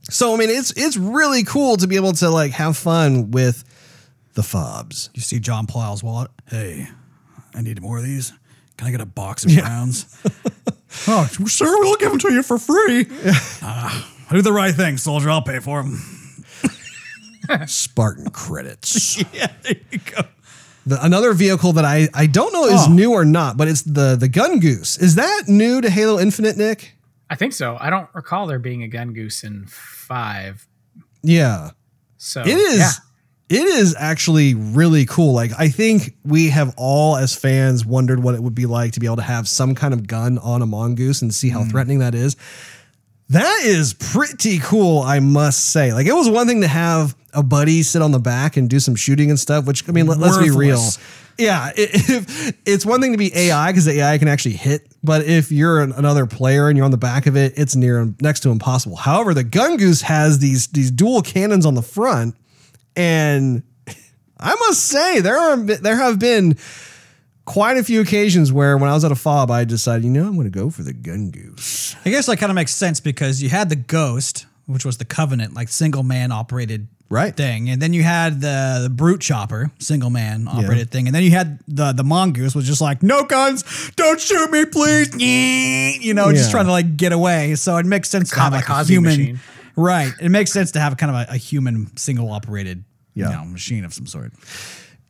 So 0.09 0.33
I 0.33 0.37
mean, 0.37 0.49
it's 0.49 0.71
it's 0.71 0.97
really 0.97 1.43
cool 1.43 1.77
to 1.77 1.87
be 1.87 1.95
able 1.95 2.13
to 2.13 2.29
like 2.29 2.51
have 2.51 2.77
fun 2.77 3.31
with 3.31 3.63
the 4.33 4.43
fobs. 4.43 5.09
You 5.13 5.21
see 5.21 5.39
John 5.39 5.65
Plow's 5.65 6.03
wallet. 6.03 6.31
Hey, 6.47 6.87
I 7.53 7.61
need 7.61 7.81
more 7.81 7.97
of 7.97 8.03
these. 8.03 8.33
Can 8.77 8.87
I 8.87 8.91
get 8.91 9.01
a 9.01 9.05
box 9.05 9.43
of 9.45 9.55
rounds? 9.57 10.05
oh, 11.07 11.25
sir, 11.47 11.65
we'll 11.79 11.95
give 11.97 12.09
them 12.11 12.19
to 12.19 12.31
you 12.31 12.43
for 12.43 12.57
free. 12.57 13.07
Ah, 13.61 14.07
do 14.31 14.41
the 14.41 14.53
right 14.53 14.73
thing, 14.73 14.97
soldier. 14.97 15.29
I'll 15.29 15.41
pay 15.41 15.59
for 15.59 15.81
them. 15.83 15.99
Spartan 17.67 18.29
credits. 18.29 19.17
yeah, 19.33 19.51
there 19.63 19.75
you 19.91 19.99
go. 19.99 20.21
The, 20.85 21.03
another 21.03 21.33
vehicle 21.33 21.73
that 21.73 21.85
I 21.85 22.07
I 22.13 22.27
don't 22.27 22.53
know 22.53 22.65
is 22.65 22.81
Oh. 22.87 22.91
new 22.91 23.11
or 23.11 23.25
not, 23.25 23.57
but 23.57 23.67
it's 23.67 23.81
the 23.81 24.15
the 24.15 24.27
Gun 24.27 24.59
Goose. 24.59 24.97
Is 24.97 25.15
that 25.15 25.43
new 25.47 25.81
to 25.81 25.89
Halo 25.89 26.19
Infinite, 26.19 26.55
Nick? 26.57 26.93
I 27.29 27.35
think 27.35 27.53
so. 27.53 27.77
I 27.79 27.89
don't 27.89 28.07
recall 28.13 28.47
there 28.47 28.59
being 28.59 28.83
a 28.83 28.87
gun 28.87 29.11
goose 29.13 29.43
in 29.43 29.65
five. 29.67 30.65
Yeah. 31.23 31.71
So 32.17 32.41
It 32.41 32.47
is. 32.57 32.77
yeah. 32.79 32.91
It 33.49 33.63
is 33.63 33.95
actually 33.97 34.55
really 34.55 35.05
cool. 35.05 35.33
Like 35.33 35.51
I 35.57 35.69
think 35.69 36.15
we 36.25 36.49
have 36.49 36.73
all 36.77 37.15
as 37.15 37.33
fans 37.33 37.85
wondered 37.85 38.21
what 38.21 38.35
it 38.35 38.43
would 38.43 38.55
be 38.55 38.65
like 38.65 38.91
to 38.93 38.99
be 38.99 39.05
able 39.05 39.15
to 39.17 39.21
have 39.21 39.47
some 39.47 39.73
kind 39.73 39.93
of 39.93 40.05
gun 40.05 40.37
on 40.39 40.61
a 40.61 40.65
mongoose 40.65 41.21
and 41.21 41.33
see 41.33 41.49
how 41.49 41.63
mm. 41.63 41.69
threatening 41.71 41.99
that 41.99 42.13
is. 42.13 42.35
That 43.29 43.61
is 43.63 43.93
pretty 43.93 44.59
cool, 44.59 44.99
I 44.99 45.19
must 45.19 45.71
say. 45.71 45.93
Like 45.93 46.07
it 46.07 46.13
was 46.13 46.29
one 46.29 46.47
thing 46.47 46.61
to 46.61 46.67
have 46.67 47.15
a 47.33 47.43
buddy 47.43 47.83
sit 47.83 48.01
on 48.01 48.11
the 48.11 48.19
back 48.19 48.57
and 48.57 48.69
do 48.69 48.79
some 48.79 48.95
shooting 48.95 49.29
and 49.29 49.39
stuff, 49.39 49.65
which 49.65 49.87
I 49.87 49.91
mean, 49.91 50.07
let, 50.07 50.19
us 50.21 50.37
be 50.37 50.49
real. 50.49 50.81
Yeah, 51.37 51.71
if 51.77 52.57
it's 52.65 52.85
one 52.85 52.99
thing 52.99 53.11
to 53.11 53.17
be 53.17 53.31
AI 53.35 53.71
because 53.71 53.85
the 53.85 53.99
AI 53.99 54.17
can 54.17 54.27
actually 54.27 54.55
hit, 54.55 54.87
but 55.03 55.25
if 55.25 55.51
you're 55.51 55.81
an, 55.81 55.91
another 55.91 56.25
player 56.25 56.67
and 56.67 56.77
you're 56.77 56.85
on 56.85 56.91
the 56.91 56.97
back 56.97 57.27
of 57.27 57.37
it, 57.37 57.53
it's 57.57 57.75
near 57.75 58.13
next 58.21 58.41
to 58.41 58.49
impossible. 58.49 58.95
However, 58.95 59.33
the 59.33 59.43
Gun 59.43 59.77
Goose 59.77 60.01
has 60.01 60.39
these 60.39 60.67
these 60.67 60.89
dual 60.89 61.21
cannons 61.21 61.65
on 61.65 61.75
the 61.75 61.81
front, 61.81 62.35
and 62.97 63.63
I 64.39 64.53
must 64.55 64.83
say 64.83 65.21
there 65.21 65.37
are 65.37 65.55
there 65.57 65.95
have 65.95 66.19
been 66.19 66.57
quite 67.45 67.77
a 67.77 67.83
few 67.83 68.01
occasions 68.01 68.51
where 68.51 68.77
when 68.77 68.89
I 68.89 68.93
was 68.93 69.05
at 69.05 69.11
a 69.11 69.15
fob, 69.15 69.49
I 69.51 69.63
decided, 69.63 70.03
you 70.03 70.11
know, 70.11 70.27
I'm 70.27 70.35
going 70.35 70.51
to 70.51 70.59
go 70.59 70.69
for 70.69 70.83
the 70.83 70.91
Gun 70.91 71.29
Goose. 71.31 71.95
I 72.03 72.09
guess 72.09 72.25
that 72.25 72.37
kind 72.37 72.49
of 72.51 72.55
makes 72.55 72.73
sense 72.75 72.99
because 72.99 73.41
you 73.41 73.47
had 73.49 73.69
the 73.69 73.77
Ghost, 73.77 74.45
which 74.65 74.83
was 74.83 74.97
the 74.97 75.05
Covenant, 75.05 75.53
like 75.53 75.69
single 75.69 76.03
man 76.03 76.31
operated 76.33 76.87
Right. 77.09 77.33
thing, 77.33 77.69
and 77.69 77.81
then 77.81 77.93
you 77.93 78.03
had 78.03 78.41
the 78.41 78.79
the 78.83 78.89
Brute 78.89 79.21
Chopper, 79.21 79.71
single 79.79 80.09
man 80.09 80.45
operated 80.45 80.91
thing, 80.91 81.07
and 81.07 81.15
then 81.15 81.23
you 81.23 81.31
had 81.31 81.57
the 81.65 81.93
the 81.93 82.03
Mongoose 82.03 82.53
was 82.53 82.67
just 82.67 82.81
like 82.81 83.01
no 83.01 83.23
guns, 83.23 83.63
don't 83.95 84.19
shoot 84.19 84.51
me, 84.51 84.65
please, 84.65 85.15
you 86.03 86.13
know, 86.13 86.33
just 86.33 86.51
trying 86.51 86.65
to 86.65 86.71
like 86.71 86.97
get 86.97 87.13
away. 87.13 87.55
So 87.55 87.77
it 87.77 87.85
makes 87.85 88.09
sense 88.09 88.29
to 88.31 88.39
have 88.41 88.51
like 88.51 88.67
a 88.67 88.83
human, 88.83 89.03
machine. 89.17 89.39
right? 89.77 90.11
It 90.19 90.27
makes 90.31 90.51
sense 90.51 90.71
to 90.71 90.81
have 90.81 90.97
kind 90.97 91.15
of 91.15 91.29
a, 91.29 91.35
a 91.35 91.37
human 91.37 91.95
single 91.95 92.29
operated, 92.29 92.83
Yeah. 93.17 93.29
you 93.29 93.35
know, 93.37 93.45
machine 93.45 93.83
of 93.85 93.93
some 93.93 94.05
sort. 94.05 94.31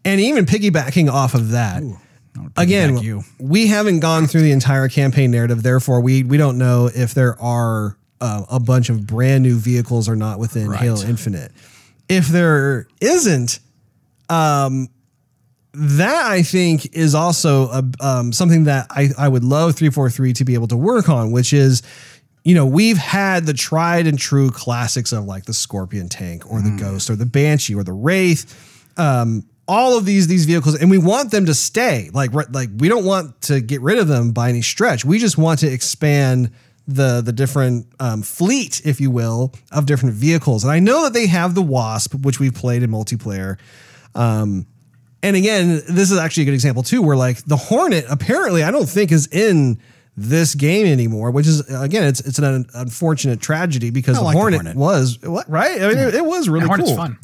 And 0.06 0.22
even 0.22 0.46
piggybacking 0.46 1.12
off 1.12 1.34
of 1.34 1.52
that, 1.52 1.84
I 2.56 2.64
again, 2.64 2.98
you. 3.00 3.24
we 3.40 3.68
haven't 3.68 4.00
gone 4.00 4.28
through 4.28 4.42
the 4.42 4.52
entire 4.52 4.88
campaign 4.88 5.32
narrative. 5.32 5.64
Therefore, 5.64 6.02
we 6.02 6.24
we 6.24 6.38
don't 6.38 6.58
know 6.58 6.90
if 6.94 7.14
there 7.14 7.40
are 7.42 7.98
uh, 8.22 8.44
a 8.50 8.60
bunch 8.60 8.90
of 8.90 9.06
brand 9.06 9.44
new 9.44 9.58
vehicles 9.58 10.08
or 10.08 10.16
not 10.16 10.40
within 10.40 10.70
Right. 10.70 10.80
Halo 10.80 11.02
Infinite. 11.02 11.52
If 12.10 12.28
there 12.28 12.88
isn't, 13.02 13.60
um, 14.30 14.88
that 15.74 16.26
I 16.26 16.42
think 16.42 16.96
is 16.96 17.14
also 17.14 17.68
a, 17.70 17.84
um, 18.00 18.32
something 18.34 18.64
that 18.64 18.88
I, 18.90 19.10
I 19.18 19.28
would 19.28 19.44
love 19.44 19.76
343 19.76 20.34
to 20.34 20.46
be 20.46 20.54
able 20.54 20.68
to 20.70 20.78
work 20.78 21.10
on, 21.10 21.32
which 21.32 21.54
is, 21.54 21.84
you 22.48 22.56
know, 22.56 22.66
we've 22.66 22.98
had 22.98 23.46
the 23.46 23.54
tried 23.54 24.08
and 24.08 24.18
true 24.18 24.50
classics 24.50 25.12
of 25.12 25.26
like 25.26 25.44
the 25.44 25.54
Scorpion 25.54 26.08
tank 26.08 26.50
or 26.50 26.62
the 26.62 26.70
Ghost 26.80 27.10
or 27.10 27.18
the 27.18 27.26
Banshee 27.26 27.76
or 27.76 27.84
the 27.84 27.92
Wraith. 27.92 28.94
Um, 28.96 29.46
all 29.68 29.98
of 29.98 30.06
these 30.06 30.28
these 30.28 30.46
vehicles, 30.46 30.76
and 30.80 30.90
we 30.90 30.98
want 30.98 31.32
them 31.32 31.46
to 31.48 31.54
stay. 31.54 32.10
Like 32.14 32.34
right- 32.34 32.50
like 32.50 32.70
we 32.78 32.88
don't 32.88 33.04
want 33.04 33.42
to 33.42 33.60
get 33.60 33.82
rid 33.82 34.00
of 34.00 34.08
them 34.08 34.32
by 34.32 34.48
any 34.48 34.62
stretch. 34.62 35.04
We 35.04 35.20
just 35.20 35.38
want 35.38 35.60
to 35.60 35.68
expand 35.68 36.52
the 36.88 37.20
the 37.20 37.34
different 37.34 37.88
um, 38.00 38.22
fleet, 38.22 38.82
if 38.86 39.02
you 39.02 39.12
will, 39.12 39.54
of 39.74 39.86
different 39.86 40.16
vehicles. 40.16 40.64
And 40.64 40.72
I 40.72 40.80
know 40.80 41.04
that 41.04 41.12
they 41.12 41.28
have 41.28 41.54
the 41.54 41.62
Wasp, 41.62 42.16
which 42.16 42.40
we've 42.40 42.54
played 42.54 42.82
in 42.82 42.90
multiplayer. 42.90 43.58
Um, 44.16 44.68
and 45.22 45.36
again, 45.36 45.82
this 45.90 46.12
is 46.12 46.18
actually 46.18 46.44
a 46.44 46.46
good 46.46 46.54
example 46.54 46.84
too, 46.84 47.02
where 47.02 47.18
like 47.18 47.44
the 47.44 47.58
Hornet 47.58 48.06
apparently 48.10 48.64
I 48.64 48.72
don't 48.72 48.88
think 48.88 49.12
is 49.12 49.28
in 49.28 49.80
this 50.18 50.56
game 50.56 50.88
anymore, 50.88 51.30
which 51.30 51.46
is 51.48 51.60
again 51.74 52.04
it's 52.04 52.20
it's 52.22 52.40
an 52.40 52.66
unfortunate 52.74 53.40
tragedy 53.40 53.92
because 53.92 54.18
I 54.18 54.20
the 54.20 54.26
like 54.26 54.34
the 54.34 54.40
Hornet, 54.40 54.62
Hornet. 54.62 54.76
was 54.76 55.20
what 55.22 55.50
right. 55.50 55.80
I 55.82 55.88
mean, 55.88 55.98
it, 55.98 56.16
it 56.16 56.26
was 56.26 56.50
really 56.50 56.66
Hornet's 56.66 56.90
cool. 56.90 56.98
fun. 56.98 57.20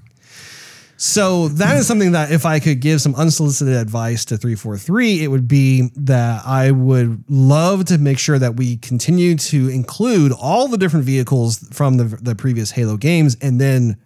So 0.96 1.50
that 1.50 1.76
is 1.76 1.88
something 1.88 2.14
that 2.14 2.32
if 2.32 2.46
I 2.46 2.60
could 2.60 2.80
give 2.80 3.02
some 3.02 3.16
unsolicited 3.16 3.74
advice 3.74 4.24
to 4.26 4.38
343, 4.38 5.24
it 5.24 5.28
would 5.28 5.48
be 5.48 5.90
that 5.96 6.46
I 6.46 6.72
would 6.72 7.26
love 7.28 7.86
to 7.86 7.98
make 7.98 8.20
sure 8.20 8.40
that 8.40 8.56
we 8.56 8.78
continue 8.78 9.36
to 9.36 9.70
include 9.70 10.32
all 10.32 10.70
the 10.70 10.78
different 10.78 11.04
vehicles 11.04 11.58
from 11.74 11.98
the, 11.98 12.06
the 12.06 12.36
previous 12.36 12.72
Halo 12.72 12.96
games 12.96 13.36
and 13.42 13.60
then 13.60 13.98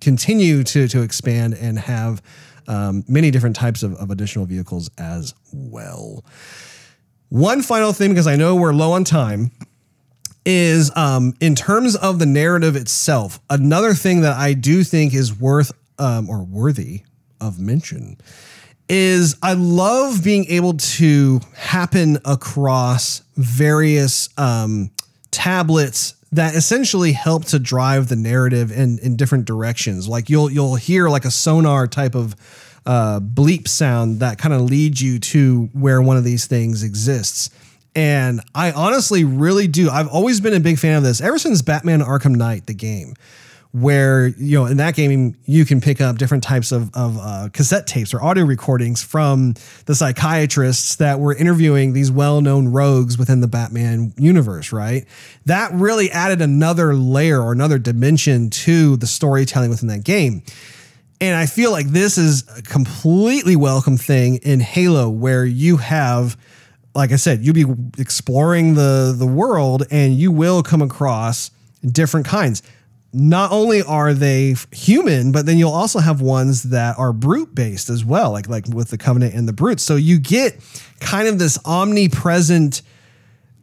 continue 0.00 0.62
to, 0.62 0.86
to 0.86 1.02
expand 1.02 1.54
and 1.54 1.80
have 1.80 2.22
um, 2.68 3.02
many 3.08 3.32
different 3.32 3.56
types 3.56 3.82
of, 3.82 3.94
of 3.94 4.10
additional 4.10 4.44
vehicles 4.44 4.90
as 4.98 5.34
well. 5.52 6.22
One 7.28 7.62
final 7.62 7.92
thing, 7.92 8.10
because 8.10 8.26
I 8.26 8.36
know 8.36 8.54
we're 8.54 8.72
low 8.72 8.92
on 8.92 9.04
time, 9.04 9.50
is 10.46 10.94
um, 10.96 11.34
in 11.40 11.54
terms 11.54 11.96
of 11.96 12.18
the 12.18 12.26
narrative 12.26 12.76
itself, 12.76 13.40
another 13.48 13.94
thing 13.94 14.20
that 14.20 14.36
I 14.36 14.52
do 14.52 14.84
think 14.84 15.14
is 15.14 15.38
worth 15.38 15.72
um, 15.98 16.28
or 16.28 16.44
worthy 16.44 17.02
of 17.40 17.58
mention 17.58 18.16
is 18.88 19.36
I 19.42 19.54
love 19.54 20.22
being 20.22 20.44
able 20.46 20.74
to 20.74 21.40
happen 21.56 22.18
across 22.24 23.22
various 23.36 24.28
um, 24.38 24.90
tablets 25.30 26.14
that 26.32 26.54
essentially 26.54 27.12
help 27.12 27.44
to 27.46 27.58
drive 27.58 28.08
the 28.08 28.16
narrative 28.16 28.70
in, 28.70 28.98
in 28.98 29.16
different 29.16 29.46
directions. 29.46 30.08
Like 30.08 30.28
you'll 30.28 30.50
you'll 30.50 30.74
hear 30.74 31.08
like 31.08 31.24
a 31.24 31.30
sonar 31.30 31.86
type 31.86 32.14
of 32.14 32.34
uh, 32.86 33.20
bleep 33.20 33.68
sound 33.68 34.20
that 34.20 34.38
kind 34.38 34.54
of 34.54 34.62
leads 34.62 35.00
you 35.00 35.18
to 35.18 35.68
where 35.72 36.00
one 36.02 36.16
of 36.16 36.24
these 36.24 36.46
things 36.46 36.82
exists. 36.82 37.50
And 37.96 38.40
I 38.54 38.72
honestly 38.72 39.24
really 39.24 39.68
do. 39.68 39.88
I've 39.88 40.08
always 40.08 40.40
been 40.40 40.54
a 40.54 40.60
big 40.60 40.78
fan 40.78 40.96
of 40.96 41.02
this 41.04 41.20
ever 41.20 41.38
since 41.38 41.62
Batman 41.62 42.00
Arkham 42.00 42.34
Knight, 42.34 42.66
the 42.66 42.74
game 42.74 43.14
where 43.74 44.28
you 44.28 44.56
know 44.56 44.66
in 44.66 44.76
that 44.76 44.94
game 44.94 45.34
you 45.46 45.64
can 45.64 45.80
pick 45.80 46.00
up 46.00 46.16
different 46.16 46.44
types 46.44 46.70
of, 46.70 46.94
of 46.94 47.18
uh, 47.20 47.48
cassette 47.52 47.88
tapes 47.88 48.14
or 48.14 48.22
audio 48.22 48.44
recordings 48.44 49.02
from 49.02 49.52
the 49.86 49.96
psychiatrists 49.96 50.94
that 50.96 51.18
were 51.18 51.34
interviewing 51.34 51.92
these 51.92 52.08
well-known 52.08 52.68
rogues 52.68 53.18
within 53.18 53.40
the 53.40 53.48
batman 53.48 54.14
universe 54.16 54.72
right 54.72 55.06
that 55.44 55.72
really 55.72 56.08
added 56.12 56.40
another 56.40 56.94
layer 56.94 57.42
or 57.42 57.50
another 57.50 57.76
dimension 57.76 58.48
to 58.48 58.96
the 58.98 59.08
storytelling 59.08 59.70
within 59.70 59.88
that 59.88 60.04
game 60.04 60.40
and 61.24 61.36
i 61.36 61.46
feel 61.46 61.70
like 61.70 61.86
this 61.88 62.18
is 62.18 62.44
a 62.56 62.62
completely 62.62 63.56
welcome 63.56 63.96
thing 63.96 64.36
in 64.36 64.60
halo 64.60 65.08
where 65.08 65.44
you 65.44 65.76
have 65.76 66.36
like 66.94 67.12
i 67.12 67.16
said 67.16 67.44
you'll 67.44 67.54
be 67.54 67.66
exploring 67.98 68.74
the 68.74 69.14
the 69.16 69.26
world 69.26 69.84
and 69.90 70.14
you 70.14 70.30
will 70.30 70.62
come 70.62 70.82
across 70.82 71.50
different 71.92 72.26
kinds 72.26 72.62
not 73.16 73.52
only 73.52 73.80
are 73.80 74.12
they 74.12 74.56
human, 74.72 75.30
but 75.30 75.46
then 75.46 75.56
you'll 75.56 75.70
also 75.70 76.00
have 76.00 76.20
ones 76.20 76.64
that 76.64 76.98
are 76.98 77.12
brute 77.12 77.54
based 77.54 77.88
as 77.88 78.04
well, 78.04 78.32
like 78.32 78.48
like 78.48 78.66
with 78.66 78.90
the 78.90 78.98
covenant 78.98 79.34
and 79.34 79.46
the 79.46 79.52
brutes. 79.52 79.84
So 79.84 79.94
you 79.94 80.18
get 80.18 80.60
kind 80.98 81.28
of 81.28 81.38
this 81.38 81.56
omnipresent 81.64 82.82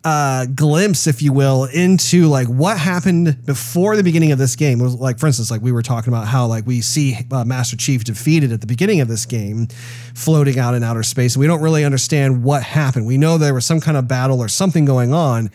uh, 0.03 0.47
glimpse, 0.47 1.05
if 1.05 1.21
you 1.21 1.31
will, 1.31 1.65
into 1.65 2.27
like 2.27 2.47
what 2.47 2.77
happened 2.77 3.45
before 3.45 3.95
the 3.95 4.03
beginning 4.03 4.31
of 4.31 4.39
this 4.39 4.55
game. 4.55 4.79
It 4.79 4.83
was 4.83 4.95
like, 4.95 5.19
for 5.19 5.27
instance, 5.27 5.51
like 5.51 5.61
we 5.61 5.71
were 5.71 5.83
talking 5.83 6.11
about 6.11 6.27
how 6.27 6.47
like 6.47 6.65
we 6.65 6.81
see 6.81 7.17
uh, 7.31 7.45
Master 7.45 7.77
Chief 7.77 8.03
defeated 8.03 8.51
at 8.51 8.61
the 8.61 8.67
beginning 8.67 9.01
of 9.01 9.07
this 9.07 9.25
game, 9.25 9.67
floating 10.15 10.57
out 10.57 10.73
in 10.73 10.83
outer 10.83 11.03
space, 11.03 11.35
and 11.35 11.39
we 11.39 11.47
don't 11.47 11.61
really 11.61 11.85
understand 11.85 12.43
what 12.43 12.63
happened. 12.63 13.05
We 13.05 13.17
know 13.17 13.37
there 13.37 13.53
was 13.53 13.65
some 13.65 13.79
kind 13.79 13.95
of 13.95 14.07
battle 14.07 14.39
or 14.39 14.47
something 14.47 14.85
going 14.85 15.13
on. 15.13 15.51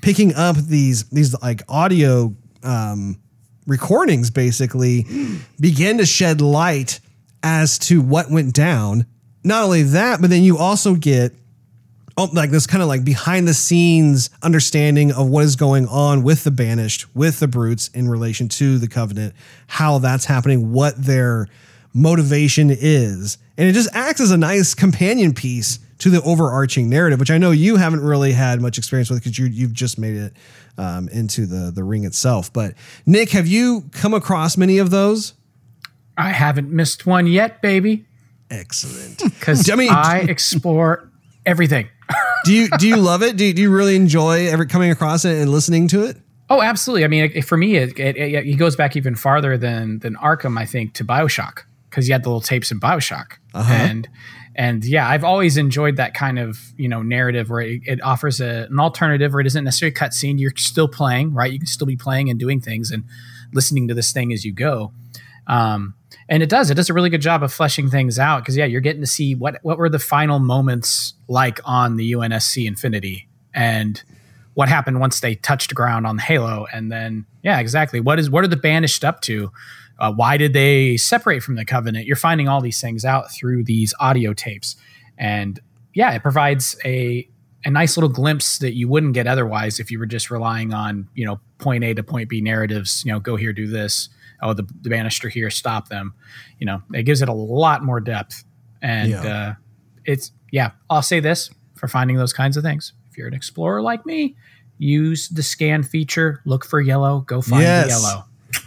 Picking 0.00 0.34
up 0.34 0.56
these 0.56 1.08
these 1.08 1.40
like 1.42 1.62
audio 1.68 2.36
um, 2.62 3.18
recordings 3.66 4.30
basically 4.30 5.06
begin 5.60 5.98
to 5.98 6.06
shed 6.06 6.40
light 6.40 7.00
as 7.42 7.78
to 7.78 8.00
what 8.00 8.30
went 8.30 8.54
down. 8.54 9.06
Not 9.42 9.64
only 9.64 9.82
that, 9.82 10.20
but 10.20 10.30
then 10.30 10.42
you 10.42 10.58
also 10.58 10.94
get 10.94 11.32
oh, 12.18 12.28
like 12.32 12.50
this 12.50 12.66
kind 12.66 12.82
of 12.82 12.88
like 12.88 13.04
behind 13.04 13.48
the 13.48 13.54
scenes 13.54 14.28
understanding 14.42 15.12
of 15.12 15.28
what 15.28 15.44
is 15.44 15.56
going 15.56 15.86
on 15.86 16.22
with 16.22 16.44
the 16.44 16.50
banished, 16.50 17.06
with 17.14 17.38
the 17.38 17.48
brutes 17.48 17.88
in 17.94 18.08
relation 18.08 18.48
to 18.48 18.76
the 18.78 18.88
covenant, 18.88 19.34
how 19.68 19.98
that's 19.98 20.26
happening, 20.26 20.72
what 20.72 21.02
their 21.02 21.46
motivation 21.94 22.70
is. 22.70 23.38
And 23.56 23.68
it 23.68 23.72
just 23.72 23.88
acts 23.94 24.20
as 24.20 24.30
a 24.30 24.36
nice 24.36 24.74
companion 24.74 25.32
piece 25.32 25.78
to 25.98 26.10
the 26.10 26.22
overarching 26.22 26.88
narrative, 26.88 27.18
which 27.18 27.30
I 27.30 27.38
know 27.38 27.50
you 27.50 27.76
haven't 27.76 28.00
really 28.00 28.32
had 28.32 28.60
much 28.60 28.78
experience 28.78 29.10
with 29.10 29.20
because 29.20 29.38
you, 29.38 29.46
you've 29.46 29.72
just 29.72 29.98
made 29.98 30.16
it 30.16 30.32
um, 30.76 31.08
into 31.08 31.46
the 31.46 31.72
the 31.72 31.82
ring 31.82 32.04
itself. 32.04 32.52
But 32.52 32.74
Nick, 33.04 33.30
have 33.30 33.46
you 33.46 33.84
come 33.92 34.14
across 34.14 34.56
many 34.56 34.78
of 34.78 34.90
those? 34.90 35.34
I 36.16 36.30
haven't 36.30 36.70
missed 36.70 37.06
one 37.06 37.26
yet, 37.26 37.62
baby. 37.62 38.06
Excellent. 38.50 39.22
Because 39.38 39.70
I, 39.70 39.74
mean, 39.76 39.90
I 39.90 40.20
explore 40.20 41.10
everything. 41.46 41.88
Do 42.44 42.52
you 42.52 42.68
do 42.78 42.88
you 42.88 42.96
love 42.96 43.22
it? 43.22 43.36
Do 43.36 43.44
you, 43.44 43.52
do 43.52 43.62
you 43.62 43.70
really 43.70 43.96
enjoy 43.96 44.48
ever 44.48 44.66
coming 44.66 44.90
across 44.90 45.24
it 45.24 45.40
and 45.40 45.50
listening 45.50 45.88
to 45.88 46.04
it? 46.04 46.16
Oh, 46.50 46.62
absolutely. 46.62 47.04
I 47.04 47.08
mean, 47.08 47.30
it, 47.34 47.42
for 47.42 47.58
me, 47.58 47.76
it, 47.76 47.98
it, 47.98 48.16
it, 48.16 48.56
goes 48.56 48.74
back 48.74 48.96
even 48.96 49.14
farther 49.14 49.58
than 49.58 49.98
than 49.98 50.16
Arkham. 50.16 50.58
I 50.58 50.64
think 50.64 50.94
to 50.94 51.04
Bioshock 51.04 51.64
because 51.90 52.08
you 52.08 52.14
had 52.14 52.22
the 52.22 52.30
little 52.30 52.40
tapes 52.40 52.70
in 52.70 52.80
Bioshock, 52.80 53.32
uh-huh. 53.52 53.72
and 53.72 54.08
and 54.54 54.84
yeah, 54.84 55.08
I've 55.08 55.24
always 55.24 55.56
enjoyed 55.56 55.96
that 55.96 56.14
kind 56.14 56.38
of 56.38 56.58
you 56.76 56.88
know 56.88 57.02
narrative 57.02 57.50
where 57.50 57.60
it, 57.60 57.82
it 57.84 58.02
offers 58.02 58.40
a, 58.40 58.66
an 58.70 58.78
alternative 58.78 59.32
where 59.32 59.40
it 59.40 59.46
isn't 59.46 59.62
necessarily 59.62 59.94
a 59.94 59.98
cutscene. 59.98 60.40
You're 60.40 60.52
still 60.56 60.88
playing, 60.88 61.34
right? 61.34 61.52
You 61.52 61.58
can 61.58 61.66
still 61.66 61.86
be 61.86 61.96
playing 61.96 62.30
and 62.30 62.40
doing 62.40 62.60
things 62.60 62.90
and 62.90 63.04
listening 63.52 63.88
to 63.88 63.94
this 63.94 64.12
thing 64.12 64.32
as 64.32 64.44
you 64.44 64.52
go. 64.52 64.92
Um, 65.46 65.94
and 66.28 66.42
it 66.42 66.48
does. 66.48 66.70
It 66.70 66.74
does 66.74 66.90
a 66.90 66.94
really 66.94 67.10
good 67.10 67.20
job 67.20 67.42
of 67.42 67.52
fleshing 67.52 67.90
things 67.90 68.18
out 68.18 68.42
because 68.42 68.56
yeah, 68.56 68.64
you're 68.64 68.80
getting 68.80 69.02
to 69.02 69.06
see 69.06 69.34
what 69.34 69.58
what 69.62 69.78
were 69.78 69.88
the 69.88 69.98
final 69.98 70.38
moments 70.38 71.14
like 71.28 71.60
on 71.64 71.96
the 71.96 72.12
UNSC 72.12 72.66
Infinity 72.66 73.28
and 73.54 74.02
what 74.54 74.68
happened 74.68 74.98
once 74.98 75.20
they 75.20 75.36
touched 75.36 75.72
ground 75.72 76.04
on 76.04 76.18
Halo, 76.18 76.66
and 76.72 76.90
then 76.90 77.24
yeah, 77.44 77.60
exactly. 77.60 78.00
What 78.00 78.18
is 78.18 78.28
what 78.28 78.42
are 78.42 78.48
the 78.48 78.56
banished 78.56 79.04
up 79.04 79.20
to? 79.22 79.52
Uh, 80.00 80.12
why 80.12 80.36
did 80.36 80.52
they 80.52 80.96
separate 80.96 81.44
from 81.44 81.54
the 81.54 81.64
covenant? 81.64 82.06
You're 82.06 82.16
finding 82.16 82.48
all 82.48 82.60
these 82.60 82.80
things 82.80 83.04
out 83.04 83.30
through 83.32 83.64
these 83.64 83.94
audio 84.00 84.32
tapes, 84.32 84.74
and 85.16 85.60
yeah, 85.94 86.12
it 86.12 86.22
provides 86.22 86.76
a 86.84 87.28
a 87.64 87.70
nice 87.70 87.96
little 87.96 88.08
glimpse 88.08 88.58
that 88.58 88.74
you 88.74 88.88
wouldn't 88.88 89.14
get 89.14 89.26
otherwise 89.26 89.78
if 89.78 89.90
you 89.90 89.98
were 89.98 90.06
just 90.06 90.30
relying 90.30 90.74
on 90.74 91.08
you 91.14 91.24
know 91.24 91.40
point 91.58 91.84
A 91.84 91.94
to 91.94 92.02
point 92.02 92.28
B 92.28 92.40
narratives. 92.40 93.04
You 93.04 93.12
know, 93.12 93.20
go 93.20 93.36
here, 93.36 93.52
do 93.52 93.68
this. 93.68 94.08
Oh, 94.42 94.52
the, 94.52 94.68
the 94.82 94.90
banister 94.90 95.28
here, 95.28 95.50
stop 95.50 95.88
them. 95.88 96.14
You 96.58 96.66
know, 96.66 96.82
it 96.92 97.04
gives 97.04 97.22
it 97.22 97.28
a 97.28 97.32
lot 97.32 97.82
more 97.82 98.00
depth, 98.00 98.44
and 98.82 99.10
yeah. 99.10 99.22
uh, 99.22 99.54
it's 100.04 100.32
yeah. 100.52 100.72
I'll 100.88 101.02
say 101.02 101.20
this 101.20 101.50
for 101.74 101.88
finding 101.88 102.16
those 102.16 102.32
kinds 102.32 102.56
of 102.56 102.62
things. 102.62 102.92
If 103.10 103.18
you're 103.18 103.28
an 103.28 103.34
explorer 103.34 103.82
like 103.82 104.06
me, 104.06 104.36
use 104.78 105.28
the 105.28 105.42
scan 105.42 105.82
feature. 105.82 106.40
Look 106.44 106.64
for 106.64 106.80
yellow. 106.80 107.20
Go 107.20 107.40
find 107.40 107.62
yes. 107.62 107.86
the 107.86 107.90
yellow. 107.90 108.24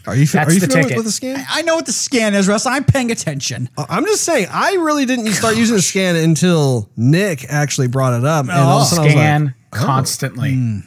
Are 0.08 0.16
you, 0.16 0.26
That's 0.26 0.50
are 0.50 0.54
you 0.54 0.60
the 0.60 0.68
familiar 0.68 0.84
ticket. 0.84 0.98
with 0.98 1.06
the 1.06 1.12
scan? 1.12 1.46
I 1.50 1.62
know 1.62 1.76
what 1.76 1.86
the 1.86 1.94
scan 1.94 2.34
is, 2.34 2.48
Russ. 2.48 2.66
I'm 2.66 2.84
paying 2.84 3.12
attention. 3.12 3.70
Uh, 3.78 3.86
I'm 3.90 4.06
just 4.06 4.24
saying, 4.24 4.48
I 4.52 4.74
really 4.74 5.06
didn't 5.06 5.28
start 5.32 5.58
using 5.58 5.76
the 5.76 5.82
scan 5.82 6.16
until 6.16 6.90
Nick 6.96 7.46
actually 7.50 7.88
brought 7.88 8.14
it 8.14 8.26
up. 8.26 8.44
And 8.46 8.52
all 8.52 8.82
of 8.82 8.84
a 8.84 8.86
sudden 8.86 9.12
scan 9.12 9.46
like, 9.46 9.54
oh. 9.74 9.86
constantly. 9.86 10.52
Mm. 10.54 10.86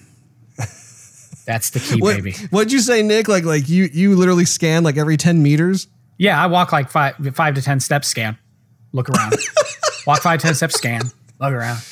That's 1.47 1.71
the 1.71 1.81
key, 1.81 2.01
what, 2.01 2.17
baby. 2.17 2.33
What'd 2.51 2.73
you 2.73 2.81
say, 2.81 3.03
Nick? 3.03 3.29
Like, 3.29 3.45
like 3.45 3.69
you 3.69 3.89
you 3.93 4.17
literally 4.17 4.45
scan 4.45 4.83
like 4.83 4.97
every 4.97 5.17
ten 5.17 5.43
meters? 5.43 5.89
Yeah, 6.19 6.43
I 6.43 6.47
walk 6.47 6.73
like 6.73 6.91
five 6.91 7.17
five 7.35 7.55
to 7.55 7.63
ten 7.63 7.81
steps, 7.81 8.09
scan, 8.09 8.39
look 8.93 9.11
around, 9.11 9.35
walk 10.07 10.23
five 10.23 10.41
ten 10.41 10.55
steps, 10.55 10.75
scan, 10.75 11.03
look 11.41 11.53
around. 11.53 11.85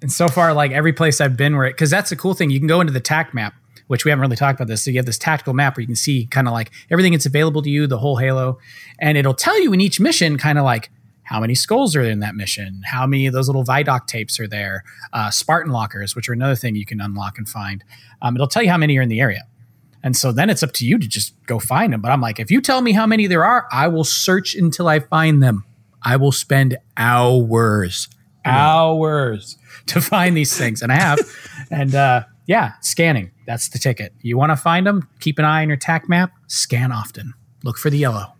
And 0.00 0.10
so 0.10 0.28
far, 0.28 0.54
like 0.54 0.72
every 0.72 0.94
place 0.94 1.20
I've 1.20 1.36
been, 1.36 1.56
where 1.56 1.66
it 1.66 1.72
because 1.72 1.90
that's 1.90 2.10
the 2.10 2.16
cool 2.16 2.34
thing, 2.34 2.50
you 2.50 2.58
can 2.58 2.68
go 2.68 2.80
into 2.80 2.92
the 2.92 3.00
TAC 3.00 3.34
map 3.34 3.54
which 3.90 4.04
we 4.04 4.10
haven't 4.12 4.20
really 4.20 4.36
talked 4.36 4.54
about 4.56 4.68
this. 4.68 4.84
So 4.84 4.92
you 4.92 4.98
have 4.98 5.06
this 5.06 5.18
tactical 5.18 5.52
map 5.52 5.76
where 5.76 5.80
you 5.80 5.88
can 5.88 5.96
see 5.96 6.26
kind 6.26 6.46
of 6.46 6.52
like 6.52 6.70
everything 6.92 7.10
that's 7.10 7.26
available 7.26 7.60
to 7.60 7.68
you, 7.68 7.88
the 7.88 7.98
whole 7.98 8.18
Halo, 8.18 8.60
and 9.00 9.18
it'll 9.18 9.34
tell 9.34 9.60
you 9.60 9.72
in 9.72 9.80
each 9.80 9.98
mission 9.98 10.38
kind 10.38 10.58
of 10.58 10.64
like 10.64 10.92
how 11.30 11.38
many 11.38 11.54
skulls 11.54 11.94
are 11.94 12.02
in 12.02 12.18
that 12.18 12.34
mission, 12.34 12.82
how 12.84 13.06
many 13.06 13.24
of 13.24 13.32
those 13.32 13.48
little 13.48 13.62
Vidoc 13.62 14.08
tapes 14.08 14.40
are 14.40 14.48
there, 14.48 14.82
uh, 15.12 15.30
Spartan 15.30 15.70
lockers, 15.70 16.16
which 16.16 16.28
are 16.28 16.32
another 16.32 16.56
thing 16.56 16.74
you 16.74 16.84
can 16.84 17.00
unlock 17.00 17.38
and 17.38 17.48
find. 17.48 17.84
Um, 18.20 18.34
it'll 18.34 18.48
tell 18.48 18.64
you 18.64 18.68
how 18.68 18.76
many 18.76 18.98
are 18.98 19.02
in 19.02 19.08
the 19.08 19.20
area. 19.20 19.46
And 20.02 20.16
so 20.16 20.32
then 20.32 20.50
it's 20.50 20.64
up 20.64 20.72
to 20.72 20.84
you 20.84 20.98
to 20.98 21.06
just 21.06 21.34
go 21.46 21.60
find 21.60 21.92
them. 21.92 22.00
But 22.00 22.10
I'm 22.10 22.20
like, 22.20 22.40
if 22.40 22.50
you 22.50 22.60
tell 22.60 22.80
me 22.80 22.90
how 22.90 23.06
many 23.06 23.28
there 23.28 23.44
are, 23.44 23.68
I 23.70 23.86
will 23.86 24.02
search 24.02 24.56
until 24.56 24.88
I 24.88 24.98
find 24.98 25.40
them. 25.40 25.64
I 26.02 26.16
will 26.16 26.32
spend 26.32 26.78
hours, 26.96 28.08
hours 28.44 29.56
to 29.86 30.00
find 30.00 30.36
these 30.36 30.58
things. 30.58 30.82
And 30.82 30.90
I 30.90 30.96
have. 30.96 31.20
and 31.70 31.94
uh, 31.94 32.24
yeah, 32.46 32.72
scanning. 32.80 33.30
That's 33.46 33.68
the 33.68 33.78
ticket. 33.78 34.14
You 34.20 34.36
want 34.36 34.50
to 34.50 34.56
find 34.56 34.84
them? 34.84 35.08
Keep 35.20 35.38
an 35.38 35.44
eye 35.44 35.62
on 35.62 35.68
your 35.68 35.76
TAC 35.76 36.08
map. 36.08 36.32
Scan 36.48 36.90
often. 36.90 37.34
Look 37.62 37.78
for 37.78 37.88
the 37.88 37.98
yellow. 37.98 38.32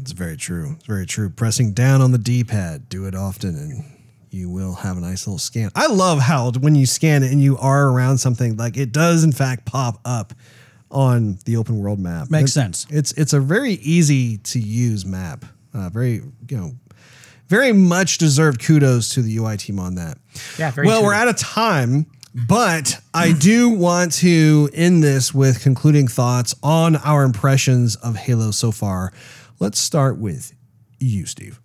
It's 0.00 0.12
very 0.12 0.36
true. 0.36 0.72
It's 0.76 0.86
very 0.86 1.06
true. 1.06 1.30
Pressing 1.30 1.72
down 1.72 2.00
on 2.00 2.12
the 2.12 2.18
D 2.18 2.44
pad, 2.44 2.88
do 2.88 3.06
it 3.06 3.14
often, 3.14 3.56
and 3.56 3.84
you 4.30 4.48
will 4.50 4.74
have 4.74 4.96
a 4.96 5.00
nice 5.00 5.26
little 5.26 5.38
scan. 5.38 5.70
I 5.74 5.86
love 5.86 6.18
how 6.20 6.52
when 6.52 6.74
you 6.74 6.86
scan 6.86 7.22
it 7.22 7.32
and 7.32 7.40
you 7.42 7.56
are 7.58 7.88
around 7.88 8.18
something, 8.18 8.56
like 8.56 8.76
it 8.76 8.92
does 8.92 9.24
in 9.24 9.32
fact 9.32 9.64
pop 9.64 10.00
up 10.04 10.34
on 10.90 11.38
the 11.46 11.56
open 11.56 11.78
world 11.78 11.98
map. 11.98 12.30
Makes 12.30 12.50
It- 12.50 12.54
sense. 12.54 12.86
It's 12.90 13.12
it's 13.12 13.32
a 13.32 13.40
very 13.40 13.72
easy 13.74 14.38
to 14.38 14.60
use 14.60 15.04
map. 15.06 15.44
Uh, 15.74 15.88
very 15.88 16.22
you 16.48 16.56
know, 16.56 16.74
very 17.48 17.72
much 17.72 18.18
deserved 18.18 18.62
kudos 18.64 19.10
to 19.14 19.22
the 19.22 19.36
UI 19.36 19.56
team 19.56 19.78
on 19.78 19.94
that. 19.96 20.18
Yeah, 20.58 20.70
very 20.70 20.86
well, 20.86 21.00
true. 21.00 21.08
we're 21.08 21.14
out 21.14 21.28
of 21.28 21.36
time, 21.36 22.06
but 22.34 23.00
I 23.14 23.32
do 23.32 23.70
want 23.70 24.12
to 24.14 24.68
end 24.74 25.02
this 25.02 25.32
with 25.34 25.60
concluding 25.62 26.06
thoughts 26.08 26.54
on 26.62 26.96
our 26.96 27.24
impressions 27.24 27.96
of 27.96 28.16
Halo 28.16 28.50
so 28.52 28.70
far. 28.70 29.12
Let's 29.58 29.78
start 29.78 30.18
with 30.18 30.52
you, 30.98 31.26
Steve. 31.26 31.60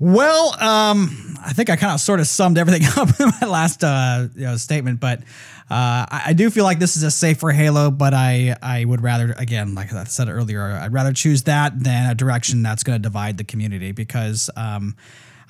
Well, 0.00 0.54
um, 0.62 1.36
I 1.44 1.52
think 1.52 1.70
I 1.70 1.76
kind 1.76 1.92
of 1.92 2.00
sort 2.00 2.20
of 2.20 2.28
summed 2.28 2.56
everything 2.56 2.86
up 2.96 3.08
in 3.20 3.30
my 3.40 3.48
last 3.48 3.82
uh, 3.82 4.28
you 4.34 4.44
know, 4.44 4.56
statement, 4.56 5.00
but 5.00 5.20
uh, 5.70 6.06
I, 6.08 6.22
I 6.26 6.32
do 6.32 6.50
feel 6.50 6.64
like 6.64 6.78
this 6.78 6.96
is 6.96 7.02
a 7.02 7.10
safer 7.10 7.50
Halo. 7.50 7.90
But 7.90 8.14
I 8.14 8.56
I 8.62 8.84
would 8.84 9.02
rather, 9.02 9.34
again, 9.36 9.74
like 9.74 9.92
I 9.92 10.04
said 10.04 10.28
earlier, 10.28 10.62
I'd 10.62 10.92
rather 10.92 11.12
choose 11.12 11.42
that 11.44 11.82
than 11.82 12.10
a 12.10 12.14
direction 12.14 12.62
that's 12.62 12.82
going 12.84 12.96
to 12.96 13.02
divide 13.02 13.38
the 13.38 13.44
community 13.44 13.92
because, 13.92 14.50
um, 14.56 14.96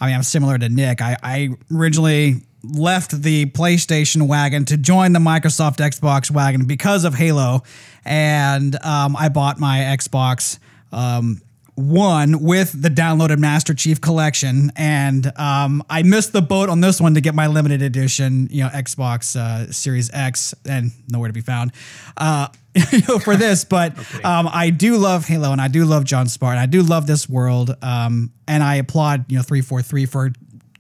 I 0.01 0.06
mean, 0.06 0.15
I'm 0.15 0.23
similar 0.23 0.59
to 0.59 0.69
Nick. 0.69 1.02
I, 1.02 1.16
I 1.23 1.48
originally 1.73 2.43
left 2.65 3.23
the 3.23 3.47
PlayStation 3.47 4.27
wagon 4.27 4.65
to 4.66 4.77
join 4.77 5.12
the 5.12 5.20
Microsoft 5.20 5.77
Xbox 5.77 6.31
wagon 6.31 6.65
because 6.65 7.05
of 7.05 7.15
Halo, 7.15 7.62
and 8.05 8.74
um, 8.85 9.15
I 9.15 9.28
bought 9.28 9.60
my 9.60 9.78
Xbox. 9.78 10.59
Um, 10.93 11.40
one 11.78 12.40
with 12.40 12.81
the 12.82 12.89
downloaded 12.89 13.39
Master 13.39 13.73
Chief 13.73 14.01
Collection, 14.01 14.73
and 14.74 15.31
um, 15.39 15.82
I 15.89 16.02
missed 16.02 16.32
the 16.32 16.43
boat 16.43 16.69
on 16.69 16.81
this 16.81 17.01
one 17.01 17.15
to 17.15 17.20
get 17.20 17.36
my 17.36 17.47
limited 17.47 17.82
edition, 17.82 18.48
you 18.51 18.65
know, 18.65 18.69
Xbox 18.70 19.36
uh, 19.36 19.70
Series 19.70 20.10
X, 20.12 20.55
and 20.69 20.90
nowhere 21.09 21.28
to 21.28 21.32
be 21.32 21.40
found. 21.40 21.73
Uh, 22.16 22.48
you 22.74 23.01
know, 23.09 23.19
for 23.20 23.36
this, 23.36 23.65
but 23.65 23.97
um, 24.24 24.48
I 24.51 24.70
do 24.70 24.97
love 24.97 25.24
Halo, 25.24 25.52
and 25.52 25.60
I 25.60 25.69
do 25.69 25.85
love 25.85 26.05
John 26.05 26.27
Spartan. 26.27 26.60
I 26.60 26.66
do 26.66 26.82
love 26.82 27.06
this 27.06 27.28
world, 27.28 27.74
um, 27.81 28.32
and 28.48 28.62
I 28.62 28.77
applaud 28.77 29.31
you 29.31 29.36
know 29.36 29.43
three 29.43 29.62
four 29.62 29.81
three 29.81 30.06
for 30.06 30.32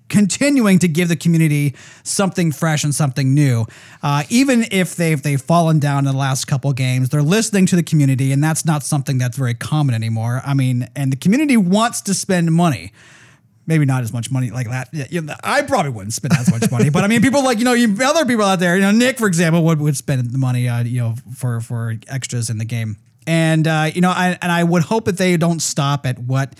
continuing 0.08 0.78
to 0.80 0.88
give 0.88 1.08
the 1.08 1.16
community 1.16 1.74
something 2.02 2.52
fresh 2.52 2.84
and 2.84 2.94
something 2.94 3.34
new. 3.34 3.66
Uh, 4.02 4.24
even 4.28 4.66
if 4.70 4.96
they've 4.96 5.22
they've 5.22 5.40
fallen 5.40 5.78
down 5.78 6.06
in 6.06 6.12
the 6.12 6.18
last 6.18 6.46
couple 6.46 6.72
games, 6.72 7.08
they're 7.08 7.22
listening 7.22 7.66
to 7.66 7.76
the 7.76 7.82
community, 7.82 8.32
and 8.32 8.42
that's 8.42 8.64
not 8.64 8.82
something 8.82 9.18
that's 9.18 9.36
very 9.36 9.54
common 9.54 9.94
anymore. 9.94 10.42
I 10.44 10.54
mean, 10.54 10.88
and 10.96 11.12
the 11.12 11.16
community 11.16 11.56
wants 11.56 12.00
to 12.02 12.14
spend 12.14 12.52
money. 12.52 12.92
Maybe 13.66 13.84
not 13.84 14.02
as 14.02 14.14
much 14.14 14.30
money 14.30 14.50
like 14.50 14.70
that. 14.70 15.12
You 15.12 15.20
know, 15.20 15.34
I 15.44 15.60
probably 15.60 15.90
wouldn't 15.90 16.14
spend 16.14 16.32
as 16.32 16.50
much 16.50 16.70
money, 16.70 16.88
but 16.88 17.04
I 17.04 17.06
mean, 17.06 17.20
people 17.20 17.44
like 17.44 17.58
you 17.58 17.66
know, 17.66 17.74
you, 17.74 17.94
other 18.02 18.24
people 18.24 18.46
out 18.46 18.60
there, 18.60 18.76
you 18.76 18.80
know, 18.80 18.92
Nick, 18.92 19.18
for 19.18 19.26
example, 19.26 19.62
would, 19.64 19.78
would 19.78 19.94
spend 19.94 20.30
the 20.30 20.38
money, 20.38 20.68
uh, 20.68 20.84
you 20.84 21.00
know, 21.02 21.14
for 21.36 21.60
for 21.60 21.96
extras 22.08 22.48
in 22.48 22.56
the 22.56 22.64
game, 22.64 22.96
and 23.26 23.68
uh, 23.68 23.90
you 23.94 24.00
know, 24.00 24.10
I, 24.10 24.38
and 24.40 24.50
I 24.50 24.64
would 24.64 24.84
hope 24.84 25.04
that 25.04 25.18
they 25.18 25.36
don't 25.36 25.60
stop 25.60 26.06
at 26.06 26.18
what 26.18 26.54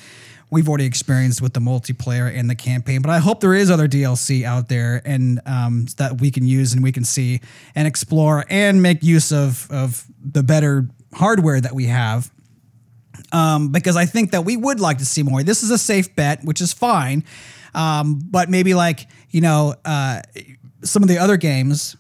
we've 0.51 0.69
already 0.69 0.87
experienced 0.87 1.43
with 1.43 1.53
the 1.53 1.61
multiplayer 1.61 2.33
and 2.35 2.49
the 2.49 2.55
campaign. 2.55 3.03
But 3.03 3.11
I 3.11 3.19
hope 3.19 3.41
there 3.41 3.55
is 3.55 3.71
other 3.71 3.89
DLC 3.89 4.45
out 4.45 4.69
there 4.69 5.03
and 5.05 5.41
um, 5.47 5.87
that 5.99 6.21
we 6.21 6.31
can 6.31 6.47
use 6.47 6.73
and 6.73 6.83
we 6.83 6.93
can 6.93 7.05
see 7.05 7.41
and 7.75 7.87
explore 7.87 8.45
and 8.49 8.83
make 8.83 9.03
use 9.03 9.33
of 9.33 9.69
of 9.71 10.05
the 10.21 10.43
better 10.43 10.89
hardware 11.15 11.61
that 11.61 11.75
we 11.75 11.87
have. 11.87 12.31
Um, 13.33 13.73
because 13.73 13.97
I 13.97 14.07
think 14.07 14.31
that 14.31 14.45
we 14.45 14.57
would 14.57 14.81
like 14.81 14.99
to 14.99 15.05
see 15.05 15.23
more. 15.23 15.43
This 15.43 15.63
is 15.63 15.71
a 15.71 15.79
safe 15.79 16.15
bet, 16.15 16.45
which 16.45 16.61
is 16.61 16.73
fine. 16.73 17.25
Um, 17.75 18.21
but 18.25 18.49
maybe 18.49 18.75
like 18.75 19.07
you 19.31 19.41
know 19.41 19.75
uh, 19.85 20.23
some 20.83 21.03
of 21.03 21.09
the 21.09 21.19
other 21.19 21.37
games 21.37 21.97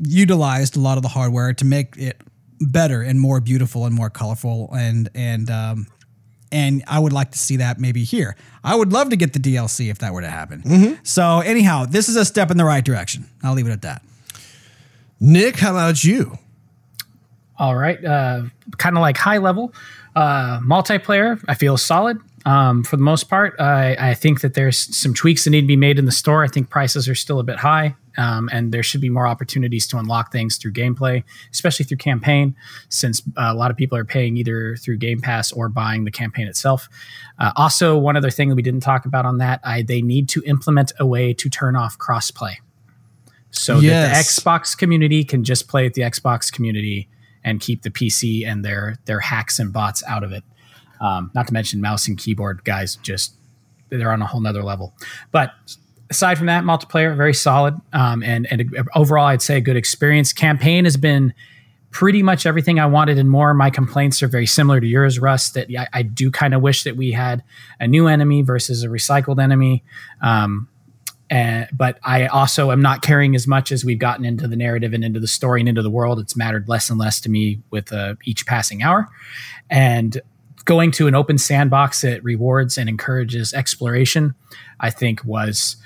utilized 0.00 0.76
a 0.76 0.80
lot 0.80 0.96
of 0.96 1.02
the 1.02 1.08
hardware 1.08 1.52
to 1.54 1.64
make 1.64 1.96
it 1.96 2.20
better 2.60 3.02
and 3.02 3.20
more 3.20 3.40
beautiful 3.40 3.86
and 3.86 3.94
more 3.94 4.10
colorful 4.10 4.70
and 4.72 5.08
and 5.14 5.50
um, 5.50 5.86
and 6.52 6.84
I 6.86 6.98
would 6.98 7.12
like 7.12 7.32
to 7.32 7.38
see 7.38 7.56
that 7.56 7.80
maybe 7.80 8.04
here. 8.04 8.36
I 8.62 8.76
would 8.76 8.92
love 8.92 9.10
to 9.10 9.16
get 9.16 9.32
the 9.32 9.40
DLC 9.40 9.90
if 9.90 9.98
that 9.98 10.12
were 10.12 10.20
to 10.20 10.30
happen. 10.30 10.62
So 11.02 11.40
anyhow, 11.40 11.86
this 11.86 12.08
is 12.08 12.16
a 12.16 12.24
step 12.24 12.50
in 12.50 12.56
the 12.56 12.64
right 12.64 12.84
direction. 12.84 13.26
I'll 13.42 13.54
leave 13.54 13.66
it 13.66 13.72
at 13.72 13.82
that. 13.82 14.02
Nick, 15.18 15.56
how 15.56 15.70
about 15.70 16.04
you? 16.04 16.38
All 17.58 17.76
right. 17.76 18.02
Uh, 18.04 18.44
kind 18.76 18.96
of 18.96 19.00
like 19.00 19.16
high 19.16 19.38
level 19.38 19.72
uh, 20.14 20.60
multiplayer. 20.60 21.42
I 21.48 21.54
feel 21.54 21.76
solid 21.76 22.18
um, 22.44 22.82
for 22.84 22.96
the 22.96 23.02
most 23.02 23.28
part. 23.28 23.54
I, 23.60 23.96
I 23.98 24.14
think 24.14 24.40
that 24.40 24.54
there's 24.54 24.78
some 24.96 25.14
tweaks 25.14 25.44
that 25.44 25.50
need 25.50 25.62
to 25.62 25.66
be 25.66 25.76
made 25.76 25.98
in 25.98 26.06
the 26.06 26.12
store. 26.12 26.44
I 26.44 26.48
think 26.48 26.70
prices 26.70 27.08
are 27.08 27.14
still 27.14 27.38
a 27.38 27.44
bit 27.44 27.58
high, 27.58 27.94
um, 28.16 28.48
and 28.52 28.72
there 28.72 28.82
should 28.82 29.00
be 29.00 29.08
more 29.08 29.26
opportunities 29.26 29.86
to 29.88 29.98
unlock 29.98 30.32
things 30.32 30.56
through 30.56 30.72
gameplay, 30.72 31.24
especially 31.52 31.84
through 31.84 31.98
campaign, 31.98 32.54
since 32.88 33.22
uh, 33.36 33.48
a 33.48 33.54
lot 33.54 33.70
of 33.70 33.76
people 33.76 33.96
are 33.96 34.04
paying 34.04 34.36
either 34.36 34.76
through 34.76 34.98
Game 34.98 35.20
Pass 35.20 35.52
or 35.52 35.68
buying 35.68 36.04
the 36.04 36.10
campaign 36.10 36.46
itself. 36.46 36.88
Uh, 37.38 37.52
also, 37.56 37.96
one 37.96 38.16
other 38.16 38.30
thing 38.30 38.48
that 38.48 38.54
we 38.54 38.62
didn't 38.62 38.80
talk 38.80 39.06
about 39.06 39.24
on 39.26 39.38
that, 39.38 39.60
I, 39.64 39.82
they 39.82 40.02
need 40.02 40.28
to 40.30 40.42
implement 40.44 40.92
a 40.98 41.06
way 41.06 41.32
to 41.34 41.48
turn 41.48 41.76
off 41.76 41.98
crossplay 41.98 42.56
so 43.50 43.80
that 43.80 44.08
the 44.08 44.14
Xbox 44.14 44.76
community 44.76 45.24
can 45.24 45.44
just 45.44 45.68
play 45.68 45.84
with 45.84 45.94
the 45.94 46.02
Xbox 46.02 46.50
community 46.50 47.08
and 47.44 47.60
keep 47.60 47.82
the 47.82 47.90
PC 47.90 48.46
and 48.46 48.64
their 48.64 48.96
their 49.04 49.20
hacks 49.20 49.58
and 49.58 49.72
bots 49.72 50.02
out 50.08 50.24
of 50.24 50.32
it. 50.32 50.42
Um, 51.00 51.30
not 51.34 51.48
to 51.48 51.52
mention 51.52 51.80
mouse 51.80 52.08
and 52.08 52.16
keyboard 52.16 52.64
guys, 52.64 52.96
just 52.96 53.34
they're 53.90 54.12
on 54.12 54.22
a 54.22 54.26
whole 54.26 54.40
nother 54.40 54.62
level. 54.62 54.94
But 55.30 55.52
aside 56.12 56.36
from 56.36 56.46
that, 56.46 56.62
multiplayer 56.62 57.16
very 57.16 57.32
solid, 57.32 57.74
um, 57.94 58.22
and 58.22 58.46
and 58.50 58.88
overall, 58.94 59.26
I'd 59.26 59.40
say 59.40 59.56
a 59.56 59.60
good 59.60 59.76
experience. 59.76 60.32
Campaign 60.32 60.84
has 60.84 60.98
been 60.98 61.32
pretty 61.90 62.22
much 62.22 62.44
everything 62.44 62.78
I 62.78 62.86
wanted 62.86 63.18
and 63.18 63.30
more. 63.30 63.54
My 63.54 63.70
complaints 63.70 64.22
are 64.22 64.28
very 64.28 64.46
similar 64.46 64.78
to 64.78 64.86
yours, 64.86 65.18
Russ. 65.18 65.50
That 65.50 65.68
I, 65.76 65.88
I 65.92 66.02
do 66.02 66.30
kind 66.30 66.52
of 66.54 66.60
wish 66.60 66.84
that 66.84 66.96
we 66.96 67.12
had 67.12 67.42
a 67.80 67.88
new 67.88 68.08
enemy 68.08 68.42
versus 68.42 68.84
a 68.84 68.88
recycled 68.88 69.42
enemy. 69.42 69.84
Um, 70.20 70.68
and, 71.30 71.66
but 71.72 71.98
I 72.02 72.26
also 72.26 72.72
am 72.72 72.82
not 72.82 73.00
caring 73.00 73.34
as 73.34 73.46
much 73.46 73.72
as 73.72 73.86
we've 73.86 73.98
gotten 73.98 74.26
into 74.26 74.46
the 74.46 74.56
narrative 74.56 74.92
and 74.92 75.02
into 75.02 75.18
the 75.18 75.26
story 75.26 75.60
and 75.60 75.68
into 75.68 75.80
the 75.80 75.90
world. 75.90 76.18
It's 76.20 76.36
mattered 76.36 76.68
less 76.68 76.90
and 76.90 76.98
less 76.98 77.22
to 77.22 77.30
me 77.30 77.62
with 77.70 77.90
uh, 77.90 78.16
each 78.24 78.44
passing 78.44 78.82
hour. 78.82 79.08
And 79.70 80.20
going 80.66 80.90
to 80.92 81.06
an 81.06 81.14
open 81.14 81.38
sandbox 81.38 82.02
that 82.02 82.22
rewards 82.22 82.76
and 82.76 82.86
encourages 82.86 83.54
exploration, 83.54 84.34
I 84.78 84.90
think 84.90 85.24
was 85.24 85.76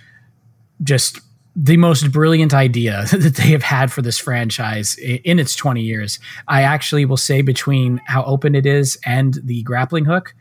just 0.83 1.21
the 1.55 1.79
most 1.79 2.13
brilliant 2.13 2.53
idea 2.53 3.07
that 3.11 3.37
they 3.37 3.49
have 3.49 3.63
had 3.63 3.91
for 3.91 4.03
this 4.03 4.19
franchise 4.19 4.97
in 4.99 5.39
its 5.39 5.57
20 5.57 5.81
years. 5.81 6.19
I 6.47 6.63
actually 6.63 7.05
will 7.07 7.17
say 7.17 7.41
between 7.41 8.01
how 8.07 8.23
open 8.25 8.55
it 8.55 8.67
is 8.67 8.99
and 9.07 9.39
the 9.43 9.63
grappling 9.63 10.05
hook, 10.05 10.35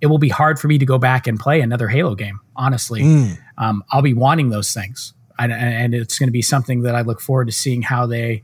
it 0.00 0.06
will 0.06 0.18
be 0.18 0.30
hard 0.30 0.58
for 0.58 0.66
me 0.66 0.78
to 0.78 0.86
go 0.86 0.98
back 0.98 1.26
and 1.26 1.38
play 1.38 1.60
another 1.60 1.88
Halo 1.88 2.14
game. 2.14 2.40
Honestly, 2.56 3.02
um, 3.58 3.84
I'll 3.90 4.02
be 4.02 4.14
wanting 4.14 4.48
those 4.48 4.72
things, 4.74 5.14
and, 5.38 5.52
and 5.52 5.94
it's 5.94 6.18
going 6.18 6.26
to 6.26 6.32
be 6.32 6.42
something 6.42 6.82
that 6.82 6.94
I 6.94 7.02
look 7.02 7.20
forward 7.20 7.46
to 7.46 7.52
seeing 7.52 7.82
how 7.82 8.06
they 8.06 8.42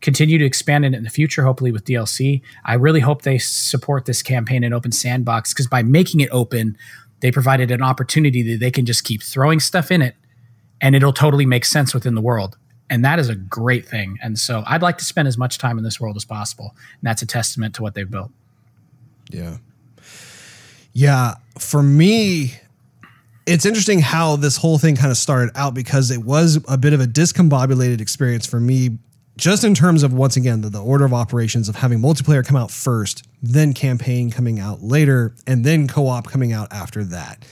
continue 0.00 0.38
to 0.38 0.44
expand 0.44 0.84
it 0.84 0.94
in 0.94 1.02
the 1.02 1.10
future. 1.10 1.42
Hopefully 1.44 1.72
with 1.72 1.84
DLC, 1.84 2.42
I 2.64 2.74
really 2.74 3.00
hope 3.00 3.22
they 3.22 3.38
support 3.38 4.04
this 4.04 4.22
campaign 4.22 4.62
in 4.62 4.72
open 4.72 4.92
sandbox 4.92 5.52
because 5.52 5.66
by 5.66 5.82
making 5.82 6.20
it 6.20 6.28
open, 6.30 6.78
they 7.20 7.30
provided 7.30 7.70
an 7.70 7.82
opportunity 7.82 8.42
that 8.52 8.60
they 8.60 8.70
can 8.70 8.86
just 8.86 9.04
keep 9.04 9.22
throwing 9.22 9.60
stuff 9.60 9.90
in 9.90 10.02
it, 10.02 10.14
and 10.80 10.94
it'll 10.94 11.12
totally 11.12 11.46
make 11.46 11.64
sense 11.64 11.94
within 11.94 12.14
the 12.14 12.20
world. 12.20 12.56
And 12.88 13.04
that 13.04 13.18
is 13.18 13.28
a 13.28 13.36
great 13.36 13.86
thing. 13.86 14.18
And 14.20 14.38
so 14.38 14.64
I'd 14.66 14.82
like 14.82 14.98
to 14.98 15.04
spend 15.04 15.28
as 15.28 15.38
much 15.38 15.58
time 15.58 15.78
in 15.78 15.84
this 15.84 16.00
world 16.00 16.16
as 16.16 16.24
possible. 16.24 16.74
And 16.74 17.02
that's 17.02 17.22
a 17.22 17.26
testament 17.26 17.74
to 17.76 17.82
what 17.82 17.94
they've 17.94 18.10
built. 18.10 18.30
Yeah. 19.30 19.58
Yeah. 20.92 21.34
For 21.58 21.82
me, 21.82 22.54
it's 23.46 23.64
interesting 23.64 24.00
how 24.00 24.36
this 24.36 24.56
whole 24.56 24.78
thing 24.78 24.96
kind 24.96 25.10
of 25.10 25.16
started 25.16 25.52
out 25.54 25.72
because 25.72 26.10
it 26.10 26.24
was 26.24 26.62
a 26.68 26.76
bit 26.76 26.92
of 26.92 27.00
a 27.00 27.06
discombobulated 27.06 28.00
experience 28.00 28.46
for 28.46 28.58
me, 28.58 28.98
just 29.36 29.62
in 29.62 29.74
terms 29.74 30.02
of, 30.02 30.12
once 30.12 30.36
again, 30.36 30.60
the, 30.60 30.68
the 30.68 30.82
order 30.82 31.04
of 31.04 31.14
operations 31.14 31.68
of 31.68 31.76
having 31.76 32.00
multiplayer 32.00 32.44
come 32.44 32.56
out 32.56 32.70
first, 32.70 33.26
then 33.42 33.72
campaign 33.72 34.30
coming 34.30 34.58
out 34.58 34.82
later, 34.82 35.34
and 35.46 35.64
then 35.64 35.86
co 35.86 36.08
op 36.08 36.26
coming 36.26 36.52
out 36.52 36.72
after 36.72 37.04
that. 37.04 37.44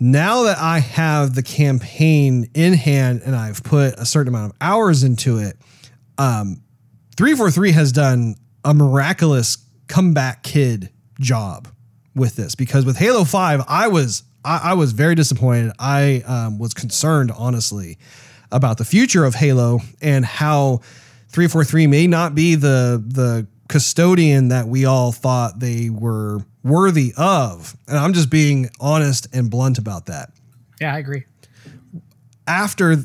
Now 0.00 0.44
that 0.44 0.58
I 0.58 0.78
have 0.78 1.34
the 1.34 1.42
campaign 1.42 2.48
in 2.54 2.74
hand 2.74 3.22
and 3.24 3.34
I've 3.34 3.62
put 3.64 3.94
a 3.98 4.06
certain 4.06 4.28
amount 4.32 4.52
of 4.52 4.56
hours 4.60 5.02
into 5.02 5.38
it, 5.38 5.56
343 6.16 7.72
has 7.72 7.90
done 7.92 8.36
a 8.64 8.72
miraculous 8.74 9.58
comeback 9.88 10.42
kid 10.42 10.90
job 11.20 11.68
with 12.14 12.36
this 12.36 12.54
because 12.54 12.84
with 12.84 12.96
Halo 12.96 13.24
5, 13.24 13.64
I 13.66 13.88
was 13.88 14.22
I, 14.44 14.60
I 14.70 14.74
was 14.74 14.92
very 14.92 15.14
disappointed. 15.14 15.72
I 15.78 16.22
um, 16.26 16.58
was 16.58 16.74
concerned, 16.74 17.32
honestly, 17.36 17.98
about 18.52 18.78
the 18.78 18.84
future 18.84 19.24
of 19.24 19.34
Halo 19.34 19.80
and 20.00 20.24
how 20.24 20.80
343 21.28 21.86
may 21.88 22.06
not 22.06 22.34
be 22.34 22.54
the 22.54 23.02
the 23.04 23.46
custodian 23.68 24.48
that 24.48 24.66
we 24.66 24.84
all 24.84 25.12
thought 25.12 25.58
they 25.58 25.90
were 25.90 26.38
worthy 26.68 27.12
of. 27.16 27.76
And 27.86 27.96
I'm 27.98 28.12
just 28.12 28.30
being 28.30 28.70
honest 28.80 29.26
and 29.32 29.50
blunt 29.50 29.78
about 29.78 30.06
that 30.06 30.30
Yeah, 30.80 30.94
I 30.94 30.98
agree. 30.98 31.24
after 32.46 32.96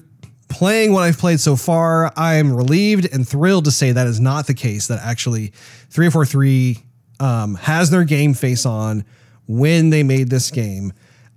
playing 0.50 0.94
what 0.94 1.02
I've 1.04 1.18
played 1.18 1.40
so 1.40 1.56
far, 1.56 2.12
I'm 2.16 2.54
relieved 2.56 3.08
and 3.12 3.28
thrilled 3.28 3.66
to 3.66 3.72
say 3.72 3.92
that 3.92 4.08
is 4.08 4.20
not 4.20 4.48
the 4.48 4.54
case. 4.54 4.88
That 4.88 5.00
actually 5.04 5.48
343 5.90 6.78
um, 7.20 7.56
has 7.56 7.90
their 7.90 8.04
game 8.04 8.34
face 8.34 8.66
on 8.66 9.04
when 9.48 9.90
they 9.90 10.04
made 10.04 10.30
this 10.30 10.52
game. 10.52 10.94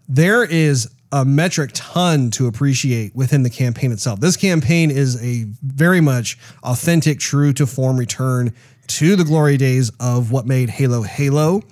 There 0.09 0.45
is 0.45 0.89
a 1.13 1.25
metric 1.25 1.71
ton 1.73 2.31
to 2.33 2.47
appreciate 2.47 3.15
within 3.15 3.43
the 3.43 3.51
campaign 3.51 3.91
itself. 3.93 4.21
This 4.21 4.37
campaign 4.37 4.91
is 4.91 5.21
a 5.23 5.45
very 5.63 6.01
much 6.01 6.37
authentic, 6.63 7.19
true 7.19 7.53
to 7.55 7.67
form 7.67 7.97
return 7.97 8.53
to 8.89 9.17
the 9.17 9.25
glory 9.25 9.57
days 9.57 9.91
of 9.99 10.31
what 10.31 10.47
made 10.47 10.69
Halo 10.69 11.03
Halo. 11.03 11.63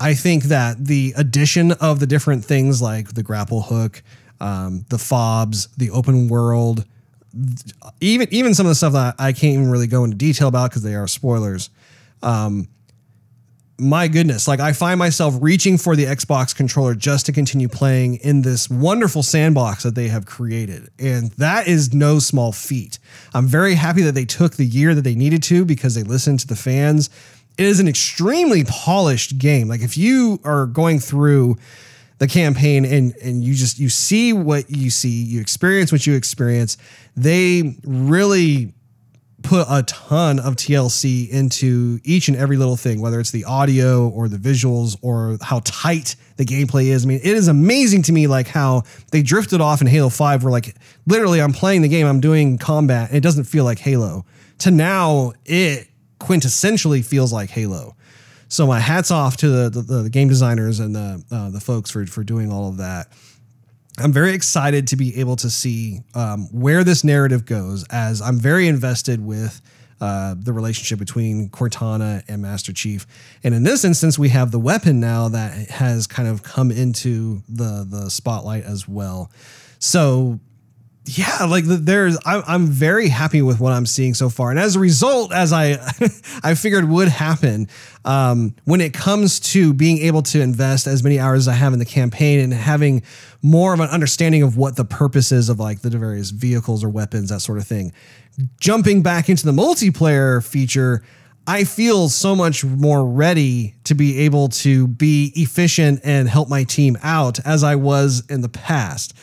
I 0.00 0.14
think 0.14 0.44
that 0.44 0.84
the 0.84 1.12
addition 1.16 1.72
of 1.72 2.00
the 2.00 2.06
different 2.06 2.44
things 2.44 2.80
like 2.80 3.12
the 3.14 3.22
grapple 3.22 3.60
hook, 3.62 4.02
um, 4.40 4.86
the 4.88 4.98
fobs, 4.98 5.68
the 5.76 5.90
open 5.90 6.28
world, 6.28 6.86
even 8.00 8.26
even 8.30 8.54
some 8.54 8.66
of 8.66 8.70
the 8.70 8.74
stuff 8.74 8.94
that 8.94 9.16
I 9.18 9.32
can't 9.32 9.54
even 9.54 9.70
really 9.70 9.86
go 9.86 10.04
into 10.04 10.16
detail 10.16 10.48
about 10.48 10.70
because 10.70 10.82
they 10.82 10.94
are 10.94 11.06
spoilers. 11.06 11.70
Um, 12.22 12.68
my 13.80 14.08
goodness, 14.08 14.46
like 14.46 14.60
I 14.60 14.72
find 14.72 14.98
myself 14.98 15.34
reaching 15.40 15.78
for 15.78 15.96
the 15.96 16.04
Xbox 16.04 16.54
controller 16.54 16.94
just 16.94 17.26
to 17.26 17.32
continue 17.32 17.68
playing 17.68 18.16
in 18.16 18.42
this 18.42 18.68
wonderful 18.68 19.22
sandbox 19.22 19.84
that 19.84 19.94
they 19.94 20.08
have 20.08 20.26
created. 20.26 20.88
And 20.98 21.30
that 21.32 21.66
is 21.66 21.94
no 21.94 22.18
small 22.18 22.52
feat. 22.52 22.98
I'm 23.32 23.46
very 23.46 23.74
happy 23.74 24.02
that 24.02 24.14
they 24.14 24.26
took 24.26 24.56
the 24.56 24.66
year 24.66 24.94
that 24.94 25.02
they 25.02 25.14
needed 25.14 25.42
to 25.44 25.64
because 25.64 25.94
they 25.94 26.02
listened 26.02 26.40
to 26.40 26.46
the 26.46 26.56
fans. 26.56 27.08
It 27.60 27.66
is 27.66 27.78
an 27.78 27.88
extremely 27.88 28.64
polished 28.64 29.36
game. 29.36 29.68
Like 29.68 29.82
if 29.82 29.98
you 29.98 30.40
are 30.44 30.64
going 30.64 30.98
through 30.98 31.58
the 32.16 32.26
campaign 32.26 32.86
and 32.86 33.14
and 33.22 33.44
you 33.44 33.52
just 33.52 33.78
you 33.78 33.90
see 33.90 34.32
what 34.32 34.70
you 34.70 34.88
see, 34.88 35.22
you 35.24 35.42
experience 35.42 35.92
what 35.92 36.06
you 36.06 36.14
experience, 36.14 36.78
they 37.16 37.76
really 37.84 38.72
put 39.42 39.66
a 39.68 39.82
ton 39.82 40.38
of 40.38 40.56
TLC 40.56 41.28
into 41.28 42.00
each 42.02 42.28
and 42.28 42.36
every 42.38 42.56
little 42.56 42.76
thing, 42.76 42.98
whether 43.02 43.20
it's 43.20 43.30
the 43.30 43.44
audio 43.44 44.08
or 44.08 44.26
the 44.26 44.38
visuals 44.38 44.96
or 45.02 45.36
how 45.42 45.60
tight 45.66 46.16
the 46.38 46.46
gameplay 46.46 46.86
is. 46.86 47.04
I 47.04 47.08
mean, 47.08 47.20
it 47.22 47.36
is 47.36 47.48
amazing 47.48 48.00
to 48.04 48.12
me 48.12 48.26
like 48.26 48.48
how 48.48 48.84
they 49.12 49.20
drifted 49.20 49.60
off 49.60 49.82
in 49.82 49.86
Halo 49.86 50.08
5 50.08 50.44
where 50.44 50.50
like 50.50 50.76
literally 51.06 51.42
I'm 51.42 51.52
playing 51.52 51.82
the 51.82 51.88
game, 51.88 52.06
I'm 52.06 52.20
doing 52.20 52.56
combat, 52.56 53.10
and 53.10 53.18
it 53.18 53.22
doesn't 53.22 53.44
feel 53.44 53.64
like 53.64 53.80
Halo. 53.80 54.24
To 54.60 54.70
now 54.70 55.34
it 55.44 55.89
quintessentially 56.20 57.04
feels 57.04 57.32
like 57.32 57.50
Halo. 57.50 57.96
So 58.48 58.66
my 58.66 58.80
hats 58.80 59.10
off 59.10 59.36
to 59.38 59.48
the 59.48 59.70
the, 59.70 60.02
the 60.02 60.10
game 60.10 60.28
designers 60.28 60.80
and 60.80 60.94
the 60.94 61.24
uh, 61.30 61.50
the 61.50 61.60
folks 61.60 61.90
for 61.90 62.06
for 62.06 62.22
doing 62.22 62.52
all 62.52 62.68
of 62.68 62.76
that. 62.76 63.08
I'm 63.98 64.12
very 64.12 64.32
excited 64.32 64.86
to 64.88 64.96
be 64.96 65.18
able 65.20 65.36
to 65.36 65.50
see 65.50 66.00
um, 66.14 66.48
where 66.52 66.84
this 66.84 67.04
narrative 67.04 67.44
goes, 67.44 67.84
as 67.90 68.22
I'm 68.22 68.38
very 68.38 68.66
invested 68.66 69.24
with 69.24 69.60
uh, 70.00 70.34
the 70.38 70.52
relationship 70.52 70.98
between 70.98 71.50
Cortana 71.50 72.24
and 72.26 72.40
Master 72.40 72.72
Chief. 72.72 73.06
And 73.44 73.54
in 73.54 73.64
this 73.64 73.84
instance, 73.84 74.18
we 74.18 74.30
have 74.30 74.50
the 74.50 74.58
weapon 74.58 74.98
now 74.98 75.28
that 75.28 75.68
has 75.70 76.06
kind 76.06 76.28
of 76.28 76.42
come 76.42 76.70
into 76.70 77.42
the 77.48 77.86
the 77.88 78.10
spotlight 78.10 78.64
as 78.64 78.88
well. 78.88 79.30
So 79.78 80.40
yeah, 81.18 81.44
like 81.44 81.64
there's, 81.64 82.16
I'm 82.24 82.66
very 82.66 83.08
happy 83.08 83.42
with 83.42 83.58
what 83.58 83.72
I'm 83.72 83.86
seeing 83.86 84.14
so 84.14 84.28
far, 84.28 84.50
and 84.50 84.58
as 84.58 84.76
a 84.76 84.78
result, 84.78 85.32
as 85.32 85.52
I, 85.52 85.78
I 86.44 86.54
figured 86.54 86.88
would 86.88 87.08
happen, 87.08 87.68
um, 88.04 88.54
when 88.64 88.80
it 88.80 88.94
comes 88.94 89.40
to 89.40 89.74
being 89.74 89.98
able 89.98 90.22
to 90.22 90.40
invest 90.40 90.86
as 90.86 91.02
many 91.02 91.18
hours 91.18 91.40
as 91.40 91.48
I 91.48 91.54
have 91.54 91.72
in 91.72 91.78
the 91.78 91.84
campaign 91.84 92.38
and 92.40 92.52
having 92.52 93.02
more 93.42 93.74
of 93.74 93.80
an 93.80 93.88
understanding 93.88 94.42
of 94.42 94.56
what 94.56 94.76
the 94.76 94.84
purpose 94.84 95.32
is 95.32 95.48
of 95.48 95.58
like 95.58 95.80
the 95.80 95.90
various 95.90 96.30
vehicles 96.30 96.84
or 96.84 96.88
weapons, 96.88 97.30
that 97.30 97.40
sort 97.40 97.58
of 97.58 97.66
thing, 97.66 97.92
jumping 98.60 99.02
back 99.02 99.28
into 99.28 99.46
the 99.46 99.52
multiplayer 99.52 100.44
feature. 100.44 101.02
I 101.46 101.64
feel 101.64 102.08
so 102.10 102.36
much 102.36 102.64
more 102.64 103.04
ready 103.04 103.74
to 103.84 103.94
be 103.94 104.20
able 104.20 104.50
to 104.50 104.86
be 104.86 105.32
efficient 105.34 106.00
and 106.04 106.28
help 106.28 106.48
my 106.48 106.62
team 106.64 106.96
out 107.02 107.40
as 107.44 107.64
I 107.64 107.74
was 107.74 108.22
in 108.28 108.42
the 108.42 108.48
past. 108.48 109.14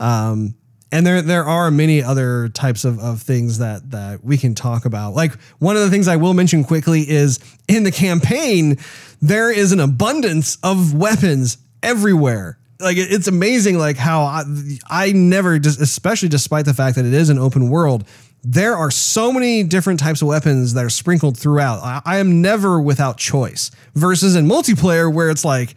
Um, 0.00 0.54
and 0.90 1.06
there 1.06 1.20
there 1.22 1.44
are 1.44 1.70
many 1.70 2.02
other 2.02 2.48
types 2.48 2.84
of, 2.84 2.98
of 2.98 3.22
things 3.22 3.58
that 3.58 3.90
that 3.90 4.24
we 4.24 4.38
can 4.38 4.54
talk 4.54 4.84
about. 4.84 5.14
Like 5.14 5.34
one 5.58 5.76
of 5.76 5.82
the 5.82 5.90
things 5.90 6.08
I 6.08 6.16
will 6.16 6.34
mention 6.34 6.64
quickly 6.64 7.08
is 7.08 7.38
in 7.68 7.84
the 7.84 7.92
campaign, 7.92 8.78
there 9.20 9.50
is 9.50 9.72
an 9.72 9.80
abundance 9.80 10.56
of 10.62 10.94
weapons 10.94 11.58
everywhere. 11.82 12.58
Like 12.80 12.96
it's 12.96 13.26
amazing, 13.26 13.78
like 13.78 13.96
how 13.96 14.22
I, 14.22 14.44
I 14.88 15.12
never, 15.12 15.58
just 15.58 15.80
especially 15.80 16.28
despite 16.28 16.64
the 16.64 16.74
fact 16.74 16.96
that 16.96 17.04
it 17.04 17.14
is 17.14 17.28
an 17.28 17.38
open 17.38 17.70
world, 17.70 18.06
there 18.44 18.76
are 18.76 18.90
so 18.90 19.32
many 19.32 19.64
different 19.64 19.98
types 19.98 20.22
of 20.22 20.28
weapons 20.28 20.74
that 20.74 20.84
are 20.84 20.90
sprinkled 20.90 21.36
throughout. 21.36 21.82
I, 21.82 22.00
I 22.04 22.18
am 22.18 22.40
never 22.40 22.80
without 22.80 23.18
choice. 23.18 23.72
Versus 23.94 24.36
in 24.36 24.46
multiplayer, 24.46 25.12
where 25.12 25.28
it's 25.28 25.44
like 25.44 25.74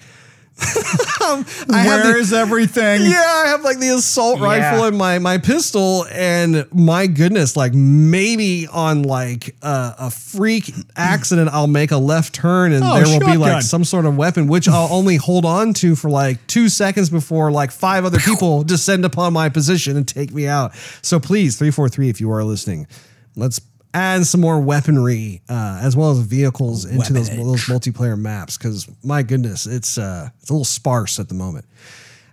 um, 1.26 1.44
Where 1.68 2.18
is 2.18 2.34
everything? 2.34 3.02
Yeah, 3.04 3.24
I 3.24 3.48
have 3.48 3.64
like 3.64 3.80
the 3.80 3.90
assault 3.90 4.40
yeah. 4.40 4.46
rifle 4.46 4.86
and 4.86 4.98
my 4.98 5.20
my 5.20 5.38
pistol, 5.38 6.06
and 6.12 6.68
my 6.74 7.08
goodness, 7.08 7.56
like 7.56 7.74
maybe 7.74 8.68
on 8.68 9.04
like 9.04 9.56
uh, 9.62 9.94
a 9.98 10.12
freak 10.12 10.74
accident, 10.96 11.50
I'll 11.52 11.68
make 11.68 11.92
a 11.92 11.98
left 11.98 12.34
turn 12.34 12.74
and 12.74 12.84
oh, 12.84 12.96
there 12.96 13.04
will 13.04 13.14
shotgun. 13.14 13.32
be 13.32 13.38
like 13.38 13.62
some 13.64 13.84
sort 13.84 14.06
of 14.06 14.18
weapon, 14.18 14.48
which 14.48 14.68
I'll 14.68 14.92
only 14.92 15.16
hold 15.16 15.46
on 15.46 15.74
to 15.76 15.96
for 15.96 16.10
like 16.10 16.46
two 16.48 16.70
seconds 16.70 17.10
before 17.10 17.52
like 17.52 17.72
five 17.72 18.06
other 18.06 18.20
people 18.20 18.64
descend 18.64 19.06
upon 19.06 19.34
my 19.34 19.50
position 19.50 19.98
and 19.98 20.08
take 20.08 20.34
me 20.34 20.48
out. 20.48 20.76
So 21.02 21.20
please, 21.20 21.58
three 21.58 21.72
four 21.72 21.90
three, 21.90 22.10
if 22.10 22.20
you 22.20 22.32
are 22.32 22.44
listening, 22.44 22.88
let's 23.36 23.60
add 23.94 24.26
some 24.26 24.42
more 24.42 24.60
weaponry 24.60 25.42
uh, 25.50 25.80
as 25.82 25.96
well 25.96 26.12
as 26.12 26.20
vehicles 26.20 26.86
into 26.86 27.14
those, 27.14 27.30
those 27.30 27.66
multiplayer 27.66 28.18
maps 28.18 28.58
because 28.58 28.90
my 29.04 29.24
goodness 29.24 29.66
it's 29.66 29.98
uh, 29.98 30.30
it's 30.40 30.50
a 30.50 30.54
little 30.54 30.66
sparse 30.66 31.20
at 31.20 31.28
the 31.28 31.36
moment. 31.36 31.66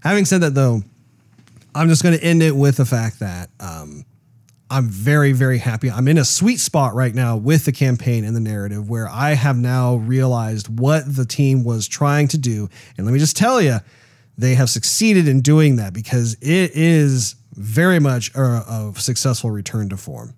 Having 0.03 0.27
said 0.27 0.41
that 0.43 0.55
though 0.55 0.83
i'm 1.75 1.89
just 1.89 2.03
going 2.03 2.17
to 2.17 2.25
end 2.25 2.43
it 2.43 2.55
with 2.55 2.77
the 2.77 2.85
fact 2.85 3.21
that 3.21 3.51
um, 3.61 4.05
i'm 4.71 4.89
very 4.89 5.33
very 5.33 5.59
happy. 5.59 5.91
I'm 5.91 6.09
in 6.09 6.19
a 6.19 6.25
sweet 6.25 6.61
spot 6.61 6.95
right 6.95 7.15
now 7.15 7.37
with 7.37 7.65
the 7.65 7.73
campaign 7.73 8.25
and 8.25 8.37
the 8.37 8.41
narrative 8.41 8.89
where 8.89 9.09
i 9.09 9.35
have 9.35 9.57
now 9.57 9.97
realized 9.97 10.69
what 10.79 11.03
the 11.07 11.25
team 11.25 11.65
was 11.65 11.89
trying 11.89 12.29
to 12.29 12.39
do. 12.39 12.69
And 12.97 13.07
let 13.07 13.13
me 13.13 13.19
just 13.19 13.37
tell 13.37 13.61
you 13.61 13.79
they 14.37 14.55
have 14.55 14.71
succeeded 14.71 15.27
in 15.27 15.41
doing 15.41 15.77
that 15.77 15.93
because 15.93 16.35
it 16.35 16.71
is 16.75 17.35
very 17.55 17.99
much 17.99 18.33
a, 18.37 18.41
a 18.41 18.93
successful 18.97 19.51
return 19.51 19.89
to 19.89 19.97
form 19.97 20.35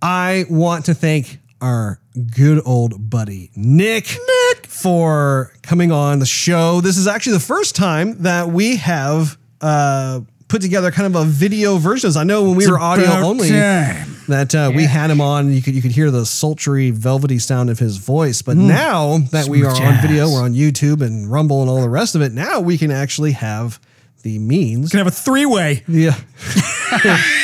I 0.00 0.44
want 0.48 0.86
to 0.86 0.94
thank 0.94 1.38
our 1.60 2.00
good 2.36 2.62
old 2.64 3.10
buddy 3.10 3.50
Nick, 3.56 4.04
Nick 4.06 4.66
for 4.66 5.52
coming 5.62 5.90
on 5.90 6.20
the 6.20 6.26
show. 6.26 6.80
This 6.80 6.96
is 6.96 7.06
actually 7.06 7.34
the 7.34 7.40
first 7.40 7.74
time 7.74 8.22
that 8.22 8.48
we 8.48 8.76
have 8.76 9.36
uh, 9.60 10.20
put 10.46 10.62
together 10.62 10.90
kind 10.90 11.14
of 11.14 11.20
a 11.20 11.24
video 11.24 11.78
version. 11.78 12.10
I 12.16 12.24
know 12.24 12.44
when 12.44 12.56
we 12.56 12.64
it's 12.64 12.70
were 12.70 12.78
audio 12.78 13.06
only 13.06 13.48
time. 13.48 14.16
that 14.28 14.54
uh, 14.54 14.68
yeah. 14.70 14.76
we 14.76 14.84
had 14.84 15.10
him 15.10 15.20
on, 15.20 15.52
you 15.52 15.62
could 15.62 15.74
you 15.74 15.82
could 15.82 15.92
hear 15.92 16.10
the 16.10 16.24
sultry, 16.24 16.90
velvety 16.90 17.40
sound 17.40 17.70
of 17.70 17.78
his 17.78 17.96
voice. 17.96 18.40
But 18.40 18.56
mm. 18.56 18.68
now 18.68 19.18
that 19.32 19.46
Sweet 19.46 19.60
we 19.60 19.66
are 19.66 19.74
jazz. 19.74 19.96
on 19.96 20.08
video, 20.08 20.28
we're 20.28 20.42
on 20.42 20.54
YouTube 20.54 21.02
and 21.02 21.30
Rumble 21.30 21.60
and 21.60 21.70
all 21.70 21.80
the 21.80 21.88
rest 21.88 22.14
of 22.14 22.22
it. 22.22 22.32
Now 22.32 22.60
we 22.60 22.78
can 22.78 22.92
actually 22.92 23.32
have 23.32 23.80
the 24.22 24.38
means. 24.38 24.86
We 24.86 24.90
can 24.90 24.98
have 24.98 25.06
a 25.08 25.10
three 25.10 25.46
way. 25.46 25.82
Yeah. 25.88 26.16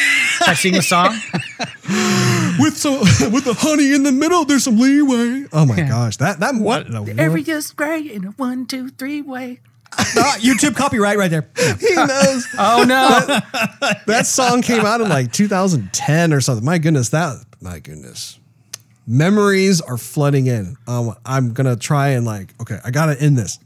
I 0.47 0.55
sing 0.55 0.75
the 0.75 0.83
song? 0.83 1.19
with 2.59 2.77
some 2.77 3.01
with 3.33 3.45
the 3.45 3.55
honey 3.55 3.95
in 3.95 4.03
the 4.03 4.13
middle, 4.13 4.45
there's 4.45 4.65
some 4.65 4.79
leeway. 4.79 5.47
Oh 5.53 5.67
my 5.67 5.83
gosh, 5.83 6.17
that 6.19 6.41
that 6.41 6.55
what? 6.55 6.93
Every 7.19 7.43
just 7.43 7.77
great 7.77 8.11
in 8.11 8.25
a 8.25 8.31
one, 8.31 8.67
two, 8.67 8.89
three 8.91 9.23
way. 9.23 9.61
Ah, 9.97 10.37
YouTube 10.41 10.75
copyright 10.75 11.17
right 11.17 11.31
there. 11.31 11.49
he 11.79 11.95
knows. 11.95 12.47
Oh 12.59 12.85
no, 12.87 13.09
that, 13.81 14.03
that 14.07 14.27
song 14.27 14.61
came 14.61 14.85
out 14.85 15.01
in 15.01 15.09
like 15.09 15.33
2010 15.33 16.33
or 16.33 16.41
something. 16.41 16.65
My 16.65 16.79
goodness, 16.79 17.11
that 17.11 17.45
my 17.61 17.79
goodness 17.79 18.41
memories 19.07 19.81
are 19.81 19.97
flooding 19.97 20.47
in. 20.47 20.77
Um, 20.87 21.15
I'm 21.25 21.53
gonna 21.53 21.77
try 21.77 22.09
and 22.11 22.25
like, 22.25 22.55
okay, 22.61 22.79
I 22.85 22.91
gotta 22.91 23.21
end 23.21 23.37
this. 23.37 23.59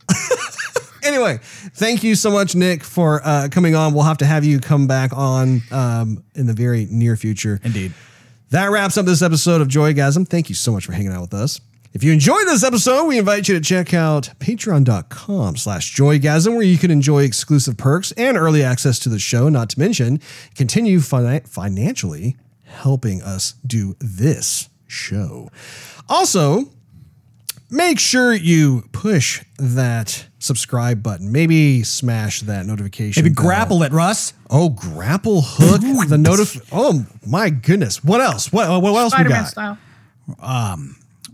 anyway, 1.05 1.39
thank 1.43 2.03
you 2.03 2.15
so 2.15 2.31
much, 2.31 2.55
Nick, 2.55 2.83
for 2.83 3.21
uh, 3.25 3.49
coming 3.51 3.75
on. 3.75 3.95
We'll 3.95 4.05
have 4.05 4.19
to 4.19 4.27
have 4.27 4.45
you 4.45 4.61
come 4.61 4.87
back 4.87 5.13
on 5.17 5.63
um, 5.71 6.25
in 6.35 6.47
the 6.47 6.55
very 6.55 6.87
near 6.91 7.17
future. 7.17 7.61
Indeed. 7.63 7.93
That 8.51 8.71
wraps 8.71 8.97
up 8.97 9.05
this 9.05 9.21
episode 9.21 9.61
of 9.61 9.69
Joygasm. 9.69 10.27
Thank 10.27 10.49
you 10.49 10.55
so 10.55 10.73
much 10.73 10.87
for 10.87 10.93
hanging 10.93 11.13
out 11.13 11.21
with 11.21 11.35
us. 11.35 11.61
If 11.93 12.03
you 12.03 12.13
enjoyed 12.13 12.47
this 12.47 12.65
episode, 12.65 13.07
we 13.07 13.19
invite 13.19 13.49
you 13.49 13.55
to 13.55 13.61
check 13.61 13.93
out 13.93 14.31
patreon.com 14.39 15.57
slash 15.57 15.95
joygasm, 15.95 16.53
where 16.55 16.63
you 16.63 16.79
can 16.79 16.91
enjoy 16.91 17.25
exclusive 17.25 17.77
perks 17.77 18.13
and 18.13 18.37
early 18.37 18.63
access 18.63 18.99
to 19.01 19.09
the 19.09 19.19
show, 19.19 19.49
not 19.49 19.71
to 19.71 19.79
mention 19.79 20.21
continue 20.55 21.01
fin- 21.01 21.41
financially 21.43 22.37
helping 22.65 23.23
us 23.23 23.55
do 23.67 23.97
this 24.01 24.69
show. 24.87 25.51
Also, 26.09 26.71
make 27.71 27.99
sure 27.99 28.33
you 28.33 28.85
push 28.93 29.45
that 29.59 30.28
subscribe 30.39 31.03
button. 31.03 31.33
Maybe 31.33 31.83
smash 31.83 32.41
that 32.43 32.67
notification. 32.67 33.23
Maybe 33.23 33.35
bell. 33.35 33.45
grapple 33.45 33.83
it, 33.83 33.93
Russ. 33.93 34.33
Oh, 34.51 34.71
grapple 34.71 35.43
hook 35.43 35.81
the 36.09 36.17
notif. 36.17 36.67
Oh 36.73 37.07
my 37.27 37.51
goodness! 37.51 38.03
What 38.03 38.21
else? 38.21 38.53
What 38.53 38.83
what 38.83 38.95
else 38.95 39.13
we 39.13 39.17
Spider-Man 39.17 39.43
got? 39.43 39.49
style. 39.51 39.79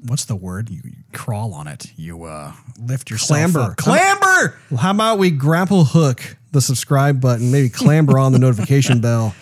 What's 0.06 0.26
the 0.26 0.36
word? 0.36 0.68
You, 0.68 0.80
you 0.84 0.92
crawl 1.14 1.54
on 1.54 1.66
it. 1.66 1.90
You 1.96 2.24
uh, 2.24 2.52
lift 2.78 3.10
yourself 3.10 3.28
Clamber. 3.52 3.60
up. 3.60 3.76
Clamber. 3.78 4.58
Well, 4.70 4.78
how 4.78 4.90
about 4.90 5.18
we 5.18 5.30
grapple 5.30 5.84
hook 5.84 6.36
the 6.52 6.60
subscribe 6.60 7.22
button? 7.22 7.50
Maybe 7.50 7.70
clamber 7.70 8.18
on 8.18 8.32
the 8.32 8.38
notification 8.38 9.00
bell. 9.02 9.34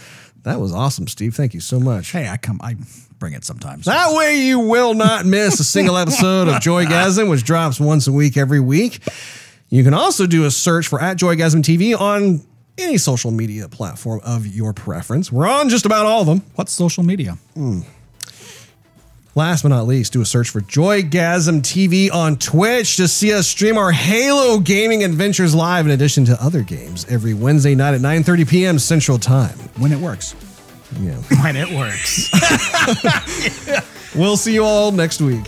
That 0.45 0.61
was 0.61 0.73
awesome, 0.73 1.09
Steve. 1.09 1.35
Thank 1.35 1.53
you 1.55 1.61
so 1.61 1.81
much. 1.81 2.13
Hey, 2.13 2.29
I 2.29 2.37
come. 2.37 2.61
I 2.63 2.77
bring 3.19 3.33
it 3.33 3.45
sometimes. 3.45 3.87
That 3.87 4.15
way 4.17 4.43
you 4.47 4.61
will 4.61 4.95
not 4.95 5.27
miss 5.27 5.59
a 5.59 5.65
single 5.65 5.97
episode 5.97 6.47
of 6.49 6.55
Joygasm, 6.63 7.29
which 7.29 7.43
drops 7.43 7.81
once 7.81 8.07
a 8.07 8.13
week 8.13 8.37
every 8.37 8.61
week. 8.61 9.01
You 9.73 9.83
can 9.83 9.95
also 9.95 10.27
do 10.27 10.45
a 10.45 10.51
search 10.51 10.87
for 10.87 11.01
at 11.01 11.17
Joygasm 11.17 11.63
TV 11.63 11.99
on 11.99 12.43
any 12.77 12.99
social 12.99 13.31
media 13.31 13.71
platform 13.71 14.21
of 14.23 14.47
your 14.47 14.75
preference. 14.75 15.33
We're 15.33 15.49
on 15.49 15.71
just 15.71 15.87
about 15.87 16.05
all 16.05 16.21
of 16.21 16.27
them. 16.27 16.43
What's 16.57 16.73
social 16.73 17.03
media? 17.03 17.39
Last 19.35 19.63
but 19.63 19.71
not 19.71 19.87
least, 19.87 20.13
do 20.13 20.21
a 20.21 20.27
search 20.27 20.51
for 20.51 20.61
Joygasm 20.61 21.63
TV 21.63 22.13
on 22.13 22.37
Twitch 22.37 22.97
to 22.97 23.09
see 23.09 23.33
us 23.33 23.49
stream 23.49 23.79
our 23.79 23.93
Halo 23.93 24.59
gaming 24.59 25.05
adventures 25.05 25.55
live 25.55 25.87
in 25.87 25.93
addition 25.93 26.27
to 26.27 26.37
other 26.45 26.61
games 26.61 27.07
every 27.09 27.33
Wednesday 27.33 27.75
night 27.75 27.95
at 27.95 28.03
9:30 28.03 28.47
p.m. 28.47 28.79
Central 28.79 29.17
Time. 29.17 29.57
When 29.79 29.91
it 29.91 29.99
works. 29.99 30.35
Yeah. 31.01 31.17
When 31.43 31.57
it 31.57 31.71
works. 31.71 32.31
we'll 34.15 34.37
see 34.37 34.53
you 34.53 34.65
all 34.65 34.93
next 34.93 35.23
week. 35.23 35.47